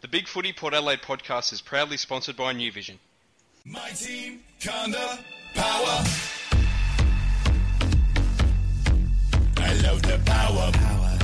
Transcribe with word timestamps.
The 0.00 0.06
Big 0.06 0.28
Footy 0.28 0.52
Port 0.52 0.74
Adelaide 0.74 1.02
podcast 1.02 1.52
is 1.52 1.60
proudly 1.60 1.96
sponsored 1.96 2.36
by 2.36 2.52
New 2.52 2.70
Vision. 2.70 3.00
My 3.64 3.88
team, 3.90 4.44
Conda, 4.60 5.18
power. 5.54 6.04
I 9.56 9.74
love 9.82 10.00
the 10.02 10.20
power. 10.24 10.70
Power, 10.72 11.18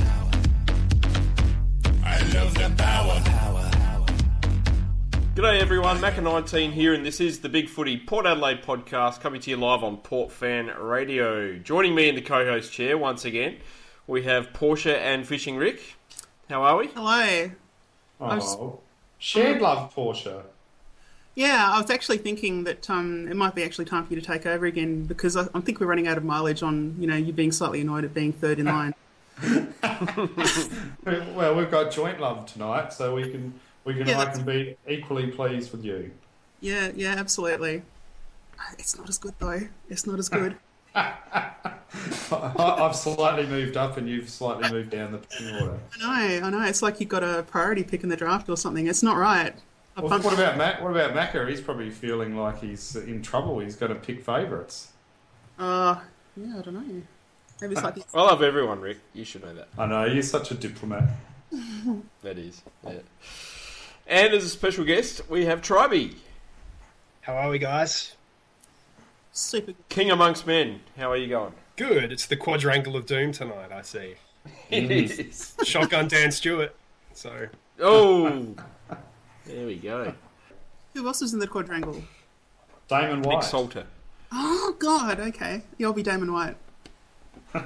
I 2.03 2.19
love 2.33 2.53
the 2.53 2.73
power. 2.77 3.21
Power, 3.23 4.05
G'day 5.35 5.61
everyone, 5.61 5.99
Macca19 5.99 6.73
here, 6.73 6.93
and 6.93 7.05
this 7.05 7.21
is 7.21 7.39
the 7.39 7.47
Big 7.47 7.69
Footy 7.69 7.95
Port 7.95 8.25
Adelaide 8.25 8.61
podcast 8.61 9.21
coming 9.21 9.39
to 9.39 9.49
you 9.49 9.55
live 9.55 9.85
on 9.85 9.95
Port 9.95 10.33
Fan 10.33 10.67
Radio. 10.77 11.57
Joining 11.59 11.95
me 11.95 12.09
in 12.09 12.15
the 12.15 12.21
co-host 12.21 12.73
chair 12.73 12.97
once 12.97 13.23
again, 13.23 13.55
we 14.05 14.23
have 14.23 14.51
Portia 14.51 14.99
and 14.99 15.25
Fishing 15.25 15.55
Rick. 15.55 15.95
How 16.49 16.61
are 16.63 16.75
we? 16.75 16.87
Hello. 16.87 17.51
I 18.31 18.35
was- 18.35 18.55
Oh, 18.55 18.79
shared 19.19 19.61
love, 19.61 19.93
Portia. 19.93 20.43
Yeah, 21.35 21.69
I 21.73 21.81
was 21.81 21.89
actually 21.91 22.19
thinking 22.19 22.63
that 22.63 22.89
um, 22.89 23.27
it 23.27 23.35
might 23.35 23.53
be 23.55 23.63
actually 23.63 23.83
time 23.85 24.05
for 24.05 24.13
you 24.13 24.21
to 24.21 24.25
take 24.25 24.45
over 24.45 24.65
again 24.65 25.03
because 25.03 25.35
I, 25.35 25.47
I 25.53 25.59
think 25.59 25.81
we're 25.81 25.85
running 25.87 26.07
out 26.07 26.17
of 26.17 26.23
mileage 26.23 26.63
on 26.63 26.95
you 26.97 27.07
know 27.07 27.15
you 27.17 27.33
being 27.33 27.51
slightly 27.51 27.81
annoyed 27.81 28.05
at 28.05 28.13
being 28.13 28.31
third 28.31 28.57
in 28.59 28.67
line. 28.67 28.93
Well, 31.05 31.55
we've 31.55 31.69
got 31.69 31.91
joint 31.91 32.19
love 32.19 32.45
tonight, 32.51 32.93
so 32.93 33.15
we 33.15 33.29
can 33.29 33.53
we 33.83 33.93
can 33.93 34.07
Yeah, 34.07 34.19
I 34.19 34.25
can 34.25 34.43
be 34.45 34.77
equally 34.87 35.27
pleased 35.27 35.71
with 35.71 35.83
you. 35.83 36.11
yeah, 36.61 36.91
yeah, 36.95 37.15
absolutely. 37.17 37.83
It's 38.79 38.97
not 38.97 39.09
as 39.09 39.17
good 39.17 39.33
though. 39.39 39.61
It's 39.89 40.07
not 40.07 40.17
as 40.19 40.29
good. 40.29 40.55
I, 40.95 41.51
I've 42.57 42.95
slightly 42.95 43.45
moved 43.45 43.77
up, 43.77 43.97
and 43.97 44.07
you've 44.09 44.29
slightly 44.29 44.69
moved 44.71 44.89
down 44.89 45.11
the 45.11 45.19
pecking 45.19 45.55
order. 45.55 45.79
I 46.03 46.39
know, 46.39 46.47
I 46.47 46.49
know. 46.49 46.61
It's 46.63 46.81
like 46.81 46.99
you've 46.99 47.09
got 47.09 47.23
a 47.23 47.43
priority 47.43 47.83
pick 47.83 48.03
in 48.03 48.09
the 48.09 48.15
draft 48.15 48.49
or 48.49 48.57
something. 48.57 48.87
It's 48.87 49.03
not 49.03 49.17
right. 49.17 49.53
Well, 49.97 50.19
what 50.19 50.33
about 50.33 50.57
Mac? 50.57 50.81
What 50.81 50.91
about 50.91 51.13
Macca? 51.13 51.47
He's 51.49 51.61
probably 51.61 51.89
feeling 51.89 52.35
like 52.35 52.59
he's 52.59 52.95
in 52.97 53.21
trouble. 53.21 53.59
He's 53.59 53.77
going 53.77 53.93
to 53.93 53.99
pick 53.99 54.25
favourites. 54.25 54.91
Uh, 55.57 56.01
yeah, 56.35 56.57
I 56.57 56.61
don't 56.61 56.73
know. 56.73 57.01
Maybe 57.61 57.73
it's 57.73 57.83
like 57.83 57.97
I 58.13 58.21
love 58.21 58.43
everyone, 58.43 58.81
Rick. 58.81 58.97
You 59.13 59.23
should 59.23 59.43
know 59.43 59.53
that. 59.53 59.69
I 59.77 59.85
know 59.85 60.05
you're 60.05 60.23
such 60.23 60.51
a 60.51 60.55
diplomat. 60.55 61.09
That 62.23 62.39
is. 62.39 62.63
Yeah. 62.83 62.93
And 64.07 64.33
as 64.33 64.43
a 64.43 64.49
special 64.49 64.83
guest, 64.83 65.21
we 65.29 65.45
have 65.45 65.61
Tribe, 65.61 66.15
How 67.21 67.33
are 67.35 67.49
we, 67.49 67.59
guys? 67.59 68.14
Super. 69.37 69.67
good. 69.67 69.89
King 69.89 70.11
amongst 70.11 70.47
men. 70.47 70.81
How 70.97 71.11
are 71.11 71.17
you 71.17 71.27
going? 71.27 71.53
Good. 71.75 72.11
It's 72.11 72.25
the 72.25 72.37
quadrangle 72.37 72.95
of 72.95 73.05
doom 73.05 73.31
tonight. 73.31 73.71
I 73.71 73.81
see. 73.81 74.15
It 74.69 74.89
mm. 74.89 75.27
is. 75.29 75.53
Shotgun 75.63 76.07
Dan 76.07 76.31
Stewart. 76.31 76.75
So 77.13 77.47
Oh, 77.79 78.55
there 79.45 79.65
we 79.65 79.75
go. 79.75 80.13
Who 80.93 81.07
else 81.07 81.21
is 81.21 81.33
in 81.33 81.39
the 81.39 81.47
quadrangle? 81.47 82.03
Damon 82.87 83.21
White. 83.21 83.35
Nick 83.35 83.43
Salter. 83.43 83.85
Oh 84.31 84.75
God, 84.79 85.19
okay. 85.19 85.63
You'll 85.77 85.93
be 85.93 86.03
Damon 86.03 86.31
White. 86.31 86.55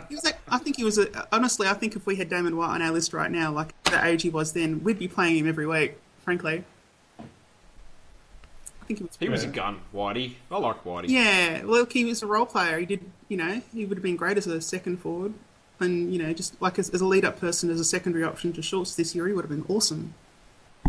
He 0.07 0.15
was 0.15 0.23
like, 0.23 0.37
I 0.47 0.59
think 0.59 0.77
he 0.77 0.83
was 0.83 0.99
a, 0.99 1.27
honestly. 1.31 1.67
I 1.67 1.73
think 1.73 1.95
if 1.95 2.05
we 2.05 2.15
had 2.15 2.29
Damon 2.29 2.55
White 2.55 2.69
on 2.69 2.81
our 2.81 2.91
list 2.91 3.11
right 3.11 3.31
now, 3.31 3.51
like 3.51 3.81
the 3.85 4.03
age 4.05 4.21
he 4.21 4.29
was 4.29 4.53
then, 4.53 4.83
we'd 4.83 4.99
be 4.99 5.07
playing 5.07 5.37
him 5.37 5.47
every 5.47 5.65
week. 5.65 5.97
Frankly, 6.23 6.57
I 6.59 6.63
think 8.89 8.99
he 8.99 9.05
was. 9.05 9.17
He 9.19 9.29
was 9.29 9.43
a 9.43 9.47
gun, 9.47 9.79
Whitey. 9.93 10.33
I 10.49 10.57
like 10.57 10.83
Whitey. 10.83 11.09
Yeah, 11.09 11.61
look, 11.63 11.93
he 11.93 12.05
was 12.05 12.23
a 12.23 12.27
role 12.27 12.45
player. 12.45 12.79
He 12.79 12.85
did, 12.85 13.01
you 13.27 13.37
know, 13.37 13.61
he 13.73 13.85
would 13.85 13.97
have 13.97 14.03
been 14.03 14.15
great 14.15 14.37
as 14.37 14.47
a 14.47 14.59
second 14.59 14.97
forward, 14.97 15.33
and 15.79 16.11
you 16.11 16.21
know, 16.21 16.33
just 16.33 16.59
like 16.61 16.79
as, 16.79 16.89
as 16.89 17.01
a 17.01 17.05
lead-up 17.05 17.39
person, 17.39 17.69
as 17.69 17.79
a 17.79 17.85
secondary 17.85 18.23
option 18.23 18.51
to 18.53 18.61
Schultz 18.61 18.95
this 18.95 19.13
year, 19.13 19.27
he 19.27 19.33
would 19.33 19.45
have 19.45 19.51
been 19.51 19.65
awesome. 19.69 20.15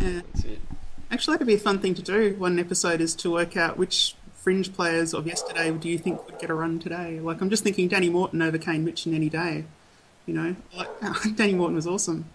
Yeah. 0.01 0.23
That's 0.33 0.45
it. 0.45 0.61
Uh, 0.71 0.75
actually, 1.11 1.35
that'd 1.35 1.47
be 1.47 1.55
a 1.55 1.59
fun 1.59 1.79
thing 1.79 1.95
to 1.95 2.03
do. 2.03 2.35
One 2.39 2.59
episode 2.59 3.01
is 3.01 3.15
to 3.17 3.31
work 3.31 3.57
out 3.57 3.77
which 3.77 4.17
fringe 4.35 4.73
players 4.73 5.13
of 5.13 5.27
yesterday 5.27 5.71
do 5.71 5.89
you 5.89 5.99
think 5.99 6.25
would 6.25 6.39
get 6.39 6.49
a 6.49 6.55
run 6.55 6.79
today. 6.79 7.21
Like, 7.21 7.43
I'm 7.43 7.51
just 7.51 7.63
thinking 7.63 7.89
Danny 7.89 8.09
Morton 8.09 8.41
over 8.41 8.57
Kane 8.57 8.85
Mitchell 8.85 9.15
any 9.15 9.29
day. 9.29 9.65
You 10.27 10.35
know, 10.35 10.57
like 10.75 10.89
Danny 11.37 11.55
Morton 11.55 11.77
was 11.77 11.87
awesome. 11.87 12.27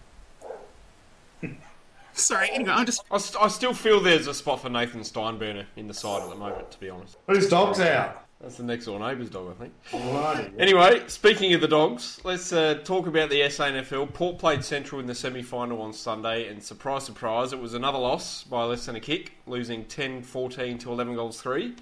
Sorry. 2.16 2.50
Anyway, 2.50 2.70
I'm 2.70 2.86
just 2.86 3.04
I, 3.10 3.18
st- 3.18 3.42
I 3.42 3.48
still 3.48 3.74
feel 3.74 4.00
there's 4.00 4.26
a 4.26 4.34
spot 4.34 4.60
for 4.62 4.70
Nathan 4.70 5.02
Steinberner 5.02 5.66
in 5.76 5.86
the 5.86 5.94
side 5.94 6.22
at 6.22 6.30
the 6.30 6.34
moment, 6.34 6.70
to 6.72 6.80
be 6.80 6.88
honest. 6.88 7.16
Whose 7.26 7.48
dog's 7.48 7.78
out? 7.78 8.26
That's 8.40 8.56
the 8.56 8.64
next 8.64 8.84
door 8.84 8.98
neighbour's 8.98 9.30
dog, 9.30 9.50
I 9.50 9.54
think. 9.54 9.72
Bloody. 9.90 10.50
Anyway, 10.58 11.04
speaking 11.08 11.54
of 11.54 11.62
the 11.62 11.68
dogs, 11.68 12.20
let's 12.22 12.52
uh, 12.52 12.80
talk 12.84 13.06
about 13.06 13.30
the 13.30 13.40
SANFL. 13.40 14.12
Port 14.12 14.38
played 14.38 14.62
Central 14.62 15.00
in 15.00 15.06
the 15.06 15.14
semi 15.14 15.42
final 15.42 15.80
on 15.80 15.92
Sunday, 15.92 16.48
and 16.48 16.62
surprise, 16.62 17.04
surprise, 17.04 17.52
it 17.52 17.58
was 17.58 17.72
another 17.72 17.98
loss 17.98 18.44
by 18.44 18.64
less 18.64 18.86
than 18.86 18.96
a 18.96 19.00
kick, 19.00 19.32
losing 19.46 19.84
10 19.84 20.22
14 20.22 20.78
to 20.78 20.92
11 20.92 21.14
goals 21.14 21.40
3. 21.40 21.74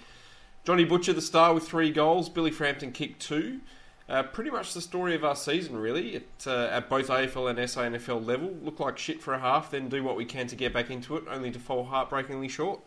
Johnny 0.64 0.84
Butcher, 0.84 1.12
the 1.12 1.20
star, 1.20 1.52
with 1.52 1.66
three 1.66 1.90
goals. 1.90 2.28
Billy 2.28 2.50
Frampton 2.50 2.92
kicked 2.92 3.20
two. 3.20 3.60
Uh, 4.06 4.22
pretty 4.22 4.50
much 4.50 4.74
the 4.74 4.82
story 4.82 5.14
of 5.14 5.24
our 5.24 5.34
season, 5.34 5.76
really, 5.76 6.16
at, 6.16 6.46
uh, 6.46 6.68
at 6.70 6.90
both 6.90 7.08
AFL 7.08 7.48
and 7.48 7.58
SANFL 7.58 8.24
level. 8.24 8.54
Look 8.62 8.78
like 8.78 8.98
shit 8.98 9.22
for 9.22 9.32
a 9.32 9.38
half, 9.38 9.70
then 9.70 9.88
do 9.88 10.04
what 10.04 10.16
we 10.16 10.26
can 10.26 10.46
to 10.48 10.56
get 10.56 10.74
back 10.74 10.90
into 10.90 11.16
it, 11.16 11.24
only 11.30 11.50
to 11.50 11.58
fall 11.58 11.84
heartbreakingly 11.84 12.48
short. 12.48 12.80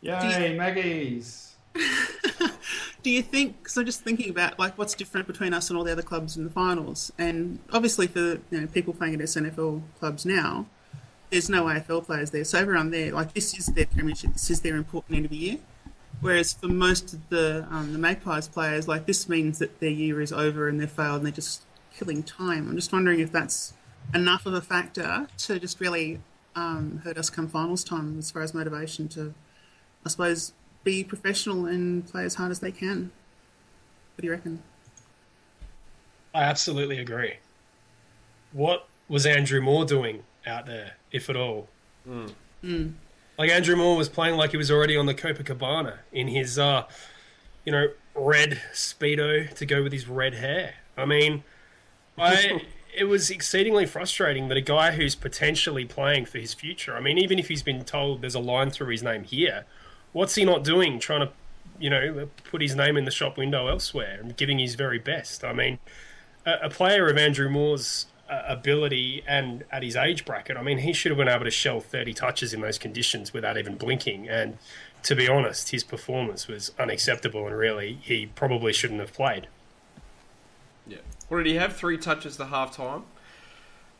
Yay, 0.00 0.56
Maggies. 0.56 1.56
Do 3.02 3.10
you 3.10 3.22
think? 3.22 3.68
So, 3.68 3.82
just 3.82 4.02
thinking 4.02 4.30
about 4.30 4.58
like 4.58 4.78
what's 4.78 4.94
different 4.94 5.26
between 5.26 5.52
us 5.52 5.70
and 5.70 5.76
all 5.78 5.84
the 5.84 5.92
other 5.92 6.02
clubs 6.02 6.36
in 6.36 6.44
the 6.44 6.50
finals, 6.50 7.12
and 7.18 7.58
obviously 7.72 8.06
for 8.06 8.40
you 8.50 8.60
know 8.60 8.66
people 8.66 8.92
playing 8.92 9.14
at 9.14 9.20
SNFL 9.20 9.82
clubs 9.98 10.24
now, 10.24 10.66
there's 11.30 11.48
no 11.48 11.64
AFL 11.64 12.04
players 12.04 12.30
there, 12.30 12.44
so 12.44 12.58
everyone 12.58 12.90
there 12.90 13.12
like 13.12 13.34
this 13.34 13.56
is 13.58 13.66
their 13.66 13.86
premiership, 13.86 14.32
this 14.32 14.50
is 14.50 14.60
their 14.60 14.76
important 14.76 15.16
end 15.16 15.24
of 15.26 15.30
the 15.30 15.36
year. 15.36 15.58
Whereas 16.20 16.52
for 16.52 16.66
most 16.66 17.14
of 17.14 17.28
the 17.28 17.66
um, 17.70 17.92
the 17.92 17.98
Magpies 17.98 18.48
players, 18.48 18.88
like 18.88 19.06
this 19.06 19.28
means 19.28 19.58
that 19.60 19.78
their 19.80 19.90
year 19.90 20.20
is 20.20 20.32
over 20.32 20.68
and 20.68 20.80
they've 20.80 20.90
failed 20.90 21.18
and 21.18 21.26
they're 21.26 21.32
just 21.32 21.62
killing 21.94 22.22
time. 22.22 22.68
I'm 22.68 22.76
just 22.76 22.92
wondering 22.92 23.20
if 23.20 23.30
that's 23.30 23.74
enough 24.12 24.46
of 24.46 24.54
a 24.54 24.60
factor 24.60 25.28
to 25.38 25.58
just 25.60 25.80
really 25.80 26.20
um, 26.56 27.02
hurt 27.04 27.18
us 27.18 27.30
come 27.30 27.48
finals 27.48 27.84
time 27.84 28.18
as 28.18 28.30
far 28.30 28.42
as 28.42 28.52
motivation 28.52 29.08
to, 29.08 29.34
I 30.04 30.08
suppose, 30.08 30.52
be 30.82 31.04
professional 31.04 31.66
and 31.66 32.06
play 32.06 32.24
as 32.24 32.34
hard 32.34 32.50
as 32.50 32.60
they 32.60 32.72
can. 32.72 33.12
What 34.16 34.22
do 34.22 34.26
you 34.26 34.32
reckon? 34.32 34.62
I 36.34 36.42
absolutely 36.42 36.98
agree. 36.98 37.34
What 38.52 38.88
was 39.08 39.24
Andrew 39.24 39.60
Moore 39.60 39.84
doing 39.84 40.24
out 40.46 40.66
there, 40.66 40.94
if 41.12 41.30
at 41.30 41.36
all? 41.36 41.68
Like 43.38 43.50
Andrew 43.50 43.76
Moore 43.76 43.96
was 43.96 44.08
playing 44.08 44.36
like 44.36 44.50
he 44.50 44.56
was 44.56 44.70
already 44.70 44.96
on 44.96 45.06
the 45.06 45.14
Copacabana 45.14 45.98
in 46.12 46.26
his, 46.28 46.58
uh, 46.58 46.84
you 47.64 47.70
know, 47.70 47.88
red 48.14 48.60
speedo 48.74 49.48
to 49.54 49.64
go 49.64 49.82
with 49.82 49.92
his 49.92 50.08
red 50.08 50.34
hair. 50.34 50.74
I 50.96 51.04
mean, 51.04 51.44
I. 52.18 52.62
It 52.96 53.04
was 53.04 53.30
exceedingly 53.30 53.86
frustrating 53.86 54.48
that 54.48 54.56
a 54.56 54.62
guy 54.62 54.92
who's 54.92 55.14
potentially 55.14 55.84
playing 55.84 56.24
for 56.24 56.38
his 56.38 56.52
future. 56.52 56.96
I 56.96 57.00
mean, 57.00 57.16
even 57.16 57.38
if 57.38 57.46
he's 57.46 57.62
been 57.62 57.84
told 57.84 58.22
there's 58.22 58.34
a 58.34 58.40
line 58.40 58.70
through 58.70 58.88
his 58.88 59.04
name 59.04 59.22
here, 59.22 59.66
what's 60.12 60.34
he 60.34 60.44
not 60.44 60.64
doing? 60.64 60.98
Trying 60.98 61.20
to, 61.20 61.32
you 61.78 61.90
know, 61.90 62.28
put 62.42 62.60
his 62.60 62.74
name 62.74 62.96
in 62.96 63.04
the 63.04 63.12
shop 63.12 63.36
window 63.36 63.68
elsewhere 63.68 64.18
and 64.20 64.36
giving 64.36 64.58
his 64.58 64.74
very 64.74 64.98
best. 64.98 65.44
I 65.44 65.52
mean, 65.52 65.78
a, 66.44 66.54
a 66.62 66.70
player 66.70 67.08
of 67.08 67.16
Andrew 67.16 67.48
Moore's 67.48 68.06
ability 68.28 69.22
and 69.26 69.64
at 69.70 69.82
his 69.82 69.96
age 69.96 70.24
bracket, 70.24 70.56
I 70.56 70.62
mean, 70.62 70.78
he 70.78 70.92
should 70.92 71.10
have 71.10 71.18
been 71.18 71.28
able 71.28 71.44
to 71.44 71.50
shell 71.50 71.80
30 71.80 72.14
touches 72.14 72.52
in 72.52 72.60
those 72.60 72.78
conditions 72.78 73.32
without 73.32 73.56
even 73.56 73.76
blinking. 73.76 74.28
And 74.28 74.58
to 75.04 75.14
be 75.14 75.28
honest, 75.28 75.70
his 75.70 75.84
performance 75.84 76.48
was 76.48 76.72
unacceptable, 76.78 77.46
and 77.46 77.56
really, 77.56 77.98
he 78.02 78.26
probably 78.26 78.72
shouldn't 78.72 79.00
have 79.00 79.12
played. 79.12 79.46
Yeah. 80.86 80.98
What 81.28 81.38
did 81.38 81.46
he 81.46 81.54
have? 81.54 81.76
Three 81.76 81.98
touches 81.98 82.36
the 82.36 82.46
half 82.46 82.74
time. 82.76 83.04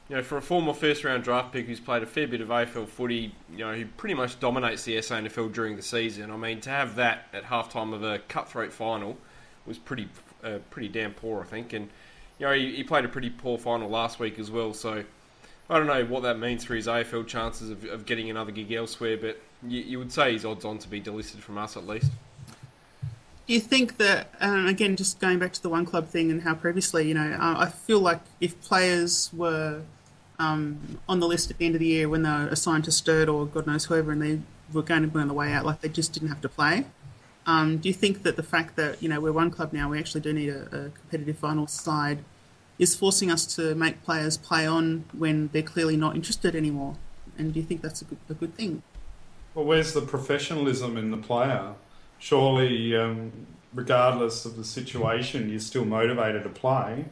You 0.09 0.17
know, 0.17 0.23
for 0.23 0.39
a 0.39 0.43
former 0.43 0.73
first 0.73 1.05
round 1.05 1.23
draft 1.23 1.53
pick 1.53 1.67
who's 1.67 1.81
played 1.81 2.03
a 2.03 2.07
fair 2.07 2.27
bit 2.27 2.41
of 2.41 2.49
AFL 2.49 2.89
footy, 2.89 3.35
you 3.53 3.59
know, 3.59 3.75
he 3.75 3.85
pretty 3.85 4.15
much 4.15 4.41
dominates 4.41 4.85
the 4.85 4.97
SANFL 4.97 5.53
during 5.53 5.77
the 5.77 5.83
season. 5.83 6.31
I 6.31 6.37
mean, 6.37 6.61
to 6.63 6.71
have 6.71 6.97
that 6.97 7.27
at 7.35 7.45
half 7.45 7.71
time 7.71 7.93
of 7.93 8.03
a 8.03 8.19
cutthroat 8.21 8.73
final 8.73 9.19
was 9.67 9.77
pretty 9.77 10.09
uh, 10.43 10.59
pretty 10.71 10.89
damn 10.89 11.13
poor, 11.13 11.43
I 11.43 11.45
think. 11.45 11.75
And, 11.75 11.91
you 12.39 12.47
know, 12.47 12.53
he, 12.53 12.77
he 12.77 12.85
played 12.85 13.05
a 13.05 13.09
pretty 13.09 13.31
poor 13.31 13.59
final 13.59 13.89
last 13.89 14.19
week 14.19 14.39
as 14.39 14.51
well, 14.51 14.73
so 14.73 15.05
I 15.71 15.79
don't 15.79 15.87
know 15.87 16.05
what 16.05 16.23
that 16.23 16.39
means 16.39 16.65
for 16.65 16.75
his 16.75 16.87
AFL 16.87 17.27
chances 17.27 17.71
of, 17.71 17.85
of 17.85 18.07
getting 18.07 18.31
another 18.31 18.53
gig 18.53 18.73
elsewhere, 18.73 19.17
but 19.17 19.41
you, 19.67 19.81
you 19.81 19.99
would 19.99 20.13
say 20.13 20.33
he's 20.33 20.45
odds 20.45 20.65
on 20.65 20.79
to 20.79 20.89
be 20.89 21.01
delisted 21.01 21.39
from 21.39 21.59
us 21.59 21.77
at 21.77 21.87
least. 21.87 22.11
You 23.47 23.61
think 23.61 23.97
that, 23.97 24.35
um, 24.41 24.67
again, 24.67 24.95
just 24.97 25.21
going 25.21 25.39
back 25.39 25.53
to 25.55 25.63
the 25.63 25.71
one 25.71 25.87
club 25.87 26.09
thing 26.09 26.31
and 26.31 26.43
how 26.43 26.55
previously, 26.55 27.09
you 27.09 27.15
know, 27.15 27.33
uh, 27.33 27.57
I 27.59 27.67
feel 27.67 27.99
like 27.99 28.21
if 28.41 28.61
players 28.61 29.31
were 29.33 29.83
um, 30.39 30.99
on 31.09 31.21
the 31.21 31.27
list 31.27 31.51
at 31.51 31.59
the 31.59 31.67
end 31.67 31.75
of 31.75 31.81
the 31.81 31.87
year 31.87 32.09
when 32.09 32.23
they 32.23 32.29
were 32.29 32.49
assigned 32.49 32.85
to 32.85 32.93
Sturt 32.93 33.29
or 33.29 33.47
God 33.47 33.67
knows 33.67 33.87
whoever 33.87 34.13
and 34.13 34.23
they 34.23 34.41
were 34.73 34.83
going 34.83 35.03
to 35.03 35.09
be 35.09 35.19
on 35.19 35.29
the 35.29 35.35
way 35.35 35.53
out, 35.53 35.65
like 35.65 35.81
they 35.81 35.89
just 35.89 36.13
didn't 36.13 36.29
have 36.29 36.43
to 36.43 36.49
play, 36.49 36.85
um, 37.49 37.79
do 37.79 37.89
you 37.89 37.95
think 37.95 38.25
that 38.25 38.37
the 38.37 38.43
fact 38.43 38.77
that, 38.77 39.03
you 39.03 39.09
know, 39.09 39.23
we're 39.23 39.33
one 39.33 39.51
club 39.51 39.73
now, 39.73 39.89
we 39.89 39.99
actually 39.99 40.21
do 40.21 40.35
need 40.35 40.51
a, 40.51 40.65
a 40.67 40.91
competitive 40.91 41.39
final 41.39 41.67
side, 41.67 42.19
is 42.79 42.95
forcing 42.95 43.31
us 43.31 43.47
to 43.57 43.75
make 43.75 44.05
players 44.05 44.37
play 44.37 44.67
on 44.67 45.07
when 45.17 45.49
they're 45.55 45.63
clearly 45.63 45.97
not 45.97 46.15
interested 46.15 46.55
anymore? 46.55 46.97
And 47.39 47.55
do 47.55 47.59
you 47.59 47.65
think 47.65 47.81
that's 47.81 48.03
a 48.03 48.05
good, 48.05 48.19
a 48.29 48.35
good 48.35 48.55
thing? 48.55 48.83
Well, 49.55 49.65
where's 49.65 49.95
the 49.95 50.03
professionalism 50.03 50.99
in 50.99 51.11
the 51.11 51.17
player? 51.17 51.73
Surely, 52.19 52.95
um, 52.95 53.33
regardless 53.73 54.45
of 54.45 54.59
the 54.59 54.65
situation, 54.65 55.49
you're 55.49 55.59
still 55.59 55.87
motivated 55.87 56.43
to 56.43 56.51
play. 56.51 57.07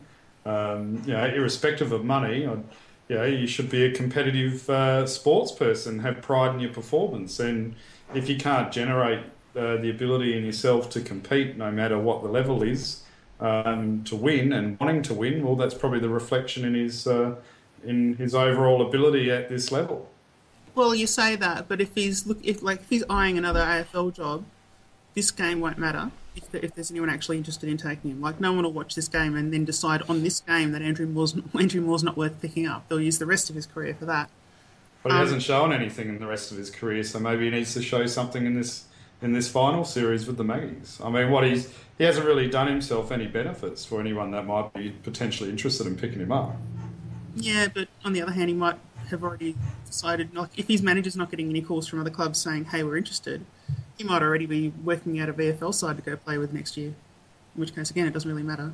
Um, 0.45 1.03
you 1.07 1.15
know, 1.15 1.25
irrespective 1.25 1.93
of 1.93 2.05
money, 2.05 2.45
or, 2.45 2.63
you 3.09 3.17
know, 3.17 3.25
you 3.25 3.47
should 3.47 3.71
be 3.71 3.87
a 3.87 3.91
competitive 3.91 4.69
uh, 4.69 5.07
sports 5.07 5.51
person, 5.51 6.01
have 6.01 6.21
pride 6.21 6.55
in 6.57 6.61
your 6.61 6.75
performance, 6.75 7.41
and 7.41 7.75
if 8.15 8.29
you 8.29 8.37
can't 8.37 8.71
generate 8.71 9.21
uh, 9.57 9.77
the 9.77 9.91
ability 9.91 10.37
in 10.37 10.45
yourself 10.45 10.91
to 10.91 11.01
compete, 11.01 11.57
no 11.57 11.71
matter 11.71 11.99
what 11.99 12.23
the 12.23 12.29
level 12.29 12.63
is, 12.63 13.03
um, 13.41 14.03
to 14.05 14.17
win 14.17 14.53
and 14.53 14.79
wanting 14.81 15.03
to 15.03 15.15
win, 15.15 15.45
well, 15.45 15.57
that's 15.57 15.75
probably 15.75 16.01
the 16.01 16.09
reflection 16.09 16.65
in 16.65 16.75
his 16.75 17.07
uh, 17.07 17.37
in 17.85 18.17
his 18.17 18.35
overall 18.35 18.87
ability 18.87 19.31
at 19.31 19.49
this 19.49 19.71
level. 19.73 20.09
Well, 20.75 20.95
you 20.95 21.07
say 21.07 21.37
that, 21.37 21.69
but 21.69 21.81
if 21.81 21.95
he's 21.95 22.27
look, 22.27 22.39
if 22.43 22.63
like 22.63 22.81
if 22.81 22.89
he's 22.91 23.05
eyeing 23.09 23.39
another 23.39 23.61
AFL 23.61 24.15
job, 24.15 24.45
this 25.15 25.31
game 25.31 25.61
won't 25.61 25.79
matter 25.79 26.11
if, 26.35 26.55
if 26.55 26.75
there's 26.75 26.91
anyone 26.91 27.09
actually 27.11 27.39
interested 27.39 27.69
in 27.69 27.77
taking 27.79 28.11
him. 28.11 28.21
Like 28.21 28.41
no 28.41 28.53
one 28.53 28.65
will 28.65 28.73
watch 28.73 28.95
this 28.95 29.09
game 29.09 29.35
and 29.35 29.53
then 29.53 29.65
decide 29.65 30.03
on 30.09 30.23
this 30.23 30.41
game 30.41 30.73
that 30.73 30.83
Andrew 30.83 31.07
Moore's 31.07 31.35
Andrew 31.59 31.81
Moore's 31.81 32.03
not 32.03 32.17
worth 32.17 32.41
picking 32.41 32.67
up. 32.67 32.89
They'll 32.89 33.01
use 33.01 33.19
the 33.19 33.27
rest 33.27 33.49
of 33.51 33.57
his 33.57 33.67
career 33.67 33.95
for 33.95 34.05
that. 34.07 34.29
But 35.03 35.13
he 35.13 35.19
Um, 35.19 35.25
hasn't 35.25 35.43
shown 35.43 35.73
anything 35.73 36.09
in 36.09 36.19
the 36.19 36.27
rest 36.27 36.51
of 36.53 36.59
his 36.59 36.71
career, 36.71 37.03
so 37.05 37.19
maybe 37.21 37.45
he 37.45 37.51
needs 37.51 37.73
to 37.75 37.83
show 37.83 38.07
something 38.07 38.45
in 38.45 38.55
this 38.55 38.85
in 39.23 39.33
this 39.33 39.49
final 39.49 39.85
series 39.85 40.27
with 40.27 40.37
the 40.37 40.45
Maggies. 40.45 41.01
I 41.03 41.11
mean, 41.11 41.31
what 41.31 41.45
he's 41.45 41.73
he 41.99 42.05
hasn't 42.05 42.27
really 42.27 42.49
done 42.49 42.67
himself 42.67 43.11
any 43.11 43.27
benefits 43.27 43.85
for 43.85 44.01
anyone 44.01 44.31
that 44.33 44.47
might 44.47 44.73
be 44.75 44.91
potentially 44.91 45.49
interested 45.49 45.87
in 45.87 45.97
picking 45.97 46.21
him 46.21 46.33
up. 46.33 46.57
Yeah, 47.35 47.69
but 47.73 47.89
on 48.05 48.13
the 48.13 48.23
other 48.23 48.33
hand, 48.33 48.49
he 48.49 48.55
might 48.55 48.79
have 49.11 49.23
already 49.23 49.57
decided. 49.87 50.35
Like, 50.35 50.51
if 50.59 50.69
his 50.69 50.83
manager's 50.83 51.17
not 51.17 51.31
getting 51.31 51.49
any 51.49 51.63
calls 51.63 51.87
from 51.87 52.01
other 52.01 52.11
clubs 52.11 52.41
saying, 52.41 52.67
"Hey, 52.67 52.83
we're 52.83 52.97
interested," 52.97 53.45
he 53.97 54.05
might 54.05 54.23
already 54.23 54.47
be 54.47 54.73
working 54.85 55.19
out 55.19 55.29
a 55.29 55.33
VFL 55.33 55.73
side 55.73 55.97
to 55.97 56.03
go 56.03 56.17
play 56.17 56.39
with 56.39 56.53
next 56.53 56.77
year. 56.77 56.95
In 57.55 57.61
which 57.61 57.75
case, 57.75 57.91
again, 57.91 58.07
it 58.07 58.13
doesn't 58.13 58.31
really 58.31 58.43
matter. 58.43 58.73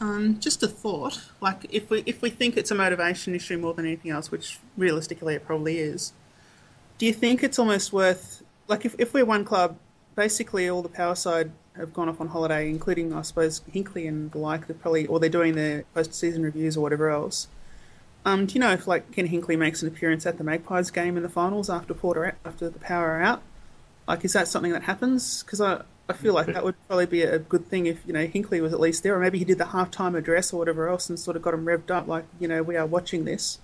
Um, 0.00 0.38
just 0.38 0.62
a 0.62 0.68
thought. 0.68 1.20
Like, 1.40 1.66
if 1.70 1.90
we 1.90 2.02
if 2.06 2.22
we 2.22 2.30
think 2.30 2.56
it's 2.56 2.70
a 2.70 2.74
motivation 2.74 3.34
issue 3.34 3.58
more 3.58 3.74
than 3.74 3.86
anything 3.86 4.10
else, 4.10 4.30
which 4.30 4.58
realistically 4.76 5.34
it 5.34 5.44
probably 5.44 5.78
is, 5.78 6.12
do 6.98 7.06
you 7.06 7.12
think 7.12 7.42
it's 7.42 7.58
almost 7.58 7.92
worth 7.92 8.42
like 8.66 8.84
if 8.84 8.94
if 8.98 9.14
we're 9.14 9.24
one 9.24 9.44
club, 9.44 9.78
basically 10.14 10.68
all 10.68 10.82
the 10.82 10.88
power 10.88 11.14
side 11.14 11.52
have 11.76 11.94
gone 11.94 12.08
off 12.08 12.20
on 12.20 12.28
holiday, 12.28 12.68
including 12.68 13.14
I 13.14 13.22
suppose 13.22 13.62
Hinkley 13.72 14.08
and 14.08 14.30
the 14.32 14.38
like. 14.38 14.66
They're 14.66 14.76
probably 14.76 15.06
or 15.06 15.20
they're 15.20 15.30
doing 15.30 15.54
their 15.54 15.84
post 15.94 16.14
season 16.14 16.42
reviews 16.42 16.76
or 16.76 16.80
whatever 16.80 17.08
else. 17.08 17.48
Um, 18.24 18.46
do 18.46 18.54
you 18.54 18.60
know 18.60 18.72
if 18.72 18.86
like 18.86 19.10
Ken 19.12 19.28
Hinkley 19.28 19.56
makes 19.56 19.80
an 19.82 19.88
appearance 19.88 20.26
at 20.26 20.38
the 20.38 20.44
Magpies 20.44 20.90
game 20.90 21.16
in 21.16 21.22
the 21.22 21.28
finals 21.28 21.70
after 21.70 21.94
Porter 21.94 22.36
after 22.44 22.68
the 22.68 22.78
power 22.78 23.12
are 23.12 23.22
out? 23.22 23.42
Like, 24.06 24.24
is 24.24 24.32
that 24.32 24.48
something 24.48 24.72
that 24.72 24.84
happens? 24.84 25.42
Because 25.42 25.60
I, 25.60 25.82
I 26.08 26.14
feel 26.14 26.34
like 26.34 26.46
that 26.46 26.64
would 26.64 26.74
probably 26.86 27.06
be 27.06 27.22
a 27.22 27.38
good 27.38 27.66
thing 27.66 27.86
if 27.86 28.04
you 28.06 28.12
know 28.12 28.26
Hinkley 28.26 28.60
was 28.60 28.72
at 28.72 28.80
least 28.80 29.02
there, 29.02 29.14
or 29.14 29.20
maybe 29.20 29.38
he 29.38 29.44
did 29.44 29.58
the 29.58 29.64
halftime 29.64 30.16
address 30.16 30.52
or 30.52 30.58
whatever 30.58 30.88
else, 30.88 31.08
and 31.08 31.18
sort 31.18 31.36
of 31.36 31.42
got 31.42 31.54
him 31.54 31.64
revved 31.64 31.90
up. 31.90 32.08
Like, 32.08 32.24
you 32.40 32.48
know, 32.48 32.62
we 32.62 32.76
are 32.76 32.86
watching 32.86 33.24
this. 33.24 33.58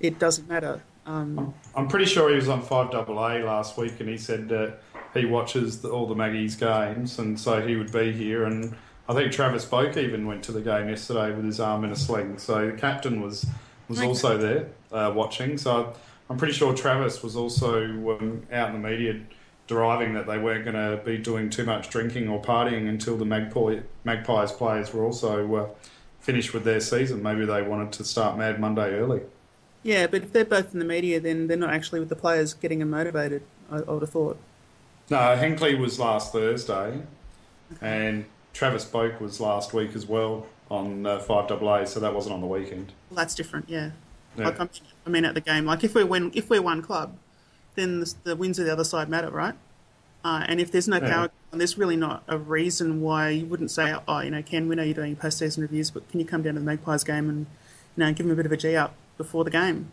It 0.00 0.18
doesn't 0.18 0.48
matter. 0.48 0.82
Um, 1.06 1.54
I'm 1.74 1.88
pretty 1.88 2.06
sure 2.06 2.30
he 2.30 2.36
was 2.36 2.48
on 2.48 2.62
Five 2.62 2.90
Double 2.90 3.18
A 3.18 3.42
last 3.42 3.76
week, 3.76 4.00
and 4.00 4.08
he 4.08 4.16
said 4.16 4.48
that 4.48 4.78
he 5.12 5.26
watches 5.26 5.80
the, 5.82 5.90
all 5.90 6.06
the 6.06 6.14
Maggies 6.14 6.56
games, 6.56 7.18
and 7.18 7.38
so 7.38 7.66
he 7.66 7.76
would 7.76 7.92
be 7.92 8.12
here. 8.12 8.44
And 8.44 8.74
I 9.08 9.14
think 9.14 9.32
Travis 9.32 9.64
Boak 9.64 9.96
even 9.96 10.26
went 10.26 10.42
to 10.44 10.52
the 10.52 10.60
game 10.62 10.88
yesterday 10.88 11.34
with 11.34 11.44
his 11.44 11.60
arm 11.60 11.84
in 11.84 11.90
a 11.92 11.96
sling. 11.96 12.38
So 12.38 12.70
the 12.70 12.76
captain 12.76 13.20
was 13.20 13.46
was 13.88 13.98
Okay. 13.98 14.06
also 14.08 14.38
there 14.38 14.68
uh, 14.92 15.12
watching. 15.14 15.58
So 15.58 15.92
I'm 16.30 16.38
pretty 16.38 16.54
sure 16.54 16.74
Travis 16.74 17.22
was 17.22 17.36
also 17.36 17.82
um, 18.18 18.42
out 18.50 18.74
in 18.74 18.80
the 18.82 18.88
media 18.88 19.20
deriving 19.66 20.14
that 20.14 20.26
they 20.26 20.38
weren't 20.38 20.64
going 20.64 20.74
to 20.76 21.02
be 21.04 21.18
doing 21.18 21.48
too 21.50 21.64
much 21.64 21.90
drinking 21.90 22.28
or 22.28 22.40
partying 22.40 22.88
until 22.88 23.16
the 23.16 23.24
Magpie, 23.24 23.80
Magpies 24.04 24.52
players 24.52 24.92
were 24.92 25.04
also 25.04 25.54
uh, 25.54 25.68
finished 26.20 26.52
with 26.54 26.64
their 26.64 26.80
season. 26.80 27.22
Maybe 27.22 27.44
they 27.44 27.62
wanted 27.62 27.92
to 27.92 28.04
start 28.04 28.36
Mad 28.38 28.58
Monday 28.58 28.94
early. 28.94 29.20
Yeah, 29.84 30.08
but 30.08 30.22
if 30.22 30.32
they're 30.32 30.44
both 30.44 30.72
in 30.72 30.80
the 30.80 30.84
media, 30.84 31.20
then 31.20 31.46
they're 31.46 31.56
not 31.56 31.72
actually 31.72 32.00
with 32.00 32.08
the 32.08 32.16
players 32.16 32.54
getting 32.54 32.80
them 32.80 32.90
motivated. 32.90 33.42
I, 33.70 33.76
I 33.76 33.92
would 33.92 34.02
have 34.02 34.10
thought. 34.10 34.38
No, 35.10 35.18
Hinkley 35.18 35.78
was 35.78 36.00
last 36.00 36.32
Thursday, 36.32 37.02
and 37.80 38.24
Travis 38.52 38.84
Boak 38.84 39.20
was 39.20 39.38
last 39.38 39.72
week 39.72 39.94
as 39.94 40.06
well 40.06 40.46
on 40.70 41.04
uh, 41.06 41.18
Five 41.18 41.48
Double 41.48 41.72
A, 41.72 41.86
so 41.86 42.00
that 42.00 42.14
wasn't 42.14 42.34
on 42.34 42.40
the 42.40 42.46
weekend. 42.46 42.92
Well, 43.10 43.18
that's 43.18 43.34
different. 43.34 43.68
Yeah. 43.68 43.90
Yeah. 44.36 44.46
Like 44.46 44.58
I 44.58 44.64
mean, 44.64 44.70
I 45.06 45.10
mean, 45.10 45.24
at 45.26 45.34
the 45.34 45.40
game, 45.40 45.66
like 45.66 45.84
if 45.84 45.94
we're 45.94 46.06
win, 46.06 46.32
if 46.34 46.50
we're 46.50 46.62
one 46.62 46.82
club, 46.82 47.16
then 47.74 48.00
the, 48.00 48.14
the 48.24 48.36
wins 48.36 48.58
of 48.58 48.64
the 48.64 48.72
other 48.72 48.82
side 48.82 49.08
matter, 49.08 49.30
right? 49.30 49.54
Uh, 50.24 50.42
and 50.48 50.58
if 50.58 50.72
there's 50.72 50.88
no 50.88 50.98
power, 51.00 51.30
and 51.52 51.60
there's 51.60 51.76
really 51.76 51.96
not 51.96 52.22
a 52.26 52.38
reason 52.38 53.02
why 53.02 53.28
you 53.28 53.44
wouldn't 53.44 53.70
say, 53.70 53.94
oh, 54.08 54.20
you 54.20 54.30
know, 54.30 54.42
Ken, 54.42 54.68
we 54.68 54.74
know 54.74 54.82
you're 54.82 54.94
doing 54.94 55.14
post-season 55.14 55.60
reviews, 55.60 55.90
but 55.90 56.08
can 56.08 56.18
you 56.18 56.24
come 56.24 56.42
down 56.42 56.54
to 56.54 56.60
the 56.60 56.64
Magpies 56.64 57.04
game 57.04 57.28
and, 57.28 57.40
you 57.94 58.04
know, 58.04 58.10
give 58.10 58.26
them 58.26 58.32
a 58.32 58.34
bit 58.34 58.46
of 58.46 58.52
a 58.52 58.56
G 58.56 58.74
up 58.74 58.94
before 59.16 59.44
the 59.44 59.50
game? 59.50 59.90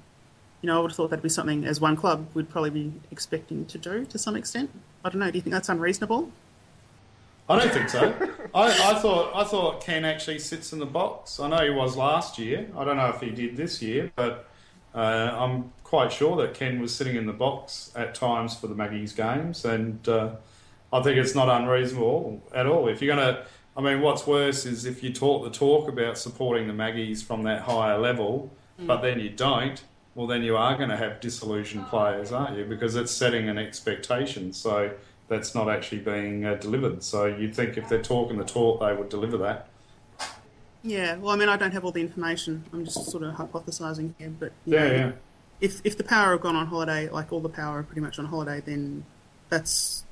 You 0.61 0.67
know, 0.67 0.77
I 0.77 0.81
would 0.81 0.91
have 0.91 0.95
thought 0.95 1.09
that'd 1.09 1.23
be 1.23 1.29
something 1.29 1.65
as 1.65 1.81
one 1.81 1.95
club 1.95 2.27
we'd 2.33 2.49
probably 2.49 2.69
be 2.69 2.93
expecting 3.11 3.65
to 3.65 3.77
do 3.77 4.05
to 4.05 4.17
some 4.17 4.35
extent. 4.35 4.69
I 5.03 5.09
don't 5.09 5.19
know. 5.19 5.31
Do 5.31 5.37
you 5.37 5.41
think 5.41 5.53
that's 5.53 5.69
unreasonable? 5.69 6.31
I 7.49 7.59
don't 7.59 7.73
think 7.73 7.89
so. 7.89 8.13
I, 8.55 8.91
I 8.91 8.99
thought 8.99 9.31
I 9.35 9.43
thought 9.43 9.81
Ken 9.81 10.05
actually 10.05 10.39
sits 10.39 10.71
in 10.71 10.79
the 10.79 10.85
box. 10.85 11.39
I 11.39 11.49
know 11.49 11.63
he 11.63 11.69
was 11.69 11.97
last 11.97 12.37
year. 12.37 12.67
I 12.77 12.83
don't 12.85 12.97
know 12.97 13.09
if 13.09 13.19
he 13.19 13.31
did 13.31 13.57
this 13.57 13.81
year, 13.81 14.11
but 14.15 14.47
uh, 14.93 15.31
I'm 15.33 15.71
quite 15.83 16.11
sure 16.11 16.37
that 16.37 16.53
Ken 16.53 16.79
was 16.79 16.95
sitting 16.95 17.15
in 17.15 17.25
the 17.25 17.33
box 17.33 17.91
at 17.95 18.15
times 18.15 18.55
for 18.55 18.67
the 18.67 18.75
Maggies 18.75 19.13
games, 19.13 19.65
and 19.65 20.07
uh, 20.07 20.35
I 20.93 21.01
think 21.01 21.17
it's 21.17 21.35
not 21.35 21.49
unreasonable 21.49 22.41
at 22.53 22.67
all. 22.67 22.87
If 22.87 23.01
you're 23.01 23.15
going 23.15 23.35
to, 23.35 23.45
I 23.75 23.81
mean, 23.81 24.01
what's 24.01 24.27
worse 24.27 24.65
is 24.65 24.85
if 24.85 25.03
you 25.03 25.11
talk 25.11 25.43
the 25.43 25.49
talk 25.49 25.89
about 25.89 26.17
supporting 26.17 26.67
the 26.67 26.73
Maggies 26.73 27.23
from 27.23 27.43
that 27.43 27.63
higher 27.63 27.97
level, 27.97 28.51
but 28.79 29.01
then 29.01 29.19
you 29.19 29.29
don't. 29.29 29.83
Well, 30.15 30.27
then 30.27 30.43
you 30.43 30.57
are 30.57 30.75
going 30.75 30.89
to 30.89 30.97
have 30.97 31.21
disillusioned 31.21 31.87
players, 31.87 32.31
aren't 32.31 32.57
you? 32.57 32.65
Because 32.65 32.95
it's 32.95 33.11
setting 33.11 33.47
an 33.47 33.57
expectation. 33.57 34.51
So 34.51 34.91
that's 35.29 35.55
not 35.55 35.69
actually 35.69 35.99
being 35.99 36.45
uh, 36.45 36.55
delivered. 36.55 37.01
So 37.03 37.25
you'd 37.25 37.55
think 37.55 37.77
if 37.77 37.87
they're 37.87 38.01
talking 38.01 38.37
the 38.37 38.43
talk, 38.43 38.81
they 38.81 38.93
would 38.93 39.07
deliver 39.07 39.37
that. 39.37 39.67
Yeah. 40.83 41.15
Well, 41.17 41.33
I 41.33 41.37
mean, 41.37 41.47
I 41.47 41.55
don't 41.57 41.71
have 41.71 41.85
all 41.85 41.91
the 41.91 42.01
information. 42.01 42.65
I'm 42.73 42.83
just 42.83 43.05
sort 43.09 43.23
of 43.23 43.35
hypothesising 43.35 44.13
here, 44.17 44.31
but 44.37 44.51
Yeah, 44.65 44.87
know, 44.87 44.93
yeah. 44.95 45.11
if 45.61 45.79
if 45.83 45.95
the 45.97 46.03
power 46.03 46.31
have 46.31 46.41
gone 46.41 46.55
on 46.55 46.67
holiday, 46.67 47.07
like 47.07 47.31
all 47.31 47.39
the 47.39 47.49
power 47.49 47.79
are 47.79 47.83
pretty 47.83 48.01
much 48.01 48.19
on 48.19 48.25
holiday, 48.25 48.61
then 48.61 49.05
that's 49.49 50.03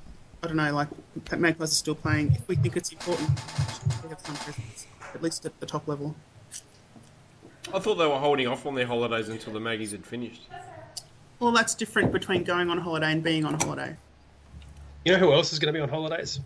I 0.42 0.46
don't 0.46 0.56
know. 0.56 0.72
Like 0.72 0.88
Magpies 1.36 1.72
are 1.72 1.74
still 1.74 1.94
playing. 1.94 2.32
If 2.32 2.48
we 2.48 2.54
think 2.56 2.76
it's 2.76 2.92
important, 2.92 3.28
we 4.02 4.08
have 4.08 4.20
some 4.20 4.36
presence, 4.36 4.86
at 5.12 5.22
least 5.22 5.44
at 5.44 5.58
the 5.60 5.66
top 5.66 5.86
level. 5.88 6.14
I 7.72 7.78
thought 7.78 7.96
they 7.96 8.06
were 8.06 8.18
holding 8.18 8.46
off 8.46 8.66
on 8.66 8.74
their 8.74 8.86
holidays 8.86 9.28
until 9.28 9.52
the 9.52 9.60
Maggies 9.60 9.92
had 9.92 10.04
finished. 10.04 10.42
Well, 11.38 11.52
that's 11.52 11.74
different 11.74 12.12
between 12.12 12.44
going 12.44 12.68
on 12.68 12.78
holiday 12.78 13.12
and 13.12 13.22
being 13.22 13.44
on 13.44 13.54
holiday. 13.54 13.96
You 15.04 15.12
know 15.12 15.18
who 15.18 15.32
else 15.32 15.52
is 15.52 15.58
going 15.58 15.72
to 15.72 15.78
be 15.78 15.82
on 15.82 15.88
holidays? 15.88 16.40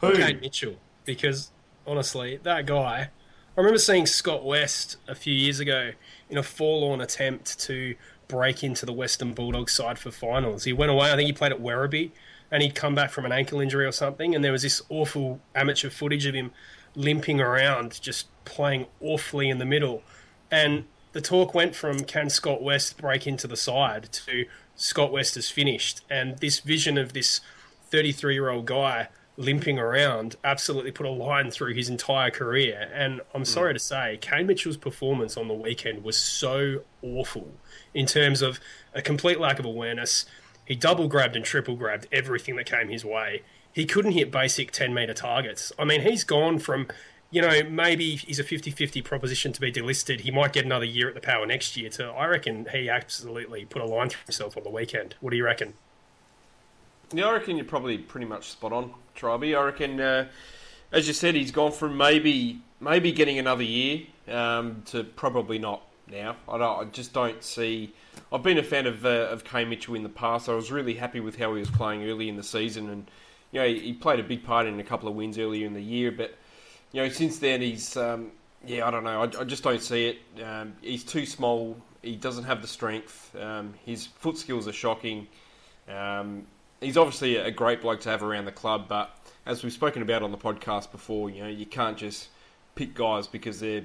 Who? 0.00 0.12
Kane 0.14 0.40
Mitchell. 0.40 0.76
Because 1.04 1.50
honestly, 1.86 2.38
that 2.42 2.66
guy. 2.66 3.08
I 3.56 3.60
remember 3.60 3.78
seeing 3.78 4.04
Scott 4.04 4.44
West 4.44 4.98
a 5.08 5.14
few 5.14 5.32
years 5.32 5.60
ago 5.60 5.92
in 6.28 6.36
a 6.36 6.42
forlorn 6.42 7.00
attempt 7.00 7.58
to 7.60 7.94
break 8.28 8.62
into 8.62 8.84
the 8.84 8.92
Western 8.92 9.32
Bulldogs 9.32 9.72
side 9.72 9.98
for 9.98 10.10
finals. 10.10 10.64
He 10.64 10.74
went 10.74 10.90
away. 10.90 11.10
I 11.10 11.16
think 11.16 11.26
he 11.26 11.32
played 11.32 11.52
at 11.52 11.60
Werribee, 11.60 12.10
and 12.50 12.62
he'd 12.62 12.74
come 12.74 12.94
back 12.94 13.10
from 13.10 13.24
an 13.24 13.32
ankle 13.32 13.60
injury 13.60 13.86
or 13.86 13.92
something. 13.92 14.34
And 14.34 14.44
there 14.44 14.52
was 14.52 14.62
this 14.62 14.82
awful 14.90 15.40
amateur 15.54 15.88
footage 15.88 16.26
of 16.26 16.34
him 16.34 16.50
limping 16.94 17.40
around, 17.40 17.98
just 18.02 18.26
playing 18.44 18.86
awfully 19.00 19.48
in 19.48 19.56
the 19.56 19.64
middle. 19.64 20.02
And 20.50 20.84
the 21.12 21.20
talk 21.20 21.54
went 21.54 21.74
from 21.74 22.00
can 22.00 22.30
Scott 22.30 22.62
West 22.62 22.98
break 22.98 23.26
into 23.26 23.46
the 23.46 23.56
side 23.56 24.08
to 24.12 24.46
Scott 24.76 25.10
West 25.10 25.34
has 25.34 25.50
finished. 25.50 26.02
And 26.10 26.38
this 26.38 26.60
vision 26.60 26.98
of 26.98 27.12
this 27.12 27.40
33 27.90 28.34
year 28.34 28.50
old 28.50 28.66
guy 28.66 29.08
limping 29.38 29.78
around 29.78 30.36
absolutely 30.44 30.90
put 30.90 31.06
a 31.06 31.10
line 31.10 31.50
through 31.50 31.74
his 31.74 31.88
entire 31.88 32.30
career. 32.30 32.90
And 32.92 33.20
I'm 33.34 33.42
hmm. 33.42 33.44
sorry 33.44 33.74
to 33.74 33.78
say, 33.78 34.18
Kane 34.20 34.46
Mitchell's 34.46 34.76
performance 34.76 35.36
on 35.36 35.48
the 35.48 35.54
weekend 35.54 36.04
was 36.04 36.16
so 36.16 36.82
awful 37.02 37.52
in 37.94 38.06
terms 38.06 38.42
of 38.42 38.60
a 38.94 39.02
complete 39.02 39.40
lack 39.40 39.58
of 39.58 39.64
awareness. 39.64 40.26
He 40.64 40.74
double 40.74 41.08
grabbed 41.08 41.36
and 41.36 41.44
triple 41.44 41.76
grabbed 41.76 42.08
everything 42.10 42.56
that 42.56 42.66
came 42.66 42.88
his 42.88 43.04
way. 43.04 43.42
He 43.72 43.84
couldn't 43.84 44.12
hit 44.12 44.30
basic 44.30 44.72
10 44.72 44.94
metre 44.94 45.14
targets. 45.14 45.70
I 45.78 45.84
mean, 45.84 46.00
he's 46.00 46.24
gone 46.24 46.58
from, 46.58 46.88
you 47.30 47.42
know, 47.42 47.62
maybe 47.64 48.16
he's 48.16 48.38
a 48.38 48.44
50 48.44 48.70
50 48.70 49.02
proposition 49.02 49.52
to 49.52 49.60
be 49.60 49.72
delisted. 49.72 50.20
He 50.20 50.30
might 50.30 50.52
get 50.52 50.64
another 50.64 50.84
year 50.84 51.08
at 51.08 51.14
the 51.14 51.20
power 51.20 51.44
next 51.46 51.76
year. 51.76 51.90
So 51.90 52.12
I 52.12 52.26
reckon 52.26 52.66
he 52.72 52.88
absolutely 52.88 53.64
put 53.64 53.82
a 53.82 53.86
line 53.86 54.10
through 54.10 54.24
himself 54.26 54.56
on 54.56 54.62
the 54.62 54.70
weekend. 54.70 55.16
What 55.20 55.30
do 55.30 55.36
you 55.36 55.44
reckon? 55.44 55.74
Yeah, 57.12 57.26
I 57.26 57.32
reckon 57.34 57.56
you're 57.56 57.66
probably 57.66 57.98
pretty 57.98 58.26
much 58.26 58.48
spot 58.50 58.72
on, 58.72 58.92
Triby. 59.14 59.56
I 59.56 59.64
reckon, 59.64 60.00
uh, 60.00 60.28
as 60.92 61.06
you 61.06 61.14
said, 61.14 61.34
he's 61.34 61.52
gone 61.52 61.72
from 61.72 61.96
maybe 61.96 62.60
maybe 62.80 63.12
getting 63.12 63.38
another 63.38 63.62
year 63.62 64.06
um, 64.28 64.82
to 64.86 65.04
probably 65.04 65.58
not 65.58 65.82
now. 66.10 66.36
I, 66.48 66.56
I 66.56 66.84
just 66.84 67.12
don't 67.12 67.42
see. 67.42 67.92
I've 68.32 68.42
been 68.42 68.58
a 68.58 68.62
fan 68.62 68.86
of 68.86 69.04
uh, 69.04 69.28
of 69.30 69.44
Kane 69.44 69.68
Mitchell 69.68 69.94
in 69.94 70.02
the 70.02 70.08
past. 70.08 70.48
I 70.48 70.54
was 70.54 70.72
really 70.72 70.94
happy 70.94 71.20
with 71.20 71.38
how 71.38 71.54
he 71.54 71.60
was 71.60 71.70
playing 71.70 72.08
early 72.08 72.28
in 72.28 72.36
the 72.36 72.42
season, 72.42 72.90
and 72.90 73.10
you 73.52 73.60
know 73.60 73.66
he, 73.66 73.78
he 73.80 73.92
played 73.92 74.18
a 74.20 74.24
big 74.24 74.44
part 74.44 74.66
in 74.66 74.78
a 74.80 74.84
couple 74.84 75.08
of 75.08 75.14
wins 75.14 75.38
earlier 75.38 75.66
in 75.66 75.74
the 75.74 75.82
year. 75.82 76.10
But 76.10 76.34
you 76.96 77.02
know 77.02 77.08
since 77.10 77.38
then 77.38 77.60
he's 77.60 77.94
um, 77.98 78.30
yeah 78.66 78.86
I 78.88 78.90
don't 78.90 79.04
know. 79.04 79.20
I, 79.20 79.24
I 79.42 79.44
just 79.44 79.62
don't 79.62 79.82
see 79.82 80.06
it. 80.06 80.42
Um, 80.42 80.72
he's 80.80 81.04
too 81.04 81.26
small. 81.26 81.76
He 82.00 82.16
doesn't 82.16 82.44
have 82.44 82.62
the 82.62 82.68
strength. 82.68 83.36
Um, 83.38 83.74
his 83.84 84.06
foot 84.06 84.38
skills 84.38 84.66
are 84.66 84.72
shocking. 84.72 85.26
Um, 85.94 86.46
he's 86.80 86.96
obviously 86.96 87.36
a 87.36 87.50
great 87.50 87.82
bloke 87.82 88.00
to 88.00 88.08
have 88.08 88.22
around 88.22 88.46
the 88.46 88.52
club, 88.52 88.86
but 88.88 89.10
as 89.44 89.62
we've 89.62 89.74
spoken 89.74 90.00
about 90.00 90.22
on 90.22 90.30
the 90.30 90.38
podcast 90.38 90.90
before, 90.90 91.28
you 91.28 91.42
know 91.42 91.50
you 91.50 91.66
can't 91.66 91.98
just 91.98 92.28
pick 92.76 92.94
guys 92.94 93.26
because 93.26 93.60
they're 93.60 93.84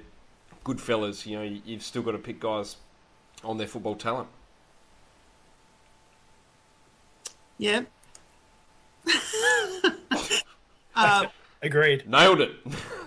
good 0.63 0.79
fellas. 0.79 1.25
You 1.27 1.37
know, 1.37 1.43
you- 1.43 1.61
you've 1.65 1.83
still 1.83 2.03
got 2.03 2.13
to 2.13 2.17
pick 2.17 2.39
guys 2.39 2.77
on 3.43 3.57
their 3.57 3.67
football 3.67 3.95
talent. 3.95 4.29
Yeah. 7.57 7.81
uh, 10.95 11.25
Agreed. 11.63 12.09
Nailed 12.09 12.41
it. 12.41 12.51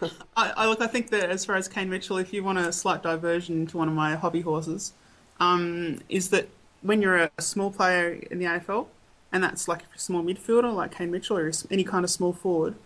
I, 0.37 0.53
I 0.57 0.67
look. 0.67 0.81
I 0.81 0.87
think 0.87 1.11
that 1.11 1.29
as 1.29 1.45
far 1.45 1.57
as 1.57 1.67
Kane 1.67 1.91
Mitchell, 1.91 2.19
if 2.19 2.33
you 2.33 2.45
want 2.45 2.59
a 2.59 2.73
slight 2.73 3.03
diversion 3.03 3.67
to 3.69 3.79
one 3.79 3.89
of 3.89 3.95
my 3.95 4.15
hobby 4.15 4.43
horses, 4.43 4.93
um, 5.41 6.01
is 6.09 6.31
that 6.31 6.49
when 6.81 7.03
you're 7.03 7.17
a 7.17 7.31
small 7.41 7.71
player 7.73 8.21
in 8.31 8.39
the 8.39 8.45
AFL, 8.45 8.87
and 9.33 9.43
that's 9.43 9.67
like 9.67 9.83
a 9.95 9.99
small 9.99 10.23
midfielder 10.23 10.73
like 10.73 10.95
Kane 10.95 11.11
Mitchell 11.11 11.37
or 11.37 11.51
any 11.71 11.83
kind 11.83 12.05
of 12.05 12.11
small 12.11 12.33
forward, 12.33 12.77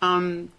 um, 0.00 0.52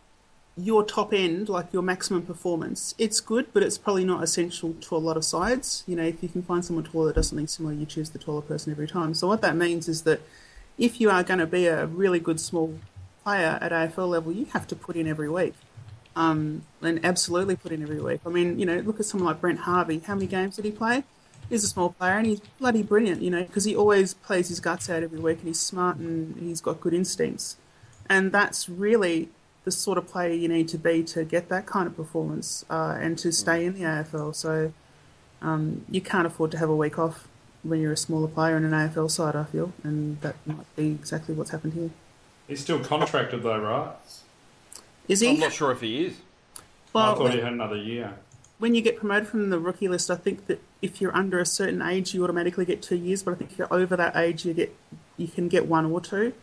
your 0.58 0.84
top 0.84 1.14
end, 1.14 1.48
like 1.48 1.72
your 1.72 1.84
maximum 1.84 2.24
performance, 2.24 2.94
it's 2.98 3.22
good, 3.22 3.48
but 3.54 3.64
it's 3.64 3.78
probably 3.78 4.04
not 4.04 4.22
essential 4.22 4.74
to 4.74 4.96
a 4.96 4.98
lot 4.98 5.16
of 5.16 5.24
sides. 5.24 5.84
You 5.88 5.96
know, 5.96 6.04
if 6.04 6.22
you 6.22 6.28
can 6.28 6.42
find 6.42 6.66
someone 6.66 6.84
taller 6.84 7.08
that 7.08 7.16
does 7.16 7.30
something 7.30 7.48
similar, 7.48 7.74
you 7.74 7.86
choose 7.86 8.10
the 8.10 8.20
taller 8.20 8.42
person 8.42 8.74
every 8.74 8.88
time. 8.88 9.14
So 9.14 9.28
what 9.28 9.42
that 9.42 9.56
means 9.56 9.88
is 9.88 10.02
that 10.02 10.20
if 10.78 11.00
you 11.00 11.10
are 11.10 11.24
going 11.24 11.40
to 11.40 11.48
be 11.48 11.68
a 11.68 11.86
really 11.86 12.20
good 12.20 12.40
small 12.40 12.74
player 13.28 13.60
at 13.60 13.74
AFL 13.74 14.08
level, 14.08 14.32
you 14.32 14.46
have 14.54 14.66
to 14.68 14.76
put 14.76 14.96
in 14.96 15.06
every 15.06 15.30
week. 15.30 15.54
Um, 16.16 16.64
and 16.82 17.04
absolutely 17.06 17.58
put 17.58 17.74
in 17.74 17.84
every 17.84 18.00
week. 18.00 18.22
I 18.26 18.30
mean, 18.30 18.58
you 18.58 18.66
know, 18.66 18.78
look 18.78 19.02
at 19.02 19.06
someone 19.06 19.28
like 19.28 19.42
Brent 19.42 19.60
Harvey. 19.60 20.00
How 20.00 20.16
many 20.16 20.28
games 20.28 20.56
did 20.56 20.64
he 20.64 20.72
play? 20.72 21.04
He's 21.50 21.64
a 21.66 21.68
small 21.68 21.90
player 21.90 22.14
and 22.14 22.26
he's 22.26 22.40
bloody 22.58 22.84
brilliant, 22.84 23.22
you 23.22 23.30
know, 23.30 23.44
because 23.44 23.66
he 23.66 23.76
always 23.76 24.14
plays 24.14 24.48
his 24.48 24.62
guts 24.62 24.90
out 24.90 25.04
every 25.04 25.20
week 25.20 25.40
and 25.40 25.48
he's 25.48 25.60
smart 25.60 25.98
and 25.98 26.38
he's 26.40 26.62
got 26.62 26.80
good 26.80 26.94
instincts. 26.94 27.58
And 28.10 28.32
that's 28.32 28.70
really 28.70 29.28
the 29.66 29.72
sort 29.72 29.98
of 29.98 30.08
player 30.08 30.34
you 30.34 30.48
need 30.48 30.70
to 30.70 30.78
be 30.78 31.04
to 31.04 31.26
get 31.26 31.50
that 31.50 31.66
kind 31.66 31.86
of 31.86 31.98
performance 31.98 32.64
uh, 32.70 32.98
and 33.00 33.18
to 33.20 33.34
stay 33.34 33.66
in 33.66 33.74
the 33.74 33.82
AFL. 33.82 34.34
So 34.36 34.72
um, 35.42 35.86
you 35.92 36.00
can't 36.00 36.26
afford 36.26 36.52
to 36.52 36.58
have 36.58 36.70
a 36.70 36.76
week 36.76 36.98
off 36.98 37.28
when 37.62 37.82
you're 37.82 37.92
a 37.92 37.98
smaller 37.98 38.30
player 38.30 38.56
in 38.56 38.64
an 38.64 38.72
AFL 38.72 39.12
side, 39.12 39.36
I 39.36 39.44
feel, 39.44 39.74
and 39.84 40.22
that 40.22 40.36
might 40.46 40.76
be 40.78 40.88
exactly 40.92 41.36
what's 41.36 41.52
happened 41.52 41.74
here. 41.74 41.92
He's 42.48 42.62
still 42.62 42.80
contracted 42.80 43.44
though, 43.44 43.60
right? 43.60 43.94
Is 45.08 45.22
he? 45.22 45.30
I'm 45.32 45.40
not 45.40 45.54
sure 45.54 45.72
if 45.72 45.82
he 45.82 46.06
is. 46.06 46.18
Well, 46.94 47.04
I 47.04 47.08
Well, 47.10 47.18
thought 47.18 47.34
he 47.34 47.40
had 47.40 47.54
another 47.54 47.78
year. 47.78 48.14
when 48.60 48.74
you 48.76 48.82
get 48.82 48.98
promoted 48.98 49.28
from 49.28 49.50
the 49.50 49.60
rookie 49.60 49.88
list, 49.88 50.10
I 50.10 50.16
think 50.16 50.48
that 50.48 50.62
if 50.82 51.00
you're 51.02 51.16
under 51.16 51.40
a 51.40 51.46
certain 51.46 51.82
age, 51.82 52.14
you 52.14 52.24
automatically 52.24 52.66
get 52.66 52.82
two 52.82 52.96
years. 52.96 53.24
But 53.24 53.32
I 53.32 53.36
think 53.36 53.52
if 53.52 53.58
you're 53.60 53.74
over 53.74 53.96
that 53.96 54.16
age, 54.16 54.46
you 54.46 54.54
get 54.54 54.76
you 55.18 55.28
can 55.28 55.48
get 55.48 55.68
one 55.68 55.86
or 55.86 56.00
two. 56.02 56.34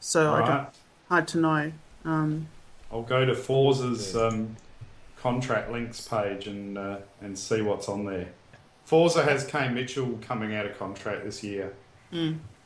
So 0.00 0.32
I 0.34 0.38
Right. 0.40 0.46
don't, 0.48 0.68
hard 1.08 1.28
to 1.28 1.38
know. 1.38 1.72
Um, 2.04 2.48
I'll 2.90 3.02
go 3.02 3.24
to 3.24 3.34
Forza's 3.34 4.16
um, 4.16 4.56
contract 5.20 5.70
links 5.70 6.06
page 6.08 6.46
and 6.48 6.76
uh, 6.76 6.98
and 7.20 7.38
see 7.38 7.62
what's 7.62 7.88
on 7.88 8.04
there. 8.04 8.28
Forza 8.84 9.22
has 9.22 9.46
Kane 9.46 9.74
Mitchell 9.74 10.18
coming 10.20 10.54
out 10.54 10.66
of 10.66 10.76
contract 10.78 11.24
this 11.24 11.42
year, 11.42 11.72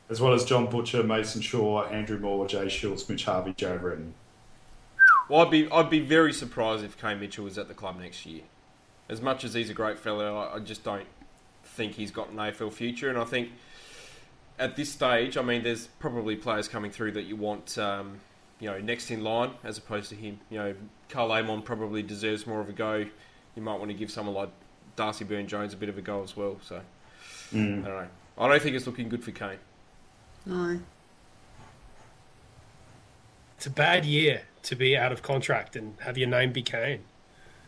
as 0.09 0.21
well 0.21 0.33
as 0.33 0.45
John 0.45 0.69
Butcher, 0.69 1.03
Mason 1.03 1.41
Shaw, 1.41 1.83
Andrew 1.85 2.17
Moore, 2.17 2.47
Jay 2.47 2.69
Schultz, 2.69 3.07
Mitch 3.09 3.25
Harvey, 3.25 3.53
Joe 3.55 3.77
Britton. 3.77 4.13
Well, 5.29 5.41
I'd 5.41 5.51
be 5.51 5.69
I'd 5.69 5.89
be 5.89 5.99
very 5.99 6.33
surprised 6.33 6.83
if 6.83 6.97
Kane 6.97 7.19
Mitchell 7.19 7.43
was 7.43 7.57
at 7.57 7.67
the 7.67 7.73
club 7.73 7.99
next 7.99 8.25
year. 8.25 8.43
As 9.09 9.21
much 9.21 9.43
as 9.43 9.53
he's 9.53 9.69
a 9.69 9.73
great 9.73 9.99
fellow, 9.99 10.49
I, 10.53 10.59
just 10.59 10.83
don't 10.83 11.05
think 11.63 11.93
he's 11.93 12.11
got 12.11 12.29
an 12.29 12.35
AFL 12.35 12.73
future. 12.73 13.09
And 13.09 13.17
I 13.17 13.23
think 13.23 13.51
at 14.59 14.75
this 14.75 14.91
stage, 14.91 15.37
I 15.37 15.41
mean, 15.41 15.63
there's 15.63 15.87
probably 15.99 16.35
players 16.35 16.67
coming 16.67 16.91
through 16.91 17.13
that 17.13 17.23
you 17.23 17.37
want, 17.37 17.77
um, 17.77 18.19
you 18.59 18.69
know, 18.69 18.79
next 18.79 19.09
in 19.09 19.23
line 19.23 19.51
as 19.63 19.77
opposed 19.77 20.09
to 20.09 20.15
him. 20.15 20.39
You 20.49 20.57
know, 20.57 20.75
Karl 21.07 21.31
Amon 21.31 21.61
probably 21.61 22.03
deserves 22.03 22.45
more 22.45 22.59
of 22.59 22.67
a 22.67 22.73
go. 22.73 23.05
You 23.55 23.61
might 23.61 23.79
want 23.79 23.91
to 23.91 23.97
give 23.97 24.11
someone 24.11 24.35
like 24.35 24.49
Darcy 24.97 25.23
Byrne-Jones 25.23 25.73
a 25.73 25.77
bit 25.77 25.87
of 25.87 25.97
a 25.97 26.01
go 26.01 26.21
as 26.21 26.35
well. 26.35 26.57
So 26.61 26.81
I 27.53 27.55
don't 27.55 27.83
know. 27.83 28.07
I 28.37 28.47
don't 28.49 28.61
think 28.61 28.75
it's 28.75 28.87
looking 28.87 29.07
good 29.07 29.23
for 29.23 29.31
Kane. 29.31 29.57
No. 30.47 30.79
It's 33.57 33.65
a 33.65 33.71
bad 33.71 34.05
year 34.05 34.43
to 34.63 34.75
be 34.75 34.95
out 34.95 35.11
of 35.11 35.21
contract 35.21 35.75
and 35.75 35.95
have 36.01 36.17
your 36.17 36.27
name 36.27 36.51
be 36.51 36.61
Kane. 36.61 37.03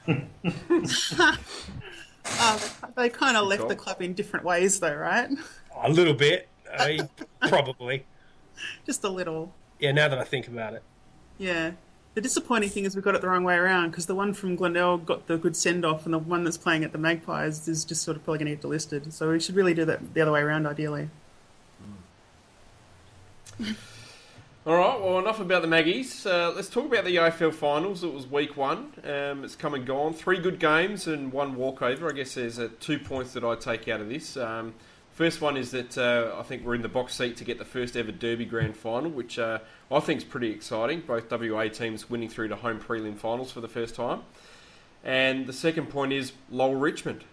Um, 0.07 0.29
they 2.95 3.09
kind 3.09 3.37
of 3.37 3.47
left 3.47 3.67
the 3.67 3.75
club 3.75 4.01
in 4.01 4.13
different 4.13 4.45
ways, 4.45 4.79
though, 4.79 4.95
right? 4.95 5.29
A 5.75 5.89
little 5.89 6.13
bit, 6.13 6.47
I 6.71 7.07
probably. 7.47 8.05
Just 8.85 9.03
a 9.03 9.09
little. 9.09 9.53
Yeah, 9.79 9.91
now 9.91 10.09
that 10.09 10.19
I 10.19 10.23
think 10.23 10.47
about 10.47 10.73
it. 10.73 10.83
Yeah. 11.37 11.71
The 12.15 12.21
disappointing 12.21 12.69
thing 12.69 12.85
is 12.85 12.95
we 12.95 13.01
got 13.01 13.15
it 13.15 13.21
the 13.21 13.29
wrong 13.29 13.43
way 13.43 13.55
around 13.55 13.91
because 13.91 14.07
the 14.07 14.15
one 14.15 14.33
from 14.33 14.55
Glendale 14.55 14.97
got 14.97 15.27
the 15.27 15.37
good 15.37 15.55
send 15.55 15.85
off, 15.85 16.05
and 16.05 16.13
the 16.13 16.19
one 16.19 16.43
that's 16.43 16.57
playing 16.57 16.83
at 16.83 16.91
the 16.91 16.97
Magpies 16.97 17.67
is 17.67 17.85
just 17.85 18.03
sort 18.03 18.17
of 18.17 18.23
probably 18.23 18.43
going 18.43 18.57
to 18.57 18.61
get 18.61 18.63
delisted. 18.63 19.13
So 19.13 19.31
we 19.31 19.39
should 19.39 19.55
really 19.55 19.73
do 19.73 19.85
that 19.85 20.13
the 20.13 20.21
other 20.21 20.31
way 20.31 20.41
around, 20.41 20.67
ideally. 20.67 21.09
All 24.65 24.75
right, 24.75 25.01
well, 25.01 25.19
enough 25.19 25.39
about 25.39 25.61
the 25.61 25.67
Maggies. 25.67 26.25
Uh, 26.25 26.53
let's 26.55 26.69
talk 26.69 26.85
about 26.85 27.05
the 27.05 27.15
AFL 27.15 27.53
finals. 27.53 28.03
It 28.03 28.13
was 28.13 28.27
week 28.27 28.55
one. 28.55 28.91
Um, 29.03 29.43
it's 29.43 29.55
come 29.55 29.73
and 29.73 29.85
gone. 29.85 30.13
Three 30.13 30.37
good 30.37 30.59
games 30.59 31.07
and 31.07 31.31
one 31.31 31.55
walkover. 31.55 32.09
I 32.09 32.11
guess 32.11 32.35
there's 32.35 32.59
uh, 32.59 32.69
two 32.79 32.99
points 32.99 33.33
that 33.33 33.43
I 33.43 33.55
take 33.55 33.87
out 33.87 34.01
of 34.01 34.09
this. 34.09 34.37
Um, 34.37 34.73
first 35.13 35.41
one 35.41 35.57
is 35.57 35.71
that 35.71 35.97
uh, 35.97 36.35
I 36.37 36.43
think 36.43 36.65
we're 36.65 36.75
in 36.75 36.81
the 36.81 36.89
box 36.89 37.15
seat 37.15 37.37
to 37.37 37.43
get 37.43 37.57
the 37.57 37.65
first 37.65 37.97
ever 37.97 38.11
Derby 38.11 38.45
Grand 38.45 38.75
Final, 38.75 39.09
which 39.09 39.39
uh, 39.39 39.59
I 39.91 39.99
think 40.01 40.19
is 40.19 40.23
pretty 40.23 40.51
exciting. 40.51 41.01
Both 41.01 41.31
WA 41.31 41.67
teams 41.69 42.09
winning 42.09 42.29
through 42.29 42.49
to 42.49 42.55
home 42.57 42.79
prelim 42.79 43.17
finals 43.17 43.51
for 43.51 43.61
the 43.61 43.69
first 43.69 43.95
time. 43.95 44.21
And 45.03 45.47
the 45.47 45.53
second 45.53 45.89
point 45.89 46.11
is 46.13 46.33
Lowell 46.51 46.75
Richmond. 46.75 47.23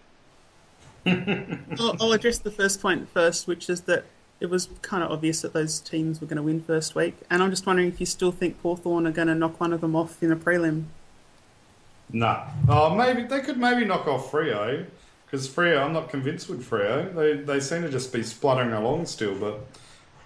I'll, 1.05 1.95
I'll 1.99 2.13
address 2.13 2.39
the 2.39 2.51
first 2.51 2.81
point 2.81 3.09
first, 3.09 3.47
which 3.47 3.69
is 3.69 3.81
that 3.81 4.05
it 4.39 4.49
was 4.49 4.69
kind 4.81 5.03
of 5.03 5.11
obvious 5.11 5.41
that 5.41 5.53
those 5.53 5.79
teams 5.79 6.21
were 6.21 6.27
going 6.27 6.37
to 6.37 6.43
win 6.43 6.61
first 6.61 6.95
week, 6.95 7.15
and 7.29 7.41
I'm 7.41 7.49
just 7.49 7.65
wondering 7.65 7.87
if 7.87 7.99
you 7.99 8.05
still 8.05 8.31
think 8.31 8.61
Hawthorn 8.61 9.07
are 9.07 9.11
going 9.11 9.27
to 9.27 9.35
knock 9.35 9.59
one 9.59 9.73
of 9.73 9.81
them 9.81 9.95
off 9.95 10.21
in 10.21 10.31
a 10.31 10.35
prelim. 10.35 10.85
Nah. 12.11 12.47
Oh, 12.69 12.95
maybe 12.95 13.23
they 13.23 13.41
could 13.41 13.57
maybe 13.57 13.83
knock 13.83 14.07
off 14.07 14.31
Freo 14.31 14.85
because 15.25 15.47
Freo. 15.47 15.83
I'm 15.83 15.93
not 15.93 16.09
convinced 16.09 16.49
with 16.49 16.67
Freo. 16.67 17.13
They 17.13 17.33
they 17.43 17.59
seem 17.59 17.81
to 17.81 17.89
just 17.89 18.13
be 18.13 18.23
spluttering 18.23 18.73
along 18.73 19.07
still. 19.07 19.35
But 19.35 19.59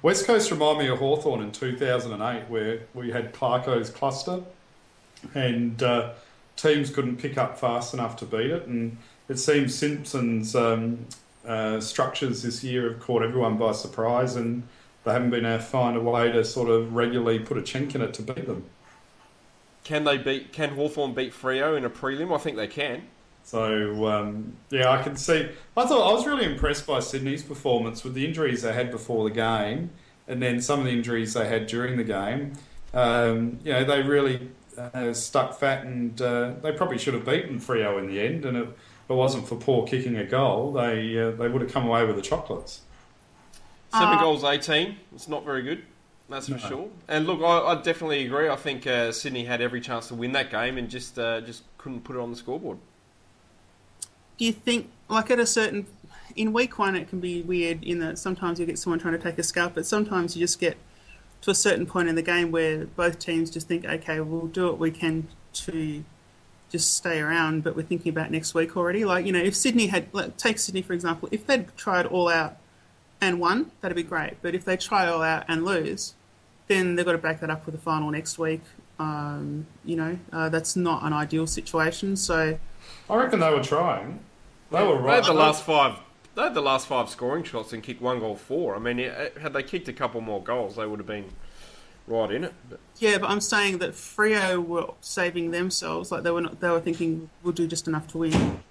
West 0.02 0.26
Coast 0.26 0.52
remind 0.52 0.80
me 0.80 0.88
of 0.88 1.00
Hawthorn 1.00 1.42
in 1.42 1.52
2008, 1.52 2.50
where 2.50 2.82
we 2.94 3.12
had 3.12 3.34
Clarko's 3.34 3.90
cluster, 3.90 4.44
and 5.34 5.82
uh, 5.82 6.12
teams 6.56 6.92
couldn't 6.92 7.18
pick 7.18 7.38
up 7.38 7.58
fast 7.58 7.94
enough 7.94 8.16
to 8.18 8.26
beat 8.26 8.52
it. 8.52 8.68
And 8.68 8.98
it 9.28 9.38
seems 9.38 9.74
Simpson's 9.74 10.56
um, 10.56 11.08
uh, 11.46 11.80
structures 11.80 12.44
this 12.44 12.64
year 12.64 12.92
have 12.92 13.00
caught 13.00 13.24
everyone 13.24 13.58
by 13.58 13.72
surprise, 13.72 14.36
and 14.36 14.64
they 15.04 15.12
haven't 15.12 15.32
been 15.32 15.46
able 15.46 15.58
to 15.58 15.64
find 15.64 15.98
a 15.98 16.02
way 16.02 16.32
to 16.32 16.44
sort 16.44 16.70
of 16.70 16.94
regularly 16.94 17.40
put 17.40 17.58
a 17.58 17.62
chink 17.62 17.96
in 17.96 18.02
it 18.02 18.14
to 18.16 18.22
beat 18.22 18.46
them. 18.46 18.66
Can 19.84 20.04
they 20.04 20.18
beat? 20.18 20.54
Can 20.54 20.76
Hawthorn 20.76 21.14
beat 21.14 21.34
Freo 21.34 21.76
in 21.76 21.86
a 21.86 21.90
prelim? 21.90 22.34
I 22.34 22.38
think 22.38 22.56
they 22.56 22.68
can. 22.68 23.04
So 23.44 24.08
um, 24.08 24.54
yeah, 24.70 24.92
I 24.92 25.02
can 25.02 25.16
see. 25.16 25.50
I 25.76 25.86
thought 25.86 26.10
I 26.10 26.14
was 26.14 26.28
really 26.28 26.46
impressed 26.46 26.86
by 26.86 27.00
Sydney's 27.00 27.44
performance 27.44 28.04
with 28.04 28.14
the 28.14 28.26
injuries 28.26 28.62
they 28.62 28.74
had 28.74 28.92
before 28.92 29.28
the 29.28 29.34
game, 29.34 29.90
and 30.28 30.42
then 30.42 30.62
some 30.62 30.80
of 30.80 30.86
the 30.86 30.92
injuries 30.92 31.34
they 31.34 31.48
had 31.48 31.68
during 31.68 31.98
the 31.98 32.04
game. 32.04 32.54
Um, 32.94 33.60
you 33.64 33.74
know, 33.74 33.84
they 33.84 34.04
really 34.04 34.52
uh, 34.78 35.14
stuck 35.14 35.58
fat, 35.58 35.86
and 35.86 36.22
uh, 36.22 36.54
they 36.62 36.72
probably 36.72 36.98
should 36.98 37.14
have 37.14 37.26
beaten 37.26 37.60
Freo 37.60 37.98
in 37.98 38.08
the 38.08 38.20
end. 38.22 38.46
And 38.46 38.58
if 38.58 38.68
it 39.12 39.16
wasn't 39.16 39.48
for 39.48 39.56
poor 39.56 39.86
kicking 39.86 40.16
a 40.18 40.26
goal, 40.26 40.72
they 40.74 41.18
uh, 41.20 41.32
they 41.32 41.48
would 41.48 41.62
have 41.62 41.72
come 41.72 41.86
away 41.88 42.06
with 42.06 42.16
the 42.16 42.22
chocolates. 42.22 42.82
Seven 43.92 44.18
Uh, 44.18 44.22
goals, 44.22 44.44
18. 44.44 44.96
It's 45.14 45.28
not 45.28 45.44
very 45.44 45.62
good. 45.64 45.84
That's 46.30 46.48
for 46.48 46.54
No. 46.54 46.58
sure. 46.60 46.88
And 47.10 47.28
look, 47.28 47.42
I, 47.42 47.74
I 47.74 47.76
definitely 47.82 48.26
agree. 48.26 48.48
I 48.48 48.56
think 48.56 48.88
uh, 48.88 49.12
Sydney 49.12 49.44
had 49.44 49.60
every 49.60 49.82
chance 49.82 50.08
to 50.08 50.16
win 50.16 50.32
that 50.32 50.50
game 50.50 50.78
and 50.78 50.90
just 50.90 51.20
uh, 51.20 51.42
just 51.42 51.64
couldn't 51.78 52.04
put 52.06 52.16
it 52.16 52.20
on 52.20 52.32
the 52.32 52.38
scoreboard. 52.38 52.78
Do 54.38 54.46
you 54.46 54.54
think, 54.54 54.90
like 55.10 55.30
at 55.30 55.40
a 55.40 55.46
certain, 55.46 55.86
in 56.36 56.54
week 56.54 56.80
one, 56.80 56.96
it 56.96 57.10
can 57.10 57.20
be 57.20 57.42
weird 57.42 57.84
in 57.84 58.00
that 58.00 58.18
sometimes 58.18 58.60
you 58.60 58.66
get 58.66 58.80
someone 58.80 58.98
trying 59.00 59.14
to 59.14 59.20
take 59.20 59.38
a 59.38 59.44
scalp, 59.44 59.76
but 59.76 59.86
sometimes 59.86 60.36
you 60.36 60.40
just 60.42 60.60
get 60.60 60.78
to 61.42 61.52
a 61.52 61.56
certain 61.56 61.86
point 61.86 62.08
in 62.08 62.16
the 62.16 62.22
game 62.22 62.50
where 62.52 62.86
both 62.86 63.20
teams 63.20 63.52
just 63.52 63.68
think, 63.68 63.84
okay, 63.86 64.20
we'll 64.22 64.48
do 64.48 64.68
what 64.68 64.78
we 64.80 64.90
can 64.90 65.28
to 65.54 66.04
just 66.72 66.94
stay 66.94 67.20
around, 67.20 67.64
but 67.64 67.76
we're 67.76 67.84
thinking 67.84 68.10
about 68.10 68.32
next 68.32 68.54
week 68.54 68.78
already. 68.78 69.04
Like, 69.04 69.26
you 69.26 69.34
know, 69.34 69.40
if 69.40 69.56
Sydney 69.56 69.88
had, 69.88 70.08
like, 70.14 70.38
take 70.38 70.58
Sydney 70.58 70.82
for 70.82 70.94
example, 70.94 71.28
if 71.32 71.46
they'd 71.46 71.76
tried 71.76 72.06
all 72.06 72.30
out 72.30 72.58
and 73.20 73.40
won, 73.40 73.72
that'd 73.82 73.96
be 73.96 74.04
great. 74.04 74.38
But 74.42 74.56
if 74.56 74.64
they 74.64 74.78
try 74.78 75.08
all 75.08 75.22
out 75.22 75.44
and 75.48 75.66
lose, 75.66 76.16
then 76.68 76.96
they've 76.96 77.06
got 77.06 77.12
to 77.12 77.18
back 77.18 77.42
that 77.42 77.50
up 77.50 77.66
with 77.66 77.76
a 77.76 77.78
final 77.78 78.10
next 78.10 78.40
week. 78.40 78.62
Um, 78.98 79.68
you 79.84 79.96
know, 79.96 80.18
uh, 80.32 80.50
that's 80.50 80.76
not 80.76 81.04
an 81.04 81.12
ideal 81.12 81.46
situation. 81.46 82.16
So, 82.16 82.58
I 83.10 83.16
reckon 83.16 83.40
they 83.40 83.52
were 83.52 83.64
trying. 83.64 84.20
They 84.72 84.84
were 84.84 84.96
right. 84.96 85.02
They 85.02 85.08
right. 85.08 85.16
had 85.16 85.26
the 85.26 85.34
last 85.34 85.64
five. 85.64 86.00
They 86.36 86.44
had 86.44 86.54
the 86.54 86.62
last 86.62 86.88
five 86.88 87.10
scoring 87.10 87.44
shots 87.44 87.74
and 87.74 87.84
kicked 87.84 88.02
one 88.02 88.20
goal 88.20 88.36
four. 88.36 88.76
I 88.76 88.80
mean, 88.80 88.98
had 89.42 89.52
they 89.52 89.64
kicked 89.64 89.90
a 89.90 89.94
couple 89.94 90.22
more 90.22 90.42
goals, 90.42 90.78
they 90.78 90.86
would 90.86 91.00
have 91.00 91.08
been 91.08 91.26
right 92.08 92.32
in 92.32 92.46
it. 92.46 92.54
But 92.70 92.80
yeah, 93.02 93.18
but 93.18 93.32
I'm 93.32 93.42
saying 93.42 93.80
that 93.80 93.94
Freo 93.94 94.64
were 94.64 94.92
saving 95.02 95.50
themselves. 95.50 96.12
Like 96.12 96.22
they 96.22 96.30
were 96.30 96.42
not, 96.42 96.60
they 96.60 96.70
were 96.70 96.80
thinking 96.80 97.32
we'll 97.42 97.52
do 97.52 97.66
just 97.66 97.88
enough 97.88 98.08
to 98.10 98.20
win. 98.20 98.62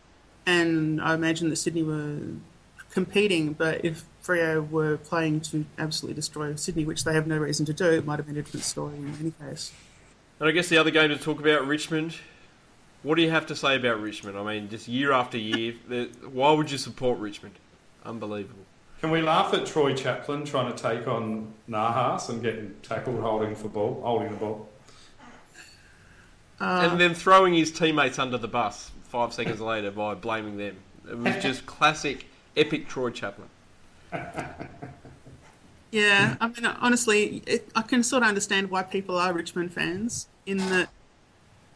And 0.47 1.03
I 1.03 1.15
imagine 1.15 1.51
that 1.51 1.57
Sydney 1.57 1.83
were 1.83 2.17
competing, 2.91 3.55
but 3.55 3.85
if 3.85 4.05
Freo 4.23 4.71
were 4.71 4.99
playing 4.99 5.41
to 5.43 5.67
absolutely 5.79 6.15
destroy 6.15 6.55
Sydney, 6.55 6.85
which 6.85 7.03
they 7.03 7.13
have 7.13 7.27
no 7.27 7.39
reason 7.39 7.67
to 7.67 7.73
do, 7.73 7.91
it 7.91 8.07
might 8.07 8.21
have 8.21 8.27
been 8.27 8.37
a 8.37 8.43
different 8.43 8.65
story 8.65 8.95
in 8.95 9.17
any 9.21 9.33
case. 9.33 9.73
And 10.39 10.49
I 10.49 10.53
guess 10.53 10.69
the 10.69 10.79
other 10.79 10.93
game 10.93 11.09
to 11.09 11.17
talk 11.19 11.41
about 11.41 11.67
Richmond. 11.67 12.17
What 13.03 13.17
do 13.17 13.23
you 13.23 13.31
have 13.31 13.47
to 13.47 13.57
say 13.57 13.75
about 13.75 14.01
Richmond? 14.01 14.39
I 14.39 14.45
mean, 14.45 14.69
just 14.69 14.87
year 14.87 15.11
after 15.11 15.39
year, 15.39 15.75
why 16.31 16.53
would 16.53 16.71
you 16.71 16.79
support 16.79 17.19
Richmond? 17.19 17.57
Unbelievable. 18.05 18.65
Can 19.00 19.11
we 19.11 19.23
laugh 19.23 19.54
at 19.54 19.66
Troy 19.66 19.95
Chaplin 19.95 20.45
trying 20.45 20.75
to 20.75 20.83
take 20.83 21.07
on 21.07 21.54
Nahas 21.69 22.28
and 22.28 22.42
getting 22.42 22.75
tackled 22.83 23.21
holding 23.21 23.54
for 23.54 23.69
ball, 23.69 24.00
holding 24.02 24.30
the 24.30 24.37
ball? 24.37 24.69
Uh, 26.61 26.88
and 26.90 27.00
then 27.00 27.14
throwing 27.14 27.54
his 27.54 27.73
teammates 27.73 28.19
under 28.19 28.37
the 28.37 28.49
bus 28.49 28.90
five 29.04 29.33
seconds 29.33 29.61
later 29.61 29.90
by 29.90 30.14
blaming 30.14 30.59
them. 30.59 30.76
It 31.09 31.16
was 31.16 31.42
just 31.42 31.64
classic, 31.64 32.26
epic 32.57 32.88
Troy 32.88 33.11
Chaplin. 33.11 33.49
Yeah, 35.90 36.37
I 36.40 36.49
mean, 36.49 36.64
honestly, 36.64 37.42
it, 37.47 37.69
I 37.75 37.83
can 37.83 38.02
sort 38.02 38.23
of 38.23 38.28
understand 38.28 38.71
why 38.71 38.83
people 38.83 39.16
are 39.16 39.33
Richmond 39.33 39.73
fans 39.73 40.28
in 40.47 40.59
that 40.59 40.88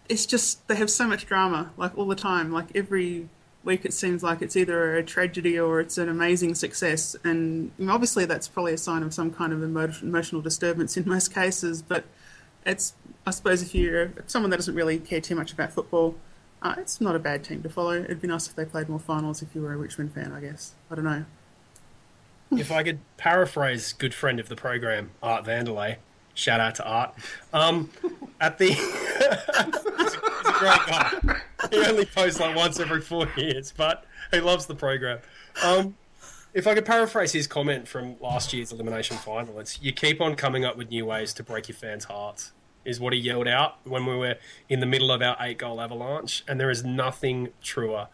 it's 0.09 0.27
just 0.27 0.67
they 0.69 0.77
have 0.77 0.91
so 0.91 1.09
much 1.09 1.27
drama, 1.27 1.73
like 1.77 1.97
all 1.99 2.07
the 2.07 2.15
time. 2.15 2.53
Like 2.53 2.67
every 2.75 3.29
week, 3.65 3.85
it 3.85 3.93
seems 3.93 4.23
like 4.23 4.43
it's 4.43 4.57
either 4.57 4.97
a 4.97 5.03
tragedy 5.03 5.59
or 5.59 5.81
it's 5.81 5.99
an 5.99 6.09
amazing 6.09 6.55
success, 6.55 7.17
and 7.25 7.71
obviously 7.89 8.25
that's 8.25 8.49
probably 8.49 8.75
a 8.75 8.79
sign 8.79 9.03
of 9.03 9.15
some 9.15 9.33
kind 9.33 9.53
of 9.53 9.63
emotional 9.63 10.41
disturbance 10.41 10.97
in 10.97 11.09
most 11.09 11.35
cases. 11.35 11.83
But 11.83 12.05
it's, 12.67 12.95
I 13.27 13.31
suppose, 13.31 13.63
if 13.63 13.75
you're 13.75 14.13
someone 14.27 14.51
that 14.51 14.57
doesn't 14.57 14.75
really 14.75 14.99
care 14.99 15.21
too 15.21 15.35
much 15.35 15.53
about 15.53 15.73
football, 15.73 16.17
uh, 16.63 16.75
it's 16.79 17.01
not 17.01 17.15
a 17.15 17.19
bad 17.19 17.45
team 17.45 17.63
to 17.63 17.69
follow. 17.69 17.93
It'd 17.93 18.23
be 18.23 18.29
nice 18.29 18.49
if 18.49 18.57
they 18.57 18.65
played 18.65 18.89
more 18.89 18.99
finals. 18.99 19.43
If 19.43 19.55
you 19.55 19.61
were 19.63 19.73
a 19.73 19.77
Richmond 19.77 20.15
fan, 20.15 20.33
I 20.33 20.41
guess. 20.41 20.73
I 20.91 20.95
don't 20.95 21.05
know. 21.05 21.25
if 22.51 22.73
I 22.73 22.83
could 22.83 23.01
paraphrase 23.17 23.93
good 23.93 24.15
friend 24.15 24.41
of 24.41 24.49
the 24.49 24.57
program, 24.57 25.11
Art 25.23 25.45
Vanderlei, 25.45 25.97
shout 26.35 26.61
out 26.61 26.75
to 26.77 26.85
Art. 26.85 27.15
Um, 27.53 27.91
at 28.41 28.59
the, 28.59 28.67
he's 28.73 30.15
a 30.15 30.53
great 30.53 30.87
guy. 30.87 31.41
He 31.71 31.79
only 31.85 32.05
posts 32.07 32.41
like 32.41 32.57
once 32.57 32.81
every 32.81 33.01
four 33.01 33.29
years, 33.37 33.73
but 33.77 34.05
he 34.31 34.41
loves 34.41 34.67
the 34.67 34.75
program. 34.75 35.19
Um, 35.63 35.97
if 36.53 36.67
I 36.67 36.75
could 36.75 36.85
paraphrase 36.85 37.33
his 37.33 37.47
comment 37.47 37.89
from 37.89 38.17
last 38.21 38.53
year's 38.53 38.73
elimination 38.73 39.17
final, 39.17 39.59
it's 39.59 39.81
you 39.83 39.93
keep 39.93 40.21
on 40.21 40.37
coming 40.37 40.65
up 40.65 40.77
with 40.77 40.91
new 40.91 41.07
ways 41.07 41.33
to 41.35 41.43
break 41.43 41.69
your 41.69 41.77
fans' 41.77 42.05
hearts. 42.05 42.53
Is 42.85 43.01
what 43.01 43.15
he 43.15 43.19
yelled 43.19 43.49
out 43.49 43.79
when 43.85 44.05
we 44.05 44.15
were 44.15 44.37
in 44.69 44.81
the 44.81 44.87
middle 44.87 45.11
of 45.11 45.23
our 45.23 45.39
eight 45.41 45.57
goal 45.57 45.81
avalanche, 45.81 46.45
and 46.47 46.61
there 46.61 46.71
is 46.71 46.85
nothing 46.85 47.49
truer 47.63 48.09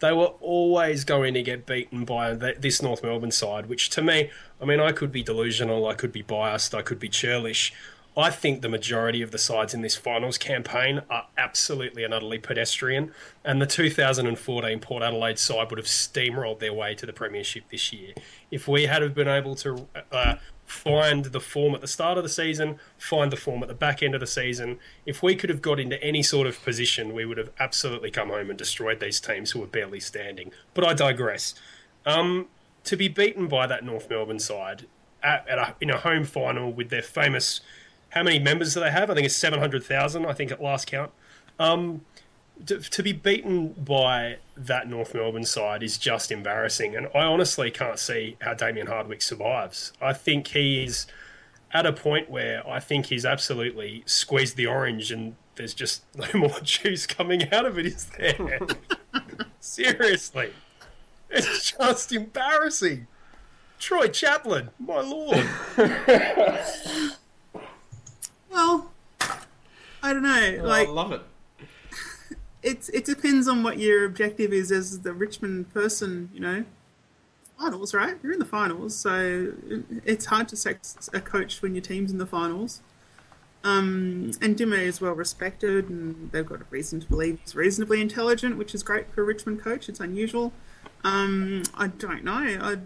they 0.00 0.12
were 0.12 0.32
always 0.40 1.04
going 1.04 1.34
to 1.34 1.42
get 1.42 1.66
beaten 1.66 2.04
by 2.04 2.34
this 2.34 2.82
North 2.82 3.02
Melbourne 3.02 3.30
side, 3.30 3.66
which 3.66 3.88
to 3.90 4.02
me, 4.02 4.30
I 4.60 4.64
mean, 4.64 4.80
I 4.80 4.92
could 4.92 5.10
be 5.10 5.22
delusional, 5.22 5.86
I 5.86 5.94
could 5.94 6.12
be 6.12 6.22
biased, 6.22 6.74
I 6.74 6.82
could 6.82 6.98
be 6.98 7.08
churlish. 7.08 7.72
I 8.16 8.30
think 8.30 8.62
the 8.62 8.68
majority 8.68 9.20
of 9.20 9.30
the 9.30 9.38
sides 9.38 9.74
in 9.74 9.82
this 9.82 9.94
finals 9.94 10.38
campaign 10.38 11.02
are 11.10 11.26
absolutely 11.36 12.02
and 12.02 12.14
utterly 12.14 12.38
pedestrian, 12.38 13.12
and 13.44 13.60
the 13.60 13.66
2014 13.66 14.80
Port 14.80 15.02
Adelaide 15.02 15.38
side 15.38 15.68
would 15.70 15.78
have 15.78 15.86
steamrolled 15.86 16.58
their 16.58 16.72
way 16.72 16.94
to 16.94 17.04
the 17.04 17.12
premiership 17.12 17.64
this 17.70 17.92
year 17.92 18.14
if 18.50 18.66
we 18.66 18.86
had 18.86 19.02
have 19.02 19.14
been 19.14 19.28
able 19.28 19.54
to 19.56 19.86
uh, 20.10 20.36
find 20.64 21.26
the 21.26 21.40
form 21.40 21.74
at 21.74 21.80
the 21.80 21.86
start 21.86 22.18
of 22.18 22.24
the 22.24 22.30
season, 22.30 22.78
find 22.98 23.30
the 23.30 23.36
form 23.36 23.62
at 23.62 23.68
the 23.68 23.74
back 23.74 24.02
end 24.02 24.14
of 24.14 24.20
the 24.20 24.26
season. 24.26 24.78
If 25.04 25.22
we 25.22 25.36
could 25.36 25.50
have 25.50 25.62
got 25.62 25.78
into 25.78 26.02
any 26.02 26.22
sort 26.22 26.46
of 26.46 26.62
position, 26.62 27.12
we 27.12 27.24
would 27.24 27.38
have 27.38 27.50
absolutely 27.58 28.10
come 28.10 28.28
home 28.28 28.50
and 28.50 28.58
destroyed 28.58 29.00
these 29.00 29.20
teams 29.20 29.52
who 29.52 29.60
were 29.60 29.66
barely 29.66 30.00
standing. 30.00 30.50
But 30.74 30.84
I 30.84 30.94
digress. 30.94 31.54
Um, 32.04 32.46
to 32.84 32.96
be 32.96 33.08
beaten 33.08 33.48
by 33.48 33.66
that 33.66 33.84
North 33.84 34.08
Melbourne 34.08 34.38
side 34.38 34.86
at, 35.22 35.46
at 35.48 35.58
a, 35.58 35.74
in 35.80 35.90
a 35.90 35.98
home 35.98 36.24
final 36.24 36.72
with 36.72 36.90
their 36.90 37.02
famous, 37.02 37.60
how 38.16 38.22
many 38.22 38.38
members 38.38 38.72
do 38.72 38.80
they 38.80 38.90
have? 38.90 39.10
I 39.10 39.14
think 39.14 39.26
it's 39.26 39.36
seven 39.36 39.58
hundred 39.58 39.84
thousand. 39.84 40.24
I 40.24 40.32
think 40.32 40.50
at 40.50 40.62
last 40.62 40.86
count. 40.86 41.12
Um, 41.58 42.00
to, 42.64 42.78
to 42.78 43.02
be 43.02 43.12
beaten 43.12 43.74
by 43.74 44.38
that 44.56 44.88
North 44.88 45.14
Melbourne 45.14 45.44
side 45.44 45.82
is 45.82 45.98
just 45.98 46.32
embarrassing, 46.32 46.96
and 46.96 47.08
I 47.14 47.24
honestly 47.24 47.70
can't 47.70 47.98
see 47.98 48.38
how 48.40 48.54
Damien 48.54 48.86
Hardwick 48.86 49.20
survives. 49.20 49.92
I 50.00 50.14
think 50.14 50.48
he 50.48 50.82
is 50.84 51.06
at 51.72 51.84
a 51.84 51.92
point 51.92 52.30
where 52.30 52.66
I 52.66 52.80
think 52.80 53.06
he's 53.06 53.26
absolutely 53.26 54.02
squeezed 54.06 54.56
the 54.56 54.66
orange, 54.66 55.12
and 55.12 55.36
there's 55.56 55.74
just 55.74 56.02
no 56.16 56.40
more 56.40 56.60
juice 56.60 57.06
coming 57.06 57.52
out 57.52 57.66
of 57.66 57.78
it. 57.78 57.84
Is 57.84 58.06
there? 58.16 58.60
Seriously, 59.60 60.54
it's 61.28 61.72
just 61.72 62.12
embarrassing. 62.12 63.08
Troy 63.78 64.08
Chaplin, 64.08 64.70
my 64.78 65.02
lord. 65.02 65.46
Well, 68.56 68.90
I 70.02 70.14
don't 70.14 70.22
know. 70.22 70.60
Like, 70.62 70.88
I 70.88 70.90
love 70.90 71.12
it. 71.12 71.20
it's 72.62 72.88
it 72.88 73.04
depends 73.04 73.48
on 73.48 73.62
what 73.62 73.78
your 73.78 74.06
objective 74.06 74.50
is 74.50 74.72
as 74.72 75.00
the 75.00 75.12
Richmond 75.12 75.74
person. 75.74 76.30
You 76.32 76.40
know, 76.40 76.64
finals, 77.58 77.92
right? 77.92 78.16
You're 78.22 78.32
in 78.32 78.38
the 78.38 78.46
finals, 78.46 78.96
so 78.96 79.52
it's 80.06 80.24
hard 80.24 80.48
to 80.48 80.56
sack 80.56 80.80
a 81.12 81.20
coach 81.20 81.60
when 81.60 81.74
your 81.74 81.82
team's 81.82 82.10
in 82.10 82.16
the 82.16 82.24
finals. 82.24 82.80
Um, 83.62 84.30
and 84.40 84.56
Dimmer 84.56 84.76
is 84.76 85.02
well 85.02 85.12
respected, 85.12 85.90
and 85.90 86.32
they've 86.32 86.46
got 86.46 86.62
a 86.62 86.66
reason 86.70 86.98
to 87.00 87.06
believe 87.06 87.38
he's 87.42 87.54
reasonably 87.54 88.00
intelligent, 88.00 88.56
which 88.56 88.74
is 88.74 88.82
great 88.82 89.12
for 89.12 89.20
a 89.20 89.24
Richmond 89.24 89.60
coach. 89.60 89.90
It's 89.90 90.00
unusual. 90.00 90.54
Um, 91.04 91.64
I 91.74 91.88
don't 91.88 92.24
know. 92.24 92.32
I 92.32 92.78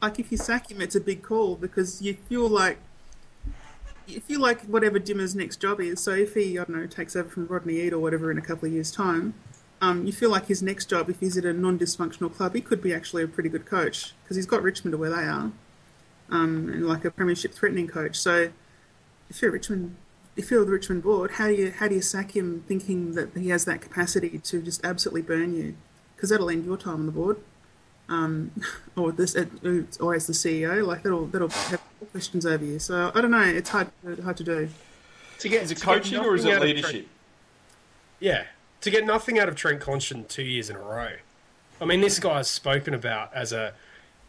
like 0.00 0.20
if 0.20 0.30
you 0.30 0.38
sack 0.38 0.70
him, 0.70 0.80
it's 0.80 0.94
a 0.94 1.00
big 1.00 1.24
call 1.24 1.56
because 1.56 2.00
you 2.00 2.14
feel 2.28 2.46
like 2.46 2.78
you 4.06 4.38
like 4.38 4.62
whatever 4.62 4.98
Dimmer's 4.98 5.34
next 5.34 5.60
job 5.60 5.80
is. 5.80 6.00
So 6.00 6.12
if 6.12 6.34
he, 6.34 6.58
I 6.58 6.64
don't 6.64 6.76
know, 6.76 6.86
takes 6.86 7.16
over 7.16 7.28
from 7.28 7.46
Rodney 7.46 7.80
Eade 7.80 7.92
or 7.92 7.98
whatever 7.98 8.30
in 8.30 8.38
a 8.38 8.42
couple 8.42 8.66
of 8.66 8.72
years' 8.72 8.90
time, 8.90 9.34
um, 9.80 10.06
you 10.06 10.12
feel 10.12 10.30
like 10.30 10.46
his 10.46 10.62
next 10.62 10.86
job, 10.86 11.10
if 11.10 11.20
he's 11.20 11.36
at 11.36 11.44
a 11.44 11.52
non-dysfunctional 11.52 12.34
club, 12.34 12.54
he 12.54 12.60
could 12.60 12.82
be 12.82 12.94
actually 12.94 13.22
a 13.22 13.28
pretty 13.28 13.48
good 13.48 13.66
coach 13.66 14.14
because 14.22 14.36
he's 14.36 14.46
got 14.46 14.62
Richmond 14.62 14.92
to 14.92 14.98
where 14.98 15.10
they 15.10 15.24
are, 15.24 15.52
um, 16.30 16.70
and 16.72 16.86
like 16.86 17.04
a 17.04 17.10
premiership 17.10 17.52
threatening 17.52 17.86
coach. 17.86 18.16
So 18.16 18.50
if 19.28 19.42
you're 19.42 19.50
Richmond, 19.50 19.96
if 20.36 20.50
you're 20.50 20.64
the 20.64 20.70
Richmond 20.70 21.02
board, 21.02 21.32
how 21.32 21.48
do 21.48 21.54
you 21.54 21.72
how 21.72 21.88
do 21.88 21.94
you 21.94 22.02
sack 22.02 22.34
him 22.34 22.64
thinking 22.66 23.14
that 23.14 23.36
he 23.36 23.50
has 23.50 23.64
that 23.66 23.80
capacity 23.80 24.38
to 24.38 24.62
just 24.62 24.84
absolutely 24.84 25.22
burn 25.22 25.54
you? 25.54 25.76
Because 26.14 26.30
that'll 26.30 26.48
end 26.48 26.64
your 26.64 26.78
time 26.78 26.94
on 26.94 27.06
the 27.06 27.12
board. 27.12 27.38
Um, 28.08 28.52
or 28.96 29.12
this, 29.12 29.34
it's 29.34 29.98
always 29.98 30.26
the 30.26 30.32
CEO. 30.32 30.86
Like 30.86 31.02
that'll 31.02 31.26
that'll 31.26 31.48
have 31.48 31.82
questions 32.12 32.46
over 32.46 32.64
you. 32.64 32.78
So 32.78 33.10
I 33.14 33.20
don't 33.20 33.30
know. 33.30 33.42
It's 33.42 33.70
hard 33.70 33.90
hard 34.22 34.36
to 34.38 34.44
do. 34.44 34.68
To 35.40 35.48
get, 35.48 35.64
Is 35.64 35.70
it 35.70 35.78
to 35.78 35.86
get 35.86 35.94
coaching 35.94 36.18
or 36.18 36.34
is 36.34 36.44
nothing 36.44 36.50
it 36.50 36.54
out 36.54 36.60
Trent- 36.62 36.76
leadership? 36.76 37.08
Yeah, 38.20 38.44
to 38.80 38.90
get 38.90 39.04
nothing 39.04 39.38
out 39.38 39.48
of 39.48 39.54
Trent 39.54 39.80
Cotchin 39.80 40.26
two 40.28 40.42
years 40.42 40.70
in 40.70 40.76
a 40.76 40.80
row. 40.80 41.12
I 41.80 41.84
mean, 41.84 42.00
this 42.00 42.18
guy's 42.18 42.48
spoken 42.48 42.94
about 42.94 43.34
as 43.34 43.52
a, 43.52 43.74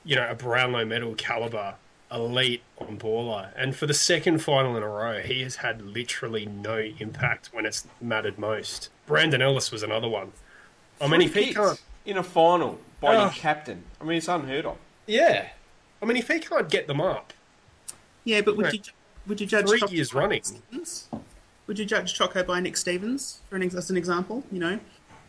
you 0.03 0.17
know, 0.17 0.27
a 0.29 0.35
Brownlow 0.35 0.83
medal 0.83 1.15
caliber 1.15 1.75
elite 2.11 2.61
on 2.77 2.97
baller, 2.97 3.49
and 3.55 3.75
for 3.75 3.85
the 3.85 3.93
second 3.93 4.39
final 4.39 4.75
in 4.75 4.83
a 4.83 4.87
row, 4.87 5.21
he 5.21 5.41
has 5.43 5.57
had 5.57 5.81
literally 5.81 6.45
no 6.45 6.77
impact 6.99 7.49
when 7.53 7.65
it's 7.65 7.87
mattered 8.01 8.37
most. 8.37 8.89
Brandon 9.05 9.41
Ellis 9.41 9.71
was 9.71 9.83
another 9.83 10.09
one. 10.09 10.33
I 10.99 11.07
mean, 11.07 11.21
if 11.21 11.35
he 11.35 11.53
can't, 11.53 11.81
in 12.07 12.17
a 12.17 12.23
final 12.23 12.79
by 12.99 13.13
your 13.13 13.29
captain, 13.29 13.83
I 14.01 14.05
mean, 14.05 14.17
it's 14.17 14.27
unheard 14.27 14.65
of. 14.65 14.77
yeah, 15.05 15.49
I 16.01 16.05
mean, 16.05 16.17
if 16.17 16.27
he 16.27 16.39
can't 16.39 16.69
get 16.69 16.87
them 16.87 16.99
up 17.01 17.33
Yeah, 18.23 18.41
but 18.41 18.57
would 18.57 18.65
Right. 18.67 18.73
you 18.87 18.93
would 19.27 19.39
you 19.41 19.47
judge 19.47 19.67
three 19.67 19.79
Choco 19.79 19.91
years 19.93 20.11
by 20.11 20.19
running, 20.21 20.43
Stevens? 20.43 21.09
Would 21.67 21.77
you 21.79 21.85
judge 21.85 22.13
Choco 22.15 22.43
by 22.43 22.59
Nick 22.61 22.77
Stevens 22.77 23.41
for 23.49 23.57
an 23.57 23.63
as 23.63 23.89
an 23.89 23.97
example? 23.97 24.43
You 24.51 24.59
know, 24.59 24.79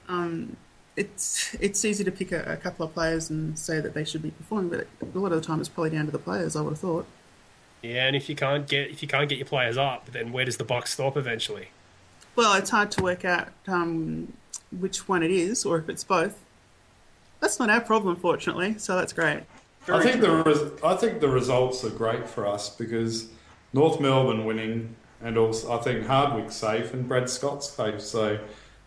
um, 0.09 0.57
it's 0.97 1.55
it's 1.61 1.85
easy 1.85 2.05
to 2.05 2.13
pick 2.13 2.33
a, 2.33 2.43
a 2.45 2.57
couple 2.57 2.87
of 2.87 2.95
players 2.95 3.29
and 3.31 3.59
say 3.59 3.81
that 3.81 3.93
they 3.95 4.05
should 4.05 4.23
be 4.23 4.31
performing, 4.31 4.71
but 4.71 4.87
a 5.15 5.19
lot 5.19 5.33
of 5.33 5.41
the 5.41 5.47
time 5.47 5.61
it's 5.61 5.69
probably 5.69 5.91
down 5.91 6.07
to 6.07 6.13
the 6.13 6.19
players. 6.19 6.55
I 6.57 6.61
would 6.61 6.71
have 6.71 6.81
thought. 6.81 7.07
yeah, 7.83 8.07
and 8.07 8.15
if 8.17 8.29
you 8.29 8.35
can't 8.37 8.67
get 8.69 8.91
if 8.91 9.03
you 9.03 9.09
can't 9.09 9.29
get 9.29 9.39
your 9.39 9.47
players 9.47 9.77
up, 9.77 10.11
then 10.13 10.33
where 10.33 10.45
does 10.45 10.57
the 10.57 10.65
buck 10.65 10.87
stop 10.87 11.17
eventually? 11.17 11.69
Well, 12.37 12.55
it's 12.55 12.71
hard 12.71 12.91
to 12.93 13.03
work 13.03 13.25
out 13.25 13.49
um, 13.67 14.33
which 14.71 15.09
one 15.09 15.23
it 15.25 15.31
is, 15.33 15.65
or 15.65 15.79
if 15.79 15.89
it's 15.89 16.05
both. 16.05 16.39
That's 17.41 17.59
not 17.59 17.71
our 17.71 17.81
problem, 17.81 18.17
fortunately. 18.17 18.79
So 18.79 18.97
that's 18.97 19.13
great. 19.13 19.43
I 19.89 20.03
think 20.03 20.21
the 20.21 20.31
res- 20.31 20.83
I 20.85 20.95
think 20.97 21.21
the 21.21 21.29
results 21.29 21.85
are 21.85 21.91
great 21.91 22.29
for 22.29 22.47
us 22.47 22.69
because 22.69 23.29
North 23.73 24.01
Melbourne 24.01 24.45
winning, 24.45 24.95
and 25.23 25.39
also 25.39 25.73
I 25.73 25.83
think 25.83 26.07
Hardwick 26.07 26.51
safe 26.51 26.93
and 26.93 27.09
Brad 27.09 27.31
Scott's 27.31 27.71
safe. 27.71 28.01
So 28.01 28.39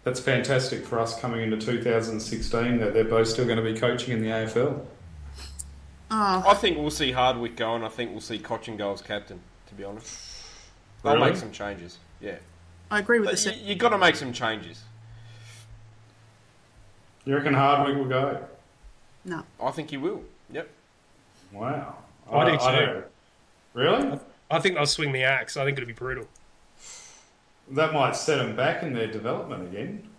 that's 0.03 0.19
fantastic 0.19 0.85
for 0.85 0.99
us 0.99 1.19
coming 1.19 1.41
into 1.41 1.57
2016 1.57 2.79
that 2.79 2.93
they're 2.93 3.03
both 3.03 3.27
still 3.27 3.45
going 3.45 3.57
to 3.57 3.63
be 3.63 3.77
coaching 3.77 4.13
in 4.13 4.21
the 4.21 4.29
AFL. 4.29 4.85
Oh, 6.13 6.17
ah. 6.17 6.49
I 6.51 6.53
think 6.55 6.77
we'll 6.77 6.91
see 6.91 7.11
Hardwick 7.11 7.55
go, 7.55 7.73
and 7.73 7.85
I 7.85 7.87
think 7.89 8.11
we'll 8.11 8.21
see 8.21 8.37
Cotchin 8.37 8.77
go 8.77 8.91
as 8.91 9.01
captain. 9.01 9.39
To 9.67 9.73
be 9.75 9.83
honest, 9.85 10.19
they'll 11.03 11.15
Really? 11.15 11.29
make 11.31 11.39
some 11.39 11.51
changes. 11.51 11.97
Yeah, 12.19 12.35
I 12.91 12.99
agree 12.99 13.19
with 13.19 13.31
the 13.41 13.53
You, 13.55 13.69
have 13.69 13.77
got 13.77 13.89
to 13.89 13.97
make 13.97 14.17
some 14.17 14.33
changes. 14.33 14.81
You 17.25 17.35
reckon 17.35 17.53
Hardwick 17.53 17.95
will 17.97 18.05
go? 18.05 18.43
No. 19.25 19.43
I 19.61 19.71
think 19.71 19.89
he 19.91 19.97
will. 19.97 20.21
Yep. 20.51 20.69
Wow. 21.51 21.95
I 22.31 22.45
do 22.45 22.51
too. 22.57 22.57
don't- 22.85 23.05
Really? 23.73 24.19
I 24.49 24.59
think 24.59 24.75
they'll 24.75 24.85
swing 24.85 25.11
the 25.13 25.23
axe. 25.23 25.55
I 25.55 25.63
think 25.63 25.77
it'll 25.77 25.87
be 25.87 25.93
brutal. 25.93 26.27
That 27.69 27.93
might 27.93 28.15
set 28.17 28.37
them 28.37 28.55
back 28.55 28.83
in 28.83 28.93
their 28.93 29.07
development 29.07 29.63
again. 29.63 30.09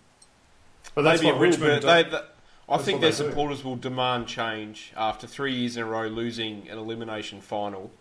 But 0.95 1.03
that's 1.03 1.21
Maybe 1.21 1.33
what 1.33 1.43
it 1.43 1.47
Richmond. 1.49 1.69
but 1.69 1.81
do. 1.81 1.87
they, 1.87 2.03
th- 2.09 2.23
I 2.69 2.77
think 2.77 3.01
their 3.01 3.11
they 3.11 3.17
do. 3.17 3.29
supporters 3.29 3.63
will 3.63 3.75
demand 3.75 4.27
change 4.27 4.91
after 4.97 5.27
three 5.27 5.53
years 5.53 5.77
in 5.77 5.83
a 5.83 5.85
row 5.85 6.07
losing 6.07 6.67
an 6.69 6.77
elimination 6.79 7.41
final, 7.41 7.91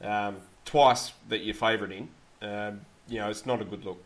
um, 0.00 0.36
twice 0.64 1.12
that 1.28 1.38
you're 1.44 1.54
favourite 1.54 1.92
in. 1.92 2.08
Um, 2.40 2.80
you 3.08 3.18
know, 3.18 3.28
it's 3.28 3.44
not 3.44 3.60
a 3.60 3.64
good 3.64 3.84
look. 3.84 4.02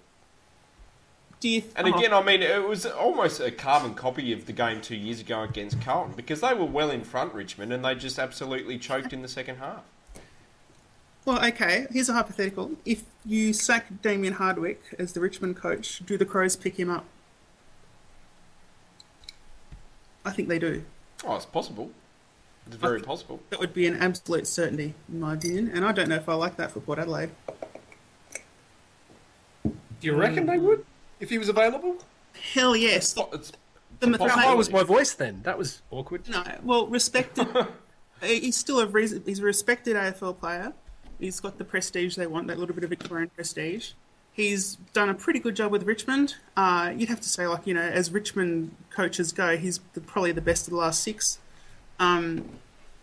Do 1.42 1.48
you? 1.48 1.64
And 1.74 1.88
oh, 1.88 1.98
again, 1.98 2.12
I 2.12 2.22
mean, 2.22 2.40
it 2.40 2.68
was 2.68 2.86
almost 2.86 3.40
a 3.40 3.50
carbon 3.50 3.94
copy 3.94 4.32
of 4.32 4.46
the 4.46 4.52
game 4.52 4.80
two 4.80 4.94
years 4.94 5.18
ago 5.18 5.42
against 5.42 5.80
Carlton 5.80 6.14
because 6.14 6.40
they 6.40 6.54
were 6.54 6.64
well 6.64 6.88
in 6.88 7.02
front, 7.02 7.34
Richmond, 7.34 7.72
and 7.72 7.84
they 7.84 7.96
just 7.96 8.16
absolutely 8.16 8.78
choked 8.78 9.12
in 9.12 9.22
the 9.22 9.28
second 9.28 9.56
half. 9.56 9.82
Well, 11.24 11.44
okay. 11.44 11.88
Here's 11.90 12.08
a 12.08 12.12
hypothetical: 12.12 12.70
If 12.84 13.02
you 13.26 13.52
sack 13.52 13.86
Damien 14.02 14.34
Hardwick 14.34 14.94
as 15.00 15.14
the 15.14 15.20
Richmond 15.20 15.56
coach, 15.56 16.00
do 16.06 16.16
the 16.16 16.24
Crows 16.24 16.54
pick 16.54 16.78
him 16.78 16.88
up? 16.88 17.06
I 20.24 20.30
think 20.30 20.48
they 20.48 20.60
do. 20.60 20.84
Oh, 21.26 21.34
it's 21.34 21.44
possible. 21.44 21.90
It's 22.68 22.76
very 22.76 23.00
possible. 23.00 23.40
That 23.50 23.58
would 23.58 23.74
be 23.74 23.88
an 23.88 23.96
absolute 23.96 24.46
certainty, 24.46 24.94
in 25.08 25.18
my 25.18 25.34
opinion. 25.34 25.72
And 25.74 25.84
I 25.84 25.90
don't 25.90 26.08
know 26.08 26.14
if 26.14 26.28
I 26.28 26.34
like 26.34 26.54
that 26.58 26.70
for 26.70 26.78
Port 26.78 27.00
Adelaide. 27.00 27.30
Do 29.64 29.72
you 30.02 30.14
reckon 30.14 30.46
they 30.46 30.58
would 30.58 30.86
if 31.22 31.30
he 31.30 31.38
was 31.38 31.48
available? 31.48 31.96
Hell 32.52 32.76
yes. 32.76 33.16
It's, 33.32 33.52
The 34.00 34.10
it's 34.10 34.20
a 34.20 34.26
Why 34.26 34.54
was 34.54 34.70
my 34.70 34.82
voice 34.82 35.14
then? 35.14 35.40
That 35.44 35.56
was 35.56 35.80
awkward. 35.90 36.28
No, 36.28 36.44
well, 36.64 36.86
respected. 36.88 37.46
he's 38.22 38.56
still 38.56 38.80
a 38.80 38.86
reason. 38.86 39.22
He's 39.24 39.38
a 39.38 39.44
respected 39.44 39.96
AFL 39.96 40.38
player. 40.38 40.72
He's 41.20 41.38
got 41.38 41.56
the 41.56 41.64
prestige 41.64 42.16
they 42.16 42.26
want, 42.26 42.48
that 42.48 42.58
little 42.58 42.74
bit 42.74 42.82
of 42.82 42.90
Victorian 42.90 43.30
prestige. 43.30 43.92
He's 44.32 44.76
done 44.92 45.08
a 45.08 45.14
pretty 45.14 45.38
good 45.38 45.54
job 45.54 45.70
with 45.70 45.84
Richmond. 45.84 46.34
Uh, 46.56 46.92
you'd 46.96 47.10
have 47.10 47.20
to 47.20 47.28
say, 47.28 47.46
like 47.46 47.66
you 47.66 47.74
know, 47.74 47.82
as 47.82 48.10
Richmond 48.10 48.74
coaches 48.90 49.30
go, 49.30 49.56
he's 49.56 49.78
the, 49.92 50.00
probably 50.00 50.32
the 50.32 50.40
best 50.40 50.66
of 50.66 50.72
the 50.72 50.78
last 50.78 51.02
six. 51.02 51.38
Um, 52.00 52.48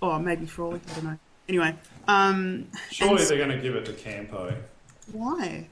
or 0.02 0.20
maybe 0.20 0.46
Frawley, 0.46 0.82
I 0.90 0.94
don't 0.96 1.04
know. 1.06 1.20
Anyway, 1.48 1.76
um, 2.08 2.68
Surely 2.92 3.22
and- 3.22 3.30
they're 3.30 3.38
going 3.38 3.50
to 3.50 3.60
give 3.60 3.76
it 3.76 3.86
to 3.86 3.94
Campo, 3.94 4.56
why? 5.12 5.68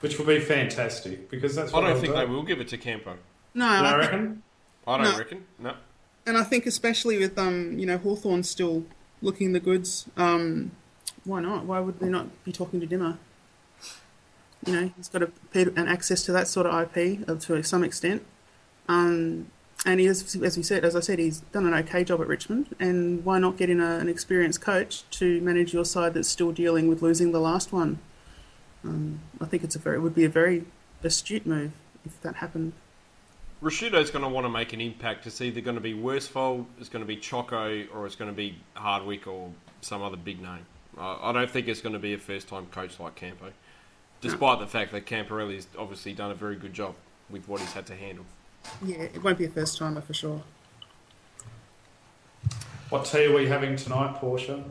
Which 0.00 0.18
would 0.18 0.26
be 0.28 0.40
fantastic 0.40 1.30
because 1.30 1.54
that's 1.54 1.72
I 1.72 1.76
what 1.80 1.86
don't 1.86 2.00
think 2.00 2.12
do. 2.14 2.18
they 2.20 2.26
will 2.26 2.42
give 2.42 2.60
it 2.60 2.68
to 2.68 2.78
Campo. 2.78 3.16
No, 3.54 3.66
You 3.66 3.70
I 3.72 3.82
don't 3.82 4.00
think- 4.00 4.12
reckon? 4.12 4.42
I 4.86 4.96
don't 4.96 5.12
No. 5.12 5.18
reckon. 5.18 5.44
No. 5.58 5.74
and 6.26 6.36
I 6.38 6.42
think 6.44 6.66
especially 6.66 7.18
with 7.18 7.38
um, 7.38 7.78
you 7.78 7.86
know, 7.86 7.98
Hawthorn 7.98 8.42
still 8.42 8.84
looking 9.22 9.52
the 9.52 9.60
goods. 9.60 10.06
Um, 10.16 10.70
why 11.24 11.40
not? 11.40 11.64
Why 11.64 11.80
would 11.80 12.00
they 12.00 12.08
not 12.08 12.26
be 12.44 12.52
talking 12.52 12.80
to 12.80 12.86
Dimmer? 12.86 13.18
You 14.66 14.72
know, 14.72 14.90
he's 14.96 15.08
got 15.08 15.22
a, 15.22 15.30
an 15.54 15.88
access 15.88 16.22
to 16.24 16.32
that 16.32 16.48
sort 16.48 16.66
of 16.66 16.74
IP 16.96 17.28
uh, 17.28 17.36
to 17.36 17.62
some 17.62 17.84
extent. 17.84 18.24
Um, 18.88 19.48
and 19.86 20.00
he 20.00 20.06
is, 20.06 20.34
as 20.36 20.56
we 20.56 20.62
said, 20.62 20.84
as 20.84 20.96
I 20.96 21.00
said, 21.00 21.18
he's 21.20 21.40
done 21.52 21.66
an 21.66 21.74
okay 21.74 22.02
job 22.02 22.20
at 22.20 22.26
Richmond. 22.26 22.74
And 22.80 23.24
why 23.24 23.38
not 23.38 23.56
get 23.56 23.70
in 23.70 23.80
a, 23.80 23.98
an 23.98 24.08
experienced 24.08 24.60
coach 24.60 25.04
to 25.12 25.40
manage 25.42 25.72
your 25.72 25.84
side 25.84 26.14
that's 26.14 26.28
still 26.28 26.50
dealing 26.50 26.88
with 26.88 27.02
losing 27.02 27.30
the 27.32 27.38
last 27.40 27.72
one? 27.72 28.00
Um, 28.84 29.20
I 29.40 29.44
think 29.46 29.64
it's 29.64 29.76
a 29.76 29.78
very, 29.78 29.96
it 29.96 30.00
would 30.00 30.14
be 30.14 30.24
a 30.24 30.28
very 30.28 30.64
astute 31.02 31.46
move 31.46 31.72
if 32.04 32.20
that 32.22 32.36
happened. 32.36 32.72
Rashido's 33.60 34.10
going 34.10 34.22
to 34.22 34.28
want 34.28 34.44
to 34.44 34.50
make 34.50 34.72
an 34.72 34.80
impact. 34.80 35.26
It's 35.26 35.40
either 35.40 35.60
going 35.60 35.74
to 35.74 35.80
be 35.80 35.92
Worsfold, 35.94 36.66
it's 36.78 36.88
going 36.88 37.02
to 37.02 37.06
be 37.08 37.16
Choco, 37.16 37.84
or 37.92 38.06
it's 38.06 38.14
going 38.14 38.30
to 38.30 38.36
be 38.36 38.56
Hardwick 38.74 39.26
or 39.26 39.50
some 39.80 40.00
other 40.02 40.16
big 40.16 40.40
name. 40.40 40.64
I 40.96 41.18
I 41.22 41.32
don't 41.32 41.50
think 41.50 41.66
it's 41.66 41.80
going 41.80 41.92
to 41.92 41.98
be 41.98 42.14
a 42.14 42.18
first-time 42.18 42.66
coach 42.66 43.00
like 43.00 43.16
Campo, 43.16 43.52
despite 44.20 44.60
the 44.60 44.66
fact 44.66 44.92
that 44.92 45.06
Camporeale's 45.06 45.66
obviously 45.76 46.12
done 46.12 46.30
a 46.30 46.34
very 46.34 46.54
good 46.54 46.72
job 46.72 46.94
with 47.30 47.48
what 47.48 47.60
he's 47.60 47.72
had 47.72 47.86
to 47.86 47.96
handle. 47.96 48.24
Yeah, 48.84 48.98
it 48.98 49.22
won't 49.22 49.38
be 49.38 49.44
a 49.44 49.50
first 49.50 49.76
timer 49.76 50.00
for 50.00 50.14
sure. 50.14 50.42
What 52.90 53.04
tea 53.04 53.26
are 53.26 53.34
we 53.34 53.46
having 53.46 53.76
tonight, 53.76 54.14
Portia? 54.16 54.64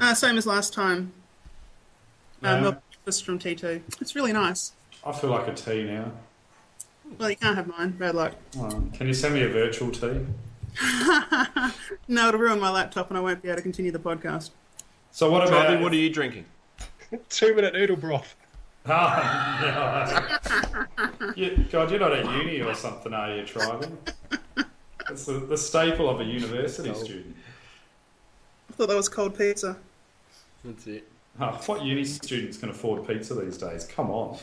Uh, 0.00 0.14
same 0.14 0.36
as 0.38 0.46
last 0.46 0.72
time. 0.72 1.12
Uh, 2.42 2.60
No? 2.60 2.76
Milk 3.08 3.24
breakfast 3.24 3.24
from 3.24 3.38
T2. 3.38 4.00
It's 4.00 4.14
really 4.14 4.32
nice. 4.32 4.72
I 5.04 5.12
feel 5.12 5.30
like 5.30 5.48
a 5.48 5.54
tea 5.54 5.84
now. 5.84 6.12
Well, 7.18 7.30
you 7.30 7.36
can't 7.36 7.56
have 7.56 7.66
mine. 7.66 7.92
Bad 7.92 8.14
luck. 8.14 8.34
Oh, 8.58 8.82
can 8.92 9.06
you 9.06 9.14
send 9.14 9.34
me 9.34 9.42
a 9.42 9.48
virtual 9.48 9.90
tea? 9.90 10.26
No, 12.10 12.28
it'll 12.28 12.40
ruin 12.40 12.58
my 12.60 12.70
laptop 12.70 13.10
and 13.10 13.18
I 13.18 13.20
won't 13.20 13.42
be 13.42 13.48
able 13.48 13.56
to 13.56 13.62
continue 13.62 13.90
the 13.92 13.98
podcast. 13.98 14.50
So 15.12 15.30
what 15.30 15.46
about 15.46 15.68
Robbie, 15.68 15.82
what 15.82 15.92
are 15.92 15.96
you 15.96 16.08
drinking? 16.10 16.46
Two 17.28 17.54
minute 17.54 17.74
noodle 17.74 17.96
broth. 17.96 18.34
Ah, 18.86 19.60
yeah. 20.96 21.32
You- 21.36 21.64
God, 21.70 21.90
you're 21.90 22.00
not 22.00 22.12
at 22.12 22.24
uni 22.24 22.62
or 22.62 22.74
something, 22.74 23.12
are 23.12 23.34
you, 23.36 23.44
Tribal? 23.44 23.92
It's 25.10 25.26
the, 25.26 25.34
the 25.34 25.56
staple 25.58 26.08
of 26.08 26.20
a 26.20 26.24
university 26.24 26.94
student. 26.94 27.36
I 28.70 28.72
thought 28.74 28.88
that 28.88 28.96
was 28.96 29.08
cold 29.10 29.36
pizza. 29.36 29.76
That's 30.64 30.86
it. 30.86 31.06
Oh, 31.40 31.52
what 31.66 31.84
uni 31.84 32.04
students 32.04 32.56
can 32.58 32.68
afford 32.68 33.06
pizza 33.06 33.34
these 33.34 33.58
days? 33.58 33.84
Come 33.84 34.10
on. 34.10 34.38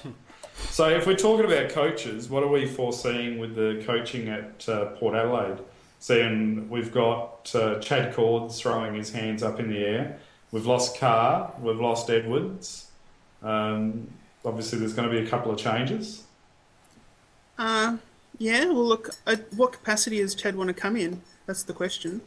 so, 0.70 0.88
if 0.88 1.06
we're 1.06 1.16
talking 1.16 1.46
about 1.46 1.70
coaches, 1.70 2.30
what 2.30 2.42
are 2.42 2.48
we 2.48 2.66
foreseeing 2.66 3.38
with 3.38 3.56
the 3.56 3.84
coaching 3.86 4.30
at 4.30 4.68
uh, 4.70 4.86
Port 4.92 5.16
Adelaide? 5.16 5.60
Seeing 6.00 6.70
we've 6.70 6.94
got 6.94 7.52
uh, 7.54 7.80
Chad 7.80 8.14
Cornes 8.14 8.58
throwing 8.58 8.96
his 8.96 9.12
hands 9.12 9.44
up 9.44 9.60
in 9.60 9.70
the 9.70 9.80
air. 9.80 10.20
We've 10.52 10.66
lost 10.66 10.98
Carr. 10.98 11.54
We've 11.60 11.80
lost 11.80 12.10
Edwards. 12.10 12.90
Um, 13.44 14.08
obviously, 14.46 14.80
there's 14.80 14.94
going 14.94 15.10
to 15.10 15.20
be 15.20 15.26
a 15.26 15.30
couple 15.30 15.52
of 15.52 15.58
changes. 15.58 16.24
Uh, 17.58 17.98
yeah, 18.38 18.66
well, 18.66 18.86
look, 18.86 19.10
uh, 19.28 19.36
what 19.56 19.74
capacity 19.74 20.20
does 20.20 20.36
Chad 20.36 20.56
want 20.56 20.70
to 20.70 20.74
come 20.74 20.96
in? 20.96 21.22
That's 21.46 21.64
the 21.64 21.74
question. 21.74 22.22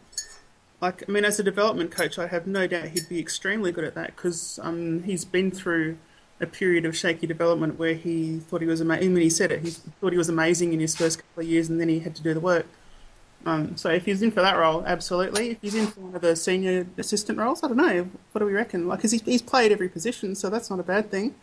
Like, 0.80 1.02
I 1.08 1.10
mean, 1.10 1.24
as 1.24 1.40
a 1.40 1.42
development 1.42 1.90
coach, 1.90 2.18
I 2.18 2.28
have 2.28 2.46
no 2.46 2.66
doubt 2.66 2.88
he'd 2.88 3.08
be 3.08 3.18
extremely 3.18 3.72
good 3.72 3.84
at 3.84 3.94
that 3.94 4.14
because 4.14 4.60
um, 4.62 5.02
he's 5.02 5.24
been 5.24 5.50
through 5.50 5.98
a 6.40 6.46
period 6.46 6.84
of 6.84 6.96
shaky 6.96 7.26
development 7.26 7.78
where 7.78 7.94
he 7.94 8.38
thought 8.38 8.60
he 8.60 8.66
was 8.66 8.80
amazing. 8.80 9.12
When 9.12 9.22
he 9.22 9.30
said 9.30 9.50
it, 9.50 9.62
he 9.62 9.70
thought 9.70 10.12
he 10.12 10.18
was 10.18 10.28
amazing 10.28 10.72
in 10.72 10.78
his 10.78 10.94
first 10.94 11.18
couple 11.18 11.42
of 11.42 11.48
years, 11.48 11.68
and 11.68 11.80
then 11.80 11.88
he 11.88 11.98
had 11.98 12.14
to 12.14 12.22
do 12.22 12.32
the 12.32 12.40
work. 12.40 12.66
Um, 13.44 13.76
so 13.76 13.90
if 13.90 14.04
he's 14.04 14.22
in 14.22 14.30
for 14.30 14.40
that 14.40 14.56
role, 14.56 14.84
absolutely. 14.86 15.50
If 15.50 15.62
he's 15.62 15.74
in 15.74 15.86
for 15.88 16.00
one 16.00 16.14
of 16.14 16.20
the 16.22 16.36
senior 16.36 16.86
assistant 16.96 17.38
roles, 17.38 17.62
I 17.62 17.68
don't 17.68 17.76
know. 17.76 18.08
What 18.32 18.40
do 18.40 18.44
we 18.44 18.52
reckon? 18.52 18.86
Like, 18.86 18.98
because 18.98 19.12
he's, 19.12 19.22
he's 19.22 19.42
played 19.42 19.72
every 19.72 19.88
position, 19.88 20.34
so 20.34 20.48
that's 20.48 20.70
not 20.70 20.78
a 20.78 20.84
bad 20.84 21.10
thing. 21.10 21.34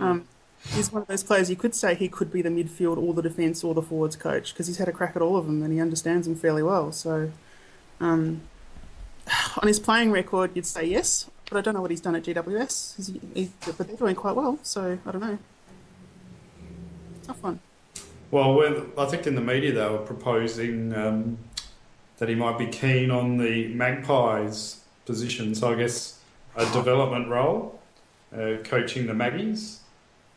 Um, 0.00 0.26
he's 0.70 0.90
one 0.90 1.02
of 1.02 1.08
those 1.08 1.22
players 1.22 1.50
you 1.50 1.56
could 1.56 1.74
say 1.74 1.94
he 1.94 2.08
could 2.08 2.32
be 2.32 2.40
the 2.40 2.48
midfield 2.48 2.96
or 2.96 3.12
the 3.12 3.22
defence 3.22 3.62
or 3.62 3.74
the 3.74 3.82
forwards 3.82 4.16
coach 4.16 4.52
because 4.52 4.66
he's 4.66 4.78
had 4.78 4.88
a 4.88 4.92
crack 4.92 5.14
at 5.16 5.20
all 5.20 5.36
of 5.36 5.46
them 5.46 5.62
and 5.62 5.72
he 5.72 5.80
understands 5.80 6.26
them 6.26 6.36
fairly 6.36 6.62
well. 6.62 6.92
So, 6.92 7.30
um, 8.00 8.42
on 9.60 9.68
his 9.68 9.78
playing 9.78 10.10
record, 10.10 10.52
you'd 10.54 10.66
say 10.66 10.84
yes, 10.84 11.30
but 11.48 11.58
I 11.58 11.60
don't 11.60 11.74
know 11.74 11.82
what 11.82 11.90
he's 11.90 12.00
done 12.00 12.14
at 12.14 12.22
GWS. 12.22 13.48
But 13.76 13.86
they're 13.86 13.96
doing 13.96 14.14
quite 14.14 14.36
well, 14.36 14.58
so 14.62 14.98
I 15.04 15.10
don't 15.10 15.20
know. 15.20 15.38
Tough 17.24 17.42
one. 17.42 17.60
Well, 18.30 18.86
I 18.96 19.04
think 19.06 19.26
in 19.26 19.34
the 19.34 19.42
media 19.42 19.72
they 19.72 19.88
were 19.88 19.98
proposing 19.98 20.94
um, 20.94 21.38
that 22.18 22.28
he 22.28 22.34
might 22.34 22.58
be 22.58 22.66
keen 22.66 23.10
on 23.10 23.36
the 23.36 23.68
Magpies 23.68 24.80
position. 25.04 25.54
So 25.54 25.72
I 25.72 25.74
guess 25.74 26.18
a 26.56 26.64
development 26.72 27.28
role, 27.28 27.80
uh, 28.34 28.54
coaching 28.64 29.06
the 29.06 29.14
Maggies, 29.14 29.80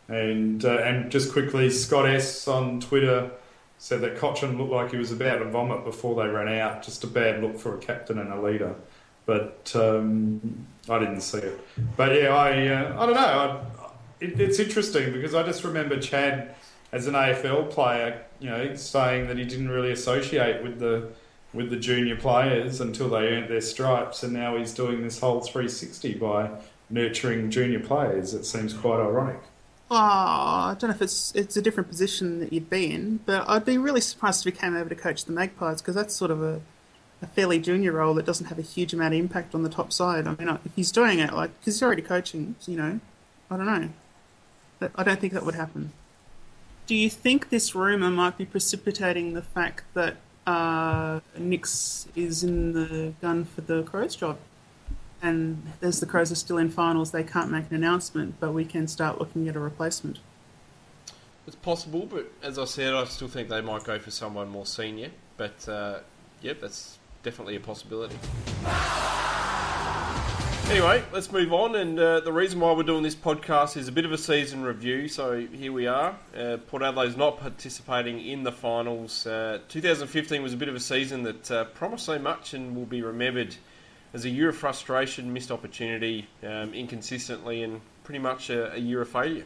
and 0.08 0.64
uh, 0.64 0.78
and 0.78 1.10
just 1.10 1.32
quickly, 1.32 1.70
Scott 1.70 2.06
S 2.06 2.48
on 2.48 2.80
Twitter 2.80 3.32
said 3.78 4.02
that 4.02 4.18
Cotchin 4.18 4.58
looked 4.58 4.72
like 4.72 4.92
he 4.92 4.98
was 4.98 5.12
about 5.12 5.40
to 5.40 5.46
vomit 5.46 5.84
before 5.84 6.16
they 6.16 6.30
ran 6.30 6.48
out. 6.60 6.84
Just 6.84 7.04
a 7.04 7.08
bad 7.08 7.42
look 7.44 7.60
for 7.60 7.76
a 7.76 7.78
captain 7.78 8.20
and 8.20 8.32
a 8.32 8.42
leader. 8.42 8.76
But 9.26 9.72
um, 9.76 10.68
I 10.90 11.00
didn't 11.00 11.22
see 11.22 11.40
it. 11.40 11.60
But 11.98 12.16
yeah, 12.16 12.36
I 12.36 12.68
uh, 12.68 13.02
I 13.02 13.06
don't 13.06 13.16
know. 13.16 13.22
I, 13.22 13.86
it, 14.20 14.40
it's 14.40 14.60
interesting 14.60 15.12
because 15.12 15.34
I 15.34 15.44
just 15.44 15.64
remember 15.64 16.00
Chad 16.00 16.56
as 16.92 17.08
an 17.08 17.14
AFL 17.14 17.70
player, 17.72 18.24
you 18.40 18.50
know, 18.50 18.76
saying 18.76 19.28
that 19.28 19.38
he 19.38 19.46
didn't 19.46 19.70
really 19.70 19.92
associate 19.92 20.64
with 20.64 20.80
the 20.80 21.10
with 21.54 21.70
the 21.70 21.78
junior 21.78 22.16
players 22.16 22.82
until 22.82 23.10
they 23.10 23.28
earned 23.28 23.50
their 23.50 23.62
stripes, 23.62 24.24
and 24.24 24.34
now 24.34 24.58
he's 24.58 24.74
doing 24.74 25.02
this 25.02 25.20
whole 25.20 25.42
360 25.42 26.14
by 26.16 26.50
nurturing 26.90 27.50
junior 27.50 27.80
players. 27.80 28.34
It 28.34 28.46
seems 28.46 28.74
quite 28.74 29.00
ironic. 29.00 29.40
Oh, 29.92 29.96
I 29.96 30.76
don't 30.80 30.90
know 30.90 30.96
if 30.96 31.02
it's 31.02 31.32
it's 31.36 31.56
a 31.56 31.62
different 31.62 31.90
position 31.90 32.40
that 32.40 32.52
you'd 32.52 32.70
be 32.72 32.92
in, 32.92 33.20
but 33.26 33.48
I'd 33.48 33.66
be 33.66 33.78
really 33.78 34.02
surprised 34.02 34.46
if 34.46 34.54
he 34.54 34.60
came 34.60 34.76
over 34.76 34.90
to 34.90 34.96
coach 34.96 35.26
the 35.26 35.32
Magpies 35.32 35.82
because 35.82 35.94
that's 35.94 36.16
sort 36.16 36.32
of 36.32 36.42
a, 36.42 36.62
a 37.22 37.28
fairly 37.28 37.60
junior 37.60 37.92
role 37.92 38.16
that 38.16 38.26
doesn't 38.26 38.48
have 38.48 38.58
a 38.58 38.64
huge 38.64 38.94
amount 38.94 39.14
of 39.14 39.20
impact 39.20 39.54
on 39.54 39.62
the 39.62 39.70
top 39.70 39.94
side. 39.94 40.26
I 40.26 40.36
mean, 40.36 40.50
if 40.66 40.72
he's 40.76 40.92
doing 40.92 41.20
it 41.20 41.34
like 41.34 41.52
because 41.60 41.76
he's 41.76 41.84
already 41.84 42.02
coaching, 42.02 42.56
you 42.66 42.78
know, 42.78 43.00
I 43.52 43.58
don't 43.58 43.68
know, 43.68 43.90
but 44.80 44.92
I 44.96 45.04
don't 45.04 45.20
think 45.20 45.34
that 45.34 45.46
would 45.46 45.56
happen. 45.56 45.92
Do 46.88 46.96
you 46.96 47.10
think 47.10 47.50
this 47.50 47.76
rumor 47.76 48.10
might 48.10 48.38
be 48.38 48.46
precipitating 48.46 49.34
the 49.34 49.42
fact 49.44 49.84
that 49.94 50.18
uh, 50.48 51.20
Nicks 51.38 52.08
is 52.16 52.44
in 52.44 52.74
the 52.74 53.14
gun 53.22 53.46
for 53.46 53.62
the 53.62 53.84
Crows 53.84 54.16
job? 54.16 54.38
And 55.26 55.64
as 55.82 56.00
the 56.00 56.06
Crows 56.06 56.32
are 56.32 56.36
still 56.36 56.60
in 56.60 56.70
finals, 56.70 57.10
they 57.10 57.24
can't 57.24 57.50
make 57.50 57.72
an 57.72 57.76
announcement, 57.76 58.36
but 58.40 58.54
we 58.54 58.64
can 58.64 58.88
start 58.88 59.20
looking 59.20 59.50
at 59.50 59.56
a 59.56 59.60
replacement. 59.60 60.20
It's 61.48 61.56
possible, 61.56 62.06
but 62.06 62.32
as 62.44 62.60
I 62.60 62.66
said, 62.66 62.94
I 62.94 63.06
still 63.06 63.28
think 63.28 63.50
they 63.50 63.62
might 63.62 63.84
go 63.84 63.98
for 63.98 64.12
someone 64.12 64.50
more 64.50 64.68
senior. 64.68 65.10
But 65.36 65.68
uh, 65.68 66.02
yep, 66.44 66.62
that's 66.62 67.00
definitely 67.24 67.56
a 67.56 67.60
possibility. 67.60 68.16
Anyway, 70.70 71.04
let's 71.12 71.32
move 71.32 71.52
on. 71.54 71.76
And 71.76 72.00
uh, 72.00 72.20
the 72.20 72.32
reason 72.32 72.60
why 72.60 72.74
we're 72.74 72.84
doing 72.84 73.02
this 73.02 73.16
podcast 73.16 73.78
is 73.78 73.88
a 73.88 73.92
bit 73.92 74.06
of 74.06 74.12
a 74.12 74.20
season 74.20 74.64
review. 74.64 75.08
So 75.08 75.40
here 75.40 75.72
we 75.72 75.88
are. 75.88 76.16
Uh, 76.38 76.58
Port 76.68 76.84
Adelaide's 76.84 77.18
not 77.18 77.40
participating 77.40 78.24
in 78.24 78.44
the 78.44 78.52
finals. 78.52 79.26
Uh, 79.26 79.60
2015 79.70 80.44
was 80.44 80.54
a 80.54 80.58
bit 80.58 80.70
of 80.70 80.76
a 80.76 80.80
season 80.80 81.24
that 81.24 81.52
uh, 81.52 81.64
promised 81.66 82.06
so 82.06 82.20
much 82.20 82.54
and 82.54 82.76
will 82.76 82.86
be 82.86 83.02
remembered 83.02 83.56
as 84.16 84.24
a 84.24 84.30
year 84.30 84.48
of 84.48 84.56
frustration, 84.56 85.34
missed 85.34 85.52
opportunity, 85.52 86.26
um, 86.42 86.74
inconsistently, 86.74 87.62
and 87.64 87.82
pretty 88.06 88.20
much 88.20 88.50
a, 88.50 88.74
a 88.74 88.78
year 88.78 89.02
of 89.02 89.10
failure. 89.10 89.44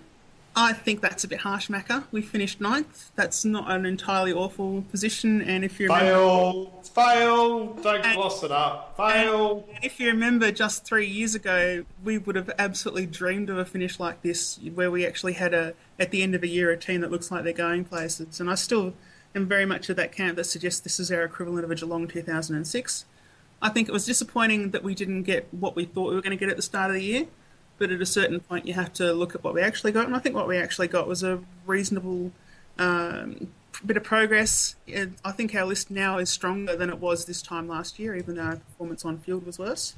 I 0.56 0.74
think 0.74 1.02
that's 1.02 1.24
a 1.24 1.28
bit 1.28 1.40
harsh, 1.40 1.70
Macca. 1.70 2.04
We 2.12 2.22
finished 2.22 2.62
ninth. 2.62 3.12
That's 3.16 3.44
not 3.44 3.72
an 3.72 3.86
entirely 3.88 4.32
awful 4.32 4.84
position. 4.92 5.42
And 5.42 5.64
if 5.66 5.80
you 5.80 5.88
remember, 5.88 6.12
Fail, 6.12 6.66
fail, 6.84 7.74
don't 7.82 8.06
And- 8.06 8.16
gloss 8.16 8.44
it 8.44 8.52
up. 8.52 8.96
Fail. 8.96 9.68
if 9.82 10.00
you 10.00 10.08
remember, 10.08 10.52
just 10.52 10.86
three 10.86 11.08
years 11.08 11.34
ago, 11.34 11.84
we 12.04 12.20
would 12.20 12.36
have 12.36 12.52
absolutely 12.60 13.08
dreamed 13.08 13.50
of 13.50 13.58
a 13.58 13.66
finish 13.66 14.00
like 14.00 14.22
this, 14.22 14.60
where 14.76 14.92
we 14.92 15.04
actually 15.06 15.34
had 15.34 15.54
a 15.56 15.74
at 15.98 16.12
the 16.12 16.22
end 16.22 16.36
of 16.36 16.44
a 16.44 16.48
year 16.48 16.70
a 16.70 16.78
team 16.78 17.02
that 17.02 17.10
looks 17.12 17.32
like 17.32 17.44
they're 17.44 17.54
going 17.54 17.86
places. 17.86 18.40
And 18.40 18.50
I 18.52 18.56
still 18.56 18.94
am 19.34 19.48
very 19.48 19.66
much 19.66 19.90
of 19.90 19.96
that 19.96 20.12
camp 20.12 20.36
that 20.36 20.44
suggests 20.46 20.80
this 20.82 21.00
is 21.00 21.12
our 21.12 21.24
equivalent 21.24 21.64
of 21.66 21.72
a 21.72 21.76
Geelong 21.76 22.08
2006. 22.08 23.06
I 23.62 23.70
think 23.70 23.90
it 23.90 23.92
was 23.92 24.06
disappointing 24.06 24.72
that 24.72 24.84
we 24.84 24.96
didn't 24.96 25.24
get 25.24 25.48
what 25.52 25.76
we 25.76 25.86
thought 25.86 26.10
we 26.10 26.16
were 26.16 26.22
going 26.22 26.38
to 26.38 26.40
get 26.40 26.50
at 26.50 26.56
the 26.56 26.62
start 26.62 26.92
of 26.92 26.96
the 26.96 27.04
year. 27.04 27.28
But 27.78 27.92
at 27.92 28.02
a 28.02 28.06
certain 28.06 28.42
point, 28.42 28.68
you 28.68 28.74
have 28.74 28.92
to 28.94 29.14
look 29.14 29.36
at 29.36 29.44
what 29.44 29.54
we 29.54 29.62
actually 29.62 29.94
got, 29.94 30.06
and 30.06 30.16
I 30.16 30.20
think 30.20 30.36
what 30.36 30.48
we 30.48 30.58
actually 30.58 30.90
got 30.90 31.08
was 31.08 31.24
a 31.24 31.40
reasonable 31.66 32.34
um, 32.78 33.48
bit 33.86 33.96
of 33.96 34.04
progress. 34.04 34.76
I 35.24 35.32
think 35.32 35.56
our 35.56 35.66
list 35.66 35.90
now 35.90 36.18
is 36.18 36.30
stronger 36.30 36.76
than 36.76 36.90
it 36.90 37.00
was 37.00 37.26
this 37.26 37.42
time 37.42 37.70
last 37.70 37.98
year, 37.98 38.16
even 38.16 38.36
though 38.36 38.44
our 38.44 38.56
performance 38.58 39.06
on 39.06 39.20
field 39.20 39.46
was 39.46 39.58
worse. 39.58 39.96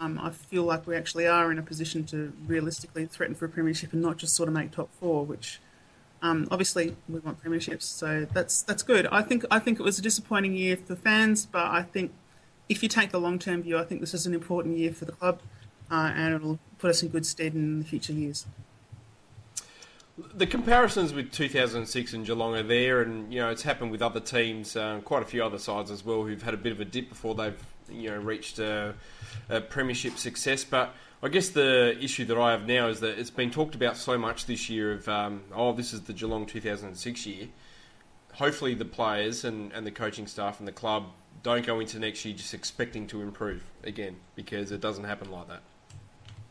Um, 0.00 0.18
I 0.22 0.30
feel 0.30 0.62
like 0.62 0.86
we 0.86 0.96
actually 0.96 1.26
are 1.26 1.50
in 1.52 1.58
a 1.58 1.62
position 1.62 2.04
to 2.06 2.32
realistically 2.46 3.04
threaten 3.06 3.34
for 3.34 3.44
a 3.44 3.48
premiership 3.48 3.92
and 3.92 4.00
not 4.00 4.16
just 4.16 4.34
sort 4.34 4.48
of 4.48 4.54
make 4.54 4.70
top 4.70 4.88
four, 4.98 5.24
which 5.24 5.60
um, 6.22 6.48
obviously 6.50 6.96
we 7.08 7.18
want 7.18 7.42
premierships, 7.42 7.82
so 7.82 8.26
that's 8.32 8.62
that's 8.62 8.82
good. 8.82 9.06
I 9.08 9.22
think 9.22 9.44
I 9.50 9.58
think 9.58 9.80
it 9.80 9.82
was 9.82 9.98
a 9.98 10.02
disappointing 10.02 10.54
year 10.54 10.76
for 10.76 10.96
fans, 10.96 11.46
but 11.46 11.66
I 11.66 11.82
think 11.82 12.12
if 12.68 12.82
you 12.82 12.88
take 12.88 13.10
the 13.10 13.20
long 13.20 13.38
term 13.38 13.62
view, 13.62 13.78
I 13.78 13.84
think 13.84 14.00
this 14.00 14.14
is 14.14 14.26
an 14.26 14.34
important 14.34 14.76
year 14.76 14.92
for 14.92 15.04
the 15.04 15.12
club, 15.12 15.40
uh, 15.90 16.12
and 16.14 16.34
it'll 16.34 16.58
put 16.78 16.90
us 16.90 17.02
in 17.02 17.08
good 17.08 17.26
stead 17.26 17.54
in 17.54 17.78
the 17.78 17.84
future 17.84 18.12
years. 18.12 18.46
The 20.34 20.46
comparisons 20.46 21.12
with 21.12 21.30
2006 21.30 22.12
and 22.12 22.26
Geelong 22.26 22.56
are 22.56 22.62
there, 22.62 23.02
and 23.02 23.32
you 23.32 23.40
know 23.40 23.50
it's 23.50 23.62
happened 23.62 23.90
with 23.90 24.02
other 24.02 24.20
teams, 24.20 24.76
um, 24.76 25.00
quite 25.02 25.22
a 25.22 25.26
few 25.26 25.44
other 25.44 25.58
sides 25.58 25.90
as 25.90 26.04
well, 26.04 26.24
who've 26.24 26.42
had 26.42 26.54
a 26.54 26.58
bit 26.58 26.72
of 26.72 26.80
a 26.80 26.84
dip 26.84 27.08
before 27.08 27.34
they've 27.34 27.64
you 27.90 28.10
know 28.10 28.18
reached 28.18 28.58
a, 28.58 28.94
a 29.48 29.60
premiership 29.60 30.18
success. 30.18 30.64
But 30.64 30.92
I 31.22 31.28
guess 31.28 31.50
the 31.50 31.96
issue 32.00 32.24
that 32.26 32.36
I 32.36 32.50
have 32.50 32.66
now 32.66 32.88
is 32.88 33.00
that 33.00 33.18
it's 33.18 33.30
been 33.30 33.50
talked 33.50 33.74
about 33.74 33.96
so 33.96 34.18
much 34.18 34.46
this 34.46 34.68
year 34.68 34.92
of 34.92 35.08
um, 35.08 35.42
oh 35.54 35.72
this 35.72 35.92
is 35.92 36.02
the 36.02 36.12
Geelong 36.12 36.46
2006 36.46 37.26
year. 37.26 37.48
Hopefully 38.34 38.74
the 38.74 38.84
players 38.84 39.44
and, 39.44 39.72
and 39.72 39.86
the 39.86 39.90
coaching 39.90 40.26
staff 40.26 40.58
and 40.60 40.68
the 40.68 40.72
club 40.72 41.06
don't 41.42 41.64
go 41.64 41.80
into 41.80 41.98
next 41.98 42.24
year 42.24 42.34
just 42.34 42.54
expecting 42.54 43.06
to 43.08 43.22
improve 43.22 43.64
again 43.84 44.16
because 44.34 44.72
it 44.72 44.80
doesn't 44.80 45.04
happen 45.04 45.30
like 45.30 45.48
that. 45.48 45.62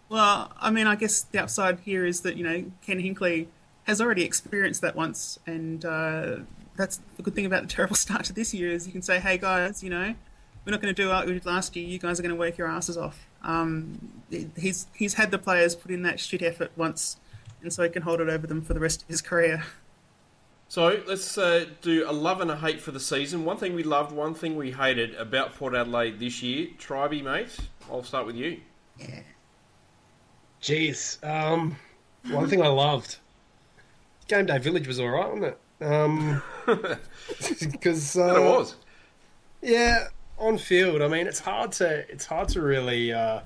Well, 0.10 0.52
I 0.60 0.72
mean, 0.72 0.88
I 0.88 0.96
guess 0.96 1.22
the 1.22 1.40
upside 1.40 1.82
here 1.82 2.06
is 2.06 2.22
that 2.22 2.38
you 2.38 2.44
know 2.44 2.72
Ken 2.82 3.00
Hinkley 3.00 3.48
has 3.84 4.02
already 4.02 4.24
experienced 4.24 4.82
that 4.82 4.96
once, 4.96 5.40
and 5.46 5.84
uh, 5.84 6.38
that's 6.76 7.02
the 7.18 7.24
good 7.24 7.36
thing 7.36 7.46
about 7.46 7.64
the 7.64 7.68
terrible 7.68 7.96
start 8.06 8.24
to 8.26 8.34
this 8.34 8.54
year 8.54 8.72
is 8.72 8.86
you 8.86 8.94
can 8.94 9.02
say, 9.02 9.20
"Hey 9.20 9.38
guys, 9.38 9.84
you 9.84 9.90
know, 9.90 10.16
we're 10.66 10.72
not 10.72 10.82
going 10.82 10.94
to 10.94 11.02
do 11.02 11.10
what 11.10 11.26
we 11.26 11.34
did 11.34 11.46
last 11.46 11.76
year. 11.76 11.86
You 11.86 12.00
guys 12.00 12.20
are 12.20 12.24
going 12.24 12.34
to 12.34 12.40
work 12.40 12.58
your 12.58 12.68
asses 12.68 12.98
off." 12.98 13.28
Um, 13.44 14.22
he's 14.58 14.88
he's 14.96 15.16
had 15.16 15.32
the 15.32 15.38
players 15.38 15.76
put 15.76 15.92
in 15.92 16.04
that 16.04 16.20
shit 16.20 16.42
effort 16.42 16.72
once, 16.78 17.18
and 17.62 17.74
so 17.74 17.84
he 17.84 17.90
can 17.90 18.04
hold 18.04 18.22
it 18.22 18.30
over 18.30 18.48
them 18.48 18.62
for 18.62 18.74
the 18.74 18.80
rest 18.80 19.02
of 19.02 19.10
his 19.10 19.22
career. 19.22 19.64
So 20.70 21.02
let's 21.08 21.38
uh, 21.38 21.66
do 21.82 22.10
a 22.10 22.12
love 22.12 22.42
and 22.42 22.52
a 22.52 22.58
hate 22.58 22.82
for 22.82 22.92
the 22.92 23.00
season. 23.00 23.46
One 23.46 23.58
thing 23.58 23.74
we 23.74 23.84
loved, 23.84 24.12
one 24.12 24.34
thing 24.34 24.58
we 24.58 24.72
hated 24.72 25.16
about 25.16 25.56
Port 25.56 25.74
Adelaide 25.74 26.20
this 26.20 26.44
year. 26.44 26.68
Tribey, 26.78 27.24
mate, 27.24 27.58
I'll 27.90 28.04
start 28.04 28.26
with 28.26 28.36
you. 28.36 28.60
Yeah. 29.00 29.22
Jeez. 30.62 31.24
Um, 31.24 31.78
one 32.30 32.50
thing 32.50 32.62
I 32.62 32.68
loved. 32.68 33.18
Game 34.28 34.46
Day 34.46 34.58
Village 34.58 34.88
was 34.88 35.00
all 35.00 35.10
right, 35.10 35.34
wasn't 35.34 35.56
it? 35.80 35.86
Um, 35.86 36.42
because 37.72 38.18
uh, 38.18 38.36
it 38.36 38.44
was. 38.44 38.76
Yeah, 39.62 40.08
on 40.38 40.58
field. 40.58 41.02
I 41.02 41.08
mean, 41.08 41.28
it's 41.28 41.40
hard 41.40 41.72
to 41.74 42.10
it's 42.12 42.26
hard 42.26 42.50
to 42.50 42.62
really 42.62 43.14
uh, 43.14 43.42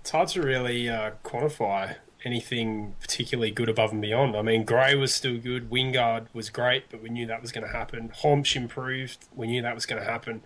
it's 0.00 0.10
hard 0.10 0.28
to 0.28 0.42
really 0.42 0.88
uh, 0.88 1.12
quantify 1.24 1.96
anything 2.24 2.94
particularly 3.00 3.50
good 3.50 3.68
above 3.68 3.92
and 3.92 4.00
beyond. 4.00 4.36
I 4.36 4.42
mean, 4.42 4.64
Gray 4.64 4.94
was 4.94 5.14
still 5.14 5.38
good. 5.38 5.70
Wingard 5.70 6.26
was 6.32 6.50
great, 6.50 6.84
but 6.90 7.02
we 7.02 7.10
knew 7.10 7.26
that 7.26 7.42
was 7.42 7.52
going 7.52 7.66
to 7.66 7.72
happen. 7.72 8.10
Hombsch 8.22 8.56
improved. 8.56 9.26
We 9.34 9.46
knew 9.46 9.62
that 9.62 9.74
was 9.74 9.86
going 9.86 10.02
to 10.02 10.10
happen. 10.10 10.42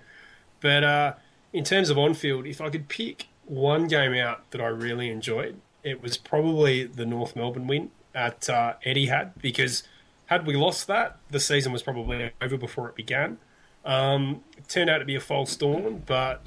But 0.60 0.84
uh, 0.84 1.14
in 1.52 1.64
terms 1.64 1.90
of 1.90 1.98
on 1.98 2.14
field, 2.14 2.46
if 2.46 2.60
I 2.60 2.68
could 2.70 2.88
pick 2.88 3.28
one 3.44 3.86
game 3.86 4.14
out 4.14 4.50
that 4.50 4.60
I 4.60 4.66
really 4.66 5.10
enjoyed, 5.10 5.60
it 5.82 6.02
was 6.02 6.16
probably 6.16 6.84
the 6.84 7.06
North 7.06 7.36
Melbourne 7.36 7.66
win 7.66 7.90
at 8.14 8.50
uh, 8.50 8.74
Etihad 8.84 9.32
because 9.40 9.84
had 10.26 10.46
we 10.46 10.56
lost 10.56 10.86
that, 10.88 11.18
the 11.30 11.40
season 11.40 11.72
was 11.72 11.82
probably 11.82 12.32
over 12.42 12.56
before 12.56 12.88
it 12.88 12.94
began. 12.94 13.38
Um, 13.84 14.42
it 14.56 14.68
turned 14.68 14.90
out 14.90 14.98
to 14.98 15.04
be 15.04 15.14
a 15.14 15.20
false 15.20 15.56
dawn, 15.56 16.02
but 16.04 16.44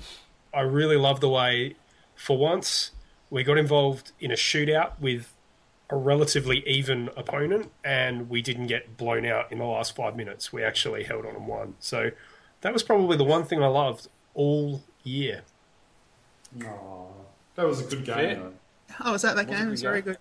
I 0.54 0.62
really 0.62 0.98
love 0.98 1.22
the 1.22 1.30
way, 1.30 1.76
for 2.16 2.38
once, 2.38 2.92
we 3.32 3.44
got 3.44 3.58
involved 3.58 4.12
in 4.20 4.30
a 4.30 4.36
shootout 4.36 4.92
with 5.00 5.34
a 5.90 5.96
relatively 5.96 6.64
even 6.68 7.10
opponent, 7.18 7.72
and 7.84 8.30
we 8.30 8.42
didn't 8.44 8.68
get 8.68 8.98
blown 8.98 9.26
out 9.26 9.52
in 9.52 9.58
the 9.58 9.66
last 9.66 9.96
five 9.96 10.16
minutes. 10.16 10.54
We 10.54 10.64
actually 10.64 11.04
held 11.04 11.26
on 11.26 11.36
and 11.36 11.48
won. 11.48 11.76
So 11.80 12.12
that 12.62 12.72
was 12.74 12.84
probably 12.84 13.18
the 13.18 13.24
one 13.24 13.44
thing 13.46 13.64
I 13.64 13.68
loved 13.68 14.08
all 14.36 14.84
year. 15.04 15.42
Aw, 16.64 17.08
that 17.56 17.66
was 17.66 17.80
a 17.80 17.84
good 17.84 18.06
game. 18.06 18.16
Fair. 18.16 18.36
though. 18.36 18.54
Oh, 19.04 19.12
was 19.14 19.22
that 19.24 19.36
that 19.36 19.48
Was 19.48 19.58
game? 19.58 19.68
It 19.68 19.72
was 19.72 19.82
very 19.82 20.02
good. 20.02 20.18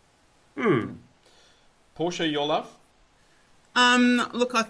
Hmm. 0.57 0.93
Portia, 1.95 2.27
your 2.27 2.47
love? 2.47 2.77
Um, 3.75 4.29
look, 4.33 4.55
I, 4.55 4.65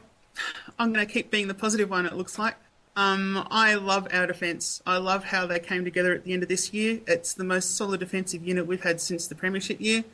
I'm 0.79 0.93
going 0.93 1.07
to 1.07 1.13
keep 1.13 1.31
being 1.31 1.49
the 1.49 1.55
positive 1.55 1.91
one. 1.91 2.07
It 2.07 2.15
looks 2.15 2.39
like. 2.39 2.57
Um, 3.01 3.47
I 3.51 3.77
love 3.77 4.09
our 4.13 4.27
defence. 4.27 4.83
I 4.87 4.99
love 4.99 5.25
how 5.25 5.47
they 5.47 5.59
came 5.59 5.85
together 5.85 6.13
at 6.13 6.25
the 6.25 6.35
end 6.35 6.43
of 6.43 6.51
this 6.51 6.75
year. 6.75 7.01
It's 7.07 7.33
the 7.33 7.45
most 7.45 7.75
solid 7.75 8.01
defensive 8.01 8.47
unit 8.47 8.67
we've 8.67 8.83
had 8.83 9.01
since 9.01 9.27
the 9.27 9.35
premiership 9.35 9.81
year, 9.81 10.05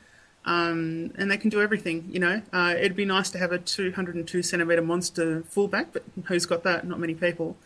um, 0.45 1.11
and 1.19 1.29
they 1.29 1.37
can 1.37 1.51
do 1.51 1.61
everything. 1.61 2.09
You 2.09 2.21
know, 2.21 2.43
uh, 2.53 2.75
it'd 2.79 2.95
be 2.95 3.05
nice 3.05 3.29
to 3.31 3.39
have 3.39 3.51
a 3.51 3.59
202 3.59 4.41
centimetre 4.41 4.83
monster 4.83 5.43
fullback, 5.49 5.93
but 5.93 6.05
who's 6.27 6.47
got 6.47 6.63
that? 6.63 6.87
Not 6.87 7.01
many 7.01 7.15
people. 7.15 7.57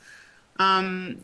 Um, 0.59 1.19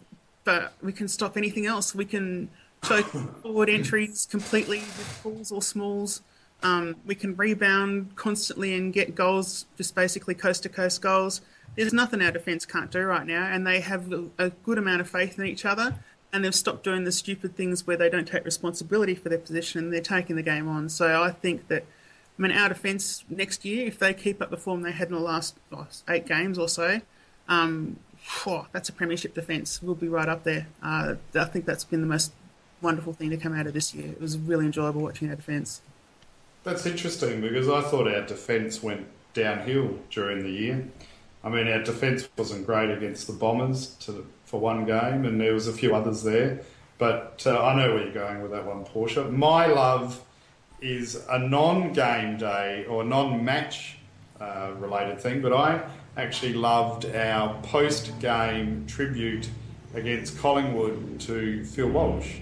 but 0.44 0.74
we 0.82 0.92
can 0.92 1.08
stop 1.08 1.38
anything 1.38 1.64
else. 1.64 1.94
We 1.94 2.04
can 2.04 2.50
choke 2.84 3.06
forward 3.42 3.70
entries 3.70 4.28
completely 4.30 4.80
with 4.80 5.20
balls 5.22 5.50
or 5.50 5.62
smalls. 5.62 6.20
Um, 6.62 6.96
we 7.06 7.14
can 7.14 7.34
rebound 7.34 8.14
constantly 8.14 8.74
and 8.74 8.92
get 8.92 9.14
goals, 9.14 9.64
just 9.78 9.94
basically 9.94 10.34
coast 10.34 10.64
to 10.64 10.68
coast 10.68 11.00
goals. 11.00 11.40
There's 11.74 11.92
nothing 11.92 12.22
our 12.22 12.30
defence 12.30 12.64
can't 12.64 12.90
do 12.90 13.02
right 13.04 13.26
now, 13.26 13.44
and 13.44 13.66
they 13.66 13.80
have 13.80 14.12
a, 14.38 14.50
good 14.50 14.78
amount 14.78 15.00
of 15.00 15.10
faith 15.10 15.38
in 15.38 15.46
each 15.46 15.64
other. 15.64 15.96
And 16.32 16.44
they've 16.44 16.54
stopped 16.54 16.84
doing 16.84 17.04
the 17.04 17.12
stupid 17.12 17.56
things 17.56 17.86
where 17.86 17.96
they 17.96 18.10
don't 18.10 18.26
take 18.28 18.44
responsibility 18.44 19.14
for 19.14 19.28
their 19.28 19.38
position 19.38 19.84
and 19.84 19.92
they're 19.92 20.00
taking 20.00 20.36
the 20.36 20.42
game 20.42 20.68
on. 20.68 20.88
So 20.88 21.22
I 21.22 21.30
think 21.30 21.68
that 21.68 21.84
I 22.38 22.42
mean, 22.42 22.52
our 22.52 22.68
defence 22.68 23.24
next 23.30 23.64
year, 23.64 23.86
if 23.86 23.98
they 23.98 24.12
keep 24.12 24.42
up 24.42 24.50
the 24.50 24.56
form 24.56 24.82
they 24.82 24.92
had 24.92 25.08
in 25.08 25.14
the 25.14 25.20
last 25.20 25.56
oh, 25.72 25.86
eight 26.08 26.26
games 26.26 26.58
or 26.58 26.68
so, 26.68 27.00
um, 27.48 27.98
oh, 28.46 28.66
that's 28.72 28.88
a 28.88 28.92
premiership 28.92 29.34
defence. 29.34 29.82
We'll 29.82 29.94
be 29.94 30.08
right 30.08 30.28
up 30.28 30.44
there. 30.44 30.66
Uh, 30.82 31.14
I 31.34 31.44
think 31.44 31.64
that's 31.64 31.84
been 31.84 32.02
the 32.02 32.06
most 32.06 32.32
wonderful 32.82 33.14
thing 33.14 33.30
to 33.30 33.38
come 33.38 33.54
out 33.54 33.66
of 33.66 33.72
this 33.72 33.94
year. 33.94 34.08
It 34.08 34.20
was 34.20 34.36
really 34.36 34.66
enjoyable 34.66 35.00
watching 35.00 35.30
our 35.30 35.36
defence. 35.36 35.80
That's 36.62 36.84
interesting 36.84 37.40
because 37.40 37.68
I 37.68 37.80
thought 37.80 38.06
our 38.06 38.26
defence 38.26 38.82
went 38.82 39.06
downhill 39.32 39.98
during 40.10 40.42
the 40.42 40.50
year. 40.50 40.88
I 41.46 41.48
mean, 41.48 41.68
our 41.68 41.80
defence 41.80 42.28
wasn't 42.36 42.66
great 42.66 42.90
against 42.90 43.28
the 43.28 43.32
Bombers 43.32 43.94
to, 44.00 44.26
for 44.46 44.58
one 44.58 44.84
game, 44.84 45.24
and 45.24 45.40
there 45.40 45.54
was 45.54 45.68
a 45.68 45.72
few 45.72 45.94
others 45.94 46.24
there. 46.24 46.62
But 46.98 47.44
uh, 47.46 47.62
I 47.62 47.76
know 47.76 47.94
where 47.94 48.02
you're 48.02 48.12
going 48.12 48.42
with 48.42 48.50
that 48.50 48.66
one, 48.66 48.82
Portia. 48.84 49.30
My 49.30 49.66
love 49.66 50.20
is 50.80 51.24
a 51.30 51.38
non-game 51.38 52.36
day 52.38 52.84
or 52.86 53.04
non-match 53.04 53.98
uh, 54.40 54.72
related 54.76 55.20
thing, 55.20 55.40
but 55.40 55.52
I 55.52 55.82
actually 56.16 56.54
loved 56.54 57.06
our 57.14 57.62
post-game 57.62 58.86
tribute 58.88 59.48
against 59.94 60.36
Collingwood 60.38 61.20
to 61.20 61.64
Phil 61.64 61.90
Walsh. 61.90 62.38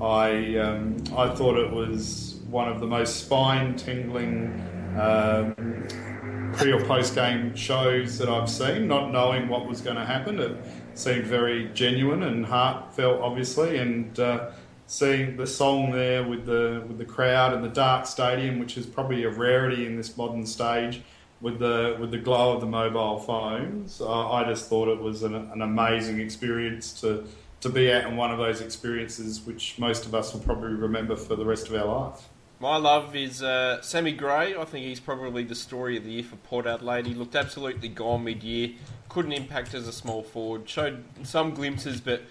I 0.00 0.56
um, 0.56 0.96
I 1.14 1.28
thought 1.34 1.58
it 1.58 1.70
was 1.70 2.40
one 2.48 2.68
of 2.68 2.80
the 2.80 2.86
most 2.86 3.24
spine-tingling 3.24 4.94
um, 4.98 6.45
pre 6.56 6.72
or 6.72 6.84
post-game 6.84 7.54
shows 7.54 8.18
that 8.18 8.28
I've 8.28 8.50
seen. 8.50 8.88
Not 8.88 9.12
knowing 9.12 9.48
what 9.48 9.66
was 9.66 9.80
going 9.80 9.96
to 9.96 10.04
happen, 10.04 10.40
it 10.40 10.56
seemed 10.94 11.24
very 11.24 11.70
genuine 11.74 12.22
and 12.22 12.44
heartfelt, 12.46 13.20
obviously, 13.20 13.78
and. 13.78 14.18
Uh, 14.18 14.50
seeing 14.88 15.36
the 15.36 15.46
song 15.46 15.90
there 15.90 16.22
with 16.22 16.46
the 16.46 16.84
with 16.86 16.98
the 16.98 17.04
crowd 17.04 17.52
and 17.52 17.64
the 17.64 17.68
dark 17.68 18.06
stadium, 18.06 18.58
which 18.58 18.76
is 18.76 18.86
probably 18.86 19.24
a 19.24 19.30
rarity 19.30 19.84
in 19.84 19.96
this 19.96 20.16
modern 20.16 20.46
stage, 20.46 21.02
with 21.40 21.58
the 21.58 21.96
with 22.00 22.10
the 22.10 22.18
glow 22.18 22.54
of 22.54 22.60
the 22.60 22.66
mobile 22.66 23.18
phones. 23.18 24.00
Uh, 24.00 24.30
I 24.30 24.44
just 24.44 24.68
thought 24.68 24.88
it 24.88 25.00
was 25.00 25.22
an, 25.22 25.34
an, 25.34 25.62
amazing 25.62 26.20
experience 26.20 27.00
to 27.00 27.26
to 27.60 27.68
be 27.68 27.90
at, 27.90 28.04
and 28.06 28.16
one 28.16 28.30
of 28.30 28.38
those 28.38 28.60
experiences 28.60 29.40
which 29.40 29.78
most 29.78 30.06
of 30.06 30.14
us 30.14 30.32
will 30.32 30.40
probably 30.40 30.74
remember 30.74 31.16
for 31.16 31.36
the 31.36 31.44
rest 31.44 31.68
of 31.68 31.74
our 31.74 31.86
life. 31.86 32.28
My 32.58 32.76
love 32.78 33.14
is 33.14 33.42
uh, 33.42 33.82
Sammy 33.82 34.12
Gray. 34.12 34.56
I 34.56 34.64
think 34.64 34.86
he's 34.86 35.00
probably 35.00 35.44
the 35.44 35.54
story 35.54 35.98
of 35.98 36.04
the 36.04 36.10
year 36.10 36.22
for 36.22 36.36
Port 36.36 36.66
Adelaide. 36.66 37.06
He 37.06 37.12
looked 37.12 37.36
absolutely 37.36 37.88
gone 37.88 38.24
mid-year. 38.24 38.70
Couldn't 39.10 39.32
impact 39.32 39.74
as 39.74 39.86
a 39.86 39.92
small 39.92 40.22
forward. 40.22 40.66
Showed 40.66 41.04
some 41.22 41.52
glimpses, 41.52 42.00
but 42.00 42.22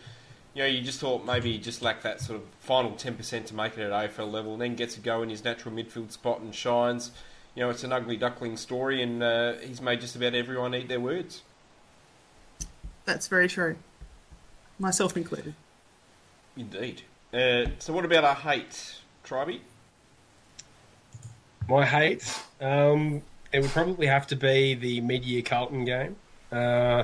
you 0.56 0.64
know, 0.64 0.68
you 0.68 0.82
just 0.82 1.00
thought 1.00 1.26
maybe 1.26 1.52
he 1.52 1.60
just 1.60 1.84
lacked 1.84 2.02
that 2.04 2.22
sort 2.22 2.40
of 2.40 2.48
final 2.60 2.94
10% 2.94 3.46
to 3.46 3.54
make 3.54 3.78
it 3.78 3.82
at 3.82 3.92
AFL 3.92 4.32
level, 4.32 4.54
and 4.54 4.62
then 4.62 4.76
gets 4.76 4.98
a 4.98 5.00
go 5.00 5.22
in 5.22 5.30
his 5.30 5.44
natural 5.44 5.76
midfield 5.76 6.12
spot 6.12 6.40
and 6.40 6.56
shines. 6.56 7.12
You 7.54 7.64
know, 7.64 7.70
it's 7.70 7.84
an 7.84 7.94
ugly 7.94 8.18
duckling 8.18 8.58
story, 8.58 9.04
and 9.04 9.22
uh, 9.22 9.54
he's 9.64 9.82
made 9.82 10.02
just 10.02 10.16
about 10.16 10.34
everyone 10.34 10.74
eat 10.74 10.88
their 10.88 11.00
words. 11.00 11.44
That's 13.06 13.28
very 13.28 13.48
true. 13.48 13.76
Myself 14.80 15.16
included. 15.16 15.54
Indeed. 16.58 17.04
Uh, 17.32 17.66
so, 17.78 17.94
what 17.94 18.06
about 18.06 18.24
our 18.24 18.36
hate, 18.36 18.96
Tribey? 19.24 19.60
My 21.68 21.86
hate? 21.86 22.24
Um, 22.62 23.22
it 23.52 23.62
would 23.62 23.72
probably 23.72 24.08
have 24.08 24.28
to 24.28 24.36
be 24.36 24.76
the 24.76 25.02
mid 25.02 25.26
year 25.26 25.42
Carlton 25.42 25.86
game. 25.86 26.16
Uh, 26.52 27.04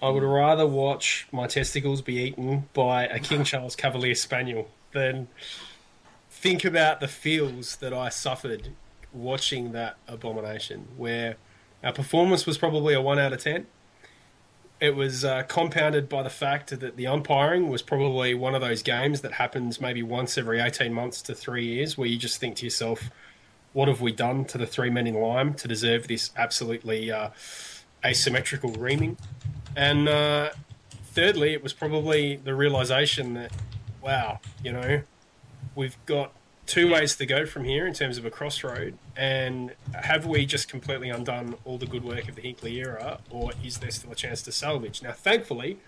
I 0.00 0.08
would 0.08 0.22
rather 0.22 0.66
watch 0.66 1.26
my 1.32 1.46
testicles 1.46 2.02
be 2.02 2.16
eaten 2.16 2.68
by 2.74 3.06
a 3.06 3.18
King 3.18 3.44
Charles 3.44 3.74
Cavalier 3.74 4.14
Spaniel 4.14 4.70
than 4.92 5.28
think 6.30 6.64
about 6.64 7.00
the 7.00 7.08
feels 7.08 7.76
that 7.76 7.92
I 7.92 8.10
suffered 8.10 8.68
watching 9.12 9.72
that 9.72 9.96
abomination, 10.06 10.88
where 10.96 11.36
our 11.82 11.92
performance 11.92 12.46
was 12.46 12.58
probably 12.58 12.94
a 12.94 13.00
1 13.00 13.18
out 13.18 13.32
of 13.32 13.42
10. 13.42 13.66
It 14.78 14.94
was 14.94 15.24
uh, 15.24 15.42
compounded 15.44 16.08
by 16.08 16.22
the 16.22 16.30
fact 16.30 16.78
that 16.78 16.96
the 16.96 17.06
umpiring 17.06 17.70
was 17.70 17.80
probably 17.80 18.34
one 18.34 18.54
of 18.54 18.60
those 18.60 18.82
games 18.82 19.22
that 19.22 19.32
happens 19.32 19.80
maybe 19.80 20.02
once 20.02 20.36
every 20.36 20.60
18 20.60 20.92
months 20.92 21.22
to 21.22 21.34
three 21.34 21.64
years, 21.64 21.96
where 21.96 22.06
you 22.06 22.18
just 22.18 22.38
think 22.38 22.56
to 22.56 22.66
yourself, 22.66 23.10
what 23.76 23.88
have 23.88 24.00
we 24.00 24.10
done 24.10 24.42
to 24.42 24.56
the 24.56 24.66
three 24.66 24.88
men 24.88 25.06
in 25.06 25.12
lime 25.12 25.52
to 25.52 25.68
deserve 25.68 26.08
this 26.08 26.30
absolutely 26.34 27.12
uh, 27.12 27.28
asymmetrical 28.02 28.70
reaming? 28.72 29.18
And 29.76 30.08
uh, 30.08 30.52
thirdly, 31.12 31.52
it 31.52 31.62
was 31.62 31.74
probably 31.74 32.36
the 32.36 32.54
realization 32.54 33.34
that, 33.34 33.52
wow, 34.00 34.40
you 34.64 34.72
know, 34.72 35.02
we've 35.74 35.98
got 36.06 36.32
two 36.64 36.90
ways 36.90 37.16
to 37.16 37.26
go 37.26 37.44
from 37.44 37.64
here 37.64 37.86
in 37.86 37.92
terms 37.92 38.16
of 38.16 38.24
a 38.24 38.30
crossroad. 38.30 38.96
And 39.14 39.74
have 39.92 40.24
we 40.24 40.46
just 40.46 40.70
completely 40.70 41.10
undone 41.10 41.56
all 41.66 41.76
the 41.76 41.84
good 41.84 42.02
work 42.02 42.30
of 42.30 42.34
the 42.34 42.40
Hinkley 42.40 42.76
era, 42.76 43.18
or 43.28 43.52
is 43.62 43.76
there 43.76 43.90
still 43.90 44.10
a 44.10 44.16
chance 44.16 44.40
to 44.44 44.52
salvage? 44.52 45.02
Now, 45.02 45.12
thankfully, 45.12 45.80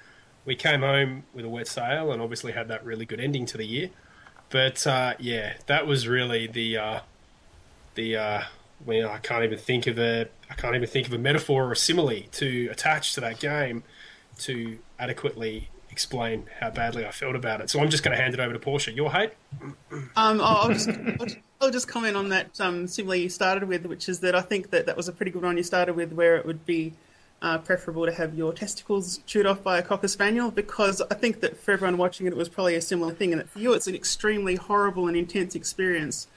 we 0.45 0.57
came 0.57 0.83
home 0.83 1.23
with 1.33 1.47
a 1.47 1.49
wet 1.49 1.69
sail 1.69 2.13
and 2.13 2.21
obviously 2.21 2.53
had 2.53 2.69
that 2.69 2.85
really 2.85 3.07
good 3.07 3.19
ending 3.19 3.47
to 3.47 3.57
the 3.57 3.65
year. 3.65 3.89
But 4.51 4.87
uh, 4.87 5.15
yeah, 5.19 5.55
that 5.69 5.87
was 5.87 6.07
really 6.07 6.47
the 6.47 6.77
uh, 6.77 7.01
the 7.99 8.17
uh, 8.17 8.43
well, 8.87 9.11
I 9.11 9.19
can't 9.19 9.45
even 9.45 9.59
think 9.59 9.87
of 9.87 9.99
a 9.99 10.29
I 10.49 10.55
can't 10.55 10.75
even 10.75 10.89
think 10.89 11.09
of 11.09 11.13
a 11.13 11.19
metaphor 11.19 11.65
or 11.65 11.73
a 11.73 11.77
simile 11.77 12.23
to 12.33 12.69
attach 12.71 13.13
to 13.15 13.21
that 13.21 13.41
game 13.41 13.83
to 14.39 14.79
adequately 14.99 15.69
explain 15.91 16.47
how 16.61 16.71
badly 16.71 17.05
I 17.05 17.11
felt 17.11 17.35
about 17.35 17.61
it. 17.61 17.69
So 17.71 17.81
I'm 17.81 17.91
just 17.91 18.05
going 18.05 18.17
to 18.17 18.23
hand 18.23 18.33
it 18.33 18.41
over 18.41 18.53
to 18.53 18.59
Portia. 18.59 18.93
Your 18.93 19.11
hate? 19.11 19.33
Um, 20.15 20.41
I'll, 20.41 20.69
just, 20.69 20.91
I'll 21.61 21.73
just 21.73 21.89
comment 21.89 22.17
on 22.17 22.29
that 22.29 22.61
um, 22.61 22.87
simile 22.87 23.17
you 23.17 23.29
started 23.29 23.69
with, 23.69 23.85
which 23.85 24.09
is 24.09 24.21
that 24.21 24.37
I 24.37 24.43
think 24.43 24.71
that 24.71 24.87
that 24.87 24.97
was 24.97 25.09
a 25.09 25.13
pretty 25.13 25.33
good 25.33 25.43
one 25.43 25.57
you 25.57 25.65
started 25.65 25.97
with, 25.97 26.13
where 26.13 26.37
it 26.37 26.47
would 26.47 26.65
be 26.65 26.93
uh, 27.43 27.59
preferable 27.59 28.07
to 28.07 28.13
have 28.13 28.33
your 28.35 28.53
testicles 28.53 29.19
chewed 29.27 29.45
off 29.45 29.65
by 29.65 29.79
a 29.79 29.83
cocker 29.83 30.07
spaniel, 30.07 30.53
because 30.53 31.03
I 31.11 31.15
think 31.15 31.41
that 31.41 31.59
for 31.59 31.73
everyone 31.73 31.99
watching 31.99 32.29
it, 32.29 32.33
it 32.33 32.37
was 32.37 32.49
probably 32.49 32.77
a 32.77 32.81
similar 32.81 33.13
thing, 33.13 33.33
and 33.33 33.41
that 33.41 33.49
for 33.49 33.59
you, 33.59 33.73
it's 33.73 33.89
an 33.89 33.97
extremely 33.97 34.55
horrible 34.55 35.09
and 35.09 35.17
intense 35.17 35.57
experience 35.57 36.29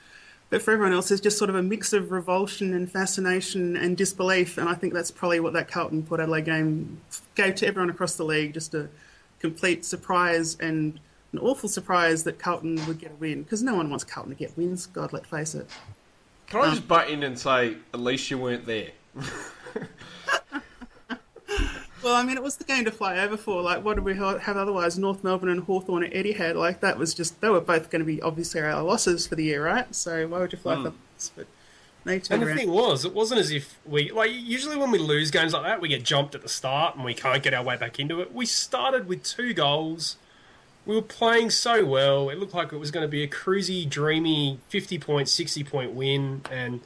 but 0.52 0.62
for 0.62 0.72
everyone 0.72 0.92
else, 0.92 1.10
it's 1.12 1.22
just 1.22 1.38
sort 1.38 1.50
of 1.50 1.56
a 1.56 1.64
mix 1.64 1.94
of 1.94 2.12
revulsion 2.12 2.74
and 2.74 2.92
fascination 2.92 3.78
and 3.78 3.96
disbelief. 3.96 4.58
And 4.58 4.68
I 4.68 4.74
think 4.74 4.94
that's 4.94 5.10
probably 5.10 5.40
what 5.40 5.54
that 5.54 5.70
Carlton 5.70 6.04
Port 6.04 6.20
Adelaide 6.20 6.44
game 6.44 7.00
gave 7.36 7.56
to 7.56 7.68
everyone 7.68 7.90
across 7.90 8.18
the 8.18 8.26
league 8.26 8.54
just 8.54 8.74
a 8.74 8.90
complete 9.40 9.86
surprise 9.86 10.58
and 10.60 11.00
an 11.32 11.40
awful 11.40 11.70
surprise 11.70 12.26
that 12.26 12.38
Carlton 12.38 12.86
would 12.86 13.00
get 13.00 13.12
a 13.12 13.16
win 13.16 13.44
because 13.44 13.64
no 13.64 13.76
one 13.76 13.90
wants 13.90 14.04
Carlton 14.04 14.34
to 14.34 14.38
get 14.38 14.56
wins. 14.58 14.88
God, 14.88 15.14
let's 15.14 15.28
face 15.28 15.56
it. 15.56 15.70
Can 16.48 16.60
I 16.60 16.64
um, 16.66 16.76
just 16.76 16.86
butt 16.86 17.10
in 17.10 17.24
and 17.24 17.40
say, 17.40 17.78
at 17.94 18.02
least 18.02 18.30
you 18.30 18.38
weren't 18.38 18.66
there? 18.66 18.90
Well, 22.04 22.16
I 22.16 22.24
mean, 22.24 22.36
it 22.36 22.44
was 22.44 22.58
the 22.58 22.64
game 22.64 22.86
to 22.86 22.92
fly 22.92 23.20
over 23.20 23.38
for. 23.38 23.62
Like, 23.62 23.84
what 23.84 23.96
did 23.96 24.04
we 24.04 24.16
have 24.16 24.58
otherwise? 24.58 24.98
North 24.98 25.24
Melbourne 25.24 25.50
and 25.50 25.64
Hawthorn 25.64 26.04
at 26.04 26.14
Etihad. 26.14 26.56
Like, 26.56 26.82
that 26.82 26.98
was 26.98 27.14
just, 27.14 27.40
they 27.42 27.50
were 27.50 27.62
both 27.62 27.90
going 27.90 28.00
to 28.00 28.06
be 28.06 28.22
obviously 28.22 28.62
our 28.62 28.82
losses 28.82 29.28
for 29.28 29.36
the 29.36 29.44
year, 29.44 29.64
right? 29.66 29.94
So 29.94 30.28
why 30.28 30.40
would 30.40 30.52
you 30.52 30.58
fly 30.58 30.76
mm. 30.76 30.84
for 30.86 30.94
this? 31.16 31.32
But 31.36 31.48
and 32.04 32.22
the 32.24 32.48
around. 32.48 32.58
thing 32.58 32.72
was, 32.72 33.06
it 33.06 33.14
wasn't 33.14 33.40
as 33.40 33.52
if 33.52 33.78
we, 33.86 34.12
like, 34.12 34.32
usually 34.34 34.76
when 34.76 34.90
we 34.90 34.98
lose 34.98 35.30
games 35.30 35.54
like 35.54 35.64
that, 35.64 35.80
we 35.80 35.88
get 35.88 36.04
jumped 36.04 36.34
at 36.34 36.42
the 36.42 36.50
start 36.50 36.96
and 36.96 37.06
we 37.06 37.14
can't 37.14 37.44
get 37.44 37.54
our 37.54 37.64
way 37.64 37.78
back 37.78 38.00
into 38.00 38.22
it. 38.22 38.34
We 38.34 38.48
started 38.48 39.08
with 39.08 39.22
two 39.24 39.54
goals. 39.54 40.18
We 40.88 40.96
were 40.96 41.04
playing 41.04 41.52
so 41.52 41.86
well. 41.86 42.30
It 42.32 42.40
looked 42.40 42.56
like 42.56 42.74
it 42.74 42.78
was 42.78 42.90
going 42.90 43.04
to 43.04 43.08
be 43.08 43.22
a 43.22 43.28
cruisy, 43.28 43.88
dreamy 43.88 44.60
50 44.70 44.98
point, 44.98 45.30
60 45.30 45.64
point 45.64 45.92
win. 45.92 46.42
And 46.50 46.82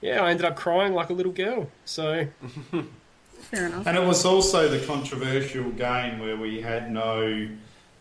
yeah, 0.00 0.20
I 0.20 0.30
ended 0.30 0.44
up 0.44 0.56
crying 0.56 0.94
like 0.94 1.10
a 1.10 1.12
little 1.12 1.32
girl. 1.32 1.68
So. 1.84 2.26
Fair 3.50 3.66
enough. 3.66 3.86
And 3.86 3.96
it 3.96 4.04
was 4.04 4.24
also 4.24 4.68
the 4.68 4.84
controversial 4.86 5.70
game 5.70 6.18
where 6.18 6.36
we 6.36 6.60
had 6.60 6.90
no 6.90 7.48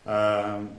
um, 0.05 0.69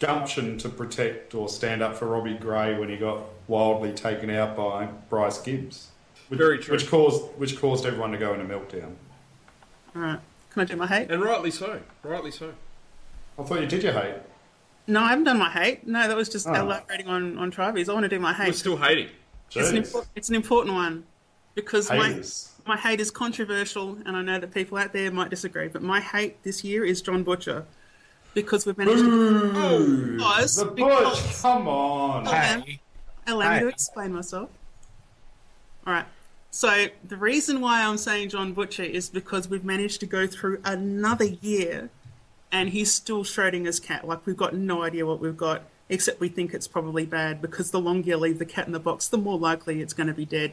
gumption 0.00 0.58
to 0.58 0.68
protect 0.68 1.34
or 1.34 1.48
stand 1.48 1.82
up 1.82 1.96
for 1.96 2.06
Robbie 2.06 2.34
Gray 2.34 2.78
when 2.78 2.88
he 2.88 2.96
got 2.96 3.22
wildly 3.48 3.92
taken 3.92 4.30
out 4.30 4.56
by 4.56 4.86
Bryce 5.08 5.38
Gibbs. 5.40 5.88
Which, 6.28 6.38
Very 6.38 6.58
true. 6.58 6.72
Which 6.72 6.90
caused 6.90 7.24
which 7.38 7.58
caused 7.58 7.86
everyone 7.86 8.12
to 8.12 8.18
go 8.18 8.34
in 8.34 8.40
a 8.40 8.44
meltdown. 8.44 8.94
All 9.94 10.02
right. 10.02 10.20
Can 10.50 10.62
I 10.62 10.64
do 10.64 10.76
my 10.76 10.86
hate? 10.86 11.10
And 11.10 11.22
rightly 11.22 11.50
so. 11.50 11.80
Rightly 12.02 12.30
so. 12.30 12.52
I 13.38 13.42
thought 13.42 13.60
you 13.60 13.66
did 13.66 13.82
your 13.82 13.92
hate. 13.92 14.16
No, 14.86 15.00
I 15.00 15.08
haven't 15.08 15.24
done 15.24 15.38
my 15.38 15.50
hate. 15.50 15.86
No, 15.86 16.06
that 16.06 16.16
was 16.16 16.28
just 16.28 16.46
oh. 16.46 16.54
elaborating 16.54 17.08
on 17.08 17.38
on 17.38 17.50
Trivies. 17.50 17.88
I 17.88 17.94
want 17.94 18.04
to 18.04 18.08
do 18.08 18.18
my 18.18 18.32
hate. 18.32 18.48
We're 18.48 18.52
still 18.52 18.76
hating. 18.76 19.08
It's 19.54 19.70
an, 19.70 19.76
impor- 19.76 20.06
it's 20.16 20.28
an, 20.30 20.34
important 20.34 20.74
one 20.74 21.04
because 21.54 21.88
Haters. 21.88 22.53
My 22.66 22.74
my 22.74 22.80
hate 22.80 23.00
is 23.00 23.10
controversial, 23.10 23.98
and 24.04 24.16
I 24.16 24.22
know 24.22 24.38
that 24.38 24.52
people 24.52 24.78
out 24.78 24.92
there 24.92 25.10
might 25.10 25.30
disagree, 25.30 25.68
but 25.68 25.82
my 25.82 26.00
hate 26.00 26.42
this 26.42 26.64
year 26.64 26.84
is 26.84 27.02
John 27.02 27.22
Butcher 27.22 27.66
because 28.34 28.66
we've 28.66 28.76
managed 28.76 29.00
Ooh, 29.00 29.52
to. 29.52 30.16
Because, 30.16 30.56
the 30.56 30.66
Butch, 30.66 31.40
come 31.40 31.68
on. 31.68 32.26
Allow, 32.26 32.60
hey. 32.60 32.80
allow 33.26 33.50
hey. 33.50 33.54
me 33.56 33.60
to 33.62 33.68
explain 33.68 34.12
myself. 34.12 34.50
All 35.86 35.92
right. 35.92 36.06
So 36.50 36.86
the 37.02 37.16
reason 37.16 37.60
why 37.60 37.84
I'm 37.84 37.98
saying 37.98 38.28
John 38.28 38.52
Butcher 38.52 38.84
is 38.84 39.08
because 39.08 39.48
we've 39.48 39.64
managed 39.64 40.00
to 40.00 40.06
go 40.06 40.26
through 40.26 40.60
another 40.64 41.24
year 41.24 41.90
and 42.52 42.68
he's 42.68 42.92
still 42.92 43.24
Schrodinger's 43.24 43.80
cat. 43.80 44.06
Like 44.06 44.24
we've 44.24 44.36
got 44.36 44.54
no 44.54 44.82
idea 44.82 45.04
what 45.04 45.18
we've 45.18 45.36
got, 45.36 45.62
except 45.88 46.20
we 46.20 46.28
think 46.28 46.54
it's 46.54 46.68
probably 46.68 47.06
bad 47.06 47.42
because 47.42 47.72
the 47.72 47.80
longer 47.80 48.10
you 48.10 48.16
leave 48.16 48.38
the 48.38 48.44
cat 48.44 48.66
in 48.66 48.72
the 48.72 48.78
box, 48.78 49.08
the 49.08 49.18
more 49.18 49.36
likely 49.38 49.80
it's 49.80 49.92
going 49.92 50.06
to 50.06 50.14
be 50.14 50.24
dead. 50.24 50.52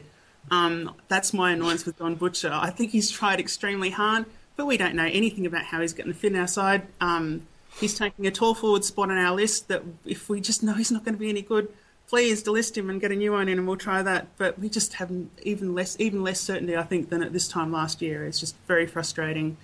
Um, 0.50 0.94
that's 1.08 1.32
my 1.32 1.52
annoyance 1.52 1.86
with 1.86 1.98
John 1.98 2.14
Butcher. 2.14 2.50
I 2.52 2.70
think 2.70 2.90
he's 2.90 3.10
tried 3.10 3.40
extremely 3.40 3.90
hard, 3.90 4.26
but 4.56 4.66
we 4.66 4.76
don't 4.76 4.94
know 4.94 5.08
anything 5.10 5.46
about 5.46 5.64
how 5.64 5.80
he's 5.80 5.92
going 5.92 6.08
to 6.08 6.14
fit 6.14 6.32
in 6.32 6.38
our 6.38 6.46
side. 6.46 6.82
Um, 7.00 7.46
he's 7.80 7.96
taking 7.96 8.26
a 8.26 8.30
tall 8.30 8.54
forward 8.54 8.84
spot 8.84 9.10
on 9.10 9.18
our 9.18 9.34
list 9.34 9.68
that 9.68 9.82
if 10.04 10.28
we 10.28 10.40
just 10.40 10.62
know 10.62 10.74
he's 10.74 10.90
not 10.90 11.04
going 11.04 11.14
to 11.14 11.20
be 11.20 11.30
any 11.30 11.42
good, 11.42 11.72
please 12.08 12.42
delist 12.42 12.76
him 12.76 12.90
and 12.90 13.00
get 13.00 13.10
a 13.12 13.16
new 13.16 13.32
one 13.32 13.48
in, 13.48 13.58
and 13.58 13.66
we'll 13.66 13.76
try 13.76 14.02
that. 14.02 14.26
But 14.36 14.58
we 14.58 14.68
just 14.68 14.94
have 14.94 15.10
even 15.42 15.74
less, 15.74 15.96
even 15.98 16.22
less 16.22 16.40
certainty, 16.40 16.76
I 16.76 16.82
think, 16.82 17.08
than 17.08 17.22
at 17.22 17.32
this 17.32 17.48
time 17.48 17.72
last 17.72 18.02
year. 18.02 18.26
It's 18.26 18.38
just 18.38 18.56
very 18.66 18.86
frustrating 18.86 19.56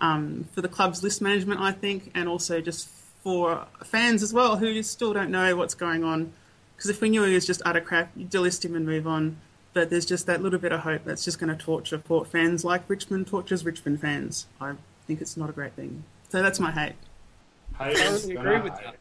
um, 0.00 0.46
for 0.52 0.60
the 0.60 0.68
club's 0.68 1.02
list 1.02 1.22
management, 1.22 1.60
I 1.60 1.72
think, 1.72 2.10
and 2.14 2.28
also 2.28 2.60
just 2.60 2.88
for 3.22 3.66
fans 3.82 4.22
as 4.22 4.34
well 4.34 4.58
who 4.58 4.82
still 4.82 5.14
don't 5.14 5.30
know 5.30 5.56
what's 5.56 5.74
going 5.74 6.04
on. 6.04 6.32
Because 6.76 6.90
if 6.90 7.00
we 7.00 7.08
knew 7.08 7.22
he 7.22 7.34
was 7.34 7.46
just 7.46 7.62
utter 7.64 7.80
crap, 7.80 8.10
you 8.14 8.26
delist 8.26 8.64
him 8.64 8.74
and 8.74 8.84
move 8.84 9.06
on. 9.06 9.38
But 9.74 9.90
there's 9.90 10.06
just 10.06 10.26
that 10.26 10.40
little 10.40 10.58
bit 10.58 10.72
of 10.72 10.80
hope 10.80 11.04
that's 11.04 11.24
just 11.24 11.38
going 11.38 11.56
to 11.56 11.62
torture 11.62 11.98
Port 11.98 12.28
fans 12.28 12.64
like 12.64 12.88
Richmond 12.88 13.26
tortures 13.26 13.64
Richmond 13.64 14.00
fans. 14.00 14.46
I 14.60 14.74
think 15.06 15.20
it's 15.20 15.36
not 15.36 15.50
a 15.50 15.52
great 15.52 15.72
thing. 15.74 16.04
So 16.28 16.42
that's 16.42 16.58
my 16.58 16.70
hate. 16.70 16.94
I 17.78 17.92
totally 17.92 18.36
agree 18.36 18.60
with 18.60 18.74
that. 18.74 18.96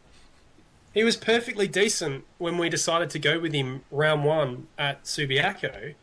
He 0.94 1.04
was 1.04 1.16
perfectly 1.16 1.68
decent 1.68 2.26
when 2.38 2.58
we 2.58 2.70
decided 2.70 3.10
to 3.12 3.20
go 3.20 3.40
with 3.40 3.54
him 3.54 3.84
round 3.92 4.26
one 4.26 4.68
at 4.78 5.04
Subiaco. 5.04 5.94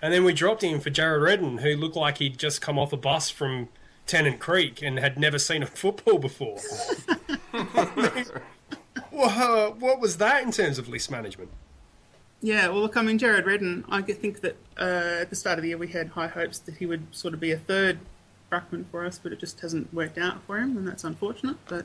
And 0.00 0.14
then 0.14 0.24
we 0.24 0.32
dropped 0.32 0.62
him 0.62 0.80
for 0.80 0.90
Jared 0.90 1.22
Redden, 1.22 1.58
who 1.58 1.76
looked 1.76 1.96
like 1.96 2.18
he'd 2.18 2.38
just 2.38 2.60
come 2.60 2.78
off 2.78 2.92
a 2.92 2.96
bus 2.96 3.30
from 3.30 3.68
Tennant 4.06 4.38
Creek 4.38 4.80
and 4.82 4.98
had 4.98 5.18
never 5.18 5.38
seen 5.38 5.62
a 5.62 5.66
football 5.66 6.18
before. 6.18 6.58
Wha- 9.12 9.70
what 9.70 10.00
was 10.00 10.18
that 10.18 10.42
in 10.44 10.52
terms 10.52 10.78
of 10.78 10.88
list 10.88 11.10
management? 11.10 11.50
Yeah, 12.40 12.68
well, 12.68 12.80
look, 12.80 12.96
I 12.96 13.02
mean, 13.02 13.18
Jared 13.18 13.46
Redden, 13.46 13.84
I 13.88 14.00
think 14.00 14.42
that 14.42 14.56
uh, 14.78 15.22
at 15.22 15.30
the 15.30 15.36
start 15.36 15.58
of 15.58 15.62
the 15.62 15.70
year 15.70 15.78
we 15.78 15.88
had 15.88 16.08
high 16.08 16.28
hopes 16.28 16.58
that 16.60 16.76
he 16.76 16.86
would 16.86 17.06
sort 17.10 17.34
of 17.34 17.40
be 17.40 17.50
a 17.50 17.58
third 17.58 17.98
ruckman 18.50 18.84
for 18.90 19.04
us, 19.04 19.18
but 19.18 19.32
it 19.32 19.40
just 19.40 19.60
hasn't 19.60 19.92
worked 19.92 20.18
out 20.18 20.42
for 20.44 20.58
him, 20.58 20.76
and 20.76 20.86
that's 20.86 21.04
unfortunate. 21.04 21.56
But 21.66 21.84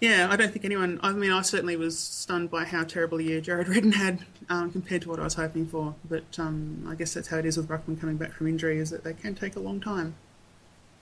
yeah, 0.00 0.28
I 0.30 0.36
don't 0.36 0.50
think 0.50 0.64
anyone. 0.64 0.98
I 1.02 1.12
mean, 1.12 1.30
I 1.30 1.42
certainly 1.42 1.76
was 1.76 1.98
stunned 1.98 2.50
by 2.50 2.64
how 2.64 2.84
terrible 2.84 3.18
a 3.18 3.22
year 3.22 3.40
Jared 3.40 3.68
Redden 3.68 3.92
had 3.92 4.24
um, 4.48 4.70
compared 4.70 5.02
to 5.02 5.10
what 5.10 5.20
I 5.20 5.24
was 5.24 5.34
hoping 5.34 5.66
for. 5.66 5.94
But 6.08 6.38
um, 6.38 6.86
I 6.88 6.94
guess 6.94 7.14
that's 7.14 7.28
how 7.28 7.38
it 7.38 7.44
is 7.46 7.56
with 7.56 7.68
ruckman 7.68 8.00
coming 8.00 8.16
back 8.16 8.32
from 8.32 8.48
injury, 8.48 8.78
is 8.78 8.90
that 8.90 9.04
they 9.04 9.12
can 9.12 9.34
take 9.34 9.56
a 9.56 9.60
long 9.60 9.78
time. 9.78 10.14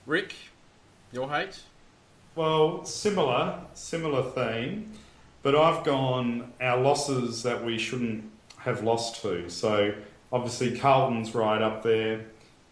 Rick, 0.05 0.35
your 1.11 1.29
hate? 1.29 1.61
Well, 2.35 2.85
similar, 2.85 3.61
similar 3.73 4.23
theme, 4.31 4.91
but 5.43 5.55
I've 5.55 5.83
gone 5.83 6.53
our 6.61 6.79
losses 6.79 7.43
that 7.43 7.63
we 7.63 7.77
shouldn't 7.77 8.29
have 8.57 8.83
lost 8.83 9.21
to. 9.23 9.49
So 9.49 9.93
obviously 10.31 10.77
Carlton's 10.77 11.33
right 11.33 11.61
up 11.61 11.83
there. 11.83 12.25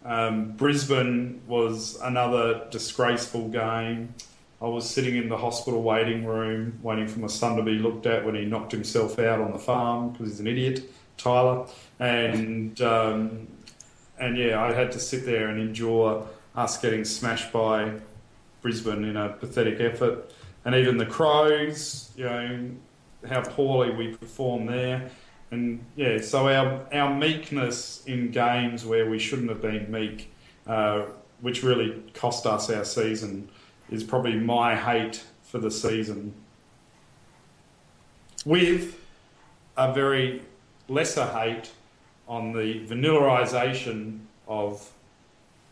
Um, 0.04 0.52
Brisbane 0.52 1.42
was 1.46 2.00
another 2.00 2.66
disgraceful 2.70 3.48
game. 3.48 4.14
I 4.62 4.66
was 4.66 4.88
sitting 4.88 5.16
in 5.16 5.28
the 5.28 5.36
hospital 5.36 5.82
waiting 5.82 6.24
room 6.24 6.78
waiting 6.82 7.08
for 7.08 7.20
my 7.20 7.28
son 7.28 7.56
to 7.56 7.62
be 7.62 7.72
looked 7.78 8.06
at 8.06 8.24
when 8.24 8.34
he 8.34 8.44
knocked 8.44 8.72
himself 8.72 9.18
out 9.18 9.40
on 9.40 9.52
the 9.52 9.58
farm 9.58 10.10
because 10.10 10.28
he's 10.28 10.40
an 10.40 10.46
idiot, 10.46 10.82
Tyler. 11.16 11.66
And 11.98 12.80
um, 12.82 13.48
and 14.18 14.36
yeah, 14.36 14.62
I 14.62 14.72
had 14.72 14.92
to 14.92 15.00
sit 15.00 15.24
there 15.24 15.48
and 15.48 15.58
endure 15.58 16.26
us 16.54 16.78
getting 16.78 17.04
smashed 17.04 17.52
by 17.52 17.92
Brisbane 18.60 19.04
in 19.04 19.16
a 19.16 19.30
pathetic 19.30 19.80
effort. 19.80 20.30
And 20.64 20.74
even 20.74 20.98
the 20.98 21.06
Crows, 21.06 22.12
you 22.16 22.24
know, 22.24 22.70
how 23.28 23.42
poorly 23.42 23.90
we 23.90 24.14
perform 24.14 24.66
there. 24.66 25.10
And 25.50 25.84
yeah, 25.96 26.20
so 26.20 26.48
our, 26.48 26.86
our 26.92 27.14
meekness 27.14 28.04
in 28.06 28.30
games 28.30 28.84
where 28.84 29.08
we 29.08 29.18
shouldn't 29.18 29.48
have 29.48 29.60
been 29.60 29.90
meek, 29.90 30.32
uh, 30.66 31.06
which 31.40 31.62
really 31.62 32.02
cost 32.14 32.46
us 32.46 32.70
our 32.70 32.84
season, 32.84 33.48
is 33.90 34.04
probably 34.04 34.36
my 34.36 34.76
hate 34.76 35.24
for 35.42 35.58
the 35.58 35.70
season. 35.70 36.34
With 38.44 38.98
a 39.76 39.92
very 39.92 40.42
lesser 40.88 41.26
hate 41.26 41.72
on 42.28 42.52
the 42.52 42.86
vanillaisation 42.86 44.20
of 44.46 44.92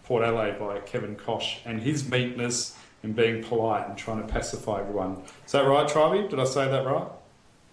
Port 0.04 0.24
Adelaide 0.24 0.58
by 0.58 0.80
Kevin 0.80 1.14
Kosh 1.14 1.58
and 1.64 1.80
his 1.80 2.08
meekness 2.08 2.76
in 3.02 3.12
being 3.12 3.42
polite 3.42 3.88
and 3.88 3.96
trying 3.96 4.20
to 4.26 4.32
pacify 4.32 4.80
everyone. 4.80 5.22
Is 5.46 5.52
that 5.52 5.66
right, 5.66 5.88
Trivey? 5.88 6.28
Did 6.28 6.40
I 6.40 6.44
say 6.44 6.68
that 6.68 6.84
right? 6.84 7.06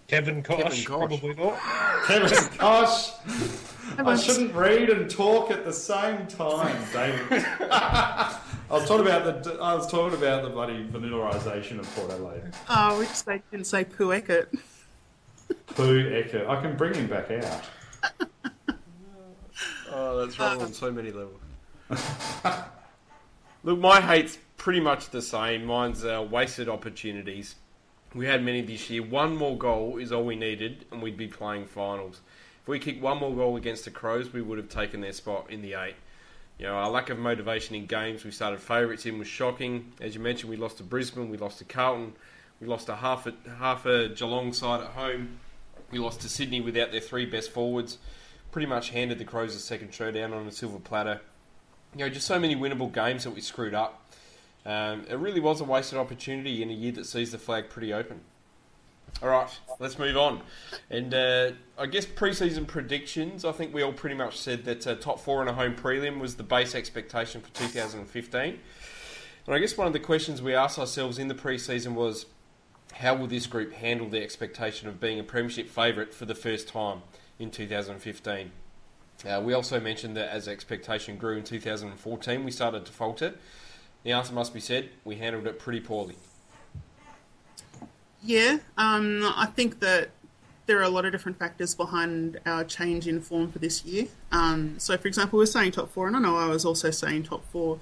Kevin 0.06 0.42
Kosh, 0.42 0.58
Kevin 0.58 0.84
Kosh. 0.84 0.84
probably 0.84 1.34
not. 1.34 1.58
Kevin 2.06 2.48
Kosh! 2.58 3.10
I 3.98 4.16
shouldn't 4.16 4.54
read 4.54 4.90
and 4.90 5.10
talk 5.10 5.50
at 5.50 5.64
the 5.64 5.72
same 5.72 6.26
time, 6.26 6.76
David. 6.92 7.44
I 7.70 8.38
was 8.68 8.86
talking 8.86 9.06
about 9.06 9.44
the 9.44 9.54
I 9.60 9.74
was 9.74 9.90
talking 9.90 10.18
about 10.18 10.42
the 10.42 10.50
bloody 10.50 10.84
vanillaisation 10.84 11.78
of 11.78 11.86
Port 11.94 12.10
Adelaide. 12.10 12.42
Oh, 12.68 12.98
we 12.98 13.06
just 13.06 13.26
they 13.26 13.42
didn't 13.50 13.66
say 13.66 13.84
Pooh 13.84 14.12
Eckert. 14.12 14.52
Pooh 15.68 16.10
Ecker. 16.10 16.48
I 16.48 16.60
can 16.60 16.76
bring 16.76 16.94
him 16.94 17.06
back 17.06 17.30
out. 17.30 17.64
Oh, 19.90 20.24
that's 20.24 20.38
wrong 20.38 20.60
uh, 20.60 20.64
on 20.64 20.72
so 20.72 20.92
many 20.92 21.10
levels. 21.10 21.40
Look, 23.62 23.78
my 23.78 24.00
hate's 24.00 24.38
pretty 24.56 24.80
much 24.80 25.10
the 25.10 25.22
same. 25.22 25.64
Mine's 25.64 26.04
uh, 26.04 26.26
wasted 26.28 26.68
opportunities. 26.68 27.56
We 28.14 28.26
had 28.26 28.42
many 28.42 28.62
this 28.62 28.88
year. 28.88 29.02
One 29.02 29.36
more 29.36 29.56
goal 29.56 29.98
is 29.98 30.12
all 30.12 30.24
we 30.24 30.36
needed, 30.36 30.86
and 30.90 31.02
we'd 31.02 31.16
be 31.16 31.28
playing 31.28 31.66
finals. 31.66 32.20
If 32.62 32.68
we 32.68 32.78
kicked 32.78 33.02
one 33.02 33.18
more 33.18 33.34
goal 33.34 33.56
against 33.56 33.84
the 33.84 33.90
Crows, 33.90 34.32
we 34.32 34.42
would 34.42 34.58
have 34.58 34.68
taken 34.68 35.00
their 35.00 35.12
spot 35.12 35.50
in 35.50 35.62
the 35.62 35.74
eight. 35.74 35.96
You 36.58 36.66
know, 36.66 36.74
our 36.74 36.90
lack 36.90 37.10
of 37.10 37.18
motivation 37.18 37.74
in 37.74 37.86
games 37.86 38.24
we 38.24 38.30
started 38.30 38.60
favourites 38.60 39.04
in 39.04 39.18
was 39.18 39.28
shocking. 39.28 39.92
As 40.00 40.14
you 40.14 40.20
mentioned, 40.20 40.50
we 40.50 40.56
lost 40.56 40.78
to 40.78 40.82
Brisbane, 40.82 41.28
we 41.28 41.36
lost 41.36 41.58
to 41.58 41.64
Carlton, 41.64 42.14
we 42.60 42.66
lost 42.66 42.86
to 42.86 42.96
half 42.96 43.26
a, 43.26 43.34
half 43.58 43.84
a 43.84 44.08
Geelong 44.08 44.54
side 44.54 44.80
at 44.80 44.88
home, 44.88 45.38
we 45.90 45.98
lost 45.98 46.22
to 46.22 46.28
Sydney 46.28 46.60
without 46.60 46.92
their 46.92 47.00
three 47.00 47.26
best 47.26 47.50
forwards. 47.50 47.98
Pretty 48.52 48.66
much 48.66 48.90
handed 48.90 49.18
the 49.18 49.24
Crows 49.24 49.54
a 49.54 49.58
second 49.58 49.92
showdown 49.92 50.32
on 50.32 50.46
a 50.46 50.52
silver 50.52 50.78
platter. 50.78 51.20
You 51.94 52.00
know, 52.00 52.08
just 52.08 52.26
so 52.26 52.38
many 52.38 52.56
winnable 52.56 52.92
games 52.92 53.24
that 53.24 53.30
we 53.30 53.42
screwed 53.42 53.74
up. 53.74 54.05
Um, 54.66 55.06
it 55.08 55.16
really 55.16 55.38
was 55.38 55.60
a 55.60 55.64
wasted 55.64 55.96
opportunity 55.96 56.60
in 56.60 56.70
a 56.70 56.74
year 56.74 56.90
that 56.92 57.06
sees 57.06 57.30
the 57.30 57.38
flag 57.38 57.70
pretty 57.70 57.92
open. 57.94 58.20
All 59.22 59.28
right, 59.28 59.48
let's 59.78 59.98
move 59.98 60.16
on. 60.16 60.42
And 60.90 61.14
uh, 61.14 61.52
I 61.78 61.86
guess 61.86 62.04
preseason 62.04 62.66
predictions. 62.66 63.44
I 63.44 63.52
think 63.52 63.72
we 63.72 63.82
all 63.82 63.92
pretty 63.92 64.16
much 64.16 64.38
said 64.38 64.64
that 64.64 64.86
uh, 64.86 64.96
top 64.96 65.20
four 65.20 65.40
in 65.40 65.48
a 65.48 65.52
home 65.52 65.76
prelim 65.76 66.18
was 66.18 66.34
the 66.34 66.42
base 66.42 66.74
expectation 66.74 67.40
for 67.40 67.48
2015. 67.54 68.58
And 69.46 69.54
I 69.54 69.58
guess 69.60 69.78
one 69.78 69.86
of 69.86 69.92
the 69.92 70.00
questions 70.00 70.42
we 70.42 70.54
asked 70.54 70.78
ourselves 70.78 71.18
in 71.18 71.28
the 71.28 71.34
preseason 71.34 71.94
was, 71.94 72.26
how 72.94 73.14
will 73.14 73.28
this 73.28 73.46
group 73.46 73.72
handle 73.72 74.08
the 74.08 74.20
expectation 74.20 74.88
of 74.88 74.98
being 74.98 75.20
a 75.20 75.24
premiership 75.24 75.68
favourite 75.68 76.12
for 76.12 76.24
the 76.24 76.34
first 76.34 76.66
time 76.66 77.02
in 77.38 77.50
2015? 77.50 78.50
Uh, 79.26 79.40
we 79.42 79.54
also 79.54 79.78
mentioned 79.80 80.16
that 80.16 80.28
as 80.30 80.48
expectation 80.48 81.16
grew 81.16 81.36
in 81.36 81.44
2014, 81.44 82.44
we 82.44 82.50
started 82.50 82.84
to 82.84 82.92
falter. 82.92 83.34
The 84.06 84.12
answer 84.12 84.32
must 84.32 84.54
be 84.54 84.60
said, 84.60 84.90
we 85.04 85.16
handled 85.16 85.48
it 85.48 85.58
pretty 85.58 85.80
poorly. 85.80 86.14
Yeah, 88.22 88.58
um, 88.78 89.34
I 89.36 89.46
think 89.46 89.80
that 89.80 90.10
there 90.66 90.78
are 90.78 90.84
a 90.84 90.88
lot 90.88 91.04
of 91.04 91.10
different 91.10 91.40
factors 91.40 91.74
behind 91.74 92.38
our 92.46 92.62
change 92.62 93.08
in 93.08 93.20
form 93.20 93.50
for 93.50 93.58
this 93.58 93.84
year. 93.84 94.06
Um, 94.30 94.78
so, 94.78 94.96
for 94.96 95.08
example, 95.08 95.40
we're 95.40 95.46
saying 95.46 95.72
top 95.72 95.90
four, 95.90 96.06
and 96.06 96.14
I 96.14 96.20
know 96.20 96.36
I 96.36 96.46
was 96.46 96.64
also 96.64 96.92
saying 96.92 97.24
top 97.24 97.44
four, 97.50 97.80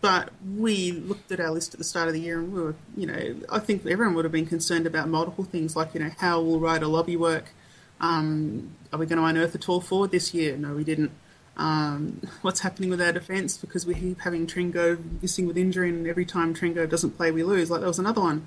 but 0.00 0.30
we 0.56 0.92
looked 0.92 1.32
at 1.32 1.40
our 1.40 1.50
list 1.50 1.74
at 1.74 1.78
the 1.78 1.84
start 1.84 2.06
of 2.06 2.14
the 2.14 2.20
year 2.20 2.38
and 2.38 2.52
we 2.52 2.62
were, 2.62 2.76
you 2.96 3.06
know, 3.08 3.34
I 3.50 3.58
think 3.58 3.84
everyone 3.86 4.14
would 4.14 4.24
have 4.24 4.30
been 4.30 4.46
concerned 4.46 4.86
about 4.86 5.08
multiple 5.08 5.42
things 5.42 5.74
like, 5.74 5.94
you 5.94 6.00
know, 6.00 6.12
how 6.18 6.40
will 6.40 6.60
Ryder 6.60 6.86
Lobbe 6.86 7.16
work? 7.16 7.46
Um, 8.00 8.76
are 8.92 9.00
we 9.00 9.06
going 9.06 9.18
to 9.18 9.24
unearth 9.24 9.56
a 9.56 9.58
tall 9.58 9.80
forward 9.80 10.12
this 10.12 10.32
year? 10.32 10.56
No, 10.56 10.74
we 10.74 10.84
didn't. 10.84 11.10
Um, 11.56 12.20
what's 12.42 12.60
happening 12.60 12.90
with 12.90 13.00
our 13.00 13.12
defence 13.12 13.56
because 13.56 13.86
we 13.86 13.94
keep 13.94 14.20
having 14.20 14.46
Tringo 14.46 14.98
missing 15.22 15.46
with 15.46 15.56
injury, 15.56 15.88
and 15.88 16.06
every 16.06 16.26
time 16.26 16.54
Tringo 16.54 16.88
doesn't 16.88 17.16
play, 17.16 17.30
we 17.30 17.42
lose. 17.42 17.70
Like, 17.70 17.80
that 17.80 17.86
was 17.86 17.98
another 17.98 18.20
one. 18.20 18.46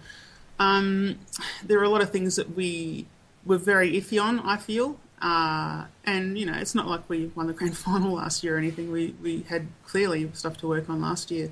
Um, 0.60 1.20
there 1.64 1.80
are 1.80 1.84
a 1.84 1.90
lot 1.90 2.02
of 2.02 2.12
things 2.12 2.36
that 2.36 2.56
we 2.56 3.08
were 3.46 3.58
very 3.58 3.94
iffy 3.94 4.22
on, 4.22 4.40
I 4.42 4.58
feel. 4.58 5.00
Uh, 5.22 5.86
and, 6.06 6.38
you 6.38 6.46
know, 6.46 6.54
it's 6.54 6.76
not 6.76 6.88
like 6.88 7.10
we 7.10 7.32
won 7.36 7.48
the 7.48 7.54
grand 7.54 7.78
final 7.90 8.14
last 8.14 8.44
year 8.44 8.56
or 8.56 8.58
anything. 8.58 8.92
We, 8.92 9.16
we 9.22 9.42
had 9.50 9.68
clearly 9.86 10.30
stuff 10.34 10.58
to 10.58 10.68
work 10.68 10.90
on 10.90 11.02
last 11.02 11.32
year. 11.32 11.52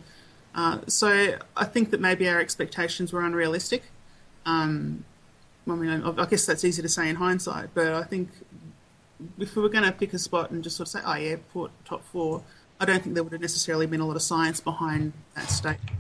Uh, 0.53 0.79
so 0.87 1.37
I 1.55 1.65
think 1.65 1.91
that 1.91 2.01
maybe 2.01 2.27
our 2.27 2.39
expectations 2.39 3.13
were 3.13 3.21
unrealistic. 3.21 3.83
Um, 4.45 5.05
I 5.69 5.75
mean, 5.75 5.89
I 5.89 6.25
guess 6.25 6.45
that's 6.45 6.63
easy 6.63 6.81
to 6.81 6.89
say 6.89 7.09
in 7.09 7.17
hindsight, 7.17 7.69
but 7.73 7.93
I 7.93 8.03
think 8.03 8.29
if 9.39 9.55
we 9.55 9.61
were 9.61 9.69
going 9.69 9.83
to 9.83 9.91
pick 9.91 10.13
a 10.13 10.19
spot 10.19 10.51
and 10.51 10.63
just 10.63 10.77
sort 10.77 10.87
of 10.87 10.91
say, 10.91 10.99
oh, 11.05 11.15
yeah, 11.15 11.35
Port 11.53 11.71
top 11.85 12.03
four, 12.05 12.43
I 12.79 12.85
don't 12.85 13.01
think 13.01 13.15
there 13.15 13.23
would 13.23 13.33
have 13.33 13.41
necessarily 13.41 13.87
been 13.87 14.01
a 14.01 14.05
lot 14.05 14.15
of 14.15 14.21
science 14.21 14.59
behind 14.59 15.13
that 15.35 15.49
statement. 15.49 15.99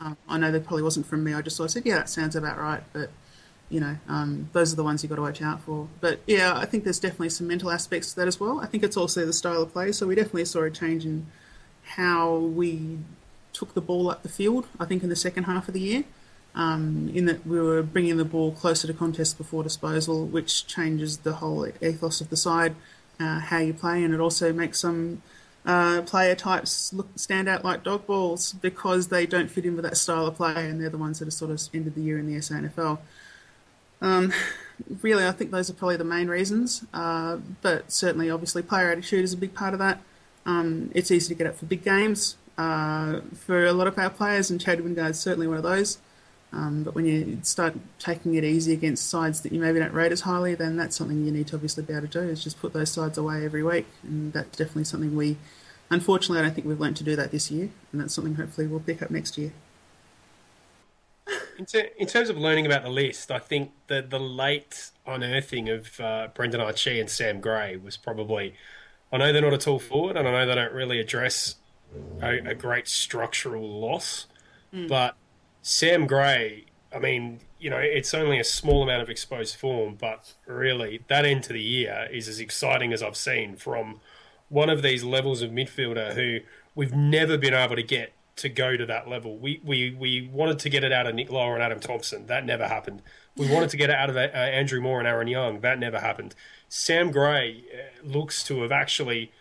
Um, 0.00 0.16
I 0.28 0.38
know 0.38 0.50
that 0.50 0.64
probably 0.64 0.82
wasn't 0.82 1.06
from 1.06 1.24
me. 1.24 1.34
I 1.34 1.42
just 1.42 1.56
sort 1.56 1.66
of 1.66 1.72
said, 1.72 1.86
yeah, 1.86 1.96
that 1.96 2.08
sounds 2.08 2.36
about 2.36 2.58
right. 2.58 2.82
But 2.92 3.10
you 3.72 3.80
know, 3.80 3.96
um, 4.06 4.50
those 4.52 4.72
are 4.72 4.76
the 4.76 4.84
ones 4.84 5.02
you've 5.02 5.08
got 5.08 5.16
to 5.16 5.22
watch 5.22 5.40
out 5.40 5.60
for. 5.62 5.88
But 6.00 6.20
yeah, 6.26 6.54
I 6.54 6.66
think 6.66 6.84
there's 6.84 7.00
definitely 7.00 7.30
some 7.30 7.48
mental 7.48 7.70
aspects 7.70 8.10
to 8.10 8.16
that 8.16 8.28
as 8.28 8.38
well. 8.38 8.60
I 8.60 8.66
think 8.66 8.84
it's 8.84 8.98
also 8.98 9.24
the 9.24 9.32
style 9.32 9.62
of 9.62 9.72
play. 9.72 9.92
So 9.92 10.06
we 10.06 10.14
definitely 10.14 10.44
saw 10.44 10.62
a 10.62 10.70
change 10.70 11.06
in 11.06 11.26
how 11.82 12.36
we 12.36 12.98
took 13.54 13.72
the 13.72 13.80
ball 13.80 14.10
up 14.10 14.22
the 14.22 14.28
field. 14.28 14.66
I 14.78 14.84
think 14.84 15.02
in 15.02 15.08
the 15.08 15.16
second 15.16 15.44
half 15.44 15.68
of 15.68 15.74
the 15.74 15.80
year, 15.80 16.04
um, 16.54 17.10
in 17.14 17.24
that 17.26 17.46
we 17.46 17.60
were 17.60 17.82
bringing 17.82 18.16
the 18.16 18.24
ball 18.24 18.52
closer 18.52 18.86
to 18.86 18.92
contest 18.94 19.38
before 19.38 19.62
disposal, 19.62 20.26
which 20.26 20.66
changes 20.66 21.18
the 21.18 21.34
whole 21.34 21.66
ethos 21.80 22.20
of 22.20 22.30
the 22.30 22.36
side, 22.36 22.74
uh, 23.18 23.40
how 23.40 23.58
you 23.58 23.72
play, 23.72 24.02
and 24.02 24.12
it 24.12 24.20
also 24.20 24.52
makes 24.52 24.80
some 24.80 25.22
uh, 25.64 26.02
player 26.02 26.34
types 26.34 26.92
look 26.92 27.08
stand 27.14 27.48
out 27.48 27.64
like 27.64 27.84
dog 27.84 28.04
balls 28.06 28.52
because 28.54 29.08
they 29.08 29.24
don't 29.24 29.48
fit 29.50 29.64
in 29.64 29.76
with 29.76 29.84
that 29.84 29.96
style 29.96 30.26
of 30.26 30.36
play, 30.36 30.68
and 30.68 30.80
they're 30.80 30.90
the 30.90 30.98
ones 30.98 31.18
that 31.18 31.26
have 31.26 31.34
sort 31.34 31.50
of 31.50 31.60
ended 31.72 31.94
the 31.94 32.02
year 32.02 32.18
in 32.18 32.26
the 32.26 32.38
SANFL. 32.38 32.98
Um, 34.00 34.32
really, 35.00 35.24
I 35.26 35.30
think 35.30 35.52
those 35.52 35.70
are 35.70 35.74
probably 35.74 35.96
the 35.96 36.04
main 36.04 36.28
reasons. 36.28 36.84
Uh, 36.92 37.38
but 37.62 37.90
certainly, 37.92 38.28
obviously, 38.28 38.62
player 38.62 38.90
attitude 38.90 39.24
is 39.24 39.32
a 39.32 39.36
big 39.36 39.54
part 39.54 39.72
of 39.72 39.78
that. 39.78 40.00
Um, 40.44 40.90
it's 40.94 41.10
easy 41.10 41.32
to 41.32 41.38
get 41.38 41.46
up 41.46 41.56
for 41.56 41.66
big 41.66 41.84
games 41.84 42.36
uh, 42.58 43.20
for 43.34 43.64
a 43.64 43.72
lot 43.72 43.86
of 43.86 43.98
our 43.98 44.10
players, 44.10 44.50
and 44.50 44.60
Chad 44.60 44.80
is 44.80 45.20
certainly 45.20 45.46
one 45.46 45.56
of 45.56 45.62
those. 45.62 45.98
Um, 46.52 46.82
but 46.82 46.94
when 46.94 47.06
you 47.06 47.38
start 47.42 47.74
taking 47.98 48.34
it 48.34 48.44
easy 48.44 48.74
against 48.74 49.08
sides 49.08 49.40
that 49.40 49.52
you 49.52 49.60
maybe 49.60 49.78
don't 49.78 49.94
rate 49.94 50.12
as 50.12 50.22
highly, 50.22 50.54
then 50.54 50.76
that's 50.76 50.96
something 50.96 51.24
you 51.24 51.32
need 51.32 51.46
to 51.48 51.56
obviously 51.56 51.82
be 51.82 51.94
able 51.94 52.08
to 52.08 52.20
do 52.20 52.28
is 52.28 52.44
just 52.44 52.60
put 52.60 52.74
those 52.74 52.90
sides 52.90 53.16
away 53.16 53.44
every 53.44 53.62
week. 53.62 53.86
And 54.02 54.32
that's 54.34 54.58
definitely 54.58 54.84
something 54.84 55.16
we, 55.16 55.38
unfortunately, 55.90 56.40
I 56.40 56.42
don't 56.42 56.54
think 56.54 56.66
we've 56.66 56.80
learned 56.80 56.98
to 56.98 57.04
do 57.04 57.16
that 57.16 57.30
this 57.30 57.50
year. 57.50 57.70
And 57.90 58.00
that's 58.00 58.12
something 58.14 58.34
hopefully 58.34 58.66
we'll 58.66 58.80
pick 58.80 59.00
up 59.00 59.10
next 59.10 59.38
year. 59.38 59.52
In, 61.58 61.64
ter- 61.64 61.90
in, 61.96 62.06
terms 62.06 62.28
of 62.28 62.36
learning 62.36 62.66
about 62.66 62.82
the 62.82 62.90
list, 62.90 63.30
I 63.30 63.38
think 63.38 63.70
that 63.86 64.10
the 64.10 64.18
late 64.18 64.90
unearthing 65.06 65.70
of 65.70 66.00
uh, 66.00 66.28
Brendan 66.34 66.60
Archie 66.60 67.00
and 67.00 67.08
Sam 67.08 67.40
Gray 67.40 67.76
was 67.76 67.96
probably. 67.96 68.54
I 69.10 69.18
know 69.18 69.32
they're 69.32 69.42
not 69.42 69.52
a 69.52 69.58
tall 69.58 69.78
forward, 69.78 70.16
and 70.16 70.26
I 70.26 70.32
know 70.32 70.46
they 70.46 70.54
don't 70.54 70.72
really 70.72 70.98
address 70.98 71.56
a, 72.20 72.38
a 72.38 72.54
great 72.54 72.88
structural 72.88 73.80
loss, 73.80 74.26
mm. 74.74 74.88
but 74.88 75.16
Sam 75.62 76.06
Gray, 76.06 76.66
I 76.94 76.98
mean, 76.98 77.40
you 77.58 77.70
know, 77.70 77.78
it's 77.78 78.12
only 78.12 78.38
a 78.40 78.44
small 78.44 78.82
amount 78.82 79.02
of 79.02 79.08
exposed 79.08 79.56
form, 79.56 79.96
but 79.98 80.34
really, 80.46 81.04
that 81.08 81.24
end 81.24 81.44
to 81.44 81.52
the 81.52 81.62
year 81.62 82.08
is 82.10 82.28
as 82.28 82.40
exciting 82.40 82.92
as 82.92 83.02
I've 83.02 83.16
seen 83.16 83.56
from 83.56 84.00
one 84.48 84.68
of 84.68 84.82
these 84.82 85.04
levels 85.04 85.40
of 85.40 85.50
midfielder 85.50 86.14
who 86.14 86.40
we've 86.74 86.94
never 86.94 87.38
been 87.38 87.54
able 87.54 87.76
to 87.76 87.82
get 87.82 88.12
to 88.36 88.48
go 88.48 88.76
to 88.76 88.84
that 88.86 89.08
level. 89.08 89.36
We 89.36 89.60
we 89.64 89.94
we 89.94 90.28
wanted 90.32 90.58
to 90.60 90.68
get 90.68 90.82
it 90.82 90.92
out 90.92 91.06
of 91.06 91.14
Nick 91.14 91.30
Lower 91.30 91.54
and 91.54 91.62
Adam 91.62 91.80
Thompson. 91.80 92.26
That 92.26 92.44
never 92.44 92.66
happened. 92.66 93.02
We 93.36 93.48
wanted 93.50 93.70
to 93.70 93.76
get 93.76 93.88
it 93.88 93.96
out 93.96 94.10
of 94.10 94.16
uh, 94.16 94.20
Andrew 94.20 94.80
Moore 94.80 94.98
and 94.98 95.08
Aaron 95.08 95.28
Young. 95.28 95.60
That 95.60 95.78
never 95.78 96.00
happened. 96.00 96.34
Sam 96.68 97.10
Gray 97.10 97.64
uh, 97.72 98.06
looks 98.06 98.42
to 98.44 98.62
have 98.62 98.72
actually 98.72 99.32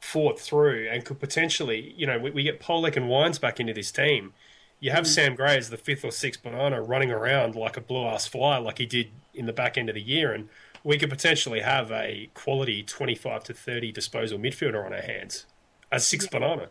fought 0.00 0.38
through 0.38 0.88
and 0.90 1.04
could 1.04 1.18
potentially, 1.20 1.94
you 1.96 2.06
know, 2.06 2.18
we, 2.18 2.30
we 2.30 2.42
get 2.42 2.60
Polec 2.60 2.96
and 2.96 3.08
Wines 3.08 3.38
back 3.38 3.58
into 3.58 3.72
this 3.72 3.90
team. 3.90 4.34
You 4.82 4.90
have 4.90 5.04
mm. 5.04 5.14
Sam 5.14 5.36
Gray 5.36 5.56
as 5.56 5.70
the 5.70 5.76
fifth 5.76 6.04
or 6.04 6.10
sixth 6.10 6.42
banana 6.42 6.82
running 6.82 7.12
around 7.12 7.54
like 7.54 7.76
a 7.76 7.80
blue 7.80 8.04
ass 8.04 8.26
fly, 8.26 8.58
like 8.58 8.78
he 8.78 8.86
did 8.86 9.10
in 9.32 9.46
the 9.46 9.52
back 9.52 9.78
end 9.78 9.88
of 9.88 9.94
the 9.94 10.02
year, 10.02 10.32
and 10.32 10.48
we 10.82 10.98
could 10.98 11.08
potentially 11.08 11.60
have 11.60 11.92
a 11.92 12.28
quality 12.34 12.82
twenty-five 12.82 13.44
to 13.44 13.54
thirty 13.54 13.92
disposal 13.92 14.40
midfielder 14.40 14.84
on 14.84 14.92
our 14.92 15.00
hands 15.00 15.46
as 15.92 16.04
sixth 16.04 16.28
yeah. 16.32 16.38
banana. 16.40 16.68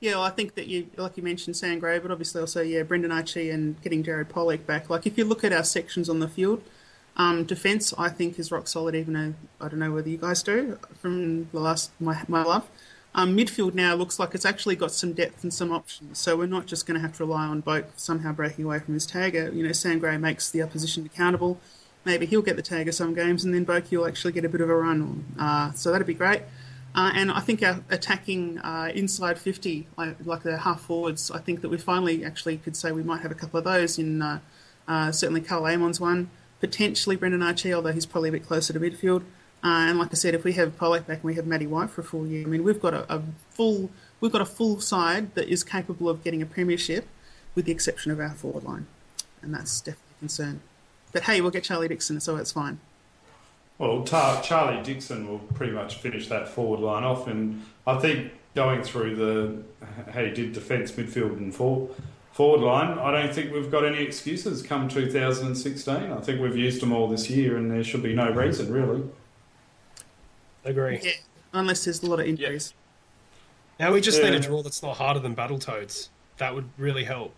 Yeah, 0.00 0.16
well, 0.16 0.24
I 0.24 0.30
think 0.30 0.56
that 0.56 0.66
you, 0.66 0.88
like 0.96 1.16
you 1.16 1.22
mentioned, 1.22 1.56
Sam 1.56 1.78
Gray, 1.78 2.00
but 2.00 2.10
obviously 2.10 2.40
also, 2.40 2.60
yeah, 2.60 2.82
Brendan 2.82 3.12
Archie 3.12 3.50
and 3.50 3.80
getting 3.82 4.02
Jared 4.02 4.28
Polec 4.28 4.66
back. 4.66 4.90
Like, 4.90 5.06
if 5.06 5.16
you 5.16 5.24
look 5.24 5.44
at 5.44 5.52
our 5.52 5.62
sections 5.62 6.10
on 6.10 6.18
the 6.18 6.26
field, 6.26 6.60
um, 7.16 7.44
defence, 7.44 7.94
I 7.96 8.08
think, 8.08 8.36
is 8.36 8.50
rock 8.50 8.66
solid, 8.66 8.96
even 8.96 9.14
though 9.14 9.34
I 9.60 9.68
don't 9.68 9.78
know 9.78 9.92
whether 9.92 10.08
you 10.08 10.16
guys 10.16 10.42
do 10.42 10.76
from 10.98 11.48
the 11.52 11.60
last 11.60 11.92
my, 12.00 12.20
my 12.26 12.42
love. 12.42 12.68
Um, 13.14 13.36
midfield 13.36 13.74
now 13.74 13.94
looks 13.94 14.18
like 14.18 14.34
it's 14.34 14.46
actually 14.46 14.74
got 14.74 14.90
some 14.90 15.12
depth 15.12 15.42
and 15.42 15.52
some 15.52 15.70
options, 15.70 16.18
so 16.18 16.34
we're 16.36 16.46
not 16.46 16.66
just 16.66 16.86
going 16.86 16.94
to 16.94 17.00
have 17.00 17.14
to 17.18 17.24
rely 17.24 17.44
on 17.44 17.62
Boak 17.62 17.84
somehow 17.96 18.32
breaking 18.32 18.64
away 18.64 18.78
from 18.78 18.94
his 18.94 19.06
tagger. 19.06 19.54
You 19.54 19.66
know, 19.66 19.72
Sam 19.72 19.98
Gray 19.98 20.16
makes 20.16 20.50
the 20.50 20.62
opposition 20.62 21.04
accountable. 21.04 21.60
Maybe 22.06 22.24
he'll 22.24 22.42
get 22.42 22.56
the 22.56 22.62
tagger 22.62 22.92
some 22.92 23.14
games, 23.14 23.44
and 23.44 23.52
then 23.52 23.66
Boak 23.66 23.90
will 23.90 24.06
actually 24.06 24.32
get 24.32 24.46
a 24.46 24.48
bit 24.48 24.62
of 24.62 24.70
a 24.70 24.74
run. 24.74 25.26
Uh, 25.38 25.72
so 25.72 25.92
that'd 25.92 26.06
be 26.06 26.14
great. 26.14 26.42
Uh, 26.94 27.12
and 27.14 27.30
I 27.30 27.40
think 27.40 27.62
our 27.62 27.82
attacking 27.90 28.58
uh, 28.58 28.90
inside 28.94 29.38
50, 29.38 29.88
like, 29.96 30.16
like, 30.24 30.42
the 30.42 30.58
half 30.58 30.80
forwards, 30.80 31.30
I 31.30 31.38
think 31.38 31.60
that 31.62 31.68
we 31.68 31.78
finally 31.78 32.24
actually 32.24 32.58
could 32.58 32.76
say 32.76 32.92
we 32.92 33.02
might 33.02 33.20
have 33.20 33.30
a 33.30 33.34
couple 33.34 33.58
of 33.58 33.64
those 33.64 33.98
in 33.98 34.20
uh, 34.20 34.40
uh 34.88 35.12
certainly 35.12 35.40
Karl 35.40 35.66
Amon's 35.66 36.00
one, 36.00 36.30
potentially 36.60 37.16
Brendan 37.16 37.42
Archie, 37.42 37.72
although 37.72 37.92
he's 37.92 38.06
probably 38.06 38.30
a 38.30 38.32
bit 38.32 38.46
closer 38.46 38.72
to 38.72 38.80
midfield. 38.80 39.22
Uh, 39.64 39.86
and 39.88 39.98
like 39.98 40.08
I 40.10 40.14
said, 40.14 40.34
if 40.34 40.42
we 40.42 40.54
have 40.54 40.76
Polec 40.76 41.06
back 41.06 41.18
and 41.18 41.24
we 41.24 41.34
have 41.34 41.46
Matty 41.46 41.66
White 41.66 41.90
for 41.90 42.00
a 42.00 42.04
full 42.04 42.26
year, 42.26 42.44
I 42.44 42.46
mean 42.46 42.64
we've 42.64 42.80
got 42.80 42.94
a, 42.94 43.14
a, 43.14 43.22
full 43.50 43.90
we've 44.20 44.32
got 44.32 44.40
a 44.40 44.46
full 44.46 44.80
side 44.80 45.34
that 45.36 45.48
is 45.48 45.62
capable 45.62 46.08
of 46.08 46.24
getting 46.24 46.42
a 46.42 46.46
premiership, 46.46 47.06
with 47.54 47.66
the 47.66 47.72
exception 47.72 48.10
of 48.10 48.18
our 48.18 48.30
forward 48.30 48.64
line, 48.64 48.86
and 49.40 49.54
that's 49.54 49.80
definitely 49.80 50.14
a 50.16 50.20
concern. 50.20 50.60
But 51.12 51.24
hey, 51.24 51.40
we'll 51.40 51.52
get 51.52 51.62
Charlie 51.62 51.88
Dixon, 51.88 52.20
so 52.20 52.36
it's 52.36 52.52
fine. 52.52 52.80
Well, 53.78 54.02
Tar- 54.02 54.42
Charlie 54.42 54.82
Dixon 54.82 55.28
will 55.28 55.38
pretty 55.38 55.72
much 55.72 55.96
finish 55.96 56.28
that 56.28 56.48
forward 56.48 56.80
line 56.80 57.04
off, 57.04 57.28
and 57.28 57.64
I 57.86 57.98
think 57.98 58.32
going 58.54 58.82
through 58.82 59.16
the 59.16 59.62
how 60.12 60.22
did 60.22 60.52
defence, 60.52 60.92
midfield, 60.92 61.36
and 61.36 61.54
forward 61.54 61.94
forward 62.32 62.62
line, 62.62 62.98
I 62.98 63.10
don't 63.12 63.32
think 63.32 63.52
we've 63.52 63.70
got 63.70 63.84
any 63.84 64.02
excuses 64.02 64.62
come 64.62 64.88
2016. 64.88 65.94
I 65.94 66.20
think 66.20 66.40
we've 66.40 66.56
used 66.56 66.80
them 66.82 66.92
all 66.92 67.06
this 67.06 67.30
year, 67.30 67.56
and 67.56 67.70
there 67.70 67.84
should 67.84 68.02
be 68.02 68.14
no 68.14 68.30
reason 68.30 68.72
really. 68.72 69.04
Agree. 70.64 71.00
Yeah, 71.02 71.12
unless 71.52 71.84
there's 71.84 72.02
a 72.02 72.06
lot 72.06 72.20
of 72.20 72.26
injuries. 72.26 72.74
Yeah. 73.78 73.86
Now 73.86 73.94
we 73.94 74.00
just 74.00 74.22
yeah. 74.22 74.30
need 74.30 74.36
a 74.36 74.40
draw 74.40 74.62
that's 74.62 74.82
not 74.82 74.96
harder 74.96 75.20
than 75.20 75.34
Battletoads. 75.34 76.08
That 76.38 76.54
would 76.54 76.68
really 76.78 77.04
help. 77.04 77.34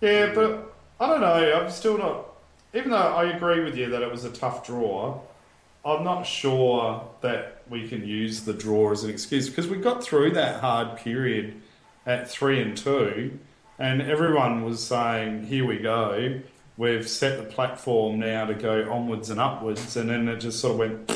Yeah, 0.00 0.32
but 0.34 0.74
I 1.00 1.08
don't 1.08 1.20
know. 1.20 1.60
I'm 1.60 1.70
still 1.70 1.98
not. 1.98 2.26
Even 2.74 2.90
though 2.90 2.96
I 2.96 3.24
agree 3.34 3.64
with 3.64 3.76
you 3.76 3.90
that 3.90 4.02
it 4.02 4.10
was 4.10 4.24
a 4.24 4.30
tough 4.30 4.66
draw, 4.66 5.20
I'm 5.84 6.04
not 6.04 6.22
sure 6.24 7.08
that 7.20 7.62
we 7.68 7.88
can 7.88 8.06
use 8.06 8.42
the 8.42 8.52
draw 8.52 8.92
as 8.92 9.04
an 9.04 9.10
excuse 9.10 9.48
because 9.48 9.68
we 9.68 9.78
got 9.78 10.02
through 10.02 10.32
that 10.32 10.60
hard 10.60 10.98
period 10.98 11.60
at 12.06 12.30
three 12.30 12.60
and 12.60 12.76
two, 12.76 13.38
and 13.78 14.02
everyone 14.02 14.64
was 14.64 14.82
saying, 14.82 15.46
"Here 15.46 15.64
we 15.66 15.78
go, 15.78 16.40
we've 16.76 17.08
set 17.08 17.38
the 17.38 17.44
platform 17.44 18.18
now 18.18 18.46
to 18.46 18.54
go 18.54 18.90
onwards 18.90 19.30
and 19.30 19.40
upwards," 19.40 19.96
and 19.96 20.10
then 20.10 20.28
it 20.28 20.40
just 20.40 20.60
sort 20.60 20.72
of 20.72 20.78
went, 20.78 21.12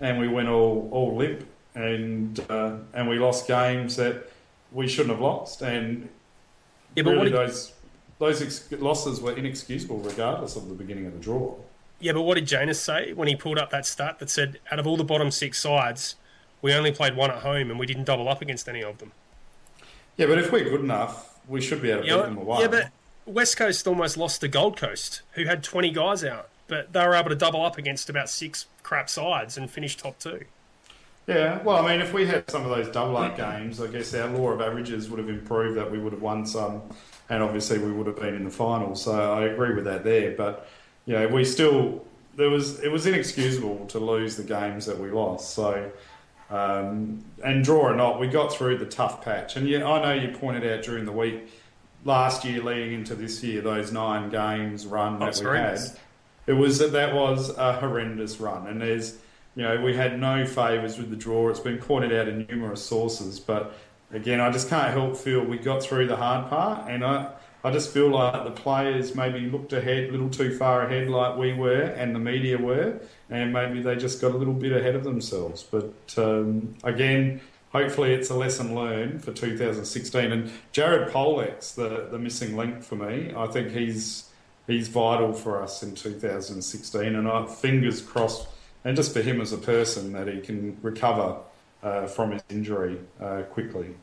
and 0.00 0.18
we 0.18 0.28
went 0.28 0.48
all 0.48 0.88
all 0.92 1.16
limp, 1.16 1.46
and 1.74 2.38
uh, 2.50 2.76
and 2.94 3.08
we 3.08 3.18
lost 3.18 3.46
games 3.46 3.96
that 3.96 4.30
we 4.72 4.88
shouldn't 4.88 5.10
have 5.10 5.20
lost, 5.20 5.62
and 5.62 6.08
yeah, 6.94 7.02
but 7.02 7.12
really 7.12 7.30
those 7.30 7.72
those 8.18 8.42
ex- 8.42 8.72
losses 8.80 9.20
were 9.20 9.36
inexcusable 9.36 9.98
regardless 9.98 10.56
of 10.56 10.68
the 10.68 10.74
beginning 10.74 11.06
of 11.06 11.12
the 11.12 11.18
draw. 11.18 11.54
Yeah, 11.98 12.12
but 12.12 12.22
what 12.22 12.34
did 12.34 12.46
Janus 12.46 12.80
say 12.80 13.12
when 13.12 13.28
he 13.28 13.36
pulled 13.36 13.58
up 13.58 13.70
that 13.70 13.86
stat 13.86 14.18
that 14.18 14.28
said 14.30 14.58
out 14.70 14.78
of 14.78 14.86
all 14.86 14.96
the 14.96 15.04
bottom 15.04 15.30
six 15.30 15.58
sides, 15.58 16.16
we 16.60 16.74
only 16.74 16.92
played 16.92 17.16
one 17.16 17.30
at 17.30 17.38
home 17.38 17.70
and 17.70 17.78
we 17.78 17.86
didn't 17.86 18.04
double 18.04 18.28
up 18.28 18.42
against 18.42 18.68
any 18.68 18.82
of 18.82 18.98
them? 18.98 19.12
Yeah, 20.16 20.26
but 20.26 20.38
if 20.38 20.52
we're 20.52 20.64
good 20.64 20.80
enough, 20.80 21.38
we 21.48 21.60
should 21.60 21.80
be 21.80 21.90
able 21.90 22.02
to 22.02 22.06
beat 22.06 22.22
them 22.22 22.38
away. 22.38 22.60
Yeah, 22.60 22.68
but 22.68 22.90
West 23.26 23.56
Coast 23.56 23.86
almost 23.86 24.16
lost 24.16 24.40
to 24.42 24.48
Gold 24.48 24.76
Coast, 24.76 25.22
who 25.32 25.44
had 25.44 25.62
20 25.62 25.90
guys 25.90 26.24
out, 26.24 26.48
but 26.68 26.92
they 26.92 27.06
were 27.06 27.14
able 27.14 27.30
to 27.30 27.36
double 27.36 27.64
up 27.64 27.78
against 27.78 28.08
about 28.08 28.28
six 28.28 28.66
crap 28.82 29.08
sides 29.08 29.56
and 29.56 29.70
finish 29.70 29.96
top 29.96 30.18
two. 30.18 30.44
Yeah, 31.26 31.60
well, 31.62 31.84
I 31.84 31.90
mean, 31.90 32.00
if 32.00 32.12
we 32.12 32.26
had 32.26 32.48
some 32.48 32.62
of 32.62 32.70
those 32.70 32.88
double 32.92 33.16
up 33.16 33.36
games, 33.36 33.80
I 33.80 33.88
guess 33.88 34.14
our 34.14 34.28
law 34.28 34.50
of 34.50 34.60
averages 34.60 35.10
would 35.10 35.18
have 35.18 35.28
improved, 35.28 35.76
that 35.76 35.90
we 35.90 35.98
would 35.98 36.12
have 36.12 36.22
won 36.22 36.46
some, 36.46 36.82
and 37.28 37.42
obviously 37.42 37.78
we 37.78 37.90
would 37.90 38.06
have 38.06 38.16
been 38.16 38.34
in 38.34 38.44
the 38.44 38.50
final. 38.50 38.94
So 38.94 39.34
I 39.34 39.44
agree 39.46 39.74
with 39.74 39.84
that 39.84 40.04
there. 40.04 40.36
But 40.36 40.68
you 41.04 41.14
know, 41.14 41.26
we 41.26 41.44
still 41.44 42.04
there 42.36 42.50
was 42.50 42.80
it 42.80 42.92
was 42.92 43.06
inexcusable 43.06 43.86
to 43.86 43.98
lose 43.98 44.36
the 44.36 44.44
games 44.44 44.86
that 44.86 44.98
we 44.98 45.10
lost. 45.10 45.54
So. 45.54 45.90
Um, 46.48 47.24
and 47.44 47.64
draw 47.64 47.88
or 47.88 47.96
not, 47.96 48.20
we 48.20 48.28
got 48.28 48.52
through 48.52 48.78
the 48.78 48.86
tough 48.86 49.24
patch. 49.24 49.56
And 49.56 49.68
yeah, 49.68 49.84
I 49.84 50.00
know 50.00 50.12
you 50.12 50.28
pointed 50.28 50.64
out 50.64 50.84
during 50.84 51.04
the 51.04 51.10
week 51.10 51.48
last 52.04 52.44
year 52.44 52.62
leading 52.62 52.92
into 52.92 53.14
this 53.16 53.42
year 53.42 53.60
those 53.60 53.92
nine 53.92 54.30
games 54.30 54.86
run 54.86 55.18
that 55.18 55.34
we 55.34 55.44
horrendous. 55.44 55.90
had. 55.90 55.98
It 56.46 56.54
was 56.54 56.78
that 56.78 56.92
that 56.92 57.14
was 57.14 57.56
a 57.56 57.74
horrendous 57.74 58.40
run, 58.40 58.66
and 58.66 58.80
there's 58.80 59.18
you 59.54 59.62
know 59.62 59.80
we 59.80 59.96
had 59.96 60.18
no 60.20 60.46
favours 60.46 60.98
with 60.98 61.10
the 61.10 61.16
draw. 61.16 61.48
It's 61.48 61.60
been 61.60 61.78
pointed 61.78 62.12
out 62.12 62.28
in 62.28 62.46
numerous 62.48 62.84
sources, 62.84 63.40
but 63.40 63.76
again, 64.12 64.40
I 64.40 64.50
just 64.50 64.68
can't 64.68 64.92
help 64.92 65.16
feel 65.16 65.44
we 65.44 65.58
got 65.58 65.82
through 65.82 66.06
the 66.06 66.16
hard 66.16 66.48
part, 66.48 66.90
and 66.90 67.04
I 67.04 67.32
I 67.66 67.72
just 67.72 67.92
feel 67.92 68.10
like 68.10 68.44
the 68.44 68.52
players 68.52 69.16
maybe 69.16 69.40
looked 69.40 69.72
ahead 69.72 70.08
a 70.08 70.12
little 70.12 70.30
too 70.30 70.56
far 70.56 70.82
ahead, 70.82 71.08
like 71.08 71.36
we 71.36 71.52
were, 71.52 71.82
and 71.82 72.14
the 72.14 72.20
media 72.20 72.58
were, 72.58 73.00
and 73.28 73.52
maybe 73.52 73.82
they 73.82 73.96
just 73.96 74.20
got 74.20 74.30
a 74.30 74.36
little 74.36 74.54
bit 74.54 74.70
ahead 74.70 74.94
of 74.94 75.02
themselves. 75.02 75.64
But 75.64 76.14
um, 76.16 76.76
again, 76.84 77.40
hopefully 77.72 78.14
it's 78.14 78.30
a 78.30 78.34
lesson 78.34 78.76
learned 78.76 79.24
for 79.24 79.32
2016. 79.32 80.30
And 80.30 80.52
Jared 80.70 81.10
Polec's 81.10 81.72
the, 81.72 82.06
the 82.08 82.20
missing 82.20 82.56
link 82.56 82.84
for 82.84 82.94
me. 82.94 83.32
I 83.36 83.48
think 83.48 83.72
he's 83.72 84.30
he's 84.66 84.88
vital 84.88 85.32
for 85.32 85.62
us 85.62 85.82
in 85.82 85.94
2016, 85.94 87.14
and 87.14 87.28
I 87.28 87.46
fingers 87.46 88.00
crossed, 88.02 88.48
and 88.84 88.96
just 88.96 89.12
for 89.12 89.22
him 89.22 89.40
as 89.40 89.52
a 89.52 89.58
person 89.58 90.12
that 90.12 90.28
he 90.28 90.40
can 90.40 90.76
recover 90.82 91.36
uh, 91.82 92.06
from 92.06 92.32
his 92.32 92.42
injury 92.50 92.98
uh, 93.20 93.42
quickly. 93.50 93.94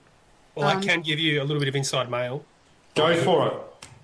Well, 0.55 0.68
I 0.68 0.76
Um, 0.76 0.82
can 0.82 1.01
give 1.01 1.20
you 1.20 1.41
a 1.41 1.43
little 1.43 1.59
bit 1.59 1.70
of 1.70 1.76
inside 1.76 2.09
mail. 2.09 2.45
Go 2.95 3.16
for 3.24 3.47
it. 3.47 3.53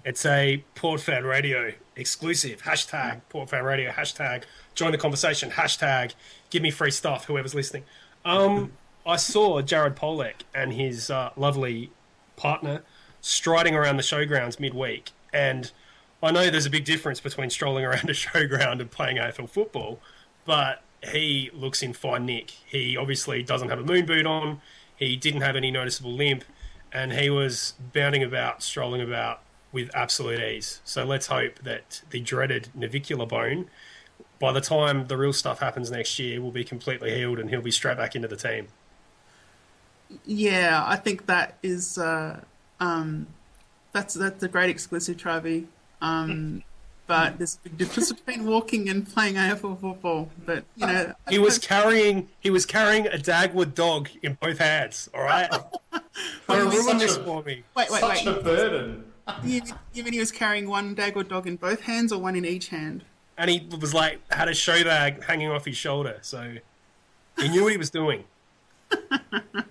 It's 0.06 0.26
a 0.26 0.64
Port 0.76 1.02
Fan 1.02 1.24
Radio 1.26 1.74
exclusive. 1.96 2.64
Hashtag 2.64 3.22
Port 3.30 3.50
Fan 3.50 3.64
Radio. 3.64 3.92
Hashtag 3.92 4.44
join 4.74 4.92
the 4.92 4.98
conversation. 4.98 5.52
Hashtag 5.52 6.14
give 6.50 6.64
me 6.64 6.72
free 6.72 6.90
stuff. 6.92 7.26
Whoever's 7.26 7.54
listening. 7.54 7.84
Um, 8.26 8.72
I 9.06 9.18
saw 9.18 9.62
Jared 9.62 9.96
Polec 9.96 10.42
and 10.56 10.74
his 10.74 11.10
uh, 11.12 11.30
lovely 11.36 11.92
partner 12.36 12.82
striding 13.22 13.76
around 13.76 13.98
the 13.98 14.04
showgrounds 14.04 14.60
midweek, 14.60 15.12
and 15.34 15.72
I 16.22 16.32
know 16.32 16.50
there's 16.50 16.66
a 16.66 16.70
big 16.70 16.86
difference 16.86 17.20
between 17.20 17.50
strolling 17.50 17.86
around 17.86 18.10
a 18.10 18.14
showground 18.14 18.82
and 18.82 18.92
playing 18.92 19.18
AFL 19.18 19.50
football, 19.50 20.00
but 20.46 20.82
he 21.04 21.50
looks 21.54 21.82
in 21.82 21.94
fine 21.94 22.26
nick. 22.26 22.52
He 22.66 22.98
obviously 22.98 23.42
doesn't 23.44 23.70
have 23.70 23.80
a 23.80 23.84
moon 23.84 24.06
boot 24.06 24.26
on. 24.26 24.62
He 24.96 25.16
didn't 25.16 25.42
have 25.42 25.56
any 25.56 25.72
noticeable 25.72 26.12
limp, 26.12 26.44
and 26.92 27.14
he 27.14 27.30
was 27.30 27.74
bounding 27.94 28.24
about, 28.24 28.62
strolling 28.62 29.02
about 29.02 29.42
with 29.72 29.90
absolute 29.96 30.42
ease. 30.42 30.82
So 30.84 31.06
let's 31.06 31.28
hope 31.28 31.60
that 31.60 32.02
the 32.10 32.20
dreaded 32.20 32.70
navicular 32.74 33.26
bone, 33.26 33.70
by 34.40 34.52
the 34.52 34.62
time 34.62 35.08
the 35.08 35.16
real 35.16 35.32
stuff 35.32 35.60
happens 35.60 35.90
next 35.90 36.20
year, 36.20 36.42
will 36.42 36.52
be 36.52 36.64
completely 36.64 37.16
healed 37.16 37.40
and 37.40 37.50
he'll 37.50 37.62
be 37.62 37.72
straight 37.72 37.98
back 37.98 38.16
into 38.16 38.28
the 38.28 38.36
team. 38.36 38.68
Yeah, 40.26 40.84
I 40.86 40.96
think 40.96 41.28
that 41.28 41.58
is 41.62 41.98
uh, 41.98 42.42
um, 42.80 43.28
that's 43.92 44.16
that's 44.16 44.42
a 44.42 44.48
great 44.48 44.70
exclusive, 44.70 45.18
Travi. 45.18 45.68
Um, 46.02 46.64
but 47.08 47.38
there's 47.40 47.56
a 47.56 47.70
big 47.70 47.78
difference 47.78 48.12
between 48.12 48.46
walking 48.46 48.88
and 48.88 49.08
playing 49.12 49.36
AFL 49.36 49.82
football. 49.82 50.30
But 50.46 50.64
you 50.76 50.86
know, 50.86 51.14
He 51.30 51.40
was 51.40 51.58
carrying 51.58 52.30
he 52.40 52.50
was 52.52 52.66
carrying 52.66 53.08
a 53.08 53.18
Dagwood 53.18 53.74
dog 53.74 54.10
in 54.22 54.38
both 54.40 54.60
hands. 54.60 55.10
All 55.14 55.24
right, 55.24 55.50
don't 56.48 56.70
ruin 56.72 56.98
this 57.00 57.18
for 57.18 57.42
me. 57.44 57.64
wait, 57.76 57.90
wait, 57.90 58.00
Such 58.00 58.26
wait. 58.26 58.28
a 58.28 58.42
burden. 58.42 59.06
You, 59.44 59.62
you 59.94 60.04
mean 60.04 60.14
he 60.14 60.20
was 60.20 60.32
carrying 60.32 60.70
one 60.70 60.96
Dagwood 60.96 61.28
dog 61.30 61.48
in 61.48 61.56
both 61.56 61.82
hands 61.82 62.12
or 62.12 62.20
one 62.20 62.36
in 62.36 62.46
each 62.46 62.70
hand? 62.70 63.04
And 63.38 63.50
he 63.50 63.68
was 63.80 63.94
like 63.94 64.20
had 64.32 64.48
a 64.48 64.54
show 64.54 64.84
bag 64.84 65.24
hanging 65.24 65.50
off 65.50 65.66
his 65.66 65.78
shoulder, 65.78 66.20
so 66.22 66.56
he 67.40 67.48
knew 67.50 67.64
what 67.64 67.72
he 67.72 67.78
was 67.78 67.90
doing. 67.90 68.24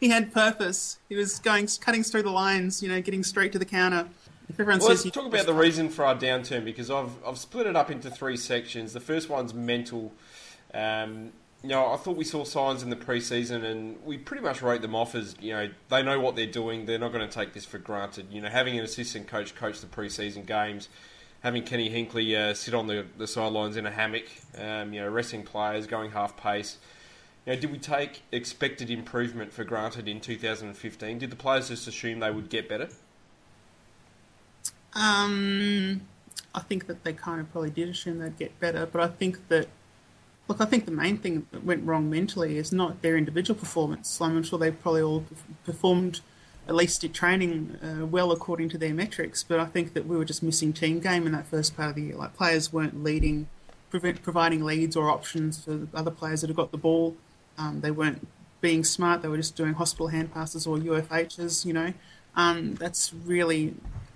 He 0.00 0.10
had 0.10 0.32
purpose. 0.34 0.98
He 1.08 1.16
was 1.16 1.38
going 1.38 1.66
cutting 1.80 2.02
through 2.02 2.24
the 2.24 2.30
lines. 2.30 2.82
You 2.82 2.90
know, 2.90 3.00
getting 3.00 3.24
straight 3.24 3.52
to 3.52 3.58
the 3.58 3.64
counter. 3.64 4.06
Everyone 4.50 4.78
Well, 4.78 4.88
let's 4.88 5.10
talk 5.10 5.26
about 5.26 5.46
the 5.46 5.54
reason 5.54 5.88
for 5.88 6.04
our 6.04 6.14
downturn 6.14 6.64
because 6.64 6.90
I've 6.90 7.12
I've 7.26 7.38
split 7.38 7.66
it 7.66 7.76
up 7.76 7.90
into 7.90 8.10
three 8.10 8.36
sections. 8.36 8.92
The 8.92 9.00
first 9.00 9.28
one's 9.28 9.54
mental. 9.54 10.12
Um, 10.72 11.32
you 11.62 11.70
know, 11.70 11.92
I 11.92 11.96
thought 11.96 12.16
we 12.16 12.24
saw 12.24 12.44
signs 12.44 12.82
in 12.82 12.90
the 12.90 12.96
preseason, 12.96 13.64
and 13.64 13.96
we 14.04 14.18
pretty 14.18 14.42
much 14.42 14.60
wrote 14.60 14.82
them 14.82 14.94
off 14.94 15.14
as 15.14 15.34
you 15.40 15.52
know 15.54 15.70
they 15.88 16.02
know 16.02 16.20
what 16.20 16.36
they're 16.36 16.46
doing. 16.46 16.84
They're 16.84 16.98
not 16.98 17.12
going 17.12 17.26
to 17.26 17.32
take 17.32 17.54
this 17.54 17.64
for 17.64 17.78
granted. 17.78 18.26
You 18.30 18.42
know, 18.42 18.50
having 18.50 18.78
an 18.78 18.84
assistant 18.84 19.28
coach 19.28 19.54
coach 19.54 19.80
the 19.80 19.86
preseason 19.86 20.44
games, 20.44 20.90
having 21.40 21.62
Kenny 21.62 21.88
Hinkley 21.88 22.36
uh, 22.36 22.52
sit 22.52 22.74
on 22.74 22.86
the, 22.86 23.06
the 23.16 23.26
sidelines 23.26 23.78
in 23.78 23.86
a 23.86 23.90
hammock, 23.90 24.26
um, 24.58 24.92
you 24.92 25.00
know, 25.00 25.08
resting 25.08 25.42
players, 25.42 25.86
going 25.86 26.10
half 26.10 26.36
pace. 26.36 26.76
You 27.46 27.54
know, 27.54 27.60
did 27.60 27.72
we 27.72 27.78
take 27.78 28.22
expected 28.30 28.90
improvement 28.90 29.52
for 29.54 29.64
granted 29.64 30.06
in 30.06 30.20
2015? 30.20 31.18
Did 31.18 31.30
the 31.30 31.36
players 31.36 31.68
just 31.68 31.88
assume 31.88 32.20
they 32.20 32.30
would 32.30 32.50
get 32.50 32.68
better? 32.68 32.88
Um, 34.94 36.02
I 36.54 36.60
think 36.60 36.86
that 36.86 37.04
they 37.04 37.12
kind 37.12 37.40
of 37.40 37.50
probably 37.50 37.70
did 37.70 37.88
assume 37.88 38.18
they'd 38.18 38.38
get 38.38 38.58
better, 38.60 38.86
but 38.86 39.00
I 39.00 39.08
think 39.08 39.48
that, 39.48 39.68
look, 40.46 40.60
I 40.60 40.64
think 40.66 40.84
the 40.84 40.92
main 40.92 41.18
thing 41.18 41.46
that 41.50 41.64
went 41.64 41.84
wrong 41.84 42.08
mentally 42.08 42.56
is 42.58 42.72
not 42.72 43.02
their 43.02 43.16
individual 43.16 43.58
performance. 43.58 44.08
So 44.08 44.24
I'm 44.24 44.42
sure 44.44 44.58
they 44.58 44.70
probably 44.70 45.02
all 45.02 45.24
performed, 45.64 46.20
at 46.68 46.74
least 46.76 47.02
at 47.02 47.12
training, 47.12 47.78
uh, 47.82 48.06
well 48.06 48.30
according 48.30 48.68
to 48.70 48.78
their 48.78 48.94
metrics, 48.94 49.42
but 49.42 49.58
I 49.58 49.64
think 49.64 49.94
that 49.94 50.06
we 50.06 50.16
were 50.16 50.24
just 50.24 50.42
missing 50.42 50.72
team 50.72 51.00
game 51.00 51.26
in 51.26 51.32
that 51.32 51.46
first 51.46 51.76
part 51.76 51.90
of 51.90 51.94
the 51.96 52.02
year. 52.02 52.16
Like, 52.16 52.36
players 52.36 52.72
weren't 52.72 53.02
leading, 53.02 53.48
prevent, 53.90 54.22
providing 54.22 54.64
leads 54.64 54.94
or 54.94 55.10
options 55.10 55.64
for 55.64 55.72
the 55.72 55.88
other 55.92 56.10
players 56.12 56.42
that 56.42 56.48
had 56.48 56.56
got 56.56 56.70
the 56.70 56.78
ball. 56.78 57.16
Um, 57.58 57.80
they 57.80 57.90
weren't 57.90 58.26
being 58.60 58.84
smart, 58.84 59.22
they 59.22 59.28
were 59.28 59.36
just 59.36 59.56
doing 59.56 59.74
hospital 59.74 60.08
hand 60.08 60.32
passes 60.32 60.66
or 60.66 60.78
UFHs, 60.78 61.66
you 61.66 61.72
know. 61.72 61.92
Um, 62.36 62.74
that's 62.74 63.12
really 63.12 63.74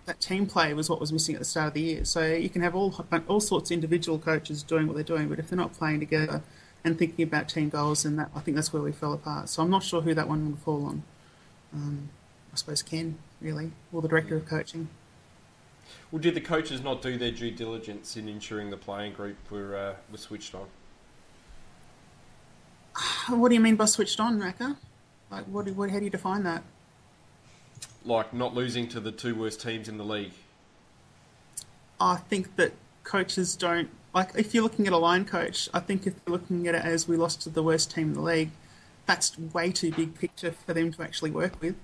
that 0.08 0.20
team 0.20 0.46
play 0.46 0.74
was 0.74 0.90
what 0.90 1.00
was 1.00 1.12
missing 1.12 1.34
at 1.34 1.38
the 1.38 1.44
start 1.44 1.68
of 1.68 1.74
the 1.74 1.80
year. 1.80 2.04
So 2.04 2.26
you 2.26 2.48
can 2.48 2.62
have 2.62 2.74
all 2.74 3.06
all 3.28 3.40
sorts 3.40 3.70
of 3.70 3.74
individual 3.74 4.18
coaches 4.18 4.62
doing 4.62 4.86
what 4.86 4.94
they're 4.94 5.04
doing, 5.04 5.28
but 5.28 5.38
if 5.38 5.48
they're 5.48 5.56
not 5.56 5.72
playing 5.74 6.00
together 6.00 6.42
and 6.84 6.98
thinking 6.98 7.22
about 7.22 7.48
team 7.48 7.68
goals, 7.68 8.02
then 8.02 8.16
that 8.16 8.30
I 8.34 8.40
think 8.40 8.56
that's 8.56 8.72
where 8.72 8.82
we 8.82 8.92
fell 8.92 9.12
apart. 9.12 9.48
So 9.48 9.62
I'm 9.62 9.70
not 9.70 9.84
sure 9.84 10.00
who 10.00 10.14
that 10.14 10.28
one 10.28 10.50
would 10.50 10.58
fall 10.58 10.86
on. 10.86 11.02
Um, 11.72 12.08
I 12.52 12.56
suppose 12.56 12.82
Ken 12.82 13.18
really, 13.40 13.70
or 13.92 14.02
the 14.02 14.08
director 14.08 14.36
of 14.36 14.46
coaching. 14.46 14.88
Well, 16.10 16.20
did 16.20 16.34
the 16.34 16.40
coaches 16.40 16.82
not 16.82 17.02
do 17.02 17.16
their 17.16 17.30
due 17.30 17.50
diligence 17.50 18.16
in 18.16 18.28
ensuring 18.28 18.70
the 18.70 18.76
playing 18.76 19.12
group 19.12 19.36
were 19.50 19.76
uh, 19.76 19.94
were 20.10 20.18
switched 20.18 20.54
on? 20.54 20.66
What 23.28 23.50
do 23.50 23.54
you 23.54 23.60
mean 23.60 23.76
by 23.76 23.84
switched 23.84 24.18
on, 24.20 24.40
Raka? 24.40 24.76
Like, 25.30 25.44
what, 25.44 25.68
what? 25.68 25.90
How 25.90 25.98
do 25.98 26.04
you 26.04 26.10
define 26.10 26.44
that? 26.44 26.62
Like 28.04 28.32
not 28.32 28.54
losing 28.54 28.88
to 28.88 29.00
the 29.00 29.12
two 29.12 29.34
worst 29.34 29.60
teams 29.60 29.88
in 29.88 29.98
the 29.98 30.04
league. 30.04 30.32
I 32.00 32.16
think 32.16 32.56
that 32.56 32.72
coaches 33.04 33.56
don't 33.56 33.90
like 34.14 34.30
if 34.36 34.54
you're 34.54 34.62
looking 34.62 34.86
at 34.86 34.92
a 34.92 34.98
line 34.98 35.24
coach. 35.24 35.68
I 35.74 35.80
think 35.80 36.06
if 36.06 36.14
you're 36.26 36.36
looking 36.36 36.66
at 36.66 36.74
it 36.74 36.84
as 36.84 37.08
we 37.08 37.16
lost 37.16 37.42
to 37.42 37.50
the 37.50 37.62
worst 37.62 37.94
team 37.94 38.08
in 38.08 38.14
the 38.14 38.22
league, 38.22 38.50
that's 39.06 39.38
way 39.38 39.72
too 39.72 39.92
big 39.92 40.18
picture 40.18 40.52
for 40.52 40.74
them 40.74 40.92
to 40.92 41.02
actually 41.02 41.30
work 41.30 41.60
with. 41.60 41.74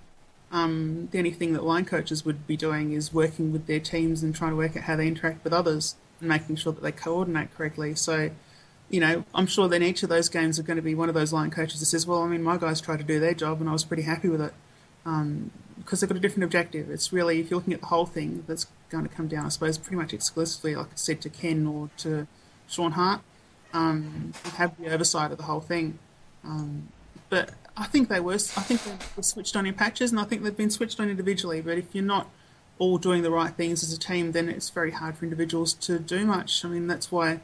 Um, 0.52 1.08
the 1.10 1.18
only 1.18 1.32
thing 1.32 1.52
that 1.54 1.64
line 1.64 1.84
coaches 1.84 2.24
would 2.24 2.46
be 2.46 2.56
doing 2.56 2.92
is 2.92 3.12
working 3.12 3.52
with 3.52 3.66
their 3.66 3.80
teams 3.80 4.22
and 4.22 4.34
trying 4.34 4.52
to 4.52 4.56
work 4.56 4.76
out 4.76 4.84
how 4.84 4.96
they 4.96 5.08
interact 5.08 5.42
with 5.42 5.52
others 5.52 5.96
and 6.20 6.28
making 6.28 6.56
sure 6.56 6.72
that 6.72 6.82
they 6.82 6.92
coordinate 6.92 7.52
correctly. 7.56 7.94
So, 7.94 8.30
you 8.88 9.00
know, 9.00 9.24
I'm 9.34 9.46
sure 9.46 9.68
then 9.68 9.82
each 9.82 10.02
of 10.02 10.10
those 10.10 10.28
games 10.28 10.58
are 10.58 10.62
going 10.62 10.76
to 10.76 10.82
be 10.82 10.94
one 10.94 11.08
of 11.08 11.14
those 11.14 11.32
line 11.32 11.50
coaches 11.50 11.80
that 11.80 11.86
says, 11.86 12.06
"Well, 12.06 12.22
I 12.22 12.28
mean, 12.28 12.42
my 12.42 12.56
guys 12.56 12.80
tried 12.80 12.98
to 12.98 13.04
do 13.04 13.18
their 13.18 13.34
job 13.34 13.60
and 13.60 13.68
I 13.68 13.72
was 13.72 13.84
pretty 13.84 14.04
happy 14.04 14.28
with 14.28 14.40
it." 14.40 14.54
Um, 15.06 15.50
because 15.78 16.00
they've 16.00 16.08
got 16.08 16.16
a 16.16 16.20
different 16.20 16.44
objective. 16.44 16.88
It's 16.88 17.12
really, 17.12 17.40
if 17.40 17.50
you're 17.50 17.58
looking 17.58 17.74
at 17.74 17.80
the 17.80 17.86
whole 17.86 18.06
thing, 18.06 18.44
that's 18.46 18.66
going 18.90 19.06
to 19.06 19.14
come 19.14 19.28
down, 19.28 19.44
I 19.44 19.48
suppose, 19.48 19.76
pretty 19.76 19.96
much 19.96 20.14
exclusively, 20.14 20.76
like 20.76 20.86
I 20.86 20.96
said, 20.96 21.20
to 21.22 21.28
Ken 21.28 21.66
or 21.66 21.90
to 21.98 22.26
Shaun 22.68 22.92
Hart, 22.92 23.20
um, 23.72 24.32
have 24.54 24.76
the 24.78 24.92
oversight 24.92 25.32
of 25.32 25.36
the 25.36 25.44
whole 25.44 25.60
thing. 25.60 25.98
Um, 26.44 26.88
but 27.28 27.50
I 27.76 27.84
think 27.86 28.08
they 28.08 28.20
were, 28.20 28.34
I 28.34 28.36
think 28.36 28.84
they 28.84 28.92
were 29.16 29.22
switched 29.22 29.56
on 29.56 29.66
in 29.66 29.74
patches, 29.74 30.10
and 30.10 30.20
I 30.20 30.24
think 30.24 30.42
they've 30.42 30.56
been 30.56 30.70
switched 30.70 31.00
on 31.00 31.10
individually. 31.10 31.60
But 31.60 31.76
if 31.76 31.86
you're 31.92 32.04
not 32.04 32.30
all 32.78 32.98
doing 32.98 33.22
the 33.22 33.30
right 33.30 33.52
things 33.54 33.82
as 33.82 33.92
a 33.92 33.98
team, 33.98 34.32
then 34.32 34.48
it's 34.48 34.70
very 34.70 34.92
hard 34.92 35.16
for 35.16 35.24
individuals 35.24 35.74
to 35.74 35.98
do 35.98 36.24
much. 36.24 36.64
I 36.64 36.68
mean, 36.68 36.86
that's 36.86 37.10
why 37.10 37.40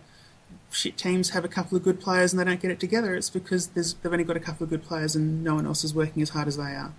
shit 0.71 0.97
teams 0.97 1.31
have 1.31 1.45
a 1.45 1.49
couple 1.49 1.77
of 1.77 1.85
good 1.85 2.01
players 2.01 2.33
and 2.33 2.41
they 2.41 2.45
don't 2.45 2.61
get 2.61 2.71
it 2.71 2.81
together. 2.81 3.15
It's 3.15 3.31
because 3.31 3.69
they've 3.69 4.13
only 4.13 4.25
got 4.25 4.37
a 4.37 4.41
couple 4.41 4.65
of 4.65 4.71
good 4.71 4.85
players 4.85 5.15
and 5.15 5.45
no 5.45 5.55
one 5.57 5.67
else 5.67 5.85
is 5.85 5.95
working 5.95 6.23
as 6.23 6.31
hard 6.31 6.49
as 6.49 6.57
they 6.57 6.63
are. 6.63 6.93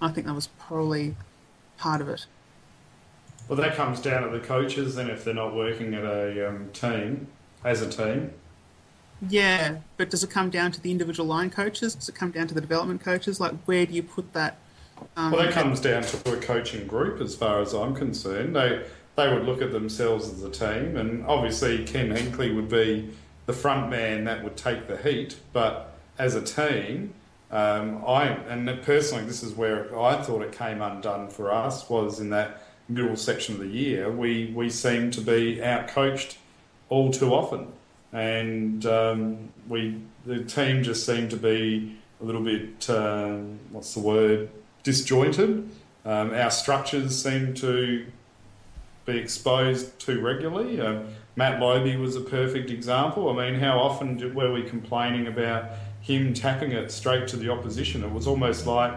I 0.00 0.10
think 0.10 0.26
that 0.26 0.34
was 0.34 0.48
probably 0.58 1.16
part 1.76 2.00
of 2.00 2.08
it. 2.08 2.26
Well, 3.48 3.56
that 3.58 3.74
comes 3.74 4.00
down 4.00 4.22
to 4.24 4.28
the 4.28 4.44
coaches, 4.44 4.94
then, 4.94 5.08
if 5.08 5.24
they're 5.24 5.34
not 5.34 5.54
working 5.54 5.94
at 5.94 6.04
a 6.04 6.48
um, 6.48 6.70
team, 6.72 7.28
as 7.64 7.80
a 7.80 7.88
team. 7.88 8.32
Yeah, 9.26 9.78
but 9.96 10.10
does 10.10 10.22
it 10.22 10.30
come 10.30 10.50
down 10.50 10.70
to 10.72 10.80
the 10.80 10.90
individual 10.90 11.26
line 11.26 11.50
coaches? 11.50 11.94
Does 11.94 12.08
it 12.08 12.14
come 12.14 12.30
down 12.30 12.46
to 12.48 12.54
the 12.54 12.60
development 12.60 13.00
coaches? 13.02 13.40
Like, 13.40 13.54
where 13.64 13.86
do 13.86 13.94
you 13.94 14.02
put 14.02 14.32
that? 14.34 14.58
Um, 15.16 15.32
Well, 15.32 15.42
that 15.42 15.52
comes 15.52 15.80
down 15.80 16.02
to 16.02 16.32
a 16.34 16.36
coaching 16.36 16.86
group, 16.86 17.20
as 17.20 17.34
far 17.34 17.60
as 17.60 17.72
I'm 17.72 17.94
concerned. 17.94 18.54
They 18.54 18.84
they 19.16 19.32
would 19.32 19.44
look 19.44 19.60
at 19.60 19.72
themselves 19.72 20.32
as 20.32 20.44
a 20.44 20.50
team, 20.50 20.96
and 20.96 21.26
obviously 21.26 21.84
Ken 21.84 22.10
Hinkley 22.10 22.54
would 22.54 22.68
be 22.68 23.10
the 23.46 23.52
front 23.52 23.90
man 23.90 24.24
that 24.24 24.44
would 24.44 24.56
take 24.56 24.86
the 24.86 24.96
heat. 24.96 25.36
But 25.52 25.92
as 26.18 26.36
a 26.36 26.42
team, 26.42 27.14
um, 27.50 28.04
I 28.06 28.24
and 28.24 28.66
personally, 28.82 29.24
this 29.24 29.42
is 29.42 29.54
where 29.54 29.98
I 29.98 30.22
thought 30.22 30.42
it 30.42 30.52
came 30.52 30.82
undone 30.82 31.28
for 31.28 31.50
us 31.50 31.88
was 31.88 32.20
in 32.20 32.30
that 32.30 32.62
middle 32.88 33.16
section 33.16 33.54
of 33.54 33.60
the 33.60 33.68
year. 33.68 34.10
We 34.10 34.52
we 34.54 34.68
seemed 34.68 35.14
to 35.14 35.20
be 35.20 35.56
outcoached 35.56 36.36
all 36.90 37.10
too 37.10 37.32
often, 37.32 37.68
and 38.12 38.84
um, 38.84 39.48
we 39.66 39.98
the 40.26 40.44
team 40.44 40.82
just 40.82 41.06
seemed 41.06 41.30
to 41.30 41.36
be 41.38 41.96
a 42.20 42.24
little 42.24 42.42
bit 42.42 42.88
um, 42.90 43.58
what's 43.70 43.94
the 43.94 44.00
word 44.00 44.50
disjointed. 44.82 45.68
Um, 46.04 46.34
our 46.34 46.50
structures 46.50 47.20
seemed 47.20 47.56
to 47.58 48.06
be 49.06 49.16
exposed 49.16 49.98
too 49.98 50.20
regularly. 50.20 50.80
Um, 50.80 51.08
Matt 51.34 51.60
Lobbe 51.60 51.98
was 51.98 52.16
a 52.16 52.20
perfect 52.20 52.68
example. 52.70 53.30
I 53.30 53.50
mean, 53.50 53.60
how 53.60 53.78
often 53.78 54.34
were 54.34 54.52
we 54.52 54.62
complaining 54.64 55.28
about 55.28 55.70
him 56.08 56.32
tapping 56.34 56.72
it 56.72 56.90
straight 56.90 57.28
to 57.28 57.36
the 57.36 57.50
opposition. 57.50 58.02
It 58.02 58.10
was 58.10 58.26
almost 58.26 58.66
like 58.66 58.92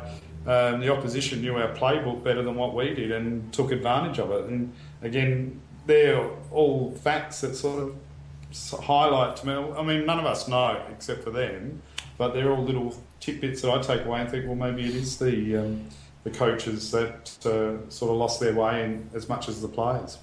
um, 0.47 0.79
the 0.79 0.89
opposition 0.89 1.41
knew 1.41 1.55
our 1.57 1.73
playbook 1.75 2.23
better 2.23 2.41
than 2.41 2.55
what 2.55 2.73
we 2.73 2.93
did 2.93 3.11
and 3.11 3.53
took 3.53 3.71
advantage 3.71 4.17
of 4.17 4.31
it. 4.31 4.45
And 4.45 4.73
again, 5.01 5.59
they're 5.85 6.25
all 6.51 6.91
facts 6.91 7.41
that 7.41 7.55
sort 7.55 7.83
of 7.83 8.83
highlight 8.83 9.35
to 9.37 9.47
me. 9.47 9.53
I 9.53 9.83
mean, 9.83 10.05
none 10.05 10.19
of 10.19 10.25
us 10.25 10.47
know 10.47 10.81
except 10.91 11.23
for 11.23 11.31
them, 11.31 11.81
but 12.17 12.33
they're 12.33 12.51
all 12.51 12.63
little 12.63 12.95
tidbits 13.19 13.61
that 13.61 13.71
I 13.71 13.81
take 13.81 14.05
away 14.05 14.21
and 14.21 14.29
think, 14.29 14.45
well, 14.45 14.55
maybe 14.55 14.87
it 14.87 14.95
is 14.95 15.17
the 15.17 15.57
um, 15.57 15.87
the 16.23 16.29
coaches 16.29 16.91
that 16.91 17.35
uh, 17.45 17.89
sort 17.89 18.11
of 18.11 18.17
lost 18.17 18.39
their 18.39 18.53
way 18.53 18.83
in 18.83 19.09
as 19.13 19.27
much 19.27 19.49
as 19.49 19.61
the 19.61 19.67
players. 19.67 20.19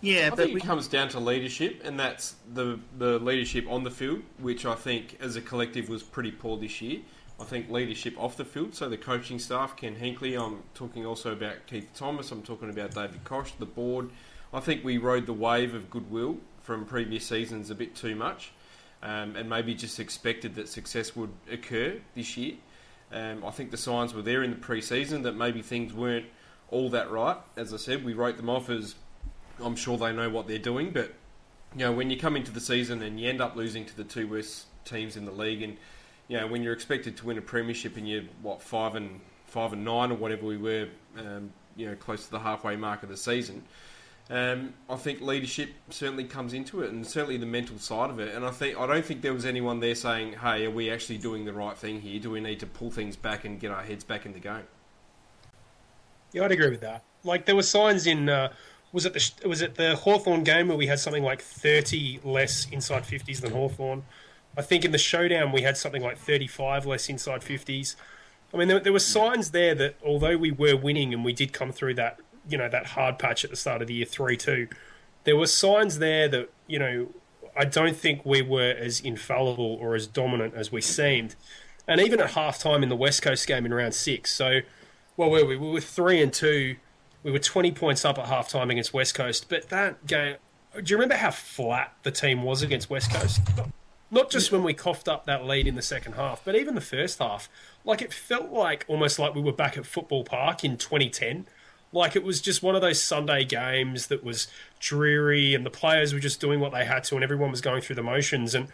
Yeah, 0.00 0.26
I 0.26 0.30
but 0.30 0.38
think 0.38 0.54
we, 0.54 0.60
it 0.60 0.64
comes 0.64 0.88
down 0.88 1.08
to 1.10 1.20
leadership, 1.20 1.82
and 1.84 1.98
that's 1.98 2.36
the 2.54 2.78
the 2.96 3.18
leadership 3.18 3.66
on 3.68 3.84
the 3.84 3.90
field, 3.90 4.22
which 4.38 4.64
I 4.64 4.74
think 4.74 5.18
as 5.20 5.36
a 5.36 5.40
collective 5.40 5.88
was 5.88 6.02
pretty 6.02 6.30
poor 6.30 6.56
this 6.56 6.80
year. 6.80 7.00
I 7.38 7.44
think 7.44 7.70
leadership 7.70 8.14
off 8.18 8.36
the 8.36 8.44
field, 8.44 8.74
so 8.74 8.88
the 8.88 8.98
coaching 8.98 9.38
staff, 9.38 9.74
Ken 9.74 9.96
Hinkley, 9.96 10.38
I'm 10.38 10.62
talking 10.74 11.06
also 11.06 11.32
about 11.32 11.66
Keith 11.66 11.88
Thomas, 11.94 12.30
I'm 12.30 12.42
talking 12.42 12.68
about 12.68 12.94
David 12.94 13.24
Kosh, 13.24 13.52
the 13.52 13.64
board. 13.66 14.10
I 14.52 14.60
think 14.60 14.84
we 14.84 14.98
rode 14.98 15.24
the 15.24 15.32
wave 15.32 15.74
of 15.74 15.88
goodwill 15.88 16.36
from 16.60 16.84
previous 16.84 17.26
seasons 17.26 17.70
a 17.70 17.74
bit 17.74 17.94
too 17.94 18.14
much, 18.14 18.52
um, 19.02 19.36
and 19.36 19.48
maybe 19.48 19.74
just 19.74 19.98
expected 19.98 20.54
that 20.56 20.68
success 20.68 21.16
would 21.16 21.30
occur 21.50 21.98
this 22.14 22.36
year. 22.36 22.56
Um, 23.10 23.42
I 23.44 23.50
think 23.50 23.70
the 23.70 23.78
signs 23.78 24.12
were 24.12 24.22
there 24.22 24.42
in 24.42 24.50
the 24.50 24.56
pre-season 24.56 25.22
that 25.22 25.34
maybe 25.34 25.62
things 25.62 25.94
weren't 25.94 26.26
all 26.70 26.90
that 26.90 27.10
right. 27.10 27.38
As 27.56 27.72
I 27.72 27.78
said, 27.78 28.04
we 28.04 28.12
wrote 28.12 28.36
them 28.36 28.50
off 28.50 28.68
as 28.68 28.96
I'm 29.62 29.76
sure 29.76 29.96
they 29.96 30.12
know 30.12 30.30
what 30.30 30.46
they're 30.46 30.58
doing, 30.58 30.90
but 30.90 31.12
you 31.74 31.80
know 31.80 31.92
when 31.92 32.10
you 32.10 32.16
come 32.16 32.36
into 32.36 32.50
the 32.50 32.60
season 32.60 33.02
and 33.02 33.20
you 33.20 33.28
end 33.28 33.40
up 33.40 33.56
losing 33.56 33.84
to 33.86 33.96
the 33.96 34.04
two 34.04 34.28
worst 34.28 34.66
teams 34.84 35.16
in 35.16 35.24
the 35.24 35.32
league, 35.32 35.62
and 35.62 35.76
you 36.28 36.38
know 36.38 36.46
when 36.46 36.62
you're 36.62 36.72
expected 36.72 37.16
to 37.18 37.26
win 37.26 37.38
a 37.38 37.42
premiership 37.42 37.96
and 37.96 38.08
you're 38.08 38.22
what 38.42 38.62
five 38.62 38.94
and 38.94 39.20
five 39.46 39.72
and 39.72 39.84
nine 39.84 40.10
or 40.10 40.16
whatever 40.16 40.46
we 40.46 40.56
were, 40.56 40.88
um, 41.18 41.52
you 41.76 41.86
know 41.86 41.94
close 41.96 42.24
to 42.24 42.30
the 42.30 42.40
halfway 42.40 42.76
mark 42.76 43.02
of 43.02 43.08
the 43.08 43.16
season. 43.16 43.62
Um, 44.30 44.74
I 44.88 44.94
think 44.94 45.20
leadership 45.20 45.70
certainly 45.88 46.22
comes 46.22 46.54
into 46.54 46.82
it, 46.82 46.92
and 46.92 47.04
certainly 47.04 47.36
the 47.36 47.46
mental 47.46 47.78
side 47.78 48.10
of 48.10 48.20
it. 48.20 48.32
And 48.32 48.44
I 48.44 48.52
think 48.52 48.78
I 48.78 48.86
don't 48.86 49.04
think 49.04 49.22
there 49.22 49.34
was 49.34 49.44
anyone 49.44 49.80
there 49.80 49.96
saying, 49.96 50.34
"Hey, 50.34 50.66
are 50.66 50.70
we 50.70 50.88
actually 50.88 51.18
doing 51.18 51.44
the 51.44 51.52
right 51.52 51.76
thing 51.76 52.00
here? 52.00 52.20
Do 52.20 52.30
we 52.30 52.40
need 52.40 52.60
to 52.60 52.66
pull 52.66 52.92
things 52.92 53.16
back 53.16 53.44
and 53.44 53.58
get 53.58 53.72
our 53.72 53.82
heads 53.82 54.04
back 54.04 54.24
in 54.26 54.32
the 54.32 54.38
game?" 54.38 54.64
Yeah, 56.32 56.44
I'd 56.44 56.52
agree 56.52 56.70
with 56.70 56.80
that. 56.82 57.02
Like 57.24 57.44
there 57.44 57.56
were 57.56 57.62
signs 57.62 58.06
in 58.06 58.28
uh, 58.28 58.52
was 58.92 59.06
it 59.06 59.14
the 59.14 59.48
was 59.48 59.62
it 59.62 59.76
the 59.76 59.96
Hawthorn 59.96 60.44
game 60.44 60.68
where 60.68 60.76
we 60.76 60.86
had 60.86 60.98
something 60.98 61.22
like 61.22 61.40
thirty 61.40 62.20
less 62.24 62.66
inside 62.70 63.06
fifties 63.06 63.40
than 63.40 63.52
Hawthorn. 63.52 64.04
I 64.56 64.62
think 64.62 64.84
in 64.84 64.90
the 64.90 64.98
showdown 64.98 65.52
we 65.52 65.62
had 65.62 65.76
something 65.76 66.02
like 66.02 66.18
thirty 66.18 66.46
five 66.46 66.86
less 66.86 67.08
inside 67.08 67.44
fifties. 67.44 67.96
I 68.52 68.56
mean, 68.56 68.66
there, 68.66 68.80
there 68.80 68.92
were 68.92 68.98
signs 68.98 69.52
there 69.52 69.74
that 69.76 69.94
although 70.04 70.36
we 70.36 70.50
were 70.50 70.76
winning 70.76 71.14
and 71.14 71.24
we 71.24 71.32
did 71.32 71.52
come 71.52 71.70
through 71.70 71.94
that 71.94 72.18
you 72.48 72.58
know 72.58 72.68
that 72.68 72.86
hard 72.86 73.18
patch 73.18 73.44
at 73.44 73.50
the 73.50 73.56
start 73.56 73.80
of 73.82 73.88
the 73.88 73.94
year 73.94 74.06
three 74.06 74.36
two, 74.36 74.68
there 75.24 75.36
were 75.36 75.46
signs 75.46 75.98
there 75.98 76.28
that 76.28 76.50
you 76.66 76.78
know 76.78 77.08
I 77.56 77.64
don't 77.64 77.96
think 77.96 78.24
we 78.24 78.42
were 78.42 78.74
as 78.76 79.00
infallible 79.00 79.78
or 79.80 79.94
as 79.94 80.06
dominant 80.06 80.54
as 80.54 80.72
we 80.72 80.80
seemed. 80.80 81.36
And 81.86 82.00
even 82.00 82.20
at 82.20 82.30
half 82.30 82.58
time 82.58 82.82
in 82.82 82.88
the 82.88 82.96
West 82.96 83.22
Coast 83.22 83.46
game 83.46 83.66
in 83.66 83.74
round 83.74 83.94
six, 83.94 84.32
so 84.32 84.60
well, 85.16 85.30
were 85.30 85.44
we? 85.44 85.56
We 85.56 85.70
were 85.70 85.80
three 85.80 86.22
and 86.22 86.32
two. 86.32 86.76
We 87.22 87.30
were 87.30 87.38
twenty 87.38 87.72
points 87.72 88.04
up 88.04 88.18
at 88.18 88.26
half 88.26 88.48
time 88.48 88.70
against 88.70 88.94
West 88.94 89.14
Coast. 89.14 89.46
But 89.48 89.68
that 89.68 90.06
game, 90.06 90.36
do 90.74 90.82
you 90.84 90.96
remember 90.96 91.16
how 91.16 91.30
flat 91.30 91.94
the 92.02 92.10
team 92.10 92.42
was 92.42 92.62
against 92.62 92.88
West 92.88 93.12
Coast? 93.12 93.40
Not 94.10 94.30
just 94.30 94.50
when 94.50 94.64
we 94.64 94.74
coughed 94.74 95.08
up 95.08 95.26
that 95.26 95.44
lead 95.44 95.66
in 95.66 95.76
the 95.76 95.82
second 95.82 96.14
half, 96.14 96.44
but 96.44 96.56
even 96.56 96.74
the 96.74 96.80
first 96.80 97.18
half. 97.18 97.48
Like 97.84 98.02
it 98.02 98.12
felt 98.12 98.50
like 98.50 98.84
almost 98.88 99.18
like 99.18 99.34
we 99.34 99.40
were 99.40 99.52
back 99.52 99.76
at 99.76 99.86
Football 99.86 100.24
Park 100.24 100.64
in 100.64 100.76
2010. 100.76 101.46
Like 101.92 102.14
it 102.14 102.22
was 102.22 102.40
just 102.40 102.62
one 102.62 102.74
of 102.74 102.80
those 102.80 103.02
Sunday 103.02 103.44
games 103.44 104.06
that 104.08 104.22
was 104.22 104.46
dreary, 104.78 105.54
and 105.54 105.66
the 105.66 105.70
players 105.70 106.12
were 106.12 106.20
just 106.20 106.40
doing 106.40 106.60
what 106.60 106.72
they 106.72 106.84
had 106.84 107.04
to, 107.04 107.14
and 107.16 107.24
everyone 107.24 107.50
was 107.50 107.60
going 107.60 107.82
through 107.82 107.96
the 107.96 108.02
motions. 108.02 108.54
And 108.54 108.68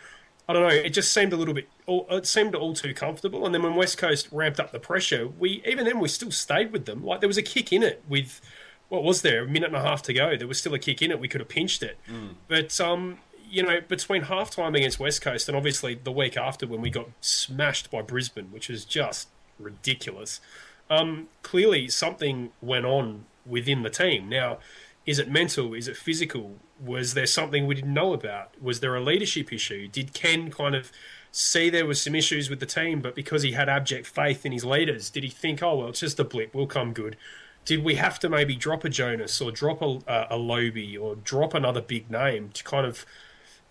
I 0.48 0.52
don't 0.52 0.62
know, 0.62 0.68
it 0.68 0.90
just 0.90 1.12
seemed 1.12 1.32
a 1.32 1.36
little 1.36 1.54
bit, 1.54 1.68
it 1.88 2.26
seemed 2.26 2.54
all 2.54 2.72
too 2.72 2.94
comfortable. 2.94 3.44
And 3.44 3.54
then 3.54 3.62
when 3.62 3.74
West 3.74 3.98
Coast 3.98 4.28
ramped 4.30 4.60
up 4.60 4.70
the 4.70 4.78
pressure, 4.78 5.26
we 5.26 5.62
even 5.66 5.84
then 5.84 5.98
we 5.98 6.08
still 6.08 6.30
stayed 6.30 6.72
with 6.72 6.84
them. 6.86 7.04
Like 7.04 7.20
there 7.20 7.28
was 7.28 7.38
a 7.38 7.42
kick 7.42 7.72
in 7.72 7.82
it 7.82 8.02
with, 8.08 8.40
what 8.88 9.02
was 9.02 9.22
there, 9.22 9.42
a 9.42 9.48
minute 9.48 9.66
and 9.66 9.76
a 9.76 9.82
half 9.82 10.02
to 10.02 10.12
go. 10.12 10.36
There 10.36 10.46
was 10.46 10.58
still 10.58 10.74
a 10.74 10.78
kick 10.78 11.02
in 11.02 11.10
it. 11.10 11.18
We 11.18 11.26
could 11.26 11.40
have 11.40 11.48
pinched 11.48 11.82
it. 11.82 11.98
But, 12.46 12.80
um, 12.80 13.18
you 13.50 13.62
know, 13.64 13.80
between 13.80 14.22
half 14.22 14.50
time 14.50 14.76
against 14.76 15.00
West 15.00 15.22
Coast 15.22 15.48
and 15.48 15.56
obviously 15.56 15.94
the 15.94 16.12
week 16.12 16.36
after 16.36 16.66
when 16.68 16.80
we 16.80 16.90
got 16.90 17.08
smashed 17.20 17.90
by 17.90 18.02
Brisbane, 18.02 18.52
which 18.52 18.68
was 18.68 18.84
just 18.84 19.28
ridiculous, 19.58 20.40
um, 20.88 21.26
clearly 21.42 21.88
something 21.88 22.52
went 22.62 22.86
on 22.86 23.24
within 23.44 23.82
the 23.82 23.90
team. 23.90 24.28
Now, 24.28 24.58
is 25.06 25.20
it 25.20 25.30
mental? 25.30 25.72
Is 25.72 25.86
it 25.86 25.96
physical? 25.96 26.56
Was 26.84 27.14
there 27.14 27.26
something 27.26 27.66
we 27.66 27.76
didn't 27.76 27.94
know 27.94 28.12
about? 28.12 28.60
Was 28.60 28.80
there 28.80 28.94
a 28.96 29.00
leadership 29.00 29.52
issue? 29.52 29.86
Did 29.86 30.12
Ken 30.12 30.50
kind 30.50 30.74
of 30.74 30.90
see 31.30 31.70
there 31.70 31.86
was 31.86 32.00
some 32.00 32.14
issues 32.14 32.50
with 32.50 32.60
the 32.60 32.66
team, 32.66 33.00
but 33.00 33.14
because 33.14 33.42
he 33.42 33.52
had 33.52 33.68
abject 33.68 34.06
faith 34.06 34.44
in 34.44 34.52
his 34.52 34.64
leaders, 34.64 35.08
did 35.08 35.22
he 35.22 35.30
think, 35.30 35.62
oh 35.62 35.76
well, 35.76 35.88
it's 35.88 36.00
just 36.00 36.18
a 36.18 36.24
blip, 36.24 36.54
we'll 36.54 36.66
come 36.66 36.92
good? 36.92 37.16
Did 37.64 37.84
we 37.84 37.96
have 37.96 38.18
to 38.20 38.28
maybe 38.28 38.56
drop 38.56 38.84
a 38.84 38.88
Jonas 38.88 39.40
or 39.40 39.50
drop 39.50 39.82
a, 39.82 40.26
a, 40.30 40.36
Lobbe 40.36 40.96
or 41.00 41.16
drop 41.16 41.52
another 41.52 41.80
big 41.80 42.10
name 42.10 42.50
to 42.54 42.62
kind 42.62 42.86
of, 42.86 43.04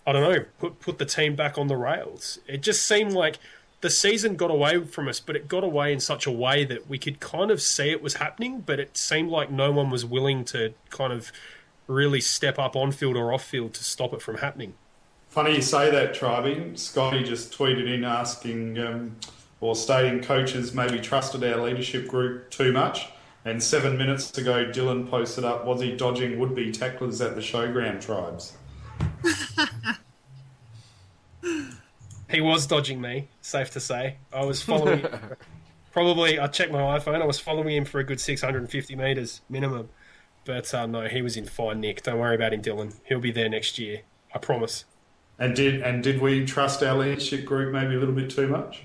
I 0.06 0.12
don't 0.12 0.22
know, 0.22 0.46
put 0.60 0.80
put 0.80 0.98
the 0.98 1.06
team 1.06 1.36
back 1.36 1.58
on 1.58 1.68
the 1.68 1.78
rails? 1.78 2.40
It 2.48 2.62
just 2.62 2.86
seemed 2.86 3.14
like 3.14 3.40
the 3.82 3.90
season 3.90 4.36
got 4.36 4.52
away 4.52 4.84
from 4.84 5.08
us, 5.08 5.20
but 5.20 5.36
it 5.36 5.48
got 5.48 5.64
away 5.64 5.94
in 5.94 6.00
such 6.00 6.26
a 6.26 6.32
way 6.32 6.66
that 6.66 6.90
we 6.90 6.98
could 6.98 7.20
kind 7.20 7.52
of 7.52 7.62
see 7.62 7.92
it 7.92 8.02
was 8.02 8.16
happening, 8.16 8.62
but 8.62 8.80
it 8.80 8.98
seemed 8.98 9.30
like 9.30 9.52
no 9.52 9.72
one 9.72 9.90
was 9.90 10.06
willing 10.06 10.44
to 10.46 10.74
kind 10.90 11.14
of 11.14 11.32
really 11.88 12.22
step 12.22 12.58
up 12.58 12.76
on 12.76 12.92
field 12.92 13.16
or 13.16 13.34
off 13.34 13.44
field 13.44 13.74
to 13.76 13.84
stop 13.84 14.14
it 14.14 14.22
from 14.22 14.38
happening. 14.38 14.74
Funny 15.30 15.56
you 15.56 15.62
say 15.62 15.92
that, 15.92 16.14
Tribe. 16.14 16.78
Scotty 16.78 17.24
just 17.24 17.56
tweeted 17.56 17.94
in 17.94 18.04
asking 18.04 18.80
um, 18.80 19.18
or 19.60 19.76
stating 19.76 20.22
coaches 20.22 20.74
maybe 20.74 21.00
trusted 21.00 21.44
our 21.44 21.62
leadership 21.62 22.08
group 22.08 22.50
too 22.50 22.72
much. 22.72 23.10
And 23.44 23.62
seven 23.62 23.98
minutes 23.98 24.36
ago, 24.38 24.66
Dylan 24.66 25.10
posted 25.10 25.44
up, 25.44 25.66
was 25.66 25.82
he 25.82 25.96
dodging 25.96 26.40
would-be 26.40 26.72
tacklers 26.72 27.22
at 27.22 27.36
the 27.36 27.42
showground 27.42 28.02
tribes? 28.02 28.54
He 32.36 32.42
was 32.42 32.68
dodging 32.68 33.00
me, 33.00 33.30
safe 33.40 33.72
to 33.72 33.80
say. 33.80 34.18
I 34.34 34.44
was 34.44 34.62
following 34.62 35.06
probably 35.94 36.38
I 36.38 36.48
checked 36.48 36.70
my 36.70 37.00
iPhone, 37.00 37.22
I 37.22 37.26
was 37.26 37.40
following 37.40 37.78
him 37.78 37.86
for 37.86 38.00
a 38.00 38.04
good 38.04 38.20
650 38.20 38.94
metres 38.98 39.40
minimum. 39.50 39.88
But 40.44 40.74
uh, 40.74 40.86
no, 40.86 41.08
he 41.08 41.22
was 41.22 41.38
in 41.38 41.46
fine 41.46 41.80
nick. 41.80 42.04
Don't 42.04 42.20
worry 42.20 42.36
about 42.36 42.52
him, 42.52 42.62
Dylan. 42.62 42.94
He'll 43.06 43.22
be 43.22 43.32
there 43.32 43.48
next 43.48 43.80
year. 43.80 44.02
I 44.34 44.40
promise. 44.40 44.84
And 45.40 45.56
did 45.56 45.82
and 45.82 46.04
did 46.04 46.22
we 46.22 46.46
trust 46.46 46.84
our 46.84 46.98
leadership 46.98 47.46
group 47.46 47.72
maybe 47.72 47.96
a 47.96 48.00
little 48.00 48.14
bit 48.14 48.30
too 48.30 48.48
much? 48.48 48.84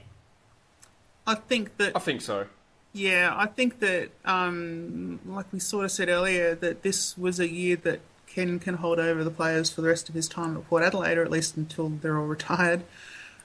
I 1.26 1.34
think 1.34 1.76
that 1.78 1.96
I 1.96 1.98
think 1.98 2.20
so. 2.20 2.46
Yeah, 2.92 3.34
I 3.36 3.46
think 3.46 3.80
that, 3.80 4.10
um, 4.24 5.18
like 5.26 5.52
we 5.52 5.58
sort 5.58 5.86
of 5.86 5.90
said 5.90 6.08
earlier, 6.08 6.54
that 6.54 6.82
this 6.82 7.18
was 7.18 7.40
a 7.40 7.48
year 7.48 7.74
that 7.82 8.00
Ken 8.28 8.60
can 8.60 8.76
hold 8.76 9.00
over 9.00 9.24
the 9.24 9.30
players 9.30 9.70
for 9.70 9.80
the 9.80 9.88
rest 9.88 10.08
of 10.08 10.14
his 10.14 10.28
time 10.28 10.56
at 10.56 10.68
Port 10.68 10.84
Adelaide, 10.84 11.18
or 11.18 11.24
at 11.24 11.30
least 11.32 11.56
until 11.56 11.88
they're 11.88 12.16
all 12.16 12.26
retired. 12.26 12.84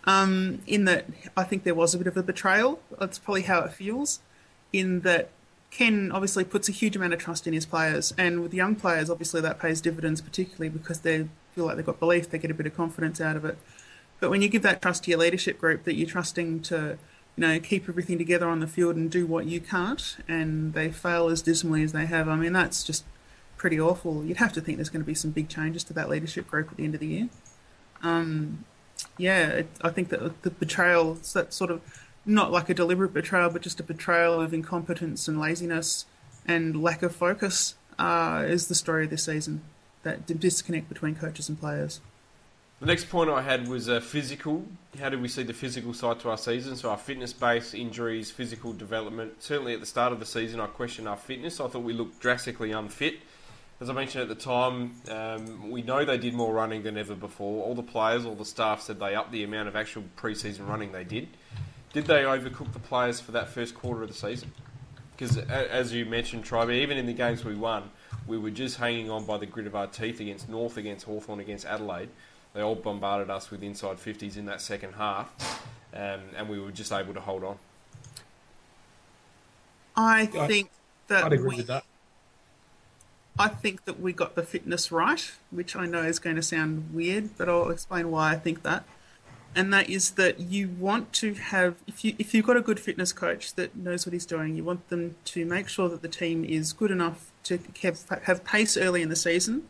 Um, 0.06 0.62
in 0.68 0.86
that, 0.86 1.06
I 1.36 1.44
think 1.44 1.64
there 1.64 1.76
was 1.76 1.96
a 1.96 1.98
bit 1.98 2.08
of 2.08 2.16
a 2.16 2.24
betrayal. 2.24 2.80
That's 3.00 3.18
probably 3.18 3.44
how 3.44 3.62
it 3.62 3.74
feels. 3.74 4.20
In 4.72 5.02
that, 5.02 5.30
Ken 5.72 6.12
obviously 6.12 6.44
puts 6.44 6.70
a 6.70 6.72
huge 6.72 6.96
amount 6.96 7.14
of 7.14 7.20
trust 7.20 7.48
in 7.48 7.54
his 7.54 7.66
players, 7.66 8.14
and 8.18 8.42
with 8.42 8.54
young 8.54 8.76
players, 8.76 9.10
obviously 9.10 9.42
that 9.42 9.60
pays 9.60 9.82
dividends, 9.82 10.22
particularly 10.22 10.70
because 10.70 11.00
they 11.00 11.28
feel 11.54 11.66
like 11.66 11.76
they've 11.76 11.86
got 11.86 12.00
belief, 12.00 12.30
they 12.30 12.38
get 12.38 12.52
a 12.52 12.54
bit 12.54 12.66
of 12.66 12.76
confidence 12.76 13.20
out 13.20 13.36
of 13.36 13.46
it. 13.46 13.58
But 14.20 14.30
when 14.30 14.42
you 14.42 14.48
give 14.48 14.62
that 14.62 14.82
trust 14.82 15.04
to 15.06 15.12
your 15.12 15.20
leadership 15.20 15.60
group, 15.60 15.84
that 15.84 15.96
you're 15.96 16.08
trusting 16.08 16.62
to 16.64 16.98
you 17.36 17.42
know, 17.42 17.60
keep 17.60 17.90
everything 17.90 18.18
together 18.18 18.48
on 18.48 18.60
the 18.60 18.68
field 18.68 18.96
and 18.96 19.12
do 19.12 19.26
what 19.26 19.46
you 19.46 19.60
can't, 19.60 20.18
and 20.28 20.74
they 20.74 20.90
fail 20.90 21.28
as 21.28 21.42
dismally 21.42 21.84
as 21.84 21.92
they 21.92 22.06
have. 22.06 22.30
I 22.30 22.36
mean, 22.36 22.54
that's 22.54 22.84
just 22.84 23.04
pretty 23.58 23.80
awful. 23.80 24.24
You'd 24.24 24.38
have 24.38 24.54
to 24.54 24.62
think 24.62 24.78
there's 24.78 24.90
going 24.90 25.02
to 25.02 25.06
be 25.08 25.16
some 25.16 25.32
big 25.32 25.50
changes 25.50 25.84
to 25.86 25.94
that 25.94 26.10
leadership 26.10 26.48
group 26.48 26.72
at 26.72 26.78
the 26.78 26.84
end 26.86 26.94
of 26.94 27.02
the 27.02 27.08
year. 27.08 27.30
Um, 28.02 28.64
yeah, 29.18 29.48
it, 29.48 29.68
I 29.82 29.90
think 29.90 30.10
that 30.10 30.42
the 30.44 30.50
betrayal, 30.50 31.16
that 31.34 31.54
sort 31.54 31.72
of 31.72 31.82
not 32.26 32.52
like 32.52 32.70
a 32.70 32.74
deliberate 32.74 33.14
betrayal, 33.14 33.50
but 33.50 33.62
just 33.62 33.80
a 33.80 33.84
betrayal 33.84 34.42
of 34.42 34.54
incompetence 34.54 35.28
and 35.28 35.40
laziness 35.40 36.06
and 36.48 36.82
lack 36.82 37.02
of 37.04 37.16
focus, 37.16 37.76
uh, 37.98 38.44
is 38.46 38.68
the 38.68 38.76
story 38.76 39.06
of 39.06 39.10
this 39.10 39.24
season. 39.24 39.62
That 40.04 40.28
disconnect 40.28 40.88
between 40.88 41.16
coaches 41.16 41.50
and 41.50 41.60
players. 41.60 42.00
The 42.80 42.86
next 42.86 43.10
point 43.10 43.30
I 43.30 43.42
had 43.42 43.68
was 43.68 43.90
uh, 43.90 44.02
physical. 44.02 44.66
How 45.00 45.10
did 45.10 45.22
we 45.22 45.30
see 45.30 45.44
the 45.44 45.54
physical 45.54 45.94
side 45.94 46.20
to 46.20 46.30
our 46.30 46.38
season? 46.38 46.76
So 46.76 46.90
our 46.90 46.98
fitness 46.98 47.32
base, 47.32 47.74
injuries, 47.74 48.30
physical 48.30 48.74
development. 48.74 49.42
Certainly 49.42 49.74
at 49.74 49.80
the 49.80 49.86
start 49.86 50.12
of 50.12 50.20
the 50.20 50.26
season, 50.26 50.60
I 50.60 50.68
questioned 50.68 51.08
our 51.08 51.18
fitness. 51.18 51.60
I 51.60 51.68
thought 51.68 51.84
we 51.84 51.94
looked 51.94 52.20
drastically 52.20 52.72
unfit. 52.72 53.20
As 53.82 53.90
I 53.90 53.94
mentioned 53.94 54.22
at 54.22 54.30
the 54.30 54.36
time, 54.36 54.94
um, 55.12 55.70
we 55.70 55.82
know 55.82 56.06
they 56.06 56.18
did 56.18 56.34
more 56.34 56.54
running 56.54 56.84
than 56.84 56.98
ever 56.98 57.16
before. 57.16 57.64
All 57.66 57.76
the 57.76 57.84
players, 57.84 58.26
all 58.26 58.36
the 58.36 58.46
staff 58.46 58.82
said 58.82 59.00
they 59.00 59.16
upped 59.16 59.32
the 59.32 59.44
amount 59.44 59.68
of 59.68 59.76
actual 59.76 60.04
pre-season 60.16 60.66
running 60.66 60.94
they 60.94 61.04
did. 61.04 61.28
Did 61.92 62.06
they 62.06 62.24
overcook 62.24 62.72
the 62.74 62.80
players 62.80 63.20
for 63.20 63.32
that 63.34 63.50
first 63.50 63.76
quarter 63.76 64.04
of 64.04 64.10
the 64.10 64.16
season? 64.16 64.52
Because 65.16 65.38
as 65.38 65.94
you 65.94 66.06
mentioned, 66.06 66.44
Tribe, 66.44 66.70
even 66.70 66.98
in 66.98 67.06
the 67.06 67.14
games 67.14 67.44
we 67.44 67.56
won, 67.56 67.90
we 68.28 68.38
were 68.38 68.50
just 68.50 68.78
hanging 68.78 69.10
on 69.10 69.26
by 69.26 69.38
the 69.38 69.46
grit 69.46 69.68
of 69.68 69.76
our 69.76 69.88
teeth 69.88 70.20
against 70.20 70.50
North, 70.50 70.78
against 70.78 71.06
Hawthorn, 71.06 71.40
against 71.40 71.66
Adelaide. 71.66 72.10
They 72.54 72.62
all 72.62 72.76
bombarded 72.76 73.30
us 73.30 73.52
with 73.52 73.62
inside 73.64 73.98
50s 73.98 74.38
in 74.38 74.46
that 74.46 74.62
second 74.62 74.94
half, 74.94 75.62
um, 75.94 76.22
and 76.38 76.48
we 76.48 76.60
were 76.60 76.72
just 76.72 76.92
able 76.92 77.14
to 77.14 77.20
hold 77.20 77.44
on. 77.44 77.58
I 79.98 80.26
think 80.26 80.70
that 81.08 81.26
I'd 81.26 81.34
agree 81.34 81.50
we, 81.50 81.56
with 81.58 81.68
that. 81.68 81.86
I 83.38 83.50
think 83.50 83.86
that 83.86 84.00
we 84.00 84.14
got 84.14 84.36
the 84.36 84.44
fitness 84.44 84.92
right, 84.92 85.32
which 85.52 85.76
I 85.76 85.86
know 85.86 86.04
is 86.04 86.20
going 86.20 86.38
to 86.38 86.42
sound 86.42 86.94
weird, 86.94 87.38
but 87.38 87.50
I'll 87.50 87.70
explain 87.70 88.10
why 88.10 88.32
I 88.32 88.36
think 88.36 88.64
that. 88.64 88.86
And 89.54 89.74
that 89.74 89.90
is 89.90 90.12
that 90.12 90.40
you 90.40 90.70
want 90.70 91.14
to 91.14 91.34
have 91.34 91.76
if 91.88 92.04
you 92.04 92.14
if 92.20 92.34
you've 92.34 92.46
got 92.46 92.58
a 92.58 92.62
good 92.62 92.80
fitness 92.80 93.14
coach 93.14 93.54
that 93.56 93.76
knows 93.76 94.06
what 94.06 94.12
he's 94.12 94.26
doing, 94.26 94.56
you 94.56 94.66
want 94.66 94.90
them 94.90 95.16
to 95.26 95.46
make 95.46 95.70
sure 95.70 95.88
that 95.88 96.02
the 96.02 96.10
team 96.10 96.44
is 96.44 96.74
good 96.74 96.92
enough 96.92 97.32
to 97.44 97.60
have 97.82 98.04
have 98.24 98.44
pace 98.44 98.76
early 98.76 99.02
in 99.02 99.08
the 99.08 99.16
season 99.16 99.70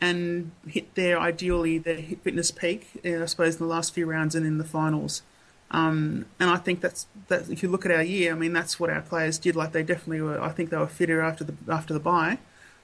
and 0.00 0.50
hit 0.66 0.92
their 0.96 1.20
ideally 1.20 1.78
their 1.78 2.02
fitness 2.24 2.50
peak, 2.50 3.00
uh, 3.04 3.22
I 3.22 3.26
suppose, 3.26 3.54
in 3.54 3.60
the 3.60 3.72
last 3.72 3.94
few 3.94 4.06
rounds 4.06 4.34
and 4.34 4.44
in 4.44 4.58
the 4.58 4.64
finals. 4.64 5.22
Um, 5.70 6.26
and 6.40 6.50
I 6.50 6.56
think 6.56 6.80
that's 6.80 7.06
that. 7.28 7.48
If 7.48 7.62
you 7.62 7.68
look 7.68 7.86
at 7.86 7.92
our 7.92 8.02
year, 8.02 8.32
I 8.32 8.34
mean, 8.34 8.52
that's 8.52 8.80
what 8.80 8.90
our 8.90 9.02
players 9.02 9.38
did. 9.38 9.54
Like 9.54 9.70
they 9.70 9.84
definitely 9.84 10.20
were. 10.20 10.40
I 10.40 10.50
think 10.50 10.70
they 10.70 10.76
were 10.76 10.88
fitter 10.88 11.20
after 11.20 11.44
the 11.44 11.54
after 11.68 11.94
the 11.94 12.00
bye. 12.00 12.38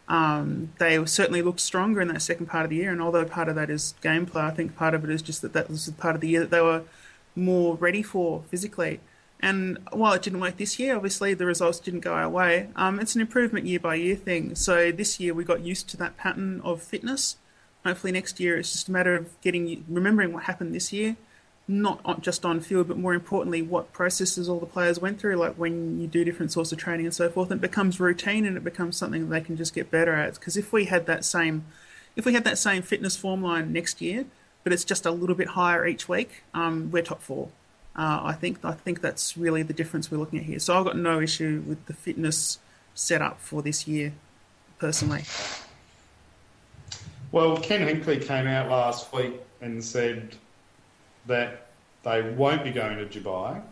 Um, 0.09 0.73
they 0.79 1.05
certainly 1.05 1.43
looked 1.43 1.61
stronger 1.61 2.01
in 2.01 2.09
that 2.09 2.23
second 2.23 2.47
part 2.47 2.65
of 2.65 2.71
the 2.71 2.77
year, 2.77 2.91
and 2.91 3.01
although 3.03 3.25
part 3.25 3.49
of 3.49 3.55
that 3.57 3.69
is 3.69 3.95
gameplay, 4.03 4.43
I 4.43 4.51
think 4.51 4.75
part 4.75 4.95
of 4.95 5.05
it 5.05 5.11
is 5.11 5.21
just 5.21 5.43
that 5.43 5.53
that 5.53 5.69
was 5.69 5.87
the 5.87 5.93
part 5.93 6.15
of 6.15 6.23
the 6.23 6.29
year 6.29 6.41
that 6.41 6.51
they 6.51 6.63
were 6.63 6.83
more 7.37 7.77
ready 7.77 8.03
for 8.03 8.43
physically. 8.49 9.01
And 9.41 9.79
while 9.93 10.15
it 10.15 10.23
didn't 10.23 10.41
work 10.41 10.57
this 10.57 10.79
year, 10.79 10.97
obviously 10.97 11.35
the 11.35 11.47
results 11.47 11.79
didn't 11.79 12.01
go 12.01 12.15
our 12.15 12.29
way. 12.29 12.71
Um, 12.75 12.99
it's 12.99 13.15
an 13.15 13.21
improvement 13.21 13.67
year 13.67 13.79
by 13.79 13.95
year 13.95 14.17
thing. 14.17 14.55
So 14.57 14.91
this 14.91 15.21
year 15.21 15.33
we 15.33 15.45
got 15.45 15.61
used 15.61 15.89
to 15.91 15.97
that 15.99 16.17
pattern 16.17 16.61
of 16.65 16.83
fitness. 16.83 17.37
Hopefully 17.87 18.13
next 18.13 18.41
year 18.41 18.57
it's 18.59 18.73
just 18.73 18.89
a 18.89 18.93
matter 18.93 19.15
of 19.15 19.41
getting 19.41 19.85
remembering 19.89 20.33
what 20.33 20.45
happened 20.45 20.75
this 20.75 20.93
year, 20.93 21.17
not 21.71 22.23
just 22.23 22.47
on 22.47 22.61
field, 22.61 22.89
but 22.89 22.97
more 22.97 23.13
importantly 23.13 23.61
what 23.61 23.93
processes 23.93 24.49
all 24.49 24.59
the 24.59 24.67
players 24.67 24.99
went 24.99 25.21
through. 25.21 25.37
Like 25.37 25.55
when 25.55 26.01
you 26.01 26.07
do 26.07 26.25
different 26.25 26.51
sorts 26.51 26.73
of 26.73 26.79
training 26.79 27.05
and 27.05 27.15
so 27.15 27.29
forth, 27.29 27.53
it 27.53 27.61
becomes 27.61 28.01
routine 28.01 28.47
and 28.47 28.57
it 28.57 28.65
becomes 28.65 28.97
something 28.97 29.29
they 29.29 29.43
can 29.43 29.57
just 29.57 29.75
get 29.75 29.91
better 29.91 30.15
at. 30.15 30.35
Because 30.35 30.57
if 30.57 30.73
we 30.73 30.87
had 30.87 31.05
that 31.07 31.27
same, 31.27 31.67
if 32.17 32.25
we 32.25 32.33
had 32.33 32.45
that 32.45 32.57
same 32.57 32.83
fitness 32.83 33.19
form 33.19 33.43
line 33.43 33.71
next 33.71 34.01
year, 34.01 34.25
but 34.65 34.73
it's 34.73 34.85
just 34.85 35.05
a 35.05 35.11
little 35.11 35.37
bit 35.37 35.49
higher 35.49 35.87
each 35.87 36.09
week, 36.09 36.43
um, 36.55 36.91
we're 36.91 37.03
top 37.03 37.21
four. 37.21 37.51
Uh, 37.95 38.21
I 38.23 38.33
think 38.33 38.65
I 38.65 38.73
think 38.73 39.03
that's 39.03 39.37
really 39.37 39.63
the 39.63 39.75
difference 39.75 40.11
we're 40.11 40.19
looking 40.19 40.39
at 40.39 40.47
here. 40.47 40.61
So 40.61 40.79
I've 40.79 40.85
got 40.85 40.97
no 40.97 41.21
issue 41.21 41.63
with 41.67 41.85
the 41.87 41.93
fitness 41.93 42.59
setup 42.95 43.41
for 43.41 43.61
this 43.61 43.87
year, 43.87 44.13
personally. 44.79 45.25
Well, 47.31 47.59
Ken 47.59 47.87
Hinkley 47.87 48.25
came 48.25 48.47
out 48.47 48.71
last 48.71 49.13
week 49.13 49.35
and 49.61 49.85
said 49.85 50.35
that 51.29 51.69
they 52.03 52.23
won't 52.23 52.65
be 52.65 52.71
going 52.71 52.99
to 52.99 53.21
Dubai, 53.21 53.63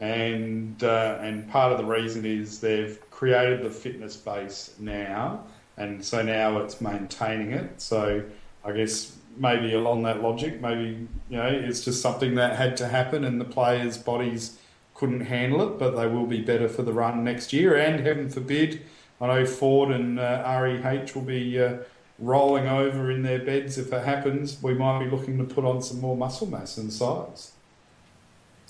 and 0.00 0.82
uh, 0.82 1.18
and 1.20 1.48
part 1.48 1.72
of 1.72 1.78
the 1.78 1.84
reason 1.84 2.26
is 2.26 2.60
they've 2.60 2.98
created 3.10 3.62
the 3.62 3.70
fitness 3.70 4.16
base 4.16 4.74
now, 4.78 5.44
and 5.76 6.04
so 6.04 6.22
now 6.22 6.58
it's 6.58 6.80
maintaining 6.80 7.52
it. 7.52 7.80
So 7.80 8.24
I 8.64 8.72
guess 8.72 9.16
maybe 9.36 9.74
along 9.74 10.02
that 10.02 10.22
logic, 10.22 10.60
maybe 10.60 11.06
you 11.30 11.36
know 11.36 11.46
it's 11.46 11.84
just 11.84 12.02
something 12.02 12.34
that 12.34 12.56
had 12.56 12.76
to 12.78 12.88
happen, 12.88 13.24
and 13.24 13.40
the 13.40 13.44
players' 13.44 13.96
bodies 13.98 14.58
couldn't 14.94 15.26
handle 15.26 15.62
it, 15.62 15.78
but 15.78 15.96
they 15.96 16.06
will 16.06 16.26
be 16.26 16.40
better 16.40 16.68
for 16.68 16.82
the 16.82 16.92
run 16.92 17.24
next 17.24 17.52
year. 17.52 17.76
And 17.76 18.04
heaven 18.06 18.28
forbid, 18.28 18.82
I 19.20 19.26
know 19.26 19.46
Ford 19.46 19.90
and 19.90 20.18
uh, 20.18 20.42
REH 20.46 21.14
will 21.14 21.22
be 21.22 21.60
uh, 21.60 21.78
rolling 22.18 22.68
over 22.68 23.10
in 23.10 23.22
their 23.22 23.38
beds 23.38 23.78
if 23.78 23.92
it 23.92 24.04
happens. 24.04 24.62
We 24.62 24.74
might 24.74 25.04
be 25.04 25.10
looking 25.10 25.38
to 25.38 25.44
put 25.44 25.64
on 25.64 25.82
some 25.82 26.00
more 26.00 26.16
muscle 26.16 26.46
mass 26.46 26.78
and 26.78 26.92
size. 26.92 27.52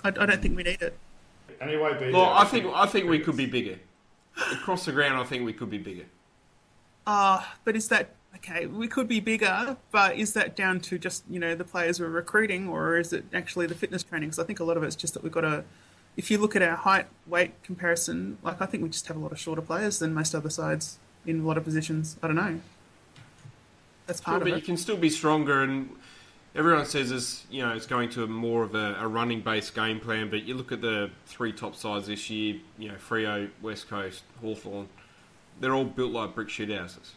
I, 0.04 0.08
I 0.08 0.10
don't 0.10 0.40
think 0.40 0.56
we 0.56 0.62
need 0.62 0.82
it. 0.82 0.98
Anyway, 1.60 1.96
be 1.98 2.12
Well, 2.12 2.30
I 2.30 2.44
think 2.44 2.66
I 2.74 2.86
think 2.86 3.08
we 3.08 3.20
could 3.20 3.36
be 3.36 3.46
bigger. 3.46 3.78
Across 4.52 4.86
the 4.86 4.92
ground, 4.92 5.18
I 5.18 5.24
think 5.24 5.44
we 5.44 5.52
could 5.52 5.70
be 5.70 5.78
bigger. 5.78 6.06
Uh, 7.06 7.44
but 7.64 7.76
is 7.76 7.88
that 7.88 8.14
okay? 8.36 8.66
We 8.66 8.88
could 8.88 9.06
be 9.06 9.20
bigger, 9.20 9.76
but 9.90 10.16
is 10.16 10.32
that 10.32 10.56
down 10.56 10.80
to 10.80 10.98
just 10.98 11.24
you 11.28 11.38
know 11.38 11.54
the 11.54 11.64
players 11.64 12.00
we're 12.00 12.08
recruiting, 12.08 12.68
or 12.68 12.96
is 12.98 13.12
it 13.12 13.24
actually 13.32 13.66
the 13.66 13.74
fitness 13.74 14.02
training? 14.02 14.30
Because 14.30 14.38
I 14.38 14.44
think 14.44 14.58
a 14.60 14.64
lot 14.64 14.76
of 14.76 14.82
it's 14.82 14.96
just 14.96 15.14
that 15.14 15.22
we've 15.22 15.32
got 15.32 15.42
to. 15.42 15.64
If 16.16 16.30
you 16.30 16.38
look 16.38 16.56
at 16.56 16.62
our 16.62 16.76
height 16.76 17.06
weight 17.26 17.62
comparison, 17.62 18.38
like 18.42 18.60
I 18.60 18.66
think 18.66 18.82
we 18.82 18.88
just 18.88 19.06
have 19.06 19.16
a 19.16 19.20
lot 19.20 19.32
of 19.32 19.38
shorter 19.38 19.62
players 19.62 19.98
than 19.98 20.12
most 20.12 20.34
other 20.34 20.50
sides 20.50 20.98
in 21.24 21.40
a 21.40 21.46
lot 21.46 21.56
of 21.56 21.64
positions. 21.64 22.16
I 22.22 22.26
don't 22.26 22.36
know. 22.36 22.60
That's 24.06 24.20
part 24.20 24.34
Sure, 24.34 24.40
part 24.40 24.44
but 24.44 24.52
of 24.52 24.58
you 24.58 24.64
can 24.64 24.76
still 24.76 24.96
be 24.96 25.10
stronger, 25.10 25.62
and 25.62 25.90
everyone 26.54 26.84
says 26.86 27.10
it's 27.10 27.46
you 27.50 27.62
know 27.62 27.72
it's 27.72 27.86
going 27.86 28.10
to 28.10 28.24
a 28.24 28.26
more 28.26 28.62
of 28.62 28.74
a, 28.74 28.96
a 28.98 29.06
running 29.08 29.40
based 29.40 29.74
game 29.74 30.00
plan. 30.00 30.30
But 30.30 30.44
you 30.44 30.54
look 30.54 30.72
at 30.72 30.80
the 30.80 31.10
three 31.26 31.52
top 31.52 31.76
sides 31.76 32.06
this 32.06 32.30
year, 32.30 32.56
you 32.78 32.88
know, 32.88 32.94
Freo, 32.94 33.50
West 33.60 33.88
Coast, 33.88 34.22
Hawthorn, 34.40 34.88
they're 35.60 35.74
all 35.74 35.84
built 35.84 36.12
like 36.12 36.34
brick 36.34 36.48
shit 36.48 36.70
houses. 36.70 37.14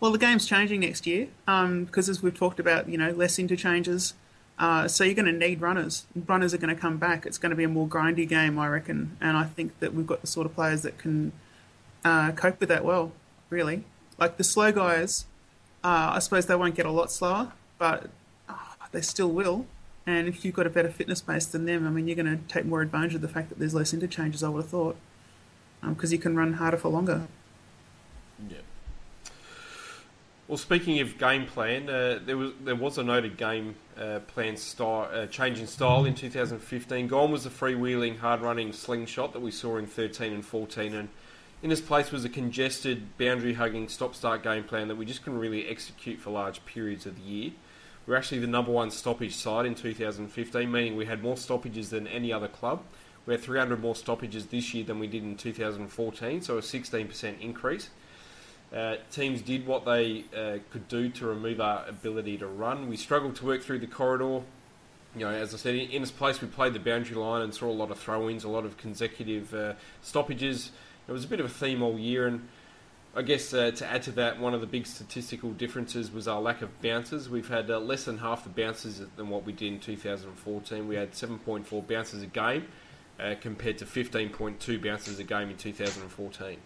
Well, 0.00 0.12
the 0.12 0.18
game's 0.18 0.46
changing 0.46 0.80
next 0.80 1.06
year 1.06 1.28
um, 1.48 1.84
because, 1.84 2.08
as 2.08 2.22
we've 2.22 2.36
talked 2.36 2.60
about, 2.60 2.88
you 2.88 2.96
know, 2.96 3.10
less 3.10 3.38
interchanges. 3.38 4.14
Uh, 4.58 4.88
so 4.88 5.04
you're 5.04 5.14
going 5.14 5.26
to 5.26 5.32
need 5.32 5.60
runners. 5.60 6.04
Runners 6.26 6.52
are 6.52 6.58
going 6.58 6.74
to 6.74 6.80
come 6.80 6.98
back. 6.98 7.26
It's 7.26 7.38
going 7.38 7.50
to 7.50 7.56
be 7.56 7.64
a 7.64 7.68
more 7.68 7.86
grindy 7.86 8.28
game, 8.28 8.58
I 8.58 8.68
reckon. 8.68 9.16
And 9.20 9.36
I 9.36 9.44
think 9.44 9.78
that 9.78 9.94
we've 9.94 10.06
got 10.06 10.20
the 10.20 10.26
sort 10.26 10.46
of 10.46 10.54
players 10.54 10.82
that 10.82 10.98
can 10.98 11.32
uh, 12.04 12.32
cope 12.32 12.58
with 12.60 12.68
that 12.68 12.84
well. 12.84 13.12
Really, 13.50 13.84
like 14.18 14.36
the 14.36 14.44
slow 14.44 14.72
guys. 14.72 15.26
Uh, 15.84 16.12
I 16.14 16.18
suppose 16.18 16.46
they 16.46 16.56
won't 16.56 16.74
get 16.74 16.86
a 16.86 16.90
lot 16.90 17.10
slower, 17.10 17.52
but 17.78 18.10
uh, 18.48 18.54
they 18.92 19.00
still 19.00 19.30
will. 19.30 19.66
And 20.06 20.26
if 20.26 20.44
you've 20.44 20.54
got 20.54 20.66
a 20.66 20.70
better 20.70 20.88
fitness 20.88 21.20
base 21.20 21.46
than 21.46 21.66
them, 21.66 21.86
I 21.86 21.90
mean, 21.90 22.08
you're 22.08 22.16
going 22.16 22.26
to 22.26 22.42
take 22.52 22.64
more 22.64 22.80
advantage 22.80 23.14
of 23.14 23.20
the 23.20 23.28
fact 23.28 23.50
that 23.50 23.58
there's 23.58 23.74
less 23.74 23.92
interchanges. 23.92 24.42
I 24.42 24.48
would 24.48 24.62
have 24.62 24.70
thought, 24.70 24.96
because 25.86 26.12
you 26.12 26.18
can 26.18 26.34
run 26.36 26.54
harder 26.54 26.78
for 26.78 26.88
longer. 26.88 27.28
Yeah. 28.48 28.58
Well, 30.48 30.56
speaking 30.56 30.98
of 31.00 31.18
game 31.18 31.44
plan, 31.44 31.90
uh, 31.90 32.20
there 32.24 32.38
was 32.38 32.52
there 32.64 32.74
was 32.74 32.96
a 32.96 33.04
noted 33.04 33.36
game 33.36 33.74
uh, 33.98 34.20
plan 34.20 34.56
style, 34.56 35.10
uh, 35.12 35.26
change 35.26 35.60
in 35.60 35.66
style 35.66 36.06
in 36.06 36.14
2015. 36.14 37.06
Gone 37.06 37.30
was 37.30 37.44
the 37.44 37.50
freewheeling, 37.50 38.18
hard 38.18 38.40
running 38.40 38.72
slingshot 38.72 39.34
that 39.34 39.40
we 39.40 39.50
saw 39.50 39.76
in 39.76 39.86
13 39.86 40.32
and 40.32 40.42
14, 40.42 40.94
and 40.94 41.10
in 41.62 41.72
its 41.72 41.80
place 41.80 42.12
was 42.12 42.24
a 42.24 42.28
congested, 42.28 43.18
boundary 43.18 43.54
hugging, 43.54 43.88
stop 43.88 44.14
start 44.14 44.42
game 44.42 44.64
plan 44.64 44.88
that 44.88 44.96
we 44.96 45.04
just 45.04 45.24
couldn't 45.24 45.40
really 45.40 45.66
execute 45.66 46.20
for 46.20 46.30
large 46.30 46.64
periods 46.64 47.06
of 47.06 47.16
the 47.16 47.22
year. 47.22 47.50
We're 48.06 48.16
actually 48.16 48.38
the 48.38 48.46
number 48.46 48.70
one 48.70 48.90
stoppage 48.90 49.34
side 49.34 49.66
in 49.66 49.74
2015, 49.74 50.70
meaning 50.70 50.96
we 50.96 51.06
had 51.06 51.22
more 51.22 51.36
stoppages 51.36 51.90
than 51.90 52.06
any 52.06 52.32
other 52.32 52.48
club. 52.48 52.82
We 53.26 53.34
had 53.34 53.42
300 53.42 53.80
more 53.80 53.94
stoppages 53.94 54.46
this 54.46 54.72
year 54.72 54.84
than 54.84 54.98
we 54.98 55.06
did 55.06 55.22
in 55.22 55.36
2014, 55.36 56.40
so 56.40 56.56
a 56.56 56.62
16% 56.62 57.40
increase. 57.40 57.90
Uh, 58.74 58.96
teams 59.10 59.42
did 59.42 59.66
what 59.66 59.84
they 59.84 60.24
uh, 60.34 60.58
could 60.70 60.88
do 60.88 61.08
to 61.08 61.26
remove 61.26 61.60
our 61.60 61.86
ability 61.86 62.38
to 62.38 62.46
run. 62.46 62.88
We 62.88 62.96
struggled 62.96 63.36
to 63.36 63.46
work 63.46 63.62
through 63.62 63.80
the 63.80 63.86
corridor. 63.86 64.42
You 65.14 65.24
know, 65.24 65.30
as 65.30 65.52
I 65.54 65.56
said, 65.58 65.74
in, 65.74 66.00
this 66.00 66.10
place, 66.10 66.40
we 66.40 66.48
played 66.48 66.74
the 66.74 66.80
boundary 66.80 67.16
line 67.16 67.42
and 67.42 67.54
saw 67.54 67.66
a 67.66 67.72
lot 67.72 67.90
of 67.90 67.98
throw-ins, 67.98 68.44
a 68.44 68.48
lot 68.48 68.64
of 68.64 68.76
consecutive 68.76 69.52
uh, 69.52 69.72
stoppages. 70.02 70.70
It 71.08 71.12
was 71.12 71.24
a 71.24 71.28
bit 71.28 71.40
of 71.40 71.46
a 71.46 71.48
theme 71.48 71.82
all 71.82 71.98
year, 71.98 72.26
and 72.26 72.46
I 73.16 73.22
guess 73.22 73.54
uh, 73.54 73.70
to 73.70 73.86
add 73.86 74.02
to 74.02 74.12
that, 74.12 74.38
one 74.38 74.52
of 74.52 74.60
the 74.60 74.66
big 74.66 74.86
statistical 74.86 75.50
differences 75.52 76.12
was 76.12 76.28
our 76.28 76.40
lack 76.40 76.60
of 76.60 76.82
bounces. 76.82 77.30
We've 77.30 77.48
had 77.48 77.70
uh, 77.70 77.80
less 77.80 78.04
than 78.04 78.18
half 78.18 78.44
the 78.44 78.50
bounces 78.50 79.00
than 79.16 79.30
what 79.30 79.44
we 79.44 79.52
did 79.52 79.72
in 79.72 79.80
2014. 79.80 80.86
We 80.86 80.96
had 80.96 81.12
7.4 81.12 81.88
bounces 81.88 82.22
a 82.22 82.26
game 82.26 82.68
uh, 83.18 83.34
compared 83.40 83.78
to 83.78 83.86
15.2 83.86 84.82
bounces 84.82 85.18
a 85.18 85.24
game 85.24 85.48
in 85.48 85.56
2014. 85.56 86.58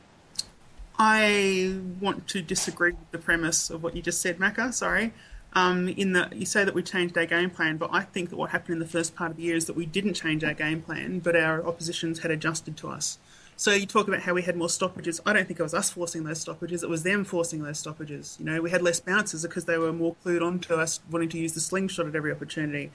I 0.99 1.79
want 2.01 2.27
to 2.29 2.43
disagree 2.43 2.93
with 2.93 3.11
the 3.13 3.19
premise 3.19 3.71
of 3.71 3.83
what 3.83 3.97
you 3.97 4.03
just 4.03 4.21
said, 4.21 4.39
Macca. 4.39 4.75
Sorry. 4.75 5.13
Um, 5.55 5.89
in 5.89 6.13
that 6.13 6.35
you 6.35 6.47
say 6.47 6.65
that 6.65 6.75
we 6.75 6.83
changed 6.83 7.17
our 7.17 7.27
game 7.27 7.51
plan, 7.51 7.77
but 7.77 7.91
I 7.93 8.03
think 8.03 8.31
that 8.31 8.37
what 8.37 8.51
happened 8.51 8.75
in 8.75 8.79
the 8.79 8.87
first 8.87 9.15
part 9.15 9.31
of 9.31 9.37
the 9.37 9.43
year 9.45 9.57
is 9.57 9.67
that 9.67 9.77
we 9.77 9.87
didn't 9.87 10.15
change 10.15 10.43
our 10.45 10.55
game 10.55 10.81
plan, 10.81 11.19
but 11.19 11.37
our 11.37 11.65
oppositions 11.65 12.21
had 12.21 12.31
adjusted 12.31 12.77
to 12.79 12.89
us. 12.89 13.19
So 13.63 13.71
you 13.71 13.87
talk 13.87 14.09
about 14.09 14.23
how 14.23 14.35
we 14.35 14.43
had 14.43 14.57
more 14.57 14.69
stoppages. 14.69 15.21
I 15.25 15.33
don't 15.33 15.47
think 15.47 15.61
it 15.61 15.63
was 15.63 15.73
us 15.73 15.89
forcing 15.89 16.25
those 16.25 16.41
stoppages. 16.41 16.83
It 16.83 16.91
was 16.91 17.05
them 17.05 17.25
forcing 17.25 17.63
those 17.63 17.79
stoppages. 17.79 18.37
You 18.41 18.45
know, 18.45 18.61
we 18.61 18.73
had 18.73 18.83
less 18.83 18.99
bounces 18.99 19.45
because 19.45 19.67
they 19.67 19.79
were 19.79 19.93
more 19.93 20.17
clued 20.25 20.45
on 20.45 20.59
to 20.63 20.79
us 20.79 20.99
wanting 21.09 21.29
to 21.29 21.39
use 21.39 21.53
the 21.53 21.61
slingshot 21.61 22.09
at 22.09 22.17
every 22.17 22.33
opportunity. 22.33 22.91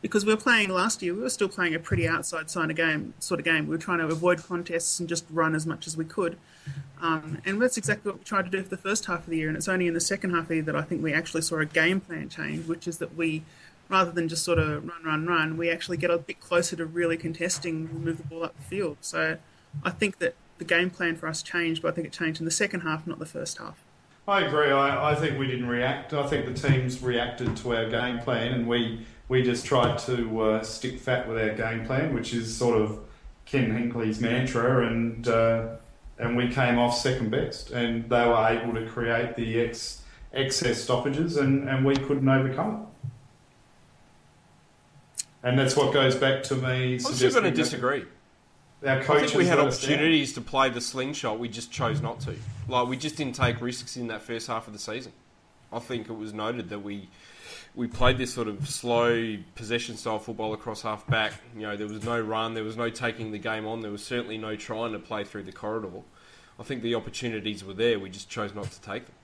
Because 0.00 0.24
we 0.24 0.32
were 0.32 0.40
playing 0.40 0.68
last 0.68 1.02
year, 1.02 1.12
we 1.12 1.22
were 1.22 1.28
still 1.28 1.48
playing 1.48 1.74
a 1.74 1.80
pretty 1.80 2.06
outside 2.06 2.50
side 2.50 2.70
of 2.70 2.76
game 2.76 3.14
sort 3.18 3.40
of 3.40 3.44
game. 3.44 3.66
We 3.66 3.70
were 3.70 3.82
trying 3.82 3.98
to 3.98 4.06
avoid 4.06 4.40
contests 4.44 5.00
and 5.00 5.08
just 5.08 5.24
run 5.28 5.56
as 5.56 5.66
much 5.66 5.88
as 5.88 5.96
we 5.96 6.04
could. 6.04 6.38
Um, 7.00 7.38
and 7.44 7.60
that's 7.60 7.76
exactly 7.76 8.12
what 8.12 8.20
we 8.20 8.24
tried 8.24 8.44
to 8.44 8.50
do 8.52 8.62
for 8.62 8.68
the 8.68 8.76
first 8.76 9.06
half 9.06 9.24
of 9.24 9.26
the 9.26 9.38
year. 9.38 9.48
And 9.48 9.56
it's 9.56 9.66
only 9.66 9.88
in 9.88 9.94
the 9.94 10.00
second 10.00 10.30
half 10.30 10.42
of 10.42 10.48
the 10.50 10.54
year 10.54 10.62
that 10.62 10.76
I 10.76 10.82
think 10.82 11.02
we 11.02 11.12
actually 11.12 11.42
saw 11.42 11.58
a 11.58 11.66
game 11.66 11.98
plan 11.98 12.28
change, 12.28 12.68
which 12.68 12.86
is 12.86 12.98
that 12.98 13.16
we 13.16 13.42
rather 13.88 14.12
than 14.12 14.28
just 14.28 14.44
sort 14.44 14.60
of 14.60 14.86
run, 14.86 15.02
run, 15.04 15.26
run, 15.26 15.56
we 15.56 15.68
actually 15.68 15.96
get 15.96 16.12
a 16.12 16.16
bit 16.16 16.38
closer 16.38 16.76
to 16.76 16.86
really 16.86 17.16
contesting, 17.16 18.04
move 18.04 18.18
the 18.18 18.24
ball 18.24 18.44
up 18.44 18.56
the 18.56 18.62
field. 18.62 18.98
So 19.00 19.38
I 19.84 19.90
think 19.90 20.18
that 20.18 20.34
the 20.58 20.64
game 20.64 20.90
plan 20.90 21.16
for 21.16 21.26
us 21.26 21.42
changed, 21.42 21.82
but 21.82 21.88
I 21.88 21.90
think 21.92 22.06
it 22.06 22.12
changed 22.12 22.40
in 22.40 22.44
the 22.44 22.50
second 22.50 22.80
half, 22.80 23.06
not 23.06 23.18
the 23.18 23.26
first 23.26 23.58
half. 23.58 23.82
I 24.28 24.42
agree. 24.42 24.70
I, 24.70 25.12
I 25.12 25.14
think 25.16 25.38
we 25.38 25.46
didn't 25.46 25.66
react. 25.66 26.12
I 26.14 26.26
think 26.26 26.46
the 26.46 26.68
teams 26.68 27.02
reacted 27.02 27.56
to 27.58 27.74
our 27.74 27.90
game 27.90 28.20
plan, 28.20 28.52
and 28.52 28.68
we 28.68 29.04
we 29.28 29.42
just 29.42 29.64
tried 29.66 29.98
to 30.00 30.42
uh, 30.42 30.62
stick 30.62 31.00
fat 31.00 31.28
with 31.28 31.38
our 31.38 31.54
game 31.54 31.84
plan, 31.86 32.14
which 32.14 32.32
is 32.32 32.56
sort 32.56 32.80
of 32.80 33.00
Ken 33.46 33.70
Hinkley's 33.70 34.20
mantra, 34.20 34.86
and 34.86 35.26
uh, 35.26 35.68
and 36.18 36.36
we 36.36 36.48
came 36.48 36.78
off 36.78 36.96
second 36.96 37.30
best, 37.30 37.70
and 37.70 38.08
they 38.08 38.26
were 38.26 38.46
able 38.46 38.74
to 38.74 38.86
create 38.86 39.34
the 39.34 39.60
ex, 39.60 40.02
excess 40.32 40.82
stoppages, 40.82 41.36
and, 41.36 41.68
and 41.68 41.84
we 41.84 41.96
couldn't 41.96 42.28
overcome 42.28 42.74
it. 42.74 43.08
And 45.42 45.58
that's 45.58 45.76
what 45.76 45.92
goes 45.92 46.14
back 46.14 46.44
to 46.44 46.54
me. 46.54 46.94
I'm 46.94 47.00
still 47.00 47.32
going 47.32 47.44
to 47.44 47.50
that 47.50 47.56
disagree. 47.56 48.04
Our 48.84 48.98
I 48.98 49.02
think 49.02 49.34
we 49.34 49.46
had 49.46 49.58
let 49.58 49.68
us 49.68 49.80
down. 49.80 49.92
opportunities 49.92 50.32
to 50.34 50.40
play 50.40 50.68
the 50.68 50.80
slingshot. 50.80 51.38
We 51.38 51.48
just 51.48 51.70
chose 51.70 52.00
not 52.00 52.20
to. 52.20 52.34
Like 52.68 52.88
we 52.88 52.96
just 52.96 53.16
didn't 53.16 53.36
take 53.36 53.60
risks 53.60 53.96
in 53.96 54.08
that 54.08 54.22
first 54.22 54.48
half 54.48 54.66
of 54.66 54.72
the 54.72 54.78
season. 54.78 55.12
I 55.72 55.78
think 55.78 56.08
it 56.08 56.14
was 56.14 56.32
noted 56.32 56.68
that 56.70 56.80
we 56.80 57.08
we 57.74 57.86
played 57.86 58.18
this 58.18 58.34
sort 58.34 58.48
of 58.48 58.68
slow 58.68 59.36
possession 59.54 59.96
style 59.96 60.18
football 60.18 60.52
across 60.52 60.82
half 60.82 61.06
back. 61.06 61.32
You 61.54 61.62
know, 61.62 61.76
there 61.76 61.86
was 61.86 62.04
no 62.04 62.20
run, 62.20 62.54
there 62.54 62.64
was 62.64 62.76
no 62.76 62.90
taking 62.90 63.32
the 63.32 63.38
game 63.38 63.66
on, 63.66 63.80
there 63.80 63.90
was 63.90 64.04
certainly 64.04 64.36
no 64.36 64.56
trying 64.56 64.92
to 64.92 64.98
play 64.98 65.24
through 65.24 65.44
the 65.44 65.52
corridor. 65.52 65.88
I 66.58 66.64
think 66.64 66.82
the 66.82 66.94
opportunities 66.94 67.64
were 67.64 67.74
there. 67.74 67.98
We 67.98 68.10
just 68.10 68.28
chose 68.28 68.54
not 68.54 68.70
to 68.70 68.80
take 68.82 69.06
them. 69.06 69.14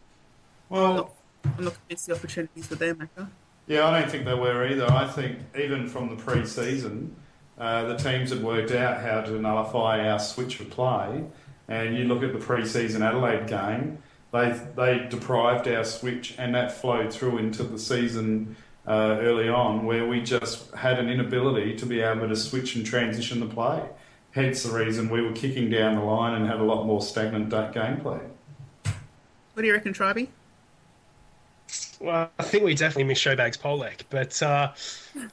Well, 0.70 1.14
I'm 1.44 1.64
not 1.64 1.74
convinced 1.74 2.06
the 2.06 2.14
opportunities 2.14 2.70
were 2.70 2.76
there, 2.76 2.94
Macca. 2.94 3.28
Yeah, 3.66 3.86
I 3.86 4.00
don't 4.00 4.11
think 4.11 4.24
they 4.24 4.34
were 4.34 4.66
either. 4.66 4.90
I 4.90 5.06
think 5.06 5.40
even 5.59 5.86
from 5.86 6.09
the 6.09 6.16
pre-season, 6.16 7.14
uh, 7.59 7.84
the 7.84 7.96
teams 7.96 8.30
had 8.30 8.42
worked 8.42 8.70
out 8.70 9.00
how 9.00 9.20
to 9.20 9.32
nullify 9.32 10.09
our 10.09 10.18
switch 10.18 10.61
of 10.61 10.70
play. 10.70 11.24
And 11.68 11.96
you 11.96 12.04
look 12.04 12.22
at 12.22 12.32
the 12.32 12.38
pre-season 12.38 13.02
Adelaide 13.02 13.46
game, 13.46 13.98
they 14.32 14.59
they 14.76 15.06
deprived 15.09 15.68
our 15.68 15.84
switch, 15.84 16.34
and 16.38 16.54
that 16.54 16.72
flowed 16.72 17.12
through 17.12 17.38
into 17.38 17.62
the 17.62 17.78
season 17.78 18.56
uh, 18.86 19.18
early 19.20 19.48
on, 19.48 19.84
where 19.84 20.06
we 20.06 20.22
just 20.22 20.74
had 20.74 20.98
an 20.98 21.11
inability 21.11 21.76
to 21.76 21.86
be 21.86 22.00
able 22.00 22.28
to 22.28 22.36
switch 22.36 22.74
and 22.74 22.86
transition 22.86 23.40
the 23.40 23.46
play. 23.46 23.82
Hence 24.30 24.62
the 24.62 24.72
reason 24.72 25.11
we 25.11 25.20
were 25.20 25.32
kicking 25.32 25.68
down 25.68 25.96
the 25.96 26.02
line 26.02 26.34
and 26.34 26.46
had 26.46 26.61
a 26.61 26.64
lot 26.64 26.84
more 26.84 27.02
stagnant 27.02 27.48
da- 27.48 27.72
gameplay. 27.72 28.20
What 29.54 29.62
do 29.62 29.66
you 29.66 29.72
reckon, 29.72 29.92
Tribe? 29.92 30.28
Well, 32.01 32.30
I 32.38 32.42
think 32.44 32.64
we 32.64 32.74
definitely 32.74 33.05
missed 33.05 33.24
Showbags 33.24 33.59
Polec, 33.59 34.03
but 34.09 34.40
uh, 34.42 34.72